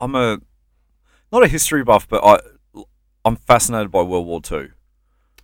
I'm 0.00 0.14
a 0.14 0.38
not 1.32 1.42
a 1.44 1.48
history 1.48 1.84
buff, 1.84 2.08
but 2.08 2.24
I 2.24 2.40
I'm 3.24 3.36
fascinated 3.36 3.90
by 3.90 4.02
World 4.02 4.26
War 4.26 4.40
Two. 4.40 4.70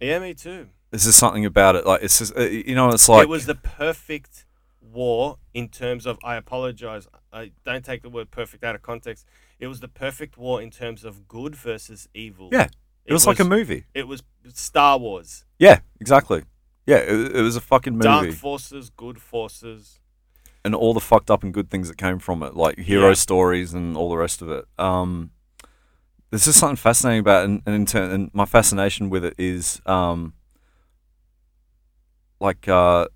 Yeah, 0.01 0.19
me 0.19 0.35
too. 0.35 0.69
This 0.91 1.07
is 1.07 1.17
something 1.17 1.45
about 1.45 1.77
it. 1.77 1.87
Like 1.87 2.03
it's 2.03 2.19
just 2.19 2.37
uh, 2.37 2.43
you 2.43 2.75
know, 2.75 2.91
it's 2.91 3.09
like 3.09 3.25
it 3.25 3.29
was 3.29 3.47
the 3.47 3.55
perfect 3.55 4.47
war 4.81 5.39
in 5.53 5.69
terms 5.69 6.07
of. 6.07 6.19
I 6.25 6.37
apologize. 6.37 7.09
I 7.33 7.51
don't 7.65 7.85
take 7.85 8.03
the 8.03 8.09
word 8.11 8.31
perfect 8.31 8.63
out 8.65 8.75
of 8.75 8.83
context. 8.83 9.27
It 9.59 9.67
was 9.67 9.81
the 9.81 9.89
perfect 9.89 10.37
war 10.39 10.63
in 10.63 10.71
terms 10.71 11.05
of 11.05 11.27
good 11.29 11.57
versus 11.57 12.09
evil. 12.15 12.51
yeah. 12.53 12.69
It, 13.07 13.13
was, 13.13 13.27
like 13.27 13.39
a 13.39 13.45
movie. 13.45 13.85
It 13.93 14.09
was 14.09 14.23
Star 14.55 14.99
Wars. 14.99 15.45
Yeah, 15.59 15.81
exactly. 16.01 16.45
Yeah, 16.87 16.97
it, 16.97 17.37
it 17.37 17.43
was 17.43 17.55
a 17.55 17.61
fucking 17.61 17.93
movie, 17.95 18.05
Dark 18.05 18.33
forces, 18.33 18.89
good 18.89 19.21
forces. 19.21 20.01
and 20.65 20.75
all 20.75 20.95
the 20.95 21.01
fucked 21.01 21.31
up 21.31 21.43
and 21.43 21.53
good 21.53 21.69
things 21.71 21.89
that 21.89 21.99
came 21.99 22.19
from 22.19 22.43
it, 22.43 22.55
like 22.55 22.79
hero 22.79 23.09
Yeah. 23.09 23.15
stories 23.15 23.75
and 23.75 23.95
all 23.97 24.09
the 24.09 24.17
rest 24.17 24.41
of 24.41 24.51
it. 24.51 24.65
Um, 24.79 25.33
there's 26.35 26.47
just 26.47 26.59
something 26.59 26.75
fascinating 26.75 27.21
about 27.21 27.43
it, 27.43 27.45
and, 27.45 27.63
and 27.65 27.77
in 27.77 27.87
turn, 27.87 28.11
and 28.11 28.29
my 28.35 28.45
fascination 28.45 29.09
with 29.09 29.25
it 29.25 29.35
is, 29.39 29.81
um, 29.87 30.33
like, 32.41 32.67
uh, 32.67 33.07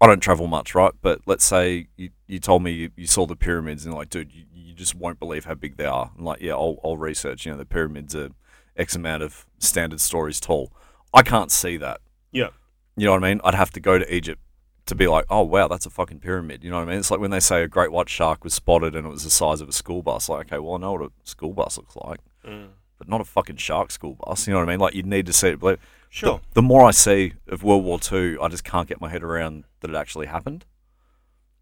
I 0.00 0.06
don't 0.08 0.18
travel 0.18 0.48
much, 0.48 0.74
right? 0.74 0.90
But 1.00 1.20
let's 1.26 1.44
say 1.44 1.86
you, 1.96 2.10
you 2.26 2.40
told 2.40 2.64
me 2.64 2.72
you, 2.72 2.90
you 2.96 3.06
saw 3.06 3.24
the 3.24 3.36
pyramids, 3.36 3.86
and 3.86 3.94
like, 3.94 4.10
dude, 4.10 4.32
you, 4.32 4.46
you 4.52 4.74
just 4.74 4.96
won't 4.96 5.20
believe 5.20 5.44
how 5.44 5.54
big 5.54 5.76
they 5.76 5.84
are. 5.84 6.10
And 6.16 6.24
like, 6.24 6.40
yeah, 6.40 6.54
I'll, 6.54 6.80
I'll 6.82 6.96
research. 6.96 7.46
You 7.46 7.52
know, 7.52 7.58
the 7.58 7.64
pyramids 7.64 8.16
are 8.16 8.30
X 8.76 8.96
amount 8.96 9.22
of 9.22 9.46
standard 9.60 10.00
stories 10.00 10.40
tall. 10.40 10.72
I 11.12 11.22
can't 11.22 11.52
see 11.52 11.76
that. 11.76 12.00
Yeah. 12.32 12.48
You 12.96 13.06
know 13.06 13.12
what 13.12 13.22
I 13.22 13.28
mean? 13.28 13.40
I'd 13.44 13.54
have 13.54 13.70
to 13.70 13.80
go 13.80 13.96
to 13.96 14.12
Egypt 14.12 14.42
to 14.86 14.94
be 14.94 15.06
like, 15.06 15.24
oh 15.30 15.42
wow, 15.42 15.68
that's 15.68 15.86
a 15.86 15.90
fucking 15.90 16.20
pyramid. 16.20 16.62
You 16.62 16.70
know 16.70 16.76
what 16.76 16.88
I 16.88 16.90
mean? 16.90 16.98
It's 16.98 17.10
like 17.10 17.20
when 17.20 17.30
they 17.30 17.40
say 17.40 17.62
a 17.62 17.68
great 17.68 17.90
white 17.92 18.08
shark 18.08 18.44
was 18.44 18.52
spotted 18.54 18.94
and 18.94 19.06
it 19.06 19.10
was 19.10 19.24
the 19.24 19.30
size 19.30 19.60
of 19.60 19.68
a 19.68 19.72
school 19.72 20.02
bus. 20.02 20.28
Like, 20.28 20.46
okay, 20.46 20.58
well 20.58 20.74
I 20.74 20.78
know 20.78 20.92
what 20.92 21.02
a 21.02 21.10
school 21.24 21.52
bus 21.52 21.78
looks 21.78 21.96
like, 21.96 22.20
Mm. 22.46 22.68
but 22.98 23.08
not 23.08 23.20
a 23.22 23.24
fucking 23.24 23.56
shark 23.56 23.90
school 23.90 24.18
bus. 24.24 24.46
You 24.46 24.52
know 24.52 24.58
what 24.60 24.68
I 24.68 24.72
mean? 24.72 24.80
Like 24.80 24.94
you'd 24.94 25.06
need 25.06 25.26
to 25.26 25.32
see 25.32 25.48
it. 25.48 25.60
But 25.60 25.78
Sure. 26.10 26.38
the, 26.50 26.54
the 26.56 26.62
more 26.62 26.84
I 26.86 26.90
see 26.92 27.32
of 27.48 27.62
World 27.64 27.82
War 27.84 27.98
Two, 27.98 28.38
I 28.42 28.48
just 28.48 28.62
can't 28.64 28.86
get 28.88 29.00
my 29.00 29.08
head 29.08 29.22
around 29.24 29.64
that 29.80 29.90
it 29.90 29.96
actually 29.96 30.26
happened. 30.26 30.64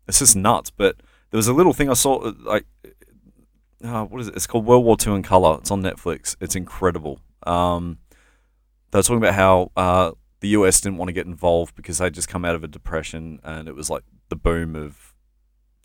It's 0.08 0.18
just 0.18 0.34
nuts. 0.36 0.70
But 0.70 0.96
there 1.30 1.38
was 1.38 1.46
a 1.48 1.52
little 1.54 1.72
thing 1.72 1.88
I 1.88 1.94
saw, 1.94 2.18
uh, 2.18 2.32
like, 2.40 2.66
uh, 3.84 4.04
what 4.04 4.20
is 4.20 4.28
it? 4.28 4.34
It's 4.36 4.46
called 4.46 4.66
World 4.66 4.84
War 4.84 4.96
Two 4.96 5.14
in 5.14 5.22
color. 5.22 5.56
It's 5.60 5.70
on 5.70 5.80
Netflix. 5.82 6.36
It's 6.40 6.54
incredible. 6.56 7.20
Um, 7.46 7.98
they 8.90 8.98
were 8.98 9.02
talking 9.02 9.16
about 9.18 9.34
how 9.34 9.70
uh, 9.76 10.10
the 10.42 10.48
US 10.48 10.80
didn't 10.80 10.98
want 10.98 11.08
to 11.08 11.12
get 11.12 11.24
involved 11.24 11.74
because 11.76 11.98
they'd 11.98 12.12
just 12.12 12.28
come 12.28 12.44
out 12.44 12.56
of 12.56 12.64
a 12.64 12.68
depression 12.68 13.40
and 13.44 13.68
it 13.68 13.74
was 13.74 13.88
like 13.88 14.02
the 14.28 14.36
boom 14.36 14.74
of 14.74 15.14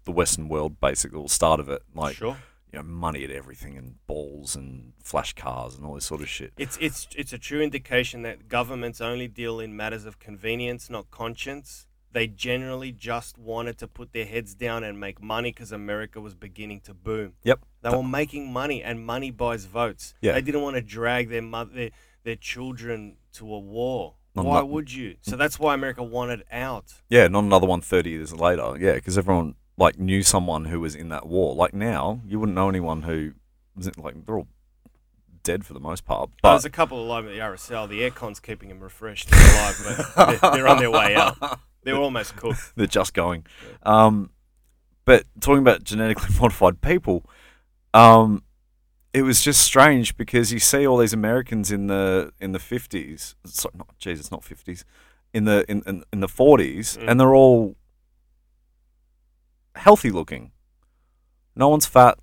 the 0.03 0.11
Western 0.11 0.49
world, 0.49 0.79
basically, 0.81 1.21
the 1.21 1.29
start 1.29 1.59
of 1.59 1.69
it. 1.69 1.83
Like, 1.93 2.15
sure. 2.15 2.37
you 2.73 2.79
know, 2.79 2.83
money 2.83 3.23
at 3.23 3.29
everything 3.29 3.77
and 3.77 3.95
balls 4.07 4.55
and 4.55 4.93
flash 5.03 5.33
cars 5.33 5.75
and 5.75 5.85
all 5.85 5.93
this 5.93 6.05
sort 6.05 6.21
of 6.21 6.27
shit. 6.27 6.53
It's 6.57 6.75
it's 6.81 7.07
it's 7.15 7.33
a 7.33 7.37
true 7.37 7.61
indication 7.61 8.23
that 8.23 8.47
governments 8.47 8.99
only 8.99 9.27
deal 9.27 9.59
in 9.59 9.75
matters 9.75 10.05
of 10.05 10.17
convenience, 10.17 10.89
not 10.89 11.11
conscience. 11.11 11.85
They 12.11 12.25
generally 12.25 12.91
just 12.91 13.37
wanted 13.37 13.77
to 13.77 13.87
put 13.87 14.11
their 14.11 14.25
heads 14.25 14.55
down 14.55 14.83
and 14.83 14.99
make 14.99 15.21
money 15.21 15.51
because 15.51 15.71
America 15.71 16.19
was 16.19 16.33
beginning 16.33 16.79
to 16.81 16.95
boom. 16.95 17.33
Yep. 17.43 17.59
They 17.83 17.89
were 17.91 18.01
making 18.01 18.51
money, 18.51 18.81
and 18.81 19.05
money 19.05 19.29
buys 19.29 19.65
votes. 19.65 20.15
Yeah. 20.19 20.31
They 20.31 20.41
didn't 20.41 20.61
want 20.61 20.77
to 20.77 20.81
drag 20.81 21.29
their 21.29 21.43
mother, 21.43 21.73
their, 21.73 21.89
their 22.23 22.35
children 22.35 23.17
to 23.33 23.53
a 23.53 23.59
war. 23.59 24.15
Not- 24.43 24.49
why 24.49 24.61
would 24.61 24.91
you? 24.93 25.15
So 25.21 25.35
that's 25.35 25.59
why 25.59 25.73
America 25.73 26.03
wanted 26.03 26.43
out. 26.51 26.93
Yeah, 27.09 27.27
not 27.27 27.43
another 27.43 27.67
one 27.67 27.81
30 27.81 28.09
years 28.09 28.33
later. 28.33 28.75
Yeah, 28.79 28.93
because 28.93 29.17
everyone 29.17 29.55
like 29.77 29.99
knew 29.99 30.23
someone 30.23 30.65
who 30.65 30.79
was 30.79 30.95
in 30.95 31.09
that 31.09 31.27
war. 31.27 31.55
Like 31.55 31.73
now, 31.73 32.21
you 32.25 32.39
wouldn't 32.39 32.55
know 32.55 32.69
anyone 32.69 33.03
who 33.03 33.33
was 33.75 33.87
in, 33.87 33.93
like 33.97 34.25
they're 34.25 34.37
all 34.37 34.47
dead 35.43 35.65
for 35.65 35.73
the 35.73 35.79
most 35.79 36.05
part. 36.05 36.29
But 36.29 36.41
But 36.41 36.49
there's 36.53 36.65
a 36.65 36.69
couple 36.69 37.01
alive 37.01 37.25
at 37.25 37.31
the 37.31 37.39
RSL. 37.39 37.87
The 37.87 38.01
aircon's 38.09 38.39
keeping 38.39 38.69
them 38.69 38.79
refreshed 38.79 39.29
and 39.31 39.39
alive, 39.39 40.11
but 40.15 40.41
they're, 40.41 40.51
they're 40.51 40.67
on 40.67 40.79
their 40.79 40.91
way 40.91 41.15
out. 41.15 41.37
They're 41.83 41.95
almost 41.95 42.35
cooked. 42.35 42.59
they're 42.75 42.85
just 42.85 43.13
going. 43.13 43.45
Um, 43.83 44.31
but 45.05 45.23
talking 45.39 45.59
about 45.61 45.85
genetically 45.85 46.35
modified 46.41 46.81
people, 46.81 47.23
um, 47.93 48.43
it 49.17 49.21
was 49.23 49.41
just 49.41 49.61
strange 49.61 50.15
because 50.15 50.53
you 50.53 50.59
see 50.59 50.85
all 50.87 50.97
these 50.97 51.13
Americans 51.13 51.71
in 51.71 51.87
the 51.87 52.31
in 52.39 52.51
the 52.51 52.59
fifties. 52.59 53.35
Sorry, 53.45 53.73
not 53.77 53.97
Jesus, 53.97 54.31
not 54.31 54.43
fifties. 54.43 54.85
In 55.33 55.45
the 55.45 55.65
in, 55.71 55.81
in, 55.85 56.03
in 56.13 56.19
the 56.19 56.27
forties, 56.27 56.97
Mm. 56.97 57.09
and 57.09 57.19
they're 57.19 57.35
all 57.35 57.75
healthy 59.75 60.11
looking. 60.11 60.51
No 61.55 61.67
one's 61.69 61.85
fat. 61.85 62.17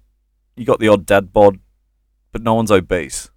You 0.56 0.64
got 0.64 0.78
the 0.78 0.88
odd 0.88 1.06
dad 1.06 1.32
bod, 1.32 1.58
but 2.32 2.42
no 2.42 2.54
one's 2.54 2.70
obese. 2.70 3.30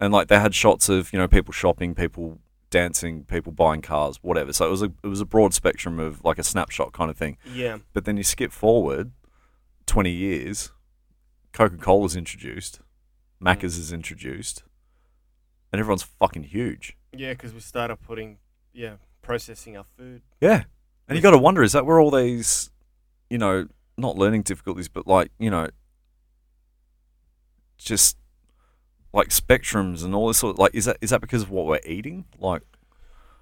And 0.00 0.12
like 0.12 0.28
they 0.28 0.38
had 0.40 0.54
shots 0.54 0.88
of 0.88 1.12
you 1.12 1.18
know 1.18 1.28
people 1.28 1.52
shopping, 1.52 1.94
people 1.94 2.38
dancing, 2.70 3.24
people 3.24 3.52
buying 3.52 3.82
cars, 3.82 4.18
whatever. 4.22 4.52
So 4.52 4.66
it 4.66 4.70
was 4.70 4.82
a 4.82 4.92
it 5.04 5.08
was 5.08 5.20
a 5.20 5.26
broad 5.26 5.54
spectrum 5.54 5.98
of 5.98 6.24
like 6.24 6.38
a 6.38 6.42
snapshot 6.44 6.92
kind 6.92 7.10
of 7.10 7.16
thing. 7.16 7.36
Yeah. 7.52 7.78
But 7.92 8.04
then 8.04 8.16
you 8.16 8.22
skip 8.24 8.52
forward 8.52 9.12
twenty 9.86 10.10
years, 10.10 10.72
Coca 11.56 11.78
Cola's 11.78 12.14
introduced, 12.14 12.80
Macca's 13.42 13.78
is 13.78 13.90
introduced, 13.90 14.62
and 15.72 15.80
everyone's 15.80 16.02
fucking 16.02 16.42
huge. 16.42 16.98
Yeah, 17.14 17.32
because 17.32 17.54
we 17.54 17.60
started 17.60 17.96
putting, 17.96 18.36
yeah, 18.74 18.96
processing 19.22 19.74
our 19.74 19.86
food. 19.96 20.20
Yeah. 20.38 20.64
And 21.08 21.16
you 21.16 21.22
got 21.22 21.30
to 21.30 21.38
wonder 21.38 21.62
is 21.62 21.72
that 21.72 21.86
where 21.86 21.98
all 21.98 22.10
these, 22.10 22.70
you 23.30 23.38
know, 23.38 23.68
not 23.96 24.18
learning 24.18 24.42
difficulties, 24.42 24.88
but 24.88 25.06
like, 25.06 25.30
you 25.38 25.48
know, 25.48 25.70
just 27.78 28.18
like 29.14 29.28
spectrums 29.28 30.04
and 30.04 30.14
all 30.14 30.28
this 30.28 30.36
sort 30.36 30.56
of 30.56 30.58
like 30.58 30.74
is 30.74 30.84
that 30.84 30.98
is 31.00 31.08
that 31.08 31.22
because 31.22 31.42
of 31.42 31.50
what 31.50 31.64
we're 31.64 31.80
eating? 31.86 32.26
Like 32.38 32.60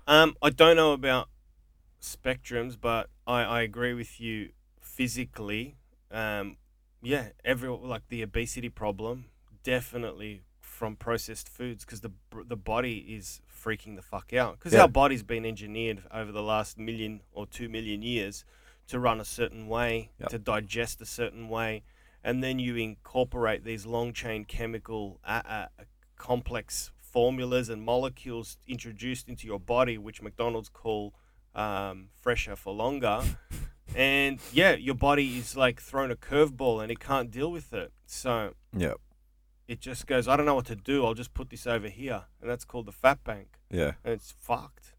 Um, 0.06 0.36
I 0.40 0.50
don't 0.50 0.76
know 0.76 0.92
about 0.92 1.30
spectrums, 2.00 2.76
but 2.80 3.08
I, 3.26 3.42
I 3.42 3.62
agree 3.62 3.92
with 3.92 4.20
you 4.20 4.50
physically. 4.78 5.78
Um, 6.12 6.58
yeah, 7.04 7.28
every 7.44 7.68
like 7.68 8.08
the 8.08 8.22
obesity 8.22 8.68
problem 8.68 9.26
definitely 9.62 10.42
from 10.60 10.96
processed 10.96 11.48
foods 11.48 11.84
because 11.84 12.00
the 12.00 12.10
the 12.46 12.56
body 12.56 12.98
is 13.16 13.40
freaking 13.64 13.96
the 13.96 14.02
fuck 14.02 14.32
out 14.32 14.58
because 14.58 14.72
Yeah. 14.72 14.82
our 14.82 14.88
body's 14.88 15.22
been 15.22 15.46
engineered 15.46 16.02
over 16.10 16.32
the 16.32 16.42
last 16.42 16.76
million 16.78 17.20
or 17.32 17.46
two 17.46 17.68
million 17.68 18.02
years 18.02 18.44
to 18.88 18.98
run 18.98 19.18
a 19.20 19.24
certain 19.24 19.66
way, 19.68 20.10
Yep. 20.20 20.28
to 20.30 20.38
digest 20.38 21.00
a 21.00 21.06
certain 21.06 21.48
way, 21.48 21.84
and 22.22 22.42
then 22.44 22.58
you 22.58 22.76
incorporate 22.76 23.64
these 23.64 23.86
long 23.86 24.12
chain 24.12 24.44
chemical 24.44 25.20
uh, 25.24 25.42
uh, 25.46 25.66
complex 26.16 26.90
formulas 27.00 27.68
and 27.68 27.82
molecules 27.82 28.58
introduced 28.66 29.28
into 29.28 29.46
your 29.46 29.60
body, 29.60 29.96
which 29.96 30.20
McDonald's 30.20 30.68
call 30.68 31.14
um, 31.54 32.08
fresher 32.20 32.56
for 32.56 32.74
longer. 32.74 33.22
and 33.94 34.38
yeah, 34.52 34.74
your 34.74 34.94
body 34.94 35.38
is 35.38 35.56
like 35.56 35.80
thrown 35.80 36.10
a 36.10 36.16
curveball 36.16 36.82
and 36.82 36.90
it 36.90 37.00
can't 37.00 37.30
deal 37.30 37.50
with 37.50 37.72
it. 37.72 37.92
So 38.06 38.54
yeah, 38.76 38.94
it 39.68 39.80
just 39.80 40.06
goes, 40.06 40.28
I 40.28 40.36
don't 40.36 40.46
know 40.46 40.54
what 40.54 40.66
to 40.66 40.76
do. 40.76 41.04
I'll 41.04 41.14
just 41.14 41.34
put 41.34 41.50
this 41.50 41.66
over 41.66 41.88
here. 41.88 42.24
And 42.40 42.50
that's 42.50 42.64
called 42.64 42.86
the 42.86 42.92
fat 42.92 43.22
bank. 43.24 43.58
yeah. 43.70 43.92
And 44.04 44.12
it's 44.14 44.32
fucked. 44.38 44.94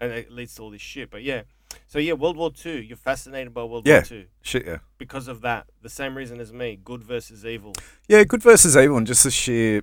And 0.00 0.12
it 0.12 0.30
leads 0.30 0.54
to 0.56 0.62
all 0.62 0.70
this 0.70 0.82
shit. 0.82 1.10
But 1.10 1.22
yeah. 1.22 1.42
So 1.86 1.98
yeah, 1.98 2.12
World 2.12 2.36
War 2.36 2.52
Two. 2.52 2.80
You're 2.82 2.96
fascinated 2.96 3.52
by 3.54 3.64
World 3.64 3.86
Yeah. 3.86 3.94
War 3.96 4.02
Two 4.02 4.24
Shit, 4.42 4.66
yeah. 4.66 4.78
because 4.98 5.28
of 5.28 5.40
that. 5.40 5.66
The 5.82 5.88
same 5.88 6.16
reason 6.16 6.40
as 6.40 6.52
me. 6.52 6.78
Good 6.82 7.02
versus 7.02 7.44
evil. 7.46 7.72
Yeah, 8.08 8.24
good 8.24 8.42
versus 8.42 8.76
evil 8.76 8.96
and 8.96 9.06
just 9.06 9.24
the 9.24 9.30
sheer 9.30 9.82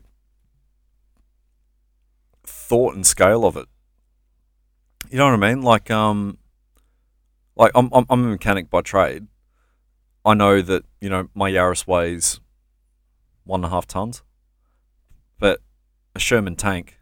thought 2.45 2.95
and 2.95 3.05
scale 3.05 3.45
of 3.45 3.55
it. 3.57 3.67
You 5.09 5.17
know 5.17 5.25
what 5.25 5.43
I 5.43 5.53
mean? 5.53 5.61
Like 5.63 5.89
um 5.91 6.37
like 7.55 7.71
I'm 7.75 7.89
I'm, 7.93 8.05
I'm 8.09 8.23
a 8.25 8.29
mechanic 8.29 8.69
by 8.69 8.81
trade. 8.81 9.27
I 10.23 10.33
know 10.35 10.61
that, 10.61 10.83
you 10.99 11.09
know, 11.09 11.29
my 11.33 11.49
Yaris 11.49 11.87
weighs 11.87 12.39
one 13.43 13.59
and 13.63 13.65
a 13.65 13.69
half 13.69 13.87
tons. 13.87 14.21
But 15.39 15.59
a 16.15 16.19
Sherman 16.19 16.55
tank 16.55 16.99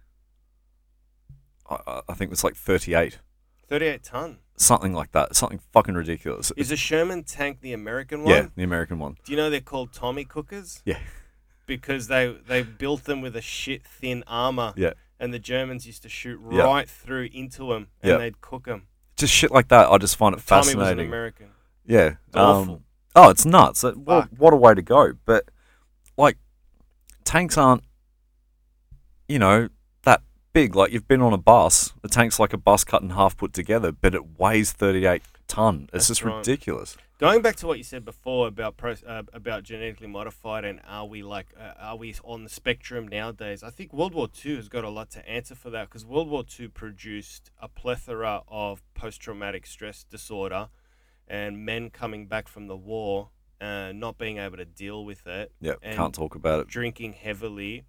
I- 1.69 2.01
I, 2.09 2.13
think 2.13 2.31
it's 2.31 2.43
like 2.43 2.55
thirty 2.55 2.93
eight. 2.95 3.19
Thirty-eight 3.67 4.03
ton. 4.03 4.39
Something 4.55 4.93
like 4.93 5.11
that. 5.11 5.35
Something 5.35 5.59
fucking 5.71 5.93
ridiculous. 5.95 6.51
Is 6.57 6.71
a 6.71 6.75
Sherman 6.75 7.23
tank 7.23 7.59
the 7.61 7.73
American 7.73 8.23
one? 8.23 8.33
yeah, 8.33 8.47
the 8.55 8.63
American 8.63 8.97
one. 8.97 9.17
Do 9.23 9.31
you 9.31 9.37
know 9.37 9.49
they're 9.49 9.61
called 9.61 9.93
Tommy 9.93 10.25
cookers? 10.25 10.81
Yeah. 10.85 10.97
Because 11.67 12.07
they 12.07 12.35
they 12.47 12.63
built 12.63 13.03
them 13.03 13.21
with 13.21 13.35
a 13.35 13.41
shit 13.41 13.85
thin 13.85 14.23
armor. 14.25 14.73
Yeah. 14.75 14.93
And 15.19 15.31
the 15.33 15.37
Germans 15.39 15.85
used 15.85 16.01
to 16.03 16.09
shoot 16.09 16.39
Yeah. 16.49 16.63
right 16.63 16.89
through 16.89 17.29
into 17.31 17.67
them, 17.71 17.89
and 18.01 18.11
Yeah. 18.11 18.17
they'd 18.17 18.41
cook 18.41 18.65
them. 18.65 18.87
Just 19.19 19.33
shit 19.33 19.51
like 19.51 19.67
that. 19.69 19.89
I 19.89 19.97
just 19.97 20.15
find 20.15 20.35
it 20.35 20.45
Tommy 20.45 20.59
was 20.59 20.67
an 20.73 20.79
fascinating. 20.79 21.07
American. 21.07 21.47
Yeah. 21.85 22.15
It's 22.27 22.35
awful. 22.35 22.73
Um, 22.75 22.83
oh, 23.15 23.29
it's 23.29 23.45
nuts. 23.45 23.83
Uh, 23.83 23.91
What, 23.93 24.31
what 24.37 24.53
a 24.53 24.57
way 24.57 24.73
to 24.73 24.81
go. 24.81 25.13
But, 25.25 25.45
like, 26.17 26.37
tanks 27.25 27.57
aren't, 27.57 27.83
you 29.27 29.39
know, 29.39 29.69
that 30.03 30.21
big. 30.53 30.75
Like, 30.75 30.91
you've 30.91 31.07
been 31.07 31.21
on 31.21 31.33
a 31.33 31.37
bus. 31.37 31.93
The 32.01 32.07
tank's 32.09 32.39
like 32.39 32.53
a 32.53 32.57
bus 32.57 32.83
cut 32.83 33.01
in 33.01 33.11
half 33.11 33.35
put 33.37 33.53
together, 33.53 33.91
but 33.91 34.15
it 34.15 34.39
weighs 34.39 34.71
38 34.71 35.21
ton. 35.47 35.83
It's 35.83 35.91
That's 35.91 36.07
just 36.07 36.23
right. 36.23 36.37
ridiculous. 36.37 36.97
Going 37.19 37.41
back 37.41 37.57
to 37.57 37.67
what 37.67 37.77
you 37.77 37.83
said 37.83 38.05
before 38.05 38.47
about 38.47 38.77
pro, 38.77 38.93
uh, 39.05 39.23
about 39.33 39.63
genetically 39.63 40.07
modified 40.07 40.63
and 40.63 40.79
are 40.87 41.05
we 41.05 41.21
like 41.21 41.47
uh, 41.59 41.73
are 41.77 41.97
we 41.97 42.15
on 42.23 42.45
the 42.45 42.49
spectrum 42.49 43.09
nowadays? 43.09 43.61
I 43.61 43.71
think 43.71 43.91
World 43.91 44.13
War 44.13 44.29
II 44.45 44.55
has 44.55 44.69
got 44.69 44.85
a 44.85 44.89
lot 44.89 45.09
to 45.11 45.29
answer 45.29 45.53
for 45.53 45.69
that 45.71 45.89
because 45.89 46.05
World 46.05 46.29
War 46.29 46.45
II 46.57 46.69
produced 46.69 47.51
a 47.61 47.67
plethora 47.67 48.43
of 48.47 48.81
post 48.93 49.19
traumatic 49.19 49.67
stress 49.67 50.05
disorder 50.05 50.69
and 51.27 51.65
men 51.65 51.89
coming 51.89 52.25
back 52.25 52.47
from 52.47 52.67
the 52.67 52.77
war 52.77 53.31
uh, 53.59 53.91
not 53.93 54.17
being 54.17 54.37
able 54.37 54.55
to 54.55 54.63
deal 54.63 55.03
with 55.03 55.27
it, 55.27 55.51
Yeah, 55.59 55.73
can't 55.91 56.15
talk 56.15 56.35
about 56.35 56.61
it. 56.61 56.67
drinking 56.69 57.11
heavily 57.11 57.83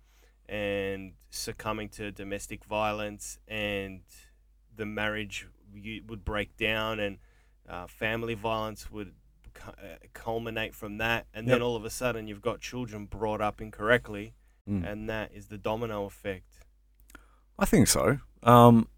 and 0.48 1.12
succumbing 1.30 1.90
to 1.90 2.10
domestic 2.10 2.64
violence 2.64 3.38
and 3.46 4.00
the 4.74 4.84
marriage 4.86 5.46
you- 5.72 6.02
would 6.08 6.24
break 6.24 6.56
down 6.56 6.98
and 6.98 7.18
uh, 7.68 7.86
family 7.86 8.34
violence 8.34 8.90
would 8.90 9.12
culminate 10.12 10.74
from 10.74 10.98
that 10.98 11.26
and 11.34 11.46
then 11.48 11.62
all 11.62 11.76
of 11.76 11.84
a 11.84 11.90
sudden 11.90 12.26
you've 12.26 12.40
got 12.42 12.60
children 12.60 13.06
brought 13.06 13.40
up 13.40 13.60
incorrectly 13.60 14.34
Mm. 14.68 14.86
and 14.92 15.08
that 15.08 15.32
is 15.32 15.46
the 15.46 15.56
domino 15.56 16.04
effect 16.04 16.58
I 17.58 17.64
think 17.64 17.88
so. 17.88 18.18
Um, 18.42 18.88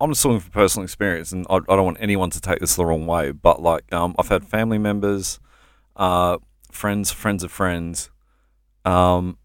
I'm 0.00 0.10
just 0.10 0.22
talking 0.22 0.38
from 0.40 0.50
personal 0.52 0.84
experience, 0.84 1.32
and 1.32 1.44
I, 1.50 1.56
I 1.56 1.76
don't 1.76 1.84
want 1.84 1.96
anyone 2.00 2.30
to 2.30 2.40
take 2.40 2.60
this 2.60 2.76
the 2.76 2.84
wrong 2.84 3.06
way. 3.06 3.32
But 3.32 3.60
like, 3.60 3.92
um, 3.92 4.14
I've 4.18 4.28
had 4.28 4.46
family 4.46 4.78
members, 4.78 5.40
uh, 5.96 6.38
friends, 6.70 7.10
friends 7.12 7.42
of 7.42 7.50
friends, 7.50 8.10
um, 8.84 9.38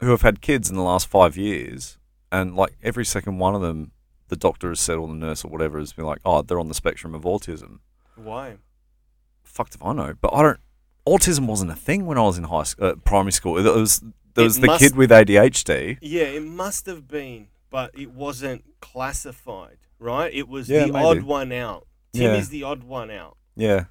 who 0.00 0.10
have 0.10 0.22
had 0.22 0.40
kids 0.40 0.70
in 0.70 0.76
the 0.76 0.82
last 0.82 1.06
five 1.08 1.36
years, 1.36 1.98
and 2.32 2.56
like 2.56 2.76
every 2.82 3.04
second 3.04 3.38
one 3.38 3.54
of 3.54 3.62
them, 3.62 3.92
the 4.28 4.36
doctor 4.36 4.68
has 4.70 4.80
said, 4.80 4.96
or 4.96 5.06
the 5.08 5.14
nurse 5.14 5.44
or 5.44 5.48
whatever 5.48 5.78
has 5.78 5.92
been 5.92 6.04
like, 6.06 6.20
"Oh, 6.24 6.42
they're 6.42 6.60
on 6.60 6.68
the 6.68 6.74
spectrum 6.74 7.14
of 7.14 7.22
autism." 7.22 7.78
why 8.16 8.56
Fucked 9.50 9.74
if 9.74 9.82
I 9.84 9.92
know, 9.92 10.14
but 10.20 10.32
I 10.32 10.42
don't. 10.42 10.60
Autism 11.06 11.46
wasn't 11.46 11.70
a 11.72 11.76
thing 11.76 12.06
when 12.06 12.18
I 12.18 12.22
was 12.22 12.38
in 12.38 12.44
high 12.44 12.62
school, 12.62 12.86
uh, 12.88 12.94
primary 13.04 13.32
school. 13.32 13.58
It 13.58 13.64
was 13.74 14.00
there 14.34 14.44
It 14.44 14.48
was 14.48 14.60
the 14.60 14.66
must- 14.68 14.82
kid 14.82 14.96
with 14.96 15.10
ADHD. 15.10 15.98
yeah 16.00 16.22
it 16.38 16.42
must 16.44 16.86
have 16.86 17.08
been 17.08 17.48
but 17.68 17.90
it 17.98 18.10
wasn't 18.12 18.62
classified 18.80 19.78
right 19.98 20.32
it 20.32 20.46
was 20.48 20.68
Yeah, 20.68 20.86
the 20.86 20.92
maybe. 20.92 21.04
odd 21.04 21.22
one 21.22 21.50
out 21.52 21.86
tim 22.12 22.22
Yeah. 22.22 22.36
is 22.36 22.48
the 22.50 22.62
odd 22.62 22.84
one 22.84 23.10
out 23.10 23.36
Yeah, 23.56 23.84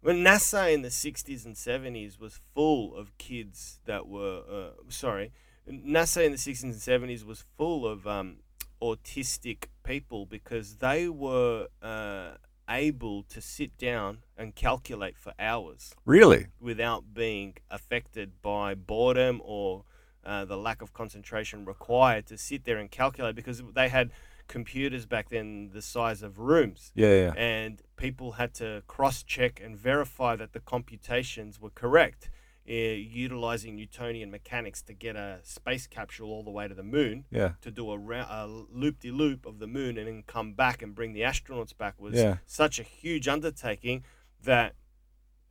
When 0.00 0.24
NASA 0.24 0.72
in 0.72 0.80
the 0.80 0.88
60s 0.90 1.44
and 1.44 1.54
70s 1.56 2.18
was 2.18 2.40
full 2.54 2.96
of 2.96 3.16
kids 3.18 3.80
that 3.84 4.06
were, 4.08 4.42
uh, 4.50 4.70
sorry, 4.88 5.30
NASA 5.68 6.24
in 6.24 6.32
the 6.32 6.38
60s 6.38 6.62
and 6.62 6.74
70s 6.80 7.22
was 7.22 7.44
full 7.58 7.86
of 7.86 8.06
um, 8.06 8.36
autistic 8.80 9.64
people 9.84 10.24
because 10.24 10.76
they 10.76 11.06
were 11.08 11.68
uh, 11.82 12.30
able 12.70 13.22
to 13.24 13.40
sit 13.40 13.76
down 13.76 14.18
and 14.38 14.54
calculate 14.54 15.16
for 15.18 15.32
hours 15.38 15.94
really. 16.06 16.46
without 16.60 17.12
being 17.12 17.54
affected 17.70 18.40
by 18.42 18.74
boredom 18.74 19.40
or 19.44 19.84
uh, 20.24 20.44
the 20.44 20.56
lack 20.56 20.80
of 20.82 20.92
concentration 20.92 21.64
required 21.64 22.26
to 22.26 22.38
sit 22.38 22.64
there 22.64 22.78
and 22.78 22.90
calculate 22.90 23.34
because 23.34 23.62
they 23.74 23.88
had 23.88 24.10
computers 24.48 25.06
back 25.06 25.28
then 25.30 25.70
the 25.72 25.80
size 25.82 26.22
of 26.22 26.38
rooms 26.38 26.92
Yeah, 26.94 27.14
yeah. 27.14 27.32
and 27.36 27.80
people 27.96 28.32
had 28.32 28.52
to 28.54 28.82
cross 28.86 29.22
check 29.22 29.60
and 29.62 29.76
verify 29.76 30.36
that 30.36 30.52
the 30.52 30.60
computations 30.60 31.60
were 31.60 31.70
correct, 31.70 32.30
utilizing 32.66 33.74
Newtonian 33.76 34.30
mechanics 34.30 34.82
to 34.82 34.92
get 34.92 35.16
a 35.16 35.40
space 35.42 35.86
capsule 35.86 36.30
all 36.30 36.42
the 36.44 36.50
way 36.50 36.68
to 36.68 36.74
the 36.74 36.82
moon 36.82 37.24
Yeah. 37.30 37.52
to 37.62 37.70
do 37.70 37.90
a, 37.90 37.98
ra- 37.98 38.26
a 38.30 38.46
loop 38.46 39.00
de 39.00 39.10
loop 39.10 39.46
of 39.46 39.58
the 39.58 39.66
moon 39.66 39.96
and 39.98 40.06
then 40.06 40.22
come 40.26 40.52
back 40.52 40.82
and 40.82 40.94
bring 40.94 41.12
the 41.12 41.20
astronauts 41.22 41.76
back 41.76 42.00
was 42.00 42.14
Yeah. 42.14 42.36
such 42.46 42.78
a 42.78 42.82
huge 42.82 43.26
undertaking 43.28 44.04
that 44.42 44.74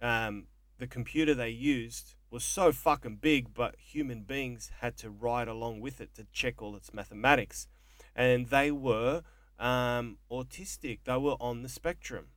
um, 0.01 0.47
the 0.77 0.87
computer 0.87 1.33
they 1.33 1.49
used 1.49 2.15
was 2.31 2.43
so 2.43 2.71
fucking 2.71 3.15
big, 3.17 3.53
but 3.53 3.75
human 3.77 4.21
beings 4.21 4.71
had 4.81 4.95
to 4.97 5.09
ride 5.09 5.47
along 5.47 5.81
with 5.81 5.99
it 5.99 6.13
to 6.13 6.25
check 6.31 6.61
all 6.61 6.75
its 6.75 6.93
mathematics. 6.93 7.67
And 8.15 8.47
they 8.47 8.71
were 8.71 9.23
um, 9.57 10.17
autistic, 10.31 10.99
they 11.05 11.17
were 11.17 11.35
on 11.41 11.63
the 11.63 11.69
spectrum. 11.69 12.27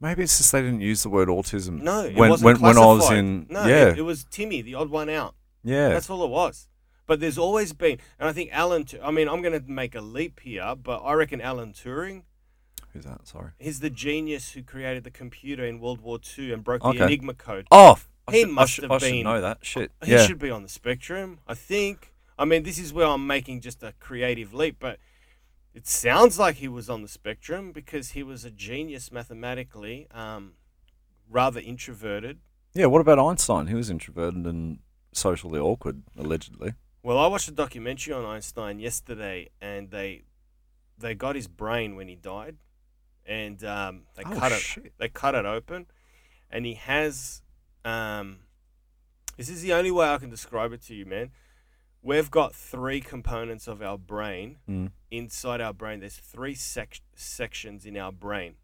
Maybe 0.00 0.22
it's 0.22 0.36
just 0.38 0.52
they 0.52 0.60
didn't 0.62 0.82
use 0.82 1.02
the 1.02 1.08
word 1.08 1.28
autism. 1.28 1.80
No, 1.82 2.02
it 2.04 2.14
when 2.16 2.30
wasn't 2.30 2.44
when, 2.44 2.60
when 2.60 2.78
I 2.78 2.86
was 2.86 2.98
classified. 3.06 3.18
in 3.18 3.46
No, 3.50 3.66
yeah 3.66 3.86
it, 3.88 3.98
it 3.98 4.02
was 4.02 4.24
Timmy, 4.30 4.60
the 4.62 4.74
odd 4.74 4.90
one 4.90 5.08
out. 5.08 5.34
yeah 5.64 5.88
That's 5.88 6.10
all 6.10 6.22
it 6.24 6.30
was. 6.30 6.68
But 7.06 7.20
there's 7.20 7.38
always 7.38 7.72
been, 7.72 7.98
and 8.18 8.28
I 8.28 8.32
think 8.32 8.50
Alan. 8.52 8.84
Tu- 8.84 8.98
I 9.02 9.10
mean, 9.12 9.28
I'm 9.28 9.40
going 9.40 9.58
to 9.58 9.70
make 9.70 9.94
a 9.94 10.00
leap 10.00 10.40
here, 10.40 10.74
but 10.74 10.98
I 11.04 11.12
reckon 11.12 11.40
Alan 11.40 11.72
Turing. 11.72 12.22
who's 12.92 13.04
that? 13.04 13.28
Sorry. 13.28 13.52
He's 13.60 13.78
the 13.78 13.90
genius 13.90 14.50
who 14.52 14.62
created 14.64 15.04
the 15.04 15.12
computer 15.12 15.64
in 15.64 15.78
World 15.78 16.00
War 16.00 16.18
II 16.36 16.52
and 16.52 16.64
broke 16.64 16.84
Okay. 16.84 16.98
the 16.98 17.04
Enigma 17.04 17.34
code. 17.34 17.68
Oh, 17.70 17.98
I 18.26 18.32
He 18.32 18.40
should, 18.40 18.48
I 18.48 18.52
must 18.52 18.72
should, 18.72 18.84
have 18.84 18.90
I 18.90 18.98
should 18.98 19.10
been- 19.12 19.22
know 19.24 19.40
that 19.40 19.58
shit. 19.62 19.92
He 20.04 20.10
yeah, 20.12 20.26
should 20.26 20.40
be 20.40 20.50
on 20.50 20.64
the 20.64 20.68
spectrum, 20.68 21.38
I 21.46 21.54
think. 21.54 22.12
I 22.38 22.44
mean, 22.44 22.64
this 22.64 22.76
is 22.76 22.92
where 22.92 23.06
I'm 23.06 23.24
making 23.26 23.60
just 23.60 23.84
a 23.84 23.94
creative 24.00 24.52
leap, 24.52 24.76
but 24.80 24.98
it 25.76 25.86
sounds 25.86 26.38
like 26.38 26.56
he 26.56 26.68
was 26.68 26.88
on 26.90 27.02
the 27.02 27.08
spectrum 27.08 27.70
because 27.70 28.10
he 28.12 28.22
was 28.22 28.44
a 28.44 28.50
genius 28.50 29.12
mathematically, 29.12 30.08
um, 30.10 30.54
rather 31.30 31.60
introverted. 31.60 32.38
yeah. 32.74 32.86
What 32.86 33.00
about 33.00 33.18
Einstein? 33.18 33.66
He 33.68 33.74
was 33.74 33.90
introverted 33.90 34.46
and 34.46 34.78
socially 35.12 35.60
awkward, 35.60 36.02
allegedly. 36.16 36.74
Well, 37.02 37.18
I 37.18 37.26
watched 37.28 37.48
a 37.48 37.52
documentary 37.52 38.12
on 38.14 38.24
Einstein 38.24 38.80
yesterday, 38.80 39.50
and 39.60 39.90
they 39.90 40.24
they 40.98 41.14
got 41.14 41.36
his 41.36 41.46
brain 41.46 41.94
when 41.94 42.08
he 42.08 42.16
died, 42.16 42.56
and 43.26 43.62
um, 43.62 44.02
they 44.16 44.22
Oh, 44.24 44.34
cut 44.40 44.52
it. 44.52 44.58
shit. 44.60 44.92
They 44.98 45.08
cut 45.08 45.34
it 45.34 45.44
open, 45.44 45.86
and 46.50 46.64
he 46.66 46.74
has. 46.74 47.42
Um, 47.84 48.38
this 49.36 49.48
is 49.50 49.60
the 49.62 49.74
only 49.74 49.90
way 49.90 50.08
I 50.08 50.16
can 50.18 50.30
describe 50.30 50.72
it 50.72 50.82
to 50.86 50.94
you, 50.94 51.04
man. 51.06 51.30
We've 52.02 52.30
got 52.30 52.54
three 52.54 53.00
components 53.00 53.66
of 53.66 53.82
our 53.82 53.98
brain 53.98 54.58
Mm. 54.68 54.92
inside 55.10 55.60
our 55.60 55.72
brain. 55.72 56.00
There's 56.00 56.16
three 56.16 56.54
sec- 56.54 57.00
sections 57.14 57.84
in 57.84 57.96
our 57.96 58.12
brain. 58.12 58.56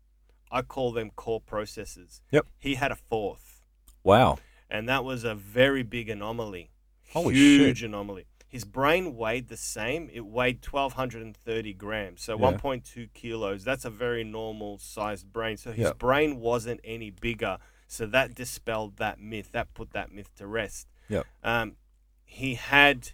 I 0.51 0.63
call 0.63 0.93
them 0.93 1.11
core 1.11 1.41
processes. 1.41 2.21
Yep. 2.31 2.47
He 2.59 2.75
had 2.75 2.93
a 2.93 2.97
fourth 2.97 3.63
Wow. 4.05 4.39
and 4.71 4.89
that 4.89 5.03
was 5.05 5.25
a 5.25 5.35
very 5.35 5.83
big 5.83 6.09
anomaly. 6.09 6.71
Holy 7.11 7.35
shit. 7.35 7.61
Huge 7.61 7.79
shit. 7.79 7.89
anomaly. 7.89 8.27
His 8.47 8.65
brain 8.65 9.17
weighed 9.17 9.49
the 9.49 9.57
same. 9.57 10.11
It 10.13 10.27
weighed 10.27 10.61
1,230 10.61 11.73
grams, 11.73 12.23
so 12.23 12.35
Yeah. 12.37 12.41
1.2 12.43 13.09
kilos. 13.15 13.65
That's 13.65 13.87
a 13.87 13.91
very 13.91 14.25
normal 14.25 14.77
sized 14.79 15.33
brain. 15.33 15.57
So 15.57 15.73
his 15.73 15.87
Yeah. 15.87 15.93
brain 15.95 16.39
wasn't 16.39 16.81
any 16.85 17.09
bigger. 17.11 17.59
So 17.87 18.07
that 18.07 18.35
dispelled 18.35 18.99
that 18.99 19.19
myth. 19.19 19.53
That 19.53 19.73
put 19.75 19.93
that 19.93 20.13
myth 20.13 20.35
to 20.37 20.47
rest. 20.47 20.87
Yep. 21.09 21.27
Um, 21.43 21.77
he 22.25 22.55
had 22.57 23.13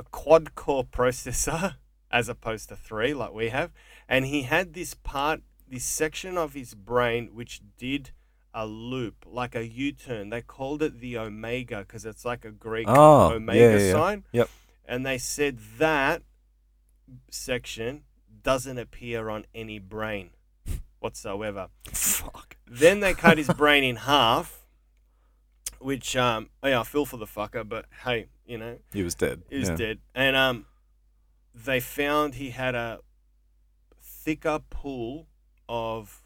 a 0.00 0.04
quad 0.10 0.54
core 0.54 0.84
processor 0.84 1.74
as 2.10 2.28
opposed 2.28 2.68
to 2.70 2.76
three, 2.76 3.12
like 3.12 3.32
we 3.32 3.50
have, 3.50 3.70
and 4.08 4.24
he 4.24 4.42
had 4.42 4.72
this 4.72 4.94
part, 4.94 5.42
this 5.68 5.84
section 5.84 6.38
of 6.38 6.54
his 6.54 6.74
brain 6.74 7.30
which 7.34 7.60
did 7.76 8.10
a 8.54 8.66
loop, 8.66 9.24
like 9.26 9.54
a 9.54 9.66
U-turn. 9.66 10.30
They 10.30 10.40
called 10.40 10.82
it 10.82 11.00
the 11.00 11.18
omega 11.18 11.80
because 11.80 12.04
it's 12.04 12.24
like 12.24 12.44
a 12.44 12.50
Greek 12.50 12.86
Oh, 12.88 13.32
omega 13.32 13.60
yeah, 13.60 13.70
yeah, 13.76 13.86
yeah. 13.86 13.92
sign. 13.92 14.24
Yep. 14.32 14.48
And 14.86 15.06
they 15.06 15.18
said 15.18 15.58
that 15.78 16.22
section 17.30 18.02
doesn't 18.42 18.78
appear 18.78 19.28
on 19.28 19.44
any 19.54 19.78
brain 19.78 20.30
whatsoever. 20.98 21.68
Fuck. 21.92 22.56
Then 22.66 23.00
they 23.00 23.14
cut 23.14 23.38
his 23.38 23.48
brain 23.48 23.84
in 23.84 23.96
half, 23.96 24.59
which 25.80 26.16
um, 26.16 26.50
yeah, 26.62 26.80
I 26.80 26.84
feel 26.84 27.04
for 27.06 27.16
the 27.16 27.26
fucker, 27.26 27.68
but 27.68 27.86
hey, 28.04 28.26
you 28.46 28.58
know, 28.58 28.78
He 28.92 29.02
was 29.02 29.14
dead. 29.14 29.42
he 29.50 29.58
was 29.58 29.68
yeah. 29.70 29.76
dead. 29.76 29.98
And 30.14 30.36
um, 30.36 30.66
they 31.54 31.80
found 31.80 32.34
he 32.34 32.50
had 32.50 32.74
a 32.74 33.00
thicker 34.02 34.60
pool 34.70 35.26
of 35.68 36.22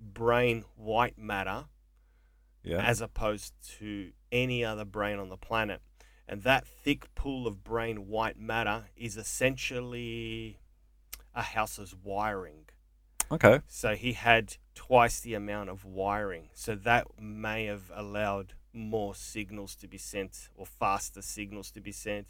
brain 0.00 0.64
white 0.76 1.18
matter 1.18 1.66
Yeah. 2.62 2.78
as 2.82 3.00
opposed 3.00 3.52
to 3.78 4.12
any 4.32 4.64
other 4.64 4.84
brain 4.84 5.18
on 5.18 5.28
the 5.28 5.36
planet. 5.36 5.80
And 6.26 6.42
that 6.42 6.66
thick 6.66 7.14
pool 7.14 7.46
of 7.46 7.64
brain 7.64 8.08
white 8.08 8.38
matter 8.38 8.84
is 8.96 9.16
essentially 9.16 10.58
a 11.34 11.42
house's 11.42 11.94
wiring. 11.94 12.66
okay. 13.30 13.60
So 13.68 13.94
he 13.94 14.12
had 14.14 14.56
twice 14.74 15.20
the 15.20 15.34
amount 15.34 15.70
of 15.70 15.84
wiring. 15.84 16.48
So 16.54 16.74
that 16.74 17.06
may 17.20 17.66
have 17.66 17.90
allowed 17.94 18.54
more 18.78 19.14
signals 19.14 19.74
to 19.76 19.88
be 19.88 19.98
sent 19.98 20.48
or 20.56 20.64
faster 20.66 21.20
signals 21.22 21.70
to 21.72 21.80
be 21.80 21.92
sent. 21.92 22.28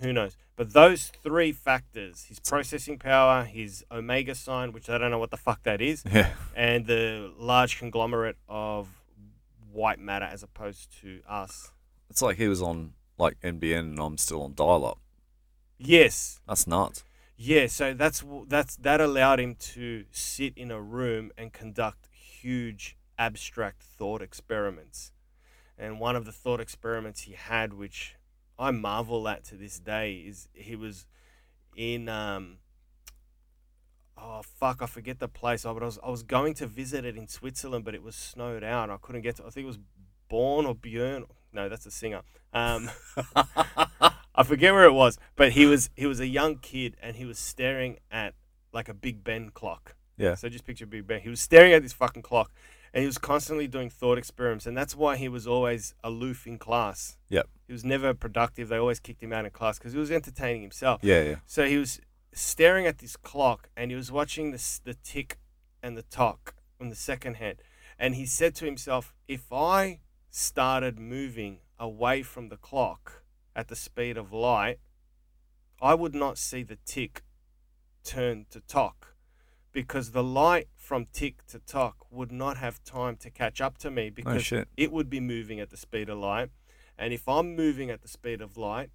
Who 0.00 0.12
knows? 0.12 0.36
But 0.56 0.72
those 0.72 1.08
three 1.22 1.52
factors 1.52 2.24
his 2.24 2.40
processing 2.40 2.98
power, 2.98 3.44
his 3.44 3.84
omega 3.90 4.34
sign, 4.34 4.72
which 4.72 4.88
I 4.88 4.98
don't 4.98 5.10
know 5.10 5.18
what 5.18 5.30
the 5.30 5.36
fuck 5.36 5.62
that 5.64 5.80
is, 5.80 6.02
Yeah. 6.10 6.32
and 6.56 6.86
the 6.86 7.32
large 7.38 7.78
conglomerate 7.78 8.36
of 8.48 8.88
white 9.70 9.98
matter 9.98 10.24
as 10.24 10.42
opposed 10.42 10.90
to 11.02 11.20
us. 11.28 11.70
It's 12.10 12.22
like 12.22 12.36
he 12.36 12.48
was 12.48 12.60
on 12.62 12.94
like 13.18 13.38
NBN 13.42 13.78
and 13.80 13.98
I'm 14.00 14.18
still 14.18 14.42
on 14.42 14.54
dial-up. 14.54 14.98
Yes, 15.78 16.40
That's 16.46 16.66
nuts. 16.66 17.04
Yeah, 17.36 17.66
so 17.66 17.92
that's 17.94 18.22
that's 18.46 18.76
that 18.76 19.00
allowed 19.00 19.40
him 19.40 19.56
to 19.74 20.04
sit 20.12 20.56
in 20.56 20.70
a 20.70 20.80
room 20.80 21.32
and 21.36 21.52
conduct 21.52 22.06
huge 22.12 22.96
abstract 23.18 23.82
thought 23.82 24.22
experiments. 24.22 25.10
And 25.82 25.98
one 25.98 26.14
of 26.14 26.24
the 26.24 26.30
thought 26.30 26.60
experiments 26.60 27.22
he 27.22 27.32
had, 27.32 27.74
which 27.74 28.14
I 28.56 28.70
marvel 28.70 29.26
at 29.26 29.42
to 29.46 29.56
this 29.56 29.80
day, 29.80 30.14
is 30.14 30.48
he 30.54 30.76
was 30.76 31.06
in 31.76 32.08
um 32.08 32.58
oh 34.16 34.42
fuck 34.44 34.80
I 34.80 34.86
forget 34.86 35.18
the 35.18 35.26
place. 35.26 35.66
Oh, 35.66 35.74
but 35.74 35.82
I 35.82 35.86
was 35.86 35.98
I 36.04 36.08
was 36.08 36.22
going 36.22 36.54
to 36.54 36.68
visit 36.68 37.04
it 37.04 37.16
in 37.16 37.26
Switzerland, 37.26 37.84
but 37.84 37.96
it 37.96 38.02
was 38.02 38.14
snowed 38.14 38.62
out. 38.62 38.90
I 38.90 38.96
couldn't 39.02 39.22
get 39.22 39.36
to. 39.36 39.42
I 39.46 39.50
think 39.50 39.64
it 39.64 39.66
was 39.66 39.80
Born 40.28 40.66
or 40.66 40.74
Björn. 40.76 41.24
No, 41.52 41.68
that's 41.68 41.84
a 41.84 41.90
singer. 41.90 42.22
Um, 42.52 42.88
I 44.34 44.44
forget 44.44 44.72
where 44.72 44.84
it 44.84 44.94
was, 44.94 45.18
but 45.34 45.50
he 45.50 45.66
was 45.66 45.90
he 45.96 46.06
was 46.06 46.20
a 46.20 46.28
young 46.28 46.58
kid 46.58 46.96
and 47.02 47.16
he 47.16 47.24
was 47.24 47.40
staring 47.40 47.98
at 48.08 48.34
like 48.72 48.88
a 48.88 48.94
Big 48.94 49.24
Ben 49.24 49.50
clock. 49.50 49.96
Yeah. 50.16 50.36
So 50.36 50.48
just 50.48 50.64
picture 50.64 50.86
Big 50.86 51.08
Ben. 51.08 51.22
He 51.22 51.28
was 51.28 51.40
staring 51.40 51.72
at 51.72 51.82
this 51.82 51.92
fucking 51.92 52.22
clock, 52.22 52.52
and 52.94 53.02
he 53.02 53.06
was 53.06 53.18
constantly 53.18 53.66
doing 53.66 53.88
thought 53.88 54.18
experiments, 54.18 54.66
and 54.66 54.76
that's 54.76 54.94
why 54.94 55.16
he 55.16 55.28
was 55.28 55.46
always 55.46 55.94
aloof 56.04 56.46
in 56.46 56.58
class. 56.58 57.16
Yep. 57.30 57.48
He 57.66 57.72
was 57.72 57.84
never 57.84 58.12
productive. 58.12 58.68
They 58.68 58.76
always 58.76 59.00
kicked 59.00 59.22
him 59.22 59.32
out 59.32 59.46
of 59.46 59.52
class 59.52 59.78
because 59.78 59.94
he 59.94 59.98
was 59.98 60.10
entertaining 60.10 60.62
himself. 60.62 61.00
Yeah, 61.02 61.22
yeah. 61.22 61.36
So 61.46 61.66
he 61.66 61.78
was 61.78 62.00
staring 62.34 62.86
at 62.86 62.98
this 62.98 63.16
clock 63.16 63.68
and 63.76 63.90
he 63.90 63.96
was 63.96 64.10
watching 64.10 64.50
this 64.50 64.78
the 64.78 64.94
tick 64.94 65.38
and 65.82 65.96
the 65.96 66.02
tock 66.02 66.54
on 66.80 66.88
the 66.88 66.94
second 66.94 67.36
hand. 67.36 67.58
And 67.98 68.14
he 68.14 68.26
said 68.26 68.54
to 68.56 68.64
himself, 68.64 69.14
if 69.28 69.52
I 69.52 70.00
started 70.30 70.98
moving 70.98 71.58
away 71.78 72.22
from 72.22 72.48
the 72.48 72.56
clock 72.56 73.22
at 73.54 73.68
the 73.68 73.76
speed 73.76 74.16
of 74.16 74.32
light, 74.32 74.78
I 75.80 75.94
would 75.94 76.14
not 76.14 76.38
see 76.38 76.62
the 76.62 76.78
tick 76.84 77.22
turn 78.04 78.46
to 78.50 78.60
tock 78.60 79.11
because 79.72 80.10
the 80.10 80.22
light 80.22 80.68
from 80.76 81.06
tick 81.12 81.46
to 81.46 81.58
tock 81.58 81.96
would 82.10 82.30
not 82.30 82.56
have 82.58 82.82
time 82.84 83.16
to 83.16 83.30
catch 83.30 83.60
up 83.60 83.78
to 83.78 83.90
me 83.90 84.08
Oh 84.08 84.12
because 84.14 84.44
shit. 84.44 84.68
it 84.76 84.92
would 84.92 85.08
be 85.08 85.20
moving 85.20 85.60
at 85.60 85.70
the 85.70 85.76
speed 85.76 86.08
of 86.08 86.18
light. 86.18 86.50
And 86.98 87.12
if 87.12 87.28
I'm 87.28 87.56
moving 87.56 87.90
at 87.90 88.02
the 88.02 88.08
speed 88.08 88.40
of 88.40 88.56
light, 88.56 88.90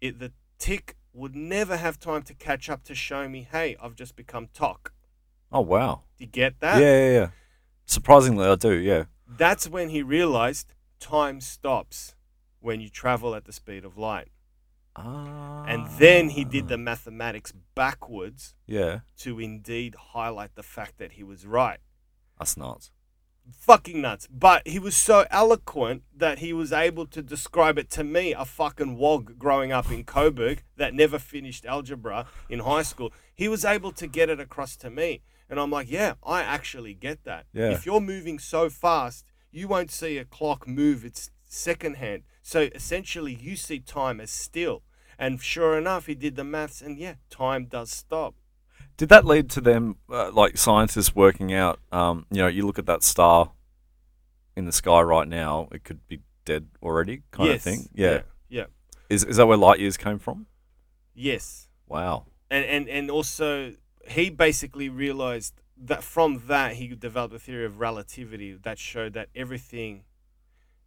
it 0.00 0.18
the 0.18 0.32
tick 0.58 0.96
would 1.12 1.34
never 1.34 1.76
have 1.76 1.98
time 1.98 2.22
to 2.22 2.34
catch 2.34 2.70
up 2.70 2.84
to 2.84 2.94
show 2.94 3.28
me, 3.28 3.46
hey, 3.50 3.76
I've 3.82 3.96
just 3.96 4.14
become 4.16 4.48
tock. 4.54 4.92
Oh 5.50 5.60
wow. 5.60 6.02
Do 6.16 6.24
you 6.24 6.30
get 6.30 6.60
that? 6.60 6.80
Yeah, 6.80 6.92
that? 6.92 6.98
yeah, 6.98 7.20
yeah. 7.20 7.28
Surprisingly, 7.86 8.46
I 8.46 8.54
do. 8.54 8.72
Yeah. 8.72 9.04
That's 9.26 9.68
when 9.68 9.88
he 9.90 10.02
realized 10.02 10.74
time 11.00 11.40
stops 11.40 12.14
when 12.60 12.80
you 12.80 12.88
travel 12.88 13.34
at 13.34 13.44
the 13.44 13.52
speed 13.52 13.84
of 13.84 13.96
light. 13.98 14.28
Ah. 14.98 15.64
And 15.66 15.86
then 15.98 16.30
he 16.30 16.44
did 16.44 16.68
the 16.68 16.78
mathematics 16.78 17.52
backwards 17.74 18.54
Yeah. 18.66 19.00
to 19.18 19.38
indeed 19.38 19.94
highlight 20.12 20.54
the 20.54 20.62
fact 20.62 20.98
that 20.98 21.12
he 21.12 21.22
was 21.22 21.46
right. 21.46 21.80
That's 22.38 22.56
nuts. 22.56 22.90
Fucking 23.60 24.00
nuts. 24.00 24.28
But 24.30 24.66
he 24.66 24.78
was 24.78 24.96
so 24.96 25.24
eloquent 25.30 26.02
that 26.14 26.38
he 26.40 26.52
was 26.52 26.72
able 26.72 27.06
to 27.06 27.22
describe 27.22 27.78
it 27.78 27.90
to 27.90 28.04
me, 28.04 28.32
a 28.34 28.44
fucking 28.44 28.96
wog 28.96 29.38
growing 29.38 29.72
up 29.72 29.90
in 29.90 30.04
Coburg 30.04 30.62
that 30.76 30.92
never 30.94 31.18
finished 31.18 31.64
algebra 31.64 32.26
in 32.48 32.60
high 32.60 32.82
school. 32.82 33.12
He 33.34 33.48
was 33.48 33.64
able 33.64 33.92
to 33.92 34.06
get 34.06 34.28
it 34.28 34.40
across 34.40 34.76
to 34.78 34.90
me. 34.90 35.22
And 35.48 35.58
I'm 35.58 35.70
like, 35.70 35.90
yeah, 35.90 36.14
I 36.22 36.42
actually 36.42 36.92
get 36.92 37.24
that. 37.24 37.46
Yeah. 37.54 37.70
If 37.70 37.86
you're 37.86 38.02
moving 38.02 38.38
so 38.38 38.68
fast, 38.68 39.24
you 39.50 39.66
won't 39.66 39.90
see 39.90 40.18
a 40.18 40.26
clock 40.26 40.68
move 40.68 41.04
its 41.04 41.30
second 41.46 41.96
hand. 41.96 42.24
So 42.42 42.68
essentially, 42.74 43.32
you 43.34 43.56
see 43.56 43.80
time 43.80 44.20
as 44.20 44.30
still. 44.30 44.82
And 45.18 45.40
sure 45.40 45.76
enough, 45.76 46.06
he 46.06 46.14
did 46.14 46.36
the 46.36 46.44
maths, 46.44 46.80
and 46.80 46.98
yeah, 46.98 47.14
time 47.28 47.66
does 47.66 47.90
stop. 47.90 48.34
Did 48.96 49.08
that 49.08 49.24
lead 49.24 49.50
to 49.50 49.60
them, 49.60 49.96
uh, 50.10 50.30
like 50.30 50.56
scientists 50.56 51.14
working 51.14 51.52
out? 51.52 51.80
Um, 51.90 52.26
you 52.30 52.38
know, 52.38 52.46
you 52.46 52.64
look 52.66 52.78
at 52.78 52.86
that 52.86 53.02
star 53.02 53.52
in 54.56 54.64
the 54.64 54.72
sky 54.72 55.00
right 55.00 55.26
now; 55.26 55.68
it 55.72 55.82
could 55.84 56.06
be 56.06 56.20
dead 56.44 56.68
already, 56.82 57.22
kind 57.30 57.48
yes. 57.48 57.56
of 57.56 57.62
thing. 57.62 57.88
Yeah. 57.94 58.22
yeah. 58.48 58.64
Is 59.08 59.24
is 59.24 59.36
that 59.36 59.46
where 59.46 59.56
light 59.56 59.80
years 59.80 59.96
came 59.96 60.18
from? 60.18 60.46
Yes. 61.14 61.68
Wow. 61.88 62.26
and 62.50 62.64
and 62.64 62.88
and 62.88 63.10
also 63.10 63.74
he 64.08 64.30
basically 64.30 64.88
realized 64.88 65.54
that 65.76 66.02
from 66.02 66.42
that 66.46 66.74
he 66.74 66.88
developed 66.88 67.34
a 67.34 67.38
theory 67.38 67.64
of 67.64 67.80
relativity 67.80 68.52
that 68.52 68.78
showed 68.78 69.12
that 69.14 69.28
everything 69.34 70.04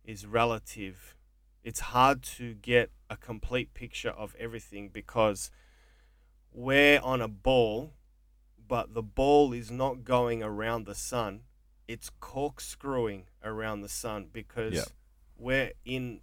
is 0.03 0.25
relative 0.25 1.15
it's 1.63 1.79
hard 1.79 2.23
to 2.23 2.53
get 2.55 2.91
a 3.09 3.15
complete 3.17 3.73
picture 3.73 4.09
of 4.09 4.35
everything 4.39 4.89
because 4.89 5.51
we're 6.51 6.99
on 7.01 7.21
a 7.21 7.27
ball 7.27 7.93
but 8.67 8.93
the 8.93 9.03
ball 9.03 9.53
is 9.53 9.69
not 9.69 10.03
going 10.03 10.41
around 10.41 10.85
the 10.85 10.95
sun 10.95 11.41
it's 11.87 12.09
corkscrewing 12.19 13.25
around 13.43 13.81
the 13.81 13.89
sun 13.89 14.27
because 14.31 14.73
Yeah. 14.73 14.85
we're 15.37 15.71
in 15.85 16.21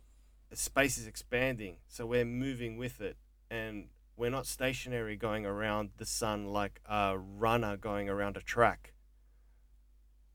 space 0.54 0.96
is 0.98 1.06
expanding 1.06 1.76
so 1.88 2.06
we're 2.06 2.24
moving 2.24 2.76
with 2.76 3.00
it 3.00 3.16
and 3.50 3.88
we're 4.18 4.30
not 4.30 4.46
stationary 4.46 5.16
going 5.16 5.46
around 5.46 5.90
the 5.96 6.04
sun 6.04 6.46
like 6.46 6.80
a 6.86 7.16
runner 7.16 7.76
going 7.76 8.08
around 8.08 8.36
a 8.36 8.40
track. 8.40 8.92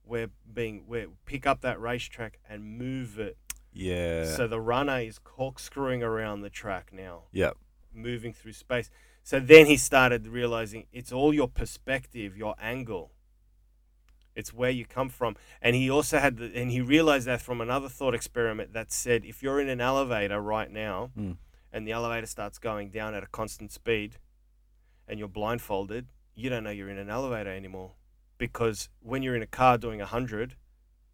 We're 0.05 0.29
being 0.51 0.85
we 0.87 1.05
pick 1.25 1.45
up 1.45 1.59
that 1.61 1.81
racetrack 1.81 2.39
and 2.49 2.63
move 2.77 3.19
it. 3.19 3.37
Yeah. 3.73 4.25
So 4.25 4.47
the 4.47 4.61
runner 4.61 4.99
is 4.99 5.19
corkscrewing 5.19 6.03
around 6.03 6.41
the 6.41 6.49
track 6.49 6.91
now, 6.93 7.23
yeah. 7.31 7.51
moving 7.93 8.33
through 8.33 8.53
space. 8.53 8.89
So 9.23 9.39
then 9.39 9.65
he 9.65 9.77
started 9.77 10.27
realizing 10.27 10.85
it's 10.91 11.11
all 11.11 11.33
your 11.33 11.47
perspective, 11.47 12.35
your 12.37 12.55
angle. 12.61 13.11
It's 14.35 14.53
where 14.53 14.69
you 14.71 14.85
come 14.85 15.09
from. 15.09 15.35
And 15.61 15.75
he 15.75 15.89
also 15.89 16.17
had 16.19 16.37
the, 16.37 16.51
and 16.55 16.71
he 16.71 16.81
realized 16.81 17.27
that 17.27 17.41
from 17.41 17.61
another 17.61 17.87
thought 17.87 18.15
experiment 18.15 18.73
that 18.73 18.91
said 18.91 19.25
if 19.25 19.43
you're 19.43 19.59
in 19.61 19.69
an 19.69 19.79
elevator 19.81 20.41
right 20.41 20.71
now 20.71 21.11
Mm. 21.17 21.37
and 21.71 21.87
the 21.87 21.91
elevator 21.91 22.25
starts 22.27 22.57
going 22.59 22.89
down 22.89 23.13
at 23.13 23.23
a 23.23 23.27
constant 23.27 23.71
speed 23.71 24.17
and 25.07 25.19
you're 25.19 25.27
blindfolded, 25.27 26.07
you 26.35 26.49
don't 26.49 26.63
know 26.63 26.71
you're 26.71 26.89
in 26.89 26.97
an 26.97 27.09
elevator 27.09 27.51
anymore. 27.53 27.91
Because 28.39 28.89
when 29.01 29.21
you're 29.23 29.35
in 29.35 29.43
a 29.43 29.47
car 29.47 29.77
doing 29.77 29.99
100 29.99 30.55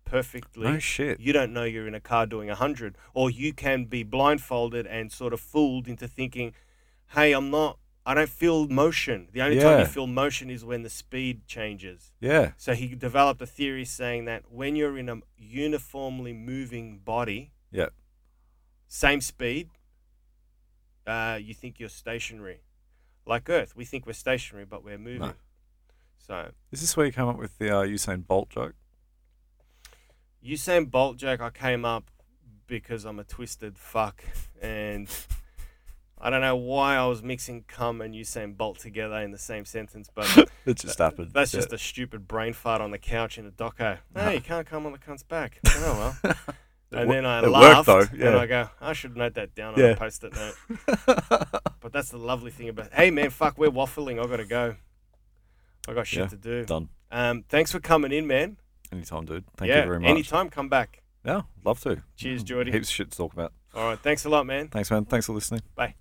perfectly, 0.09 0.63
No 0.71 0.79
shit. 0.79 1.19
you 1.19 1.31
don't 1.33 1.53
know 1.53 1.63
you're 1.63 1.87
in 1.87 1.95
a 1.95 1.99
car 1.99 2.25
doing 2.25 2.47
100. 2.49 2.95
Or 3.13 3.29
you 3.29 3.53
can 3.53 3.85
be 3.85 4.03
blindfolded 4.03 4.85
and 4.87 5.11
sort 5.11 5.33
of 5.33 5.39
fooled 5.39 5.87
into 5.87 6.07
thinking, 6.07 6.53
hey, 7.13 7.31
I'm 7.33 7.49
not, 7.51 7.77
I 8.05 8.13
don't 8.15 8.29
feel 8.29 8.67
motion. 8.67 9.27
The 9.31 9.41
only 9.41 9.59
time 9.59 9.79
you 9.79 9.85
feel 9.85 10.07
motion 10.07 10.49
is 10.49 10.65
when 10.65 10.81
the 10.83 10.89
speed 10.89 11.45
changes. 11.47 12.11
Yeah. 12.19 12.51
So 12.57 12.73
he 12.73 12.95
developed 12.95 13.41
a 13.41 13.45
theory 13.45 13.85
saying 13.85 14.25
that 14.25 14.51
when 14.51 14.75
you're 14.75 14.97
in 14.97 15.09
a 15.09 15.17
uniformly 15.37 16.33
moving 16.33 16.99
body, 16.99 17.51
Yeah. 17.71 17.89
same 18.87 19.21
speed, 19.21 19.69
uh, 21.05 21.37
you 21.41 21.53
think 21.53 21.79
you're 21.79 21.89
stationary. 21.89 22.61
Like 23.25 23.47
Earth, 23.49 23.75
we 23.75 23.85
think 23.85 24.07
we're 24.07 24.13
stationary, 24.13 24.65
but 24.65 24.83
we're 24.83 24.97
moving. 24.97 25.19
No. 25.21 25.33
So 26.17 26.51
Is 26.71 26.81
this 26.81 26.95
where 26.97 27.05
you 27.05 27.11
come 27.11 27.27
up 27.29 27.37
with 27.37 27.57
the 27.59 27.69
uh, 27.75 27.83
Usain 27.85 28.25
Bolt 28.25 28.49
joke? 28.49 28.73
Usain 30.45 30.89
Bolt 30.89 31.17
joke, 31.17 31.41
I 31.41 31.49
came 31.49 31.85
up 31.85 32.09
because 32.67 33.05
I'm 33.05 33.19
a 33.19 33.23
twisted 33.23 33.77
fuck, 33.77 34.23
and 34.61 35.07
I 36.21 36.29
don't 36.29 36.41
know 36.41 36.55
why 36.55 36.95
I 36.95 37.05
was 37.07 37.21
mixing 37.23 37.63
cum 37.67 38.01
and 38.01 38.13
Usain 38.13 38.55
Bolt 38.55 38.79
together 38.79 39.17
in 39.19 39.31
the 39.31 39.37
same 39.37 39.65
sentence, 39.65 40.09
but 40.13 40.27
It 40.65 40.75
just 40.77 40.97
happened. 40.99 41.31
that's 41.33 41.53
Yeah. 41.53 41.59
just 41.61 41.73
a 41.73 41.77
stupid 41.77 42.27
brain 42.27 42.53
fart 42.53 42.81
on 42.81 42.91
the 42.91 42.97
couch 42.97 43.37
in 43.37 43.45
a 43.47 43.51
doco. 43.51 43.97
No. 44.15 44.21
Hey, 44.23 44.35
you 44.35 44.41
can't 44.41 44.67
come 44.67 44.85
on 44.85 44.91
the 44.91 44.97
cunt's 44.97 45.23
back. 45.23 45.59
Oh 45.77 46.15
well. 46.23 46.35
And 46.91 47.11
then 47.11 47.23
I 47.23 47.41
laughed, 47.41 47.87
worked 47.87 48.11
though. 48.17 48.27
and 48.29 48.35
I 48.39 48.47
go, 48.47 48.67
I 48.81 48.93
should 48.93 49.15
note 49.15 49.35
that 49.35 49.53
down 49.53 49.75
on 49.75 49.79
Yeah. 49.79 49.85
a 49.91 49.95
post-it 49.95 50.33
note. 50.33 50.55
But 51.81 51.91
that's 51.93 52.09
the 52.09 52.17
lovely 52.17 52.49
thing 52.49 52.67
about. 52.69 52.91
Hey 52.93 53.11
man, 53.11 53.29
fuck, 53.29 53.57
we're 53.59 53.69
waffling. 53.69 54.19
I've 54.19 54.29
gotta 54.29 54.45
go. 54.45 54.75
I 55.87 55.93
got 55.93 56.07
shit 56.07 56.19
Yeah, 56.21 56.27
to 56.27 56.35
do. 56.37 56.65
Done. 56.65 56.89
Um, 57.11 57.43
thanks 57.47 57.71
for 57.71 57.79
coming 57.79 58.11
in, 58.11 58.25
man. 58.27 58.57
Anytime, 58.91 59.25
dude. 59.25 59.45
Thank 59.57 59.69
yeah, 59.69 59.81
you 59.81 59.87
very 59.87 59.99
much. 59.99 60.09
anytime, 60.09 60.49
come 60.49 60.69
back. 60.69 61.03
Yeah, 61.25 61.41
love 61.63 61.79
to. 61.81 62.01
Cheers, 62.15 62.43
mm, 62.43 62.47
Jordy. 62.47 62.71
Heaps 62.71 62.89
of 62.89 62.93
shit 62.93 63.11
to 63.11 63.17
talk 63.17 63.33
about. 63.33 63.53
All 63.75 63.89
right, 63.89 63.99
thanks 63.99 64.25
a 64.25 64.29
lot, 64.29 64.45
man. 64.45 64.67
Thanks, 64.69 64.89
man. 64.89 65.05
Thanks 65.05 65.27
for 65.27 65.33
listening. 65.33 65.61
Bye. 65.75 65.95